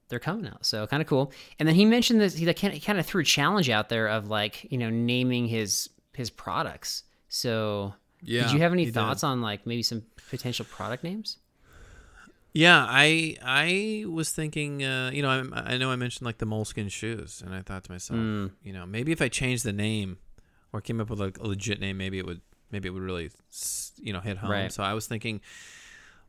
they're 0.09 0.20
coming 0.20 0.47
out, 0.47 0.65
so 0.65 0.86
kind 0.88 1.01
of 1.01 1.07
cool. 1.07 1.32
And 1.59 1.67
then 1.67 1.76
he 1.76 1.86
mentioned 1.86 2.20
this. 2.22 2.36
He 2.36 2.45
like, 2.45 2.59
kind 2.59 2.99
of 2.99 3.05
threw 3.05 3.22
a 3.22 3.26
challenge 3.26 3.70
out 3.70 3.89
there 3.89 4.07
of 4.07 4.28
like 4.28 4.65
you 4.72 4.78
know 4.78 4.89
naming 4.89 5.47
his 5.47 5.89
his 6.13 6.30
products. 6.30 7.03
So 7.30 7.93
Yeah, 8.22 8.43
did 8.43 8.51
you 8.53 8.59
have 8.59 8.74
any 8.74 8.84
he 8.84 8.86
did. 8.88 8.95
thoughts 8.95 9.24
on 9.24 9.41
like 9.41 9.65
maybe 9.65 9.84
some 9.84 10.03
potential 10.30 10.65
product 10.70 11.03
names? 11.03 11.38
Yeah, 12.53 12.86
I 12.89 13.38
I 13.43 14.05
was 14.07 14.32
thinking, 14.32 14.84
uh, 14.84 15.11
you 15.13 15.22
know, 15.22 15.30
I, 15.53 15.74
I 15.74 15.78
know 15.78 15.91
I 15.91 15.95
mentioned 15.95 16.26
like 16.26 16.39
the 16.39 16.47
moleskin 16.47 16.89
shoes, 16.89 17.43
and 17.45 17.53
I 17.53 17.61
thought 17.61 17.84
to 17.86 17.91
myself, 17.91 18.20
Mm. 18.20 18.51
you 18.63 18.74
know, 18.74 18.86
maybe 18.88 19.11
if 19.11 19.22
I 19.22 19.28
change 19.30 19.61
the 19.63 19.74
name 19.74 20.17
or 20.74 20.82
came 20.82 20.99
up 21.01 21.09
with 21.09 21.20
like 21.20 21.38
a 21.39 21.47
legit 21.47 21.80
name, 21.80 21.97
maybe 21.97 22.17
it 22.20 22.26
would 22.26 22.41
maybe 22.72 22.88
it 22.88 22.91
would 22.91 23.01
really, 23.01 23.32
you 24.01 24.13
know, 24.13 24.20
hit 24.20 24.38
home. 24.38 24.51
Right. 24.51 24.72
So 24.72 24.84
I 24.84 24.93
was 24.93 25.07
thinking, 25.07 25.41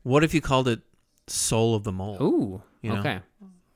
what 0.02 0.24
if 0.24 0.32
you 0.34 0.40
called 0.40 0.68
it 0.68 0.80
Soul 1.26 1.74
of 1.74 1.84
the 1.84 1.92
Mole? 1.92 2.16
Ooh, 2.22 2.62
You 2.82 2.92
know? 2.94 3.00
okay, 3.00 3.20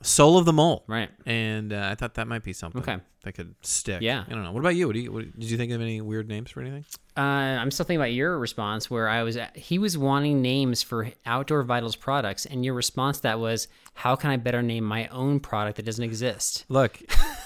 Soul 0.04 0.38
of 0.38 0.44
the 0.44 0.52
Mole. 0.52 0.84
right. 0.86 1.10
And 1.26 1.72
uh, 1.72 1.88
I 1.90 1.94
thought 1.94 2.14
that 2.14 2.28
might 2.28 2.42
be 2.44 2.52
something 2.52 2.80
Okay. 2.82 2.98
that 3.24 3.32
could 3.32 3.54
stick. 3.62 4.02
Yeah. 4.02 4.24
I 4.26 4.30
don't 4.30 4.44
know. 4.44 4.52
What 4.52 4.60
about 4.60 4.76
you? 4.76 4.86
What 4.86 4.92
do 4.94 5.00
you? 5.00 5.10
What, 5.12 5.38
did 5.38 5.50
you 5.50 5.56
think 5.56 5.72
of 5.72 5.80
any 5.80 6.00
weird 6.00 6.28
names 6.28 6.50
for 6.50 6.60
anything? 6.60 6.84
Uh, 7.16 7.20
I'm 7.20 7.70
still 7.70 7.84
thinking 7.86 8.00
about 8.00 8.12
your 8.12 8.38
response 8.38 8.90
where 8.90 9.08
I 9.08 9.22
was 9.22 9.38
he 9.54 9.78
was 9.78 9.96
wanting 9.96 10.42
names 10.42 10.82
for 10.82 11.08
outdoor 11.24 11.62
vitals 11.62 11.96
products, 11.96 12.44
and 12.44 12.64
your 12.64 12.74
response 12.74 13.18
to 13.18 13.22
that 13.24 13.40
was, 13.40 13.68
"How 13.94 14.14
can 14.16 14.30
I 14.30 14.36
better 14.36 14.62
name 14.62 14.84
my 14.84 15.06
own 15.08 15.40
product 15.40 15.76
that 15.76 15.86
doesn't 15.86 16.04
exist?" 16.04 16.64
Look, 16.68 17.00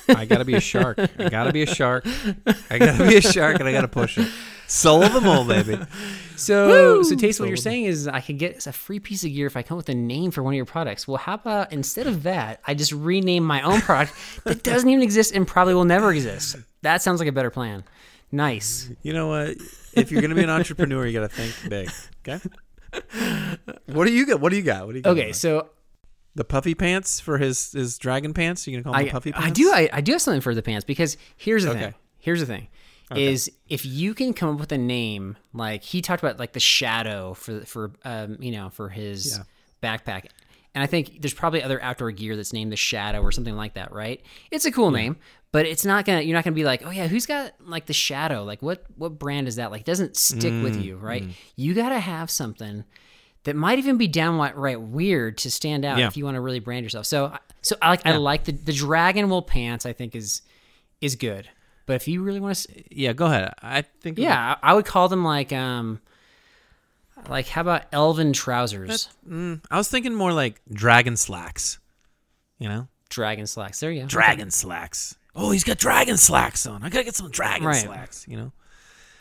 I 0.09 0.25
gotta 0.25 0.45
be 0.45 0.55
a 0.55 0.61
shark. 0.61 0.99
I 0.99 1.29
gotta 1.29 1.53
be 1.53 1.63
a 1.63 1.67
shark. 1.67 2.07
I 2.71 2.79
gotta 2.79 3.07
be 3.07 3.17
a 3.17 3.21
shark, 3.23 3.61
and 3.61 3.69
I 3.69 3.73
gotta 3.73 3.89
push 3.89 4.19
it. 4.19 4.29
Soul 4.69 5.03
of 5.03 5.12
the 5.14 5.21
Mole, 5.21 5.45
baby. 5.45 5.79
So, 6.37 7.03
so 7.03 7.16
taste 7.16 7.41
what 7.41 7.49
you're 7.49 7.57
saying 7.57 7.87
is 7.87 8.07
I 8.07 8.21
could 8.21 8.39
get 8.39 8.64
a 8.69 8.73
free 8.73 9.01
piece 9.01 9.25
of 9.25 9.33
gear 9.33 9.49
if 9.49 9.57
I 9.57 9.62
come 9.64 9.77
with 9.77 9.89
a 9.89 9.95
name 9.95 10.31
for 10.31 10.41
one 10.45 10.55
of 10.55 10.57
your 10.57 10.66
products. 10.66 11.09
Well, 11.09 11.16
how 11.16 11.35
about 11.35 11.73
instead 11.73 12.07
of 12.07 12.23
that, 12.23 12.61
I 12.64 12.75
just 12.75 12.93
rename 12.93 13.43
my 13.43 13.61
own 13.62 13.81
product 13.81 14.14
that 14.45 14.62
doesn't 14.62 14.89
even 14.89 15.03
exist 15.03 15.35
and 15.35 15.49
probably 15.49 15.75
will 15.75 15.85
never 15.85 16.12
exist. 16.12 16.55
That 16.83 17.03
sounds 17.03 17.19
like 17.19 17.29
a 17.29 17.33
better 17.33 17.51
plan. 17.51 17.83
Nice. 18.31 18.89
You 19.03 19.14
know 19.14 19.27
what? 19.27 19.57
If 19.95 20.12
you're 20.12 20.23
gonna 20.23 20.37
be 20.37 20.45
an 20.45 20.51
entrepreneur, 20.51 21.05
you 21.07 21.12
gotta 21.12 21.29
think 21.29 21.55
big. 21.69 21.91
Okay. 22.25 22.41
What 23.87 24.07
do 24.07 24.12
you 24.12 24.25
got? 24.25 24.39
What 24.41 24.51
do 24.51 24.57
you 24.57 24.62
got? 24.62 24.87
What 24.87 24.93
do 24.93 24.99
you 24.99 25.03
got? 25.03 25.11
Okay, 25.11 25.33
so 25.33 25.71
the 26.37 26.45
puffy 26.45 26.77
pants 26.77 27.19
for 27.19 27.39
his 27.39 27.73
his 27.73 27.99
dragon 27.99 28.33
pants. 28.33 28.64
You 28.69 28.75
gonna 28.75 28.85
call 28.85 28.93
them 28.93 29.01
I, 29.01 29.05
the 29.07 29.11
puffy 29.11 29.33
pants? 29.33 29.49
I 29.49 29.51
do 29.51 29.73
I, 29.75 29.89
I 29.93 30.01
do 30.03 30.12
have 30.12 30.23
something 30.23 30.41
for 30.41 30.55
the 30.55 30.62
pants 30.62 30.85
because 30.85 31.16
here's 31.37 31.64
the 31.64 31.75
thing. 31.75 31.95
Here's 32.19 32.39
the 32.39 32.47
thing. 32.47 32.69
Is 33.17 33.51
if 33.69 33.87
you 33.87 34.13
can 34.15 34.35
come 34.35 34.55
up 34.55 34.61
with 34.61 34.73
a 34.73 34.79
name 34.79 35.37
like 35.55 35.83
he 35.83 36.03
talked 36.03 36.23
about 36.23 36.39
like 36.39 36.53
the 36.53 36.61
shadow 36.61 37.35
for 37.35 37.61
for 37.65 37.93
um 38.05 38.37
you 38.41 38.53
know 38.53 38.69
for 38.71 38.89
his 38.91 39.39
Yeah. 39.39 39.45
backpack. 39.97 40.27
And 40.75 40.83
I 40.83 40.87
think 40.87 41.23
there's 41.23 41.35
probably 41.35 41.63
other 41.63 41.83
outdoor 41.83 42.11
gear 42.13 42.37
that's 42.37 42.53
named 42.53 42.71
the 42.71 42.77
Shadow 42.77 43.21
or 43.23 43.33
something 43.33 43.57
like 43.57 43.75
that, 43.75 43.91
right? 43.91 44.21
It's 44.51 44.65
a 44.67 44.71
cool 44.71 44.91
name, 44.93 45.17
but 45.51 45.65
it's 45.67 45.85
not 45.85 46.05
gonna. 46.05 46.21
You're 46.21 46.35
not 46.37 46.45
gonna 46.45 46.55
be 46.55 46.63
like, 46.63 46.87
oh 46.87 46.91
yeah, 46.91 47.09
who's 47.09 47.25
got 47.27 47.53
like 47.61 47.87
the 47.87 47.95
Shadow? 47.95 48.45
Like 48.45 48.61
what 48.63 48.85
what 48.97 49.19
brand 49.19 49.49
is 49.49 49.57
that? 49.57 49.71
Like 49.73 49.81
it 49.81 49.87
doesn't 49.87 50.17
stick 50.17 50.53
with 50.63 50.77
Mm, 50.77 50.85
you, 50.85 50.97
right? 50.99 51.25
You 51.57 51.75
gotta 51.75 51.99
have 51.99 52.31
something 52.31 52.85
that 53.45 53.57
might 53.57 53.79
even 53.79 53.97
be 53.97 54.07
downright 54.07 54.57
right 54.57 54.81
weird 54.81 55.39
to 55.39 55.51
stand 55.51 55.85
out 55.87 55.99
Yeah. 55.99 56.07
if 56.09 56.17
you 56.17 56.25
want 56.25 56.35
to 56.35 56.41
really 56.43 56.61
brand 56.61 56.85
yourself. 56.85 57.07
So 57.07 57.35
so 57.63 57.75
I 57.81 57.89
like 57.89 58.07
I 58.07 58.17
like 58.17 58.45
the 58.45 58.53
the 58.53 58.73
dragon 58.75 59.31
wool 59.31 59.43
pants. 59.43 59.87
I 59.87 59.95
think 59.95 60.15
is 60.15 60.43
is 61.01 61.17
good, 61.17 61.49
but 61.89 61.95
if 61.97 62.07
you 62.07 62.22
really 62.22 62.39
want 62.39 62.55
to, 62.57 62.84
Yeah, 62.95 63.12
go 63.14 63.26
ahead. 63.26 63.53
I 63.61 63.82
think. 63.82 64.18
yeah, 64.18 64.57
I, 64.62 64.70
I 64.70 64.74
would 64.74 64.84
call 64.84 65.09
them 65.09 65.24
like 65.24 65.53
um 65.53 66.01
like 67.28 67.49
how 67.49 67.62
about 67.62 67.82
elven 67.93 68.32
trousers? 68.32 69.09
Mm, 69.28 69.62
I 69.70 69.76
was 69.78 69.89
thinking 69.89 70.14
more 70.14 70.32
like 70.32 70.61
dragon 70.70 71.16
slacks. 71.16 71.78
You 72.61 72.68
know, 72.68 72.89
Dragon 73.09 73.47
slacks. 73.47 73.80
There 73.80 73.91
you 73.91 74.03
go. 74.03 74.07
Dragon 74.09 74.51
slacks. 74.51 75.16
Oh, 75.34 75.51
he's 75.51 75.64
got 75.64 75.78
dragon 75.78 76.16
slacks 76.16 76.66
on. 76.66 76.82
I 76.82 76.89
gotta 76.91 77.05
get 77.05 77.14
some 77.16 77.30
dragon 77.30 77.66
Right. 77.66 77.76
slacks. 77.84 78.26
You 78.28 78.36
know, 78.36 78.53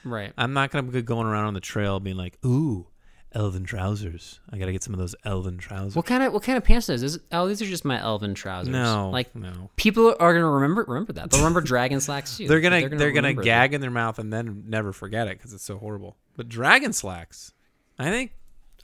Right. 0.03 0.34
I'm 0.38 0.53
not 0.53 0.72
gonna 0.72 0.84
be 0.91 1.01
going 1.01 1.26
around 1.28 1.45
on 1.45 1.53
the 1.53 1.59
trail 1.59 1.99
being 1.99 2.18
like, 2.18 2.38
ooh, 2.45 2.88
elven 3.34 3.64
trousers. 3.64 4.40
I 4.50 4.58
gotta 4.58 4.72
get 4.72 4.84
some 4.84 4.94
of 4.94 5.00
those 5.00 5.16
elven 5.24 5.58
trousers. 5.58 5.96
What 5.96 6.06
kind 6.06 6.24
of 6.24 6.34
what 6.34 6.44
kind 6.44 6.58
of 6.58 6.64
pants 6.64 6.90
is 6.90 7.02
this? 7.02 7.20
Oh, 7.32 7.48
these 7.48 7.62
are 7.62 7.66
just 7.66 7.86
my 7.86 8.02
elven 8.02 8.34
trousers. 8.34 8.72
No, 8.72 9.10
like 9.10 9.36
no. 9.36 9.70
people 9.76 10.16
are 10.20 10.34
gonna 10.34 10.50
remember 10.50 10.86
remember 10.88 11.14
that. 11.14 11.30
They'll 11.30 11.42
remember 11.42 11.62
dragon 11.62 12.00
slacks 12.00 12.38
too. 12.38 12.48
They're 12.48 12.62
gonna 12.62 12.90
they're 12.90 13.12
gonna, 13.12 13.28
remember 13.30 13.44
gag 13.44 13.74
in 13.74 13.82
their 13.82 13.92
mouth 13.92 14.20
and 14.20 14.32
then 14.32 14.64
never 14.68 14.94
forget 14.94 15.28
it 15.28 15.38
because 15.38 15.54
it's 15.54 15.64
so 15.64 15.78
horrible. 15.78 16.18
But 16.36 16.50
dragon 16.50 16.94
slacks, 16.94 17.54
I 18.00 18.10
think. 18.10 18.32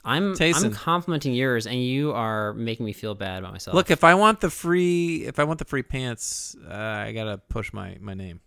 I'm. 0.06 0.36
I'm 0.38 0.72
complimenting 0.72 1.32
yours, 1.32 1.66
and 1.66 1.82
you 1.82 2.12
are 2.12 2.52
making 2.52 2.84
me 2.84 2.92
feel 2.92 3.14
bad 3.14 3.38
about 3.38 3.52
myself. 3.52 3.74
Look, 3.74 3.90
if 3.90 4.04
I 4.04 4.14
want 4.14 4.40
the 4.40 4.50
free 4.50 5.24
if 5.24 5.38
I 5.38 5.44
want 5.44 5.58
the 5.58 5.64
free 5.64 5.82
pants, 5.82 6.54
uh, 6.68 6.74
I 6.74 7.12
gotta 7.12 7.38
push 7.38 7.72
my 7.72 7.96
my 8.00 8.12
name. 8.12 8.40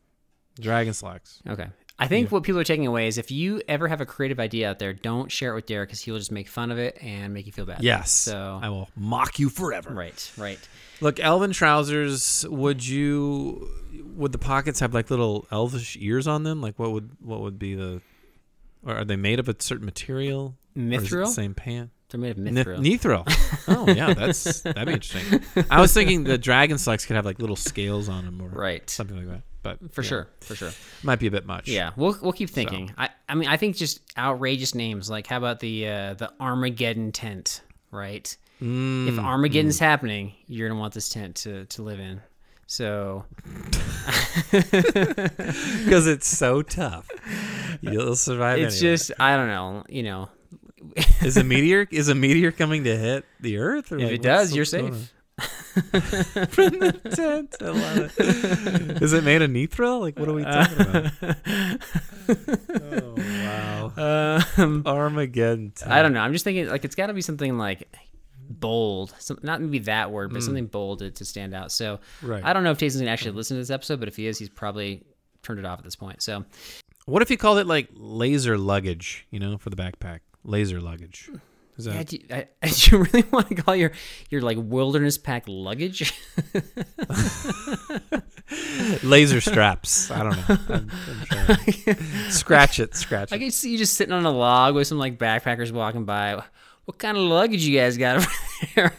Dragon 0.59 0.93
slacks. 0.93 1.41
Okay. 1.47 1.67
I 1.99 2.07
think 2.07 2.31
what 2.31 2.43
people 2.43 2.59
are 2.61 2.63
taking 2.63 2.85
away 2.85 3.07
is 3.07 3.17
if 3.17 3.31
you 3.31 3.61
ever 3.67 3.87
have 3.87 4.01
a 4.01 4.05
creative 4.05 4.39
idea 4.39 4.69
out 4.69 4.77
there, 4.79 4.93
don't 4.93 5.31
share 5.31 5.51
it 5.53 5.55
with 5.55 5.65
Derek 5.65 5.89
because 5.89 5.99
he 6.01 6.11
will 6.11 6.19
just 6.19 6.31
make 6.31 6.47
fun 6.47 6.71
of 6.71 6.77
it 6.77 6.97
and 7.01 7.33
make 7.33 7.45
you 7.47 7.51
feel 7.51 7.65
bad. 7.65 7.81
Yes. 7.83 8.11
So 8.11 8.59
I 8.61 8.69
will 8.69 8.87
mock 8.95 9.39
you 9.39 9.49
forever. 9.49 9.91
right, 9.93 10.31
right. 10.37 10.59
Look, 11.01 11.19
elven 11.19 11.51
trousers. 11.53 12.45
Would 12.47 12.87
you? 12.87 13.69
Would 14.15 14.31
the 14.31 14.37
pockets 14.37 14.79
have 14.79 14.93
like 14.93 15.09
little 15.09 15.47
elvish 15.51 15.97
ears 15.99 16.27
on 16.27 16.43
them? 16.43 16.61
Like 16.61 16.77
what 16.77 16.91
would 16.91 17.09
what 17.19 17.41
would 17.41 17.57
be 17.57 17.73
the? 17.75 18.01
Or 18.85 18.95
are 18.97 19.05
they 19.05 19.15
made 19.15 19.39
of 19.39 19.49
a 19.49 19.55
certain 19.59 19.85
material? 19.85 20.55
Or 20.75 20.81
is 20.81 20.85
it 21.03 21.15
Mithril? 21.15 21.25
the 21.25 21.31
same 21.31 21.53
pant. 21.55 21.89
They're 22.09 22.19
made 22.21 22.31
of 22.31 22.37
mithril. 22.37 22.77
Mithril. 22.79 23.63
oh 23.67 23.91
yeah, 23.91 24.13
that's 24.13 24.61
that'd 24.61 24.85
be 24.87 24.93
interesting. 24.93 25.41
I 25.69 25.81
was 25.81 25.93
thinking 25.93 26.23
the 26.23 26.37
dragon 26.37 26.77
slacks 26.77 27.05
could 27.05 27.15
have 27.17 27.25
like 27.25 27.39
little 27.39 27.55
scales 27.57 28.07
on 28.07 28.23
them 28.25 28.41
or 28.41 28.47
Right. 28.49 28.87
something 28.89 29.17
like 29.17 29.27
that. 29.27 29.41
But 29.63 29.91
for 29.91 30.01
yeah, 30.01 30.07
sure, 30.07 30.27
for 30.41 30.55
sure. 30.55 30.71
might 31.03 31.19
be 31.19 31.27
a 31.27 31.31
bit 31.31 31.45
much. 31.45 31.67
Yeah, 31.67 31.91
we'll 31.95 32.17
we'll 32.21 32.33
keep 32.33 32.49
thinking. 32.49 32.93
I 32.97 33.09
I 33.27 33.35
mean, 33.35 33.49
I 33.49 33.57
think 33.57 33.75
just 33.75 33.99
outrageous 34.17 34.73
names 34.75 35.09
like 35.09 35.27
how 35.27 35.37
about 35.37 35.59
the 35.59 35.87
uh, 35.87 36.13
the 36.13 36.31
Armageddon 36.39 37.11
tent, 37.11 37.61
right? 37.91 38.35
Mm, 38.61 39.07
if 39.09 39.19
Armageddon's 39.19 39.79
happening, 39.79 40.33
you're 40.47 40.67
gonna 40.69 40.79
want 40.79 40.93
this 40.93 41.09
tent 41.09 41.35
to 41.37 41.65
to 41.65 41.81
live 41.81 41.99
in. 41.99 42.21
So 42.65 43.25
because 44.51 46.07
it's 46.07 46.27
so 46.27 46.61
tough. 46.61 47.09
You'll 47.81 48.15
survive. 48.15 48.59
it's 48.59 48.81
anyway. 48.81 48.95
just 48.95 49.11
I 49.19 49.35
don't 49.37 49.47
know, 49.47 49.83
you 49.89 50.03
know. 50.03 50.29
is 51.21 51.37
a 51.37 51.43
meteor 51.45 51.87
is 51.91 52.09
a 52.09 52.15
meteor 52.15 52.51
coming 52.51 52.83
to 52.83 52.97
hit 52.97 53.25
the 53.39 53.57
Earth? 53.57 53.91
Or 53.91 53.97
If 53.97 54.03
like, 54.03 54.11
it 54.13 54.21
does, 54.21 54.55
you're 54.55 54.65
safe. 54.65 55.13
From 56.49 56.79
the 56.79 56.99
tent. 57.15 57.55
I 57.61 57.65
love 57.65 58.11
it. 58.17 59.01
Is 59.03 59.13
it 59.13 59.23
made 59.23 59.41
of 59.43 59.51
Mithril? 59.51 59.99
Like, 59.99 60.17
what 60.17 60.27
are 60.27 60.33
we 60.33 60.43
talking 60.43 60.81
about? 60.81 61.11
oh, 63.03 63.15
wow. 63.17 64.43
Um, 64.57 64.83
Armageddon. 64.85 65.73
I 65.85 66.01
don't 66.01 66.13
know. 66.13 66.21
I'm 66.21 66.33
just 66.33 66.43
thinking 66.43 66.67
like 66.67 66.83
it's 66.85 66.95
got 66.95 67.07
to 67.07 67.13
be 67.13 67.21
something 67.21 67.57
like 67.57 67.87
bold, 68.49 69.13
some, 69.19 69.37
not 69.43 69.61
maybe 69.61 69.79
that 69.79 70.11
word, 70.11 70.33
but 70.33 70.41
something 70.41 70.65
bold 70.67 70.99
to, 70.99 71.11
to 71.11 71.25
stand 71.25 71.53
out. 71.53 71.71
So 71.71 71.99
Right. 72.21 72.43
I 72.43 72.53
don't 72.53 72.63
know 72.63 72.71
if 72.71 72.77
Tayson's 72.79 73.01
gonna 73.01 73.11
actually 73.11 73.31
listen 73.31 73.57
to 73.57 73.61
this 73.61 73.69
episode, 73.69 73.99
but 73.99 74.07
if 74.07 74.15
he 74.15 74.25
is, 74.27 74.39
he's 74.39 74.49
probably 74.49 75.03
turned 75.43 75.59
it 75.59 75.65
off 75.65 75.77
at 75.79 75.85
this 75.85 75.95
point. 75.95 76.21
So 76.23 76.45
What 77.05 77.21
if 77.21 77.29
you 77.29 77.37
called 77.37 77.59
it 77.59 77.67
like 77.67 77.89
laser 77.93 78.57
luggage, 78.57 79.27
you 79.31 79.39
know, 79.39 79.57
for 79.57 79.69
the 79.69 79.75
backpack? 79.75 80.19
Laser 80.43 80.79
luggage. 80.79 81.29
Is 81.77 81.85
that 81.85 81.93
yeah, 81.93 82.03
do, 82.03 82.17
you, 82.17 82.25
I, 82.31 82.47
do 82.67 82.91
you 82.91 82.97
really 83.03 83.23
want 83.31 83.49
to 83.49 83.55
call 83.55 83.75
your 83.75 83.91
your 84.29 84.41
like 84.41 84.57
wilderness 84.59 85.17
pack 85.17 85.43
luggage? 85.47 86.13
laser 89.03 89.41
straps? 89.41 90.09
I 90.09 90.23
don't 90.23 90.49
know. 90.49 90.57
I'm, 90.69 90.89
I'm. 91.31 92.31
Scratch 92.31 92.79
it, 92.79 92.95
scratch 92.95 93.31
it. 93.31 93.35
I 93.35 93.37
can 93.37 93.51
see 93.51 93.71
you 93.71 93.77
just 93.77 93.93
sitting 93.93 94.13
on 94.13 94.25
a 94.25 94.31
log 94.31 94.73
with 94.73 94.87
some 94.87 94.97
like 94.97 95.19
backpackers 95.19 95.71
walking 95.71 96.05
by. 96.05 96.41
What 96.85 96.97
kind 96.97 97.17
of 97.17 97.23
luggage 97.23 97.63
you 97.63 97.77
guys 97.77 97.97
got 97.97 98.17
over 98.17 98.27
there? 98.75 98.93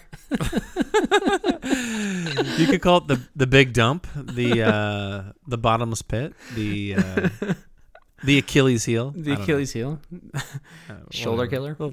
You 2.59 2.67
could 2.67 2.83
call 2.83 2.99
it 2.99 3.09
the 3.09 3.21
the 3.35 3.47
big 3.47 3.73
dump, 3.73 4.07
the 4.15 4.63
uh, 4.63 5.33
the 5.47 5.59
bottomless 5.59 6.03
pit, 6.03 6.35
the 6.55 6.97
uh, 6.97 7.29
the 8.25 8.39
Achilles 8.39 8.85
heel. 8.85 9.11
The 9.11 9.23
don't 9.23 9.39
know. 9.39 9.43
Achilles 9.43 9.73
heel, 9.73 10.01
shoulder 11.11 11.47
killer. 11.47 11.77
we 11.79 11.91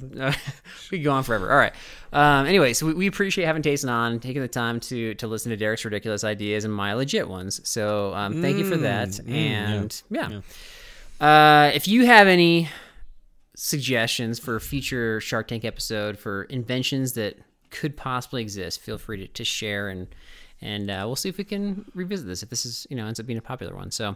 could 0.89 1.03
go 1.03 1.11
on 1.11 1.23
forever. 1.23 1.51
All 1.51 1.57
right. 1.57 1.73
Um, 2.11 2.45
anyway, 2.47 2.73
so 2.73 2.88
we, 2.88 2.93
we 2.93 3.07
appreciate 3.07 3.45
having 3.45 3.61
Tayson 3.61 3.91
on, 3.91 4.19
taking 4.19 4.41
the 4.41 4.47
time 4.47 4.80
to 4.82 5.13
to 5.15 5.28
listen 5.28 5.51
to 5.51 5.57
Derek's 5.57 5.86
ridiculous 5.86 6.23
ideas 6.23 6.65
and 6.65 6.73
my 6.73 6.93
legit 6.93 7.30
ones. 7.30 7.61
So 7.67 8.13
um, 8.13 8.41
thank 8.41 8.57
you 8.57 8.69
for 8.69 8.78
that. 8.78 9.09
Mm, 9.09 9.26
mm, 9.26 9.30
yeah, 9.30 9.71
and 9.73 10.01
yeah, 11.21 11.26
Uh, 11.28 11.71
if 11.73 11.88
you 11.88 12.05
have 12.05 12.28
any 12.28 12.69
suggestions 13.55 14.39
for 14.39 14.55
a 14.55 14.61
future 14.61 15.21
Shark 15.21 15.47
Tank 15.47 15.63
episode 15.63 16.17
for 16.17 16.43
inventions 16.45 17.13
that 17.13 17.38
could 17.69 17.95
possibly 17.95 18.41
exist, 18.41 18.82
feel 18.82 18.97
free 18.97 19.17
to, 19.17 19.28
to 19.28 19.43
share 19.43 19.89
and 19.89 20.07
and 20.61 20.89
uh, 20.89 21.03
we'll 21.05 21.15
see 21.17 21.30
if 21.30 21.38
we 21.38 21.43
can 21.43 21.86
revisit 21.93 22.26
this 22.26 22.41
if 22.41 22.49
this 22.49 22.65
is 22.65 22.88
you 22.89 22.95
know 22.95 23.05
ends 23.05 23.19
up 23.19 23.26
being 23.28 23.38
a 23.38 23.41
popular 23.43 23.76
one. 23.76 23.91
So. 23.91 24.15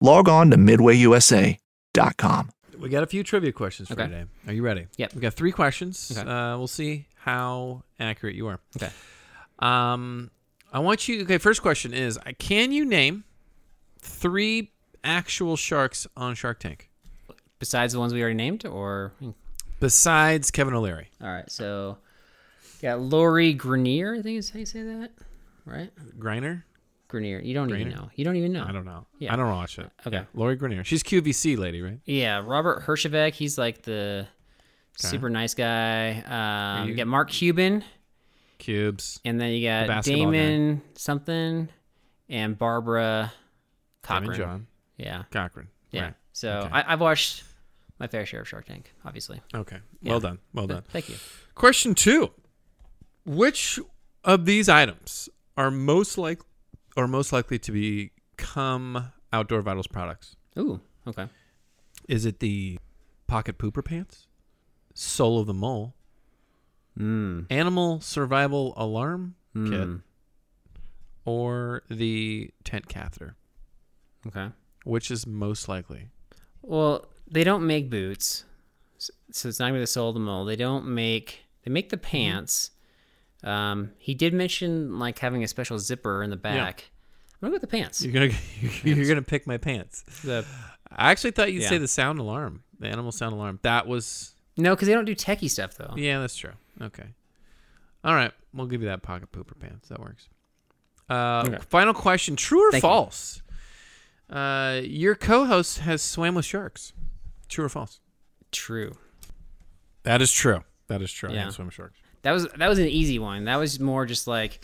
log 0.00 0.28
on 0.28 0.50
to 0.50 0.56
midwayusa.com. 0.56 2.50
We 2.78 2.88
got 2.88 3.02
a 3.02 3.06
few 3.06 3.24
trivia 3.24 3.50
questions 3.52 3.88
for 3.88 3.94
Okay. 3.94 4.04
today. 4.04 4.24
Are 4.46 4.52
you 4.52 4.62
ready? 4.62 4.86
Yep. 4.98 5.14
We 5.14 5.20
got 5.20 5.34
three 5.34 5.50
questions. 5.52 6.16
Okay. 6.16 6.28
Uh, 6.28 6.56
we'll 6.56 6.68
see 6.68 7.06
how 7.16 7.82
accurate 7.98 8.36
you 8.36 8.46
are. 8.46 8.60
Okay. 8.76 8.90
Um, 9.58 10.30
I 10.72 10.78
want 10.78 11.08
you. 11.08 11.22
Okay. 11.22 11.38
First 11.38 11.60
question 11.62 11.92
is: 11.92 12.18
uh, 12.18 12.30
Can 12.38 12.70
you 12.70 12.84
name 12.84 13.24
three 14.00 14.70
actual 15.02 15.56
sharks 15.56 16.06
on 16.16 16.34
Shark 16.36 16.60
Tank 16.60 16.88
Besides 17.58 17.92
the 17.94 17.98
ones 17.98 18.12
we 18.14 18.20
already 18.20 18.36
named, 18.36 18.64
or 18.64 19.12
besides 19.80 20.52
Kevin 20.52 20.74
O'Leary? 20.74 21.10
all 21.20 21.28
right, 21.28 21.50
so 21.50 21.98
got 22.80 23.00
Lori 23.00 23.52
Grenier. 23.54 24.14
I 24.14 24.22
think 24.22 24.38
is 24.38 24.50
how 24.50 24.60
you 24.60 24.66
say 24.66 24.82
that, 24.84 25.10
right? 25.64 25.90
Griner? 26.16 26.62
Grenier. 27.08 27.40
You 27.40 27.54
don't 27.54 27.70
even 27.74 27.88
know. 27.90 28.10
You 28.14 28.24
don't 28.24 28.36
even 28.36 28.52
know. 28.52 28.64
I 28.66 28.72
don't 28.72 28.84
know. 28.84 29.06
Yeah. 29.18 29.32
I 29.32 29.36
don't 29.36 29.50
watch 29.50 29.78
it. 29.78 29.90
Okay. 30.06 30.16
Yeah, 30.18 30.24
Lori 30.34 30.56
Grenier. 30.56 30.84
She's 30.84 31.02
QVC 31.02 31.56
lady, 31.58 31.80
right? 31.82 31.98
Yeah, 32.04 32.42
Robert 32.44 32.82
Herjavec. 32.82 33.32
He's 33.34 33.56
like 33.58 33.82
the 33.82 34.26
super 34.96 35.30
nice 35.30 35.54
guy. 35.54 36.20
Um, 36.78 36.84
you- 36.84 36.90
you 36.90 36.96
get 36.96 37.06
Mark 37.06 37.30
Cuban. 37.30 37.84
Cubes. 38.58 39.20
and 39.24 39.40
then 39.40 39.52
you 39.52 39.66
got 39.68 39.86
guy. 39.86 40.00
Daymond 40.00 40.80
something 40.96 41.68
and 42.28 42.58
Barbara 42.58 43.32
Daymond 44.02 44.20
Cochran. 44.26 44.36
John. 44.36 44.66
Yeah, 44.96 45.22
Cochran. 45.30 45.68
yeah. 45.92 46.02
Right. 46.02 46.14
So 46.32 46.50
Okay. 46.50 46.68
I, 46.72 46.92
I've 46.92 47.00
watched 47.00 47.44
my 48.00 48.08
fair 48.08 48.26
share 48.26 48.40
of 48.40 48.48
Shark 48.48 48.66
Tank, 48.66 48.92
obviously. 49.04 49.40
Okay. 49.54 49.78
Yeah. 50.02 50.10
Well 50.10 50.20
done. 50.20 50.38
Well 50.52 50.66
done. 50.66 50.82
Thank 50.88 51.08
you. 51.08 51.14
Question 51.54 51.94
two: 51.94 52.32
Which 53.24 53.78
of 54.24 54.44
these 54.44 54.68
items 54.68 55.28
are 55.56 55.70
most 55.70 56.18
like 56.18 56.40
or 56.98 57.06
most 57.06 57.32
likely 57.32 57.58
to 57.60 57.70
become 57.72 59.12
Outdoor 59.32 59.62
Vitals 59.62 59.86
products? 59.86 60.34
Ooh, 60.58 60.80
okay. 61.06 61.28
Is 62.08 62.26
it 62.26 62.40
the 62.40 62.78
pocket 63.28 63.56
pooper 63.56 63.84
pants, 63.84 64.26
Soul 64.94 65.38
of 65.40 65.46
the 65.46 65.54
Mole, 65.54 65.94
Mm. 66.98 67.46
Animal 67.50 68.00
Survival 68.00 68.74
Alarm 68.76 69.36
Kit, 69.54 69.62
Mm. 69.88 70.02
or 71.24 71.82
the 71.88 72.50
tent 72.64 72.88
catheter? 72.88 73.36
Okay. 74.26 74.50
Which 74.84 75.10
is 75.12 75.24
most 75.24 75.68
likely? 75.68 76.08
Well, 76.62 77.06
they 77.30 77.44
don't 77.44 77.64
make 77.64 77.88
boots, 77.90 78.44
so 78.98 79.48
it's 79.48 79.60
not 79.60 79.66
gonna 79.66 79.74
be 79.74 79.80
the 79.80 79.86
soul 79.86 80.08
of 80.08 80.14
the 80.14 80.20
mole. 80.20 80.44
They 80.44 80.56
don't 80.56 80.86
make. 80.88 81.44
They 81.62 81.70
make 81.70 81.90
the 81.90 81.96
Mm-hmm. 81.96 82.10
pants. 82.10 82.72
Um, 83.44 83.92
he 83.98 84.14
did 84.14 84.34
mention 84.34 84.98
like 84.98 85.18
having 85.18 85.44
a 85.44 85.48
special 85.48 85.78
zipper 85.78 86.22
in 86.22 86.30
the 86.30 86.36
back. 86.36 86.90
I'm 87.40 87.46
gonna 87.46 87.50
go 87.52 87.54
with 87.54 87.62
the 87.62 87.68
pants. 87.68 88.02
You're 88.04 88.12
gonna 88.12 88.32
you're 88.82 89.06
gonna 89.06 89.22
pick 89.22 89.46
my 89.46 89.58
pants. 89.58 90.02
The, 90.24 90.44
I 90.90 91.10
actually 91.12 91.30
thought 91.30 91.52
you'd 91.52 91.62
say 91.62 91.78
the 91.78 91.86
sound 91.86 92.18
alarm, 92.18 92.64
the 92.80 92.88
animal 92.88 93.12
sound 93.12 93.32
alarm. 93.34 93.60
That 93.62 93.86
was 93.86 94.34
no, 94.56 94.74
because 94.74 94.88
they 94.88 94.94
don't 94.94 95.04
do 95.04 95.14
techie 95.14 95.48
stuff 95.48 95.74
though. 95.76 95.94
yeah, 95.96 96.18
that's 96.18 96.34
true. 96.34 96.52
Okay, 96.82 97.04
all 98.02 98.14
right, 98.14 98.32
we'll 98.52 98.66
give 98.66 98.82
you 98.82 98.88
that 98.88 99.02
pocket 99.02 99.30
pooper 99.30 99.56
pants. 99.58 99.88
That 99.88 100.00
works. 100.00 100.28
Uh, 101.08 101.44
Okay. 101.46 101.58
Final 101.70 101.94
question: 101.94 102.34
True 102.34 102.68
or 102.68 102.72
Thank 102.72 102.82
you. 102.82 102.88
false? 102.88 103.42
Uh, 104.28 104.80
your 104.82 105.14
co-host 105.14 105.78
has 105.78 106.02
swam 106.02 106.34
with 106.34 106.44
sharks. 106.44 106.92
True 107.48 107.64
or 107.66 107.68
false? 107.68 108.00
True. 108.50 108.96
That 110.02 110.20
is 110.20 110.32
true. 110.32 110.64
That 110.88 111.02
is 111.02 111.12
true. 111.12 111.32
Yeah. 111.32 111.44
have 111.44 111.54
swum 111.54 111.68
with 111.68 111.74
sharks. 111.74 111.98
That 112.22 112.32
was 112.32 112.46
that 112.56 112.68
was 112.68 112.78
an 112.78 112.86
easy 112.88 113.18
one. 113.18 113.44
That 113.44 113.56
was 113.56 113.78
more 113.80 114.06
just 114.06 114.26
like, 114.26 114.60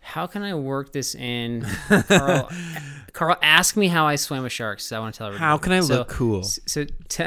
how 0.00 0.26
can 0.26 0.42
I 0.42 0.54
work 0.54 0.92
this 0.92 1.14
in? 1.14 1.66
Carl, 2.08 2.50
Carl, 3.12 3.36
ask 3.42 3.76
me 3.76 3.88
how 3.88 4.06
I 4.06 4.16
swam 4.16 4.42
with 4.42 4.52
sharks. 4.52 4.90
I 4.92 4.98
want 4.98 5.14
to 5.14 5.18
tell 5.18 5.26
everybody. 5.28 5.44
How 5.46 5.58
can 5.58 5.72
I 5.72 5.80
So- 5.80 5.94
look 5.98 6.08
cool? 6.08 6.42
So, 6.42 6.84
t- 7.08 7.24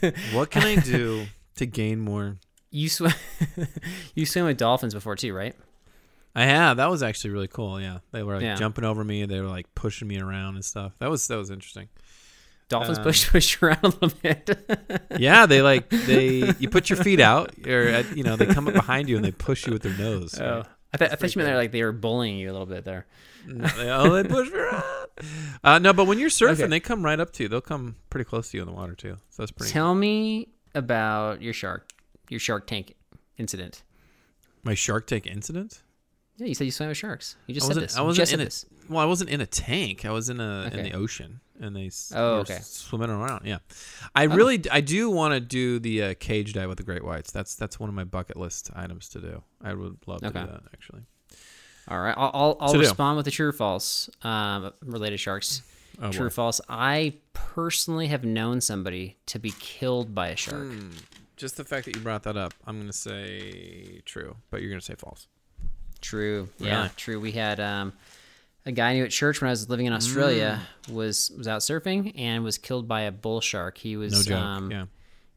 What 0.32 0.50
can 0.50 0.62
I 0.64 0.76
do 0.76 1.26
to 1.56 1.66
gain 1.66 2.00
more? 2.00 2.36
you 2.70 2.88
swim 2.90 3.12
you 4.14 4.26
swim 4.26 4.44
with 4.44 4.58
dolphins 4.58 4.92
before 4.94 5.16
too, 5.16 5.32
right? 5.34 5.54
I 6.34 6.44
have. 6.44 6.76
That 6.76 6.90
was 6.90 7.02
actually 7.02 7.30
really 7.30 7.48
cool. 7.48 7.80
Yeah, 7.80 7.98
they 8.12 8.22
were 8.22 8.34
like 8.34 8.42
Yeah. 8.42 8.54
jumping 8.56 8.84
over 8.84 9.02
me. 9.02 9.24
They 9.24 9.40
were 9.40 9.48
like 9.48 9.74
pushing 9.74 10.06
me 10.06 10.20
around 10.20 10.54
and 10.56 10.64
stuff. 10.64 10.92
That 10.98 11.10
was 11.10 11.26
that 11.28 11.36
was 11.36 11.50
interesting. 11.50 11.88
Dolphins 12.68 12.98
Um, 12.98 13.04
push 13.04 13.28
push 13.30 13.62
around 13.62 13.80
a 13.82 13.88
little 13.88 14.12
bit. 14.22 14.50
Yeah, 15.18 15.46
they 15.46 15.62
like 15.62 15.88
they 15.88 16.52
you 16.58 16.68
put 16.68 16.88
your 16.90 17.02
feet 17.02 17.18
out, 17.20 17.52
or 17.66 18.04
you 18.14 18.22
know 18.22 18.36
they 18.36 18.46
come 18.46 18.68
up 18.68 18.74
behind 18.74 19.08
you 19.08 19.16
and 19.16 19.24
they 19.24 19.32
push 19.32 19.66
you 19.66 19.72
with 19.72 19.82
their 19.82 19.96
nose. 19.96 20.38
Oh, 20.38 20.62
I, 20.94 20.96
th- 20.96 21.10
I 21.10 21.16
thought 21.16 21.34
you 21.34 21.40
meant 21.40 21.48
they're 21.48 21.56
like 21.56 21.72
they 21.72 21.82
were 21.82 21.92
bullying 21.92 22.36
you 22.38 22.50
a 22.50 22.52
little 22.52 22.66
bit 22.66 22.84
there. 22.84 23.06
They- 23.46 23.90
oh, 23.90 24.10
they 24.12 24.28
push 24.28 24.50
around. 24.52 24.84
Uh, 25.64 25.78
no, 25.80 25.92
but 25.92 26.06
when 26.06 26.18
you're 26.18 26.28
surfing, 26.28 26.52
Okay. 26.52 26.66
they 26.68 26.80
come 26.80 27.02
right 27.04 27.18
up 27.18 27.32
to 27.34 27.42
you. 27.42 27.48
They'll 27.48 27.60
come 27.60 27.96
pretty 28.10 28.24
close 28.24 28.50
to 28.50 28.56
you 28.58 28.62
in 28.62 28.68
the 28.68 28.74
water 28.74 28.94
too. 28.94 29.16
So 29.30 29.42
that's 29.42 29.50
pretty. 29.50 29.72
Tell 29.72 29.94
me 29.94 30.48
about 30.74 31.42
your 31.42 31.52
shark, 31.54 31.90
your 32.28 32.38
Shark 32.40 32.66
Tank 32.68 32.94
incident. 33.38 33.82
My 34.62 34.74
Shark 34.74 35.06
Tank 35.08 35.26
incident. 35.26 35.82
Yeah, 36.38 36.46
you 36.46 36.54
said 36.54 36.64
you 36.64 36.70
swam 36.70 36.88
with 36.88 36.96
sharks. 36.98 37.36
You 37.46 37.52
I 37.52 37.54
just 37.54 37.66
said 37.66 37.70
wasn't. 37.76 37.88
this. 37.88 37.96
I 37.96 38.02
wasn't 38.02 38.32
in 38.32 38.40
a. 38.40 38.44
this. 38.44 38.64
Well, 38.88 39.00
I 39.00 39.04
wasn't 39.06 39.30
in 39.30 39.40
a 39.40 39.46
tank. 39.46 40.04
I 40.04 40.10
was 40.10 40.28
in 40.28 40.40
a 40.40 40.70
in 40.72 40.84
the 40.84 40.92
ocean, 40.92 41.40
and 41.60 41.74
they. 41.76 41.90
Oh, 42.14 42.34
were 42.36 42.40
okay. 42.40 42.58
Swimming 42.62 43.10
around. 43.10 43.44
Yeah, 43.44 43.58
I 44.14 44.22
really, 44.24 44.62
I 44.70 44.80
do 44.80 45.10
want 45.10 45.34
to 45.34 45.40
do 45.40 45.78
the 45.80 46.02
uh, 46.02 46.14
cage 46.18 46.52
dive 46.54 46.68
with 46.68 46.78
the 46.78 46.84
great 46.84 47.04
whites. 47.04 47.32
That's 47.32 47.54
that's 47.56 47.78
one 47.80 47.88
of 47.88 47.94
my 47.94 48.04
bucket 48.04 48.36
list 48.36 48.70
items 48.74 49.08
to 49.10 49.20
do. 49.20 49.42
I 49.62 49.74
would 49.74 49.98
love 50.06 50.20
to 50.20 50.28
do 50.28 50.32
that 50.32 50.62
actually. 50.72 51.02
All 51.88 52.00
right, 52.00 52.14
I'll 52.16 52.30
I'll, 52.32 52.56
I'll 52.60 52.68
To 52.68 52.74
do. 52.74 52.80
respond 52.80 53.16
with 53.16 53.24
the 53.24 53.30
true 53.32 53.48
or 53.48 53.52
false 53.52 54.08
um, 54.22 54.72
related 54.84 55.18
sharks. 55.18 55.62
Oh, 56.00 56.12
true 56.12 56.26
or 56.26 56.30
false? 56.30 56.60
I 56.68 57.14
personally 57.32 58.06
have 58.06 58.24
known 58.24 58.60
somebody 58.60 59.16
to 59.26 59.38
be 59.40 59.52
killed 59.58 60.14
by 60.14 60.28
a 60.28 60.36
shark. 60.36 60.68
Hmm. 60.68 60.90
Just 61.36 61.56
the 61.56 61.64
fact 61.64 61.86
that 61.86 61.96
you 61.96 62.02
brought 62.02 62.22
that 62.24 62.36
up, 62.36 62.54
I'm 62.66 62.78
gonna 62.78 62.92
say 62.92 64.00
true, 64.04 64.36
but 64.50 64.60
you're 64.60 64.70
gonna 64.70 64.80
say 64.80 64.94
false. 64.94 65.26
True. 66.00 66.48
Yeah, 66.58 66.88
true. 66.96 67.18
We 67.20 67.32
had 67.32 67.58
um, 67.60 67.92
a 68.66 68.72
guy 68.72 68.90
I 68.90 68.94
knew 68.94 69.04
at 69.04 69.10
church 69.10 69.40
when 69.40 69.48
I 69.48 69.52
was 69.52 69.68
living 69.68 69.86
in 69.86 69.92
Australia 69.92 70.60
Mm. 70.86 70.92
was 70.94 71.30
was 71.36 71.48
out 71.48 71.60
surfing 71.60 72.12
and 72.16 72.44
was 72.44 72.58
killed 72.58 72.86
by 72.88 73.02
a 73.02 73.12
bull 73.12 73.40
shark. 73.40 73.78
He 73.78 73.96
was 73.96 74.12
No 74.12 74.22
joke. 74.22 74.38
Um, 74.44 74.70
yeah. 74.70 74.84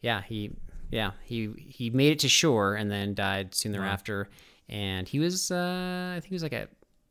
yeah, 0.01 0.21
he 0.21 0.51
yeah 0.91 1.11
he 1.23 1.49
he 1.57 1.89
made 1.89 2.11
it 2.13 2.19
to 2.19 2.29
shore 2.29 2.75
and 2.75 2.89
then 2.91 3.13
died 3.13 3.55
soon 3.55 3.71
thereafter. 3.71 4.29
And 4.69 5.07
he 5.07 5.19
was 5.19 5.51
uh, 5.51 6.13
I 6.15 6.19
think 6.19 6.29
he 6.29 6.35
was 6.35 6.43
like 6.43 6.53
a 6.53 6.67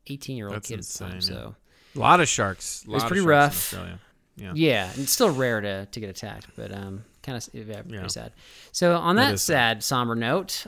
18 0.07 0.37
year 0.37 0.47
old 0.47 0.63
kid 0.63 0.79
at 0.79 0.85
the 0.85 0.97
time. 0.97 1.13
yeah. 1.15 1.19
So 1.19 1.55
A 1.95 1.99
lot 1.99 2.19
of 2.21 2.27
sharks. 2.27 2.83
was 2.87 3.03
lot 3.03 3.03
of 3.03 3.07
pretty 3.09 3.21
sharks 3.23 3.25
in 3.25 3.29
rough. 3.29 3.53
Australia. 3.73 3.99
Yeah. 4.37 4.51
yeah, 4.55 4.89
and 4.91 4.99
it's 4.99 5.11
still 5.11 5.29
rare 5.29 5.59
to 5.61 5.85
to 5.85 5.99
get 5.99 6.09
attacked, 6.09 6.47
but 6.55 6.73
um, 6.73 7.03
kind 7.21 7.37
of 7.37 7.47
yeah, 7.53 7.81
pretty 7.81 7.97
Yeah. 7.97 8.07
sad. 8.07 8.31
So 8.71 8.95
on 8.95 9.17
That 9.17 9.31
that, 9.31 9.39
sad. 9.39 9.83
sad 9.83 9.83
somber 9.83 10.15
note, 10.15 10.65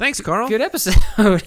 Thanks, 0.00 0.18
Carl. 0.22 0.48
good 0.48 0.62
episode. 0.62 0.96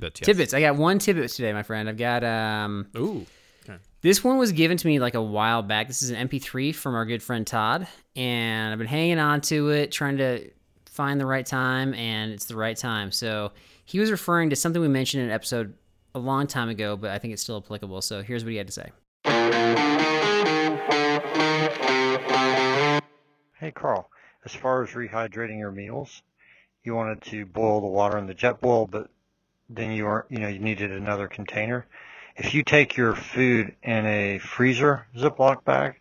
But 0.00 0.20
yes. 0.20 0.26
tidbits. 0.26 0.54
I 0.54 0.60
got 0.60 0.76
one 0.76 0.98
tidbit 0.98 1.30
today, 1.30 1.52
my 1.54 1.62
friend. 1.62 1.88
I've 1.88 1.96
got 1.96 2.22
um. 2.22 2.86
Ooh. 2.96 3.24
This 4.02 4.22
one 4.22 4.36
was 4.36 4.52
given 4.52 4.76
to 4.76 4.86
me 4.86 5.00
like 5.00 5.14
a 5.14 5.22
while 5.22 5.62
back. 5.62 5.88
This 5.88 6.02
is 6.02 6.10
an 6.10 6.28
MP3 6.28 6.74
from 6.74 6.94
our 6.94 7.06
good 7.06 7.22
friend 7.22 7.46
Todd, 7.46 7.88
and 8.14 8.70
I've 8.70 8.78
been 8.78 8.86
hanging 8.86 9.18
on 9.18 9.40
to 9.42 9.70
it, 9.70 9.90
trying 9.90 10.18
to 10.18 10.50
find 10.84 11.18
the 11.18 11.26
right 11.26 11.46
time, 11.46 11.94
and 11.94 12.30
it's 12.30 12.44
the 12.44 12.56
right 12.56 12.76
time. 12.76 13.10
So 13.10 13.52
he 13.86 13.98
was 13.98 14.10
referring 14.10 14.50
to 14.50 14.56
something 14.56 14.80
we 14.80 14.88
mentioned 14.88 15.22
in 15.22 15.30
an 15.30 15.34
episode 15.34 15.74
a 16.14 16.18
long 16.18 16.46
time 16.46 16.68
ago, 16.68 16.96
but 16.96 17.10
I 17.10 17.18
think 17.18 17.32
it's 17.32 17.42
still 17.42 17.56
applicable. 17.56 18.02
So 18.02 18.22
here's 18.22 18.44
what 18.44 18.50
he 18.50 18.58
had 18.58 18.68
to 18.68 18.72
say. 18.72 18.90
Hey 23.58 23.72
Carl, 23.72 24.08
as 24.48 24.54
far 24.54 24.82
as 24.82 24.90
rehydrating 24.90 25.58
your 25.58 25.70
meals, 25.70 26.22
you 26.82 26.94
wanted 26.94 27.20
to 27.20 27.44
boil 27.44 27.82
the 27.82 27.86
water 27.86 28.16
in 28.16 28.26
the 28.26 28.34
Jetboil, 28.34 28.90
but 28.90 29.10
then 29.68 29.92
you 29.92 30.06
are 30.06 30.24
you 30.30 30.38
know 30.38 30.48
you 30.48 30.58
needed 30.58 30.90
another 30.90 31.28
container. 31.28 31.84
If 32.34 32.54
you 32.54 32.62
take 32.62 32.96
your 32.96 33.14
food 33.14 33.74
in 33.82 34.06
a 34.06 34.38
freezer 34.38 35.06
Ziploc 35.14 35.64
bag, 35.64 36.00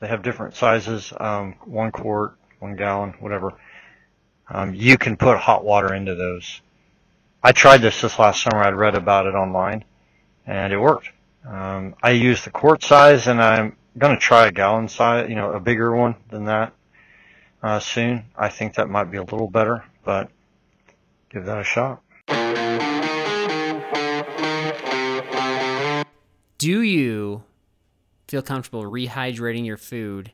they 0.00 0.08
have 0.08 0.24
different 0.24 0.56
sizes, 0.56 1.12
um, 1.20 1.54
one 1.66 1.92
quart, 1.92 2.36
one 2.58 2.74
gallon, 2.74 3.14
whatever. 3.20 3.52
Um, 4.48 4.74
you 4.74 4.98
can 4.98 5.16
put 5.16 5.38
hot 5.38 5.64
water 5.64 5.94
into 5.94 6.16
those. 6.16 6.60
I 7.44 7.52
tried 7.52 7.82
this 7.82 8.00
this 8.00 8.18
last 8.18 8.42
summer. 8.42 8.58
I'd 8.58 8.74
read 8.74 8.96
about 8.96 9.26
it 9.26 9.36
online, 9.36 9.84
and 10.48 10.72
it 10.72 10.78
worked. 10.78 11.10
Um, 11.46 11.94
I 12.02 12.10
used 12.10 12.44
the 12.44 12.50
quart 12.50 12.82
size, 12.82 13.28
and 13.28 13.40
I'm 13.40 13.76
going 13.96 14.16
to 14.16 14.20
try 14.20 14.48
a 14.48 14.50
gallon 14.50 14.88
size, 14.88 15.28
you 15.28 15.36
know, 15.36 15.52
a 15.52 15.60
bigger 15.60 15.94
one 15.94 16.16
than 16.28 16.46
that 16.46 16.72
uh, 17.62 17.80
soon. 17.80 18.24
I 18.36 18.48
think 18.48 18.74
that 18.74 18.88
might 18.88 19.10
be 19.10 19.18
a 19.18 19.22
little 19.22 19.48
better, 19.48 19.84
but 20.04 20.30
give 21.30 21.44
that 21.44 21.58
a 21.58 21.64
shot. 21.64 22.02
Do 26.58 26.82
you 26.82 27.44
feel 28.26 28.42
comfortable 28.42 28.82
rehydrating 28.82 29.64
your 29.64 29.76
food, 29.76 30.32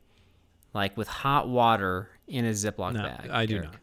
like 0.73 0.97
with 0.97 1.07
hot 1.07 1.49
water 1.49 2.09
in 2.27 2.47
a 2.47 2.51
Ziploc 2.51 2.95
No, 2.95 3.03
bag? 3.03 3.29
I 3.31 3.45
do 3.47 3.57
Eric? 3.57 3.65
not. 3.67 3.77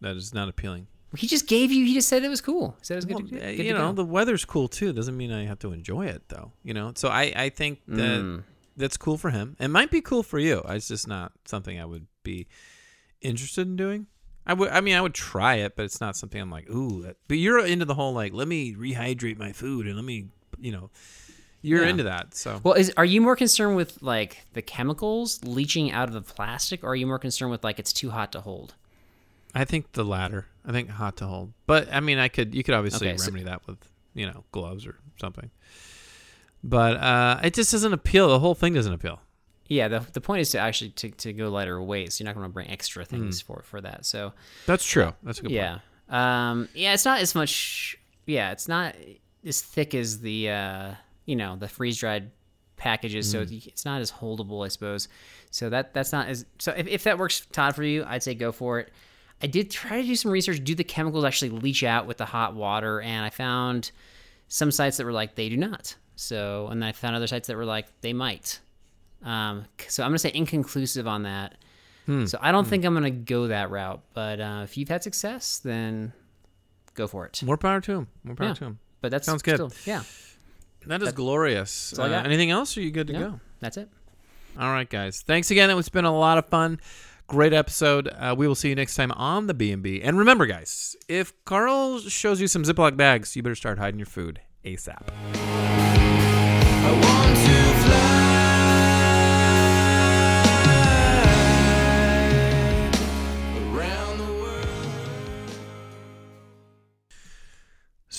That 0.00 0.16
is 0.16 0.32
not 0.32 0.48
appealing. 0.48 0.86
He 1.16 1.26
just 1.26 1.46
gave 1.46 1.70
you. 1.72 1.84
He 1.84 1.92
just 1.94 2.08
said 2.08 2.22
it 2.24 2.28
was 2.28 2.40
cool. 2.40 2.76
He 2.78 2.84
said 2.86 2.94
it 2.94 2.96
was 2.96 3.04
good. 3.04 3.28
To, 3.28 3.36
uh, 3.36 3.40
good 3.50 3.56
to 3.58 3.64
you 3.64 3.72
know, 3.74 3.88
go. 3.88 3.92
the 3.94 4.04
weather's 4.04 4.44
cool 4.44 4.68
too. 4.68 4.92
Doesn't 4.92 5.16
mean 5.16 5.30
I 5.32 5.44
have 5.44 5.58
to 5.60 5.72
enjoy 5.72 6.06
it 6.06 6.22
though. 6.28 6.52
You 6.62 6.72
know, 6.72 6.92
so 6.94 7.08
I 7.08 7.32
I 7.36 7.48
think 7.50 7.80
that 7.88 8.20
Mm. 8.22 8.44
that's 8.76 8.96
cool 8.96 9.18
for 9.18 9.30
him. 9.30 9.56
It 9.60 9.68
might 9.68 9.90
be 9.90 10.00
cool 10.00 10.22
for 10.22 10.38
you. 10.38 10.62
It's 10.68 10.88
just 10.88 11.06
not 11.08 11.32
something 11.44 11.78
I 11.78 11.84
would 11.84 12.06
be 12.22 12.46
interested 13.22 13.66
in 13.66 13.76
doing. 13.76 14.06
I 14.46 14.54
would. 14.54 14.70
I 14.70 14.80
mean, 14.80 14.94
I 14.96 15.00
would 15.00 15.14
try 15.14 15.56
it, 15.56 15.76
but 15.76 15.84
it's 15.84 16.00
not 16.00 16.16
something 16.16 16.40
I'm 16.40 16.50
like, 16.50 16.68
ooh. 16.68 17.02
That, 17.02 17.16
but 17.28 17.38
you're 17.38 17.64
into 17.64 17.84
the 17.84 17.94
whole 17.94 18.12
like, 18.12 18.32
let 18.32 18.48
me 18.48 18.74
rehydrate 18.74 19.38
my 19.38 19.52
food 19.52 19.86
and 19.86 19.94
let 19.96 20.04
me, 20.04 20.26
you 20.60 20.72
know, 20.72 20.90
you're 21.62 21.84
Yeah. 21.84 21.90
into 21.90 22.02
that. 22.04 22.34
So 22.34 22.60
Well, 22.64 22.74
is 22.74 22.92
are 22.96 23.04
you 23.04 23.20
more 23.20 23.36
concerned 23.36 23.76
with 23.76 24.02
like 24.02 24.38
the 24.52 24.62
chemicals 24.62 25.42
leaching 25.44 25.92
out 25.92 26.08
of 26.08 26.14
the 26.14 26.22
plastic, 26.22 26.82
or 26.82 26.88
are 26.88 26.96
you 26.96 27.06
more 27.06 27.20
concerned 27.20 27.52
with 27.52 27.62
like 27.62 27.78
it's 27.78 27.92
too 27.92 28.10
hot 28.10 28.32
to 28.32 28.40
hold? 28.40 28.74
I 29.54 29.64
think 29.64 29.92
the 29.92 30.04
latter. 30.04 30.46
I 30.66 30.72
think 30.72 30.88
hot 30.90 31.16
to 31.18 31.26
hold. 31.26 31.52
But 31.66 31.92
I 31.92 32.00
mean, 32.00 32.18
I 32.18 32.28
could 32.28 32.52
you 32.54 32.64
could 32.64 32.74
obviously 32.74 33.08
Okay, 33.08 33.16
so- 33.18 33.26
remedy 33.26 33.44
that 33.44 33.64
with 33.68 33.78
you 34.14 34.26
know 34.26 34.42
gloves 34.50 34.86
or 34.86 34.96
something. 35.20 35.50
But 36.64 36.96
uh, 36.96 37.40
it 37.42 37.54
just 37.54 37.70
doesn't 37.72 37.92
appeal. 37.92 38.28
The 38.28 38.38
whole 38.38 38.54
thing 38.54 38.74
doesn't 38.74 38.92
appeal. 38.92 39.20
Yeah, 39.68 39.88
the, 39.88 40.00
the 40.12 40.20
point 40.20 40.40
is 40.40 40.50
to 40.50 40.58
actually 40.58 40.90
to, 40.90 41.10
to 41.10 41.32
go 41.32 41.48
lighter 41.48 41.80
weight, 41.82 42.12
so 42.12 42.22
you're 42.22 42.26
not 42.28 42.34
going 42.34 42.46
to 42.48 42.52
bring 42.52 42.68
extra 42.70 43.04
things 43.04 43.42
Mm. 43.42 43.46
for 43.46 43.62
for 43.64 43.80
that. 43.80 44.04
So 44.04 44.32
That's 44.66 44.84
true. 44.84 45.12
That's 45.22 45.38
a 45.38 45.42
good 45.42 45.50
yeah, 45.52 45.78
um, 46.10 46.68
yeah, 46.74 46.92
it's 46.94 47.04
not 47.04 47.20
as 47.20 47.34
much. 47.34 47.96
Yeah, 48.26 48.52
it's 48.52 48.68
not 48.68 48.94
as 49.44 49.60
thick 49.62 49.94
as 49.94 50.20
the 50.20 50.50
uh, 50.50 50.90
you 51.24 51.36
know 51.36 51.56
the 51.56 51.68
freeze 51.68 51.96
dried 51.98 52.30
packages, 52.76 53.30
so 53.30 53.44
Mm. 53.44 53.66
it's 53.66 53.84
not 53.84 54.00
as 54.00 54.10
holdable, 54.12 54.64
I 54.64 54.68
suppose. 54.68 55.08
So 55.50 55.70
that 55.70 55.94
that's 55.94 56.12
not 56.12 56.28
as 56.28 56.44
so. 56.58 56.72
If, 56.72 56.86
if 56.88 57.04
that 57.04 57.18
works, 57.18 57.46
Todd, 57.52 57.74
for 57.74 57.84
you, 57.84 58.04
I'd 58.06 58.22
say 58.22 58.34
go 58.34 58.52
for 58.52 58.80
it. 58.80 58.90
I 59.42 59.46
did 59.46 59.70
try 59.70 60.00
to 60.00 60.06
do 60.06 60.14
some 60.16 60.30
research. 60.30 60.62
Do 60.62 60.74
the 60.74 60.84
chemicals 60.84 61.24
actually 61.24 61.50
leach 61.50 61.82
out 61.82 62.06
with 62.06 62.18
the 62.18 62.24
hot 62.26 62.54
water? 62.54 63.00
And 63.00 63.24
I 63.24 63.30
found 63.30 63.90
some 64.48 64.70
sites 64.70 64.98
that 64.98 65.04
were 65.04 65.12
like 65.12 65.34
they 65.34 65.48
do 65.48 65.56
not. 65.56 65.96
So, 66.14 66.68
and 66.70 66.80
then 66.82 66.88
I 66.88 66.92
found 66.92 67.16
other 67.16 67.26
sites 67.26 67.48
that 67.48 67.56
were 67.56 67.64
like 67.64 67.86
they 68.02 68.12
might. 68.12 68.60
Um, 69.22 69.64
so 69.88 70.02
I'm 70.02 70.10
gonna 70.10 70.18
say 70.18 70.32
inconclusive 70.34 71.06
on 71.06 71.22
that. 71.24 71.56
Hmm. 72.06 72.24
So 72.26 72.38
I 72.40 72.50
don't 72.52 72.66
think 72.66 72.84
I'm 72.84 72.94
gonna 72.94 73.10
go 73.10 73.46
that 73.48 73.70
route. 73.70 74.02
But 74.14 74.40
uh, 74.40 74.60
if 74.64 74.76
you've 74.76 74.88
had 74.88 75.02
success, 75.02 75.58
then 75.58 76.12
go 76.94 77.06
for 77.06 77.24
it. 77.26 77.42
More 77.44 77.56
power 77.56 77.80
to 77.80 77.92
him. 77.92 78.08
More 78.24 78.34
power 78.36 78.48
Yeah. 78.48 78.54
to 78.54 78.64
him. 78.64 78.78
But 79.00 79.10
that 79.12 79.24
Sounds 79.24 79.42
good. 79.42 79.54
Still, 79.54 79.72
yeah, 79.84 80.02
That 80.86 81.02
is 81.02 81.12
glorious. 81.12 81.90
that's 81.90 81.98
all 81.98 82.12
I 82.12 82.18
Uh, 82.18 82.22
anything 82.22 82.50
else? 82.50 82.76
Or 82.76 82.80
are 82.80 82.82
you 82.82 82.90
good 82.90 83.06
to 83.08 83.12
No, 83.12 83.18
go? 83.30 83.40
that's 83.60 83.76
it. 83.76 83.88
All 84.58 84.70
right, 84.70 84.88
guys. 84.88 85.22
Thanks 85.22 85.50
again. 85.50 85.70
It's 85.70 85.88
been 85.88 86.04
a 86.04 86.16
lot 86.16 86.38
of 86.38 86.46
fun. 86.46 86.78
Great 87.28 87.52
episode. 87.52 88.08
Uh, 88.08 88.34
we 88.36 88.46
will 88.46 88.54
see 88.54 88.68
you 88.68 88.74
next 88.74 88.94
time 88.96 89.10
on 89.12 89.46
the 89.46 89.54
B&B. 89.54 90.02
And 90.02 90.18
remember, 90.18 90.44
guys, 90.46 90.94
if 91.08 91.32
Carl 91.44 91.98
shows 92.00 92.40
you 92.40 92.46
some 92.48 92.62
Ziploc 92.64 92.96
bags, 92.96 93.34
you 93.36 93.42
better 93.42 93.54
start 93.54 93.78
hiding 93.78 93.98
your 93.98 94.06
food 94.06 94.40
ASAP. 94.64 95.08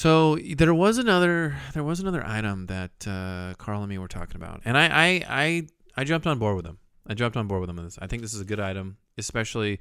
So 0.03 0.35
there 0.35 0.73
was 0.73 0.97
another 0.97 1.55
there 1.73 1.81
was 1.81 2.01
another 2.01 2.27
item 2.27 2.65
that 2.65 3.07
uh, 3.07 3.53
Carl 3.57 3.83
and 3.83 3.89
me 3.89 3.97
were 3.97 4.09
talking 4.09 4.35
about, 4.35 4.59
and 4.65 4.77
I, 4.77 4.87
I 4.87 5.23
I 5.29 5.67
I 5.95 6.03
jumped 6.03 6.27
on 6.27 6.39
board 6.39 6.57
with 6.57 6.65
him. 6.65 6.77
I 7.07 7.13
jumped 7.13 7.37
on 7.37 7.47
board 7.47 7.61
with 7.61 7.69
him 7.69 7.79
on 7.79 7.85
this. 7.85 7.97
I 8.01 8.07
think 8.07 8.21
this 8.21 8.33
is 8.33 8.41
a 8.41 8.43
good 8.43 8.59
item, 8.59 8.97
especially 9.17 9.79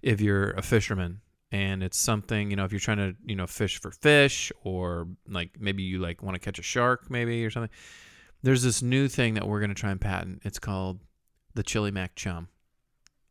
if 0.00 0.22
you're 0.22 0.52
a 0.52 0.62
fisherman 0.62 1.20
and 1.52 1.82
it's 1.82 1.98
something 1.98 2.50
you 2.50 2.56
know 2.56 2.64
if 2.64 2.72
you're 2.72 2.80
trying 2.80 2.96
to 2.96 3.14
you 3.26 3.36
know 3.36 3.46
fish 3.46 3.78
for 3.78 3.90
fish 3.90 4.50
or 4.64 5.06
like 5.28 5.50
maybe 5.60 5.82
you 5.82 5.98
like 5.98 6.22
want 6.22 6.34
to 6.34 6.38
catch 6.38 6.58
a 6.58 6.62
shark 6.62 7.10
maybe 7.10 7.44
or 7.44 7.50
something. 7.50 7.70
There's 8.42 8.62
this 8.62 8.80
new 8.80 9.06
thing 9.06 9.34
that 9.34 9.46
we're 9.46 9.60
gonna 9.60 9.74
try 9.74 9.90
and 9.90 10.00
patent. 10.00 10.40
It's 10.46 10.58
called 10.58 11.00
the 11.52 11.62
Chili 11.62 11.90
Mac 11.90 12.14
Chum, 12.14 12.48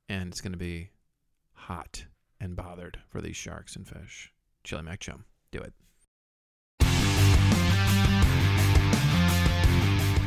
and 0.07 0.29
it's 0.31 0.41
gonna 0.41 0.55
be 0.55 0.91
hot 1.53 2.05
and 2.39 2.55
bothered 2.55 2.99
for 3.09 3.21
these 3.21 3.35
sharks 3.35 3.75
and 3.75 3.87
fish. 3.87 4.31
Chili 4.63 4.83
Mac 4.83 4.99
Chum, 4.99 5.25
do 5.49 5.57
it. 5.57 5.73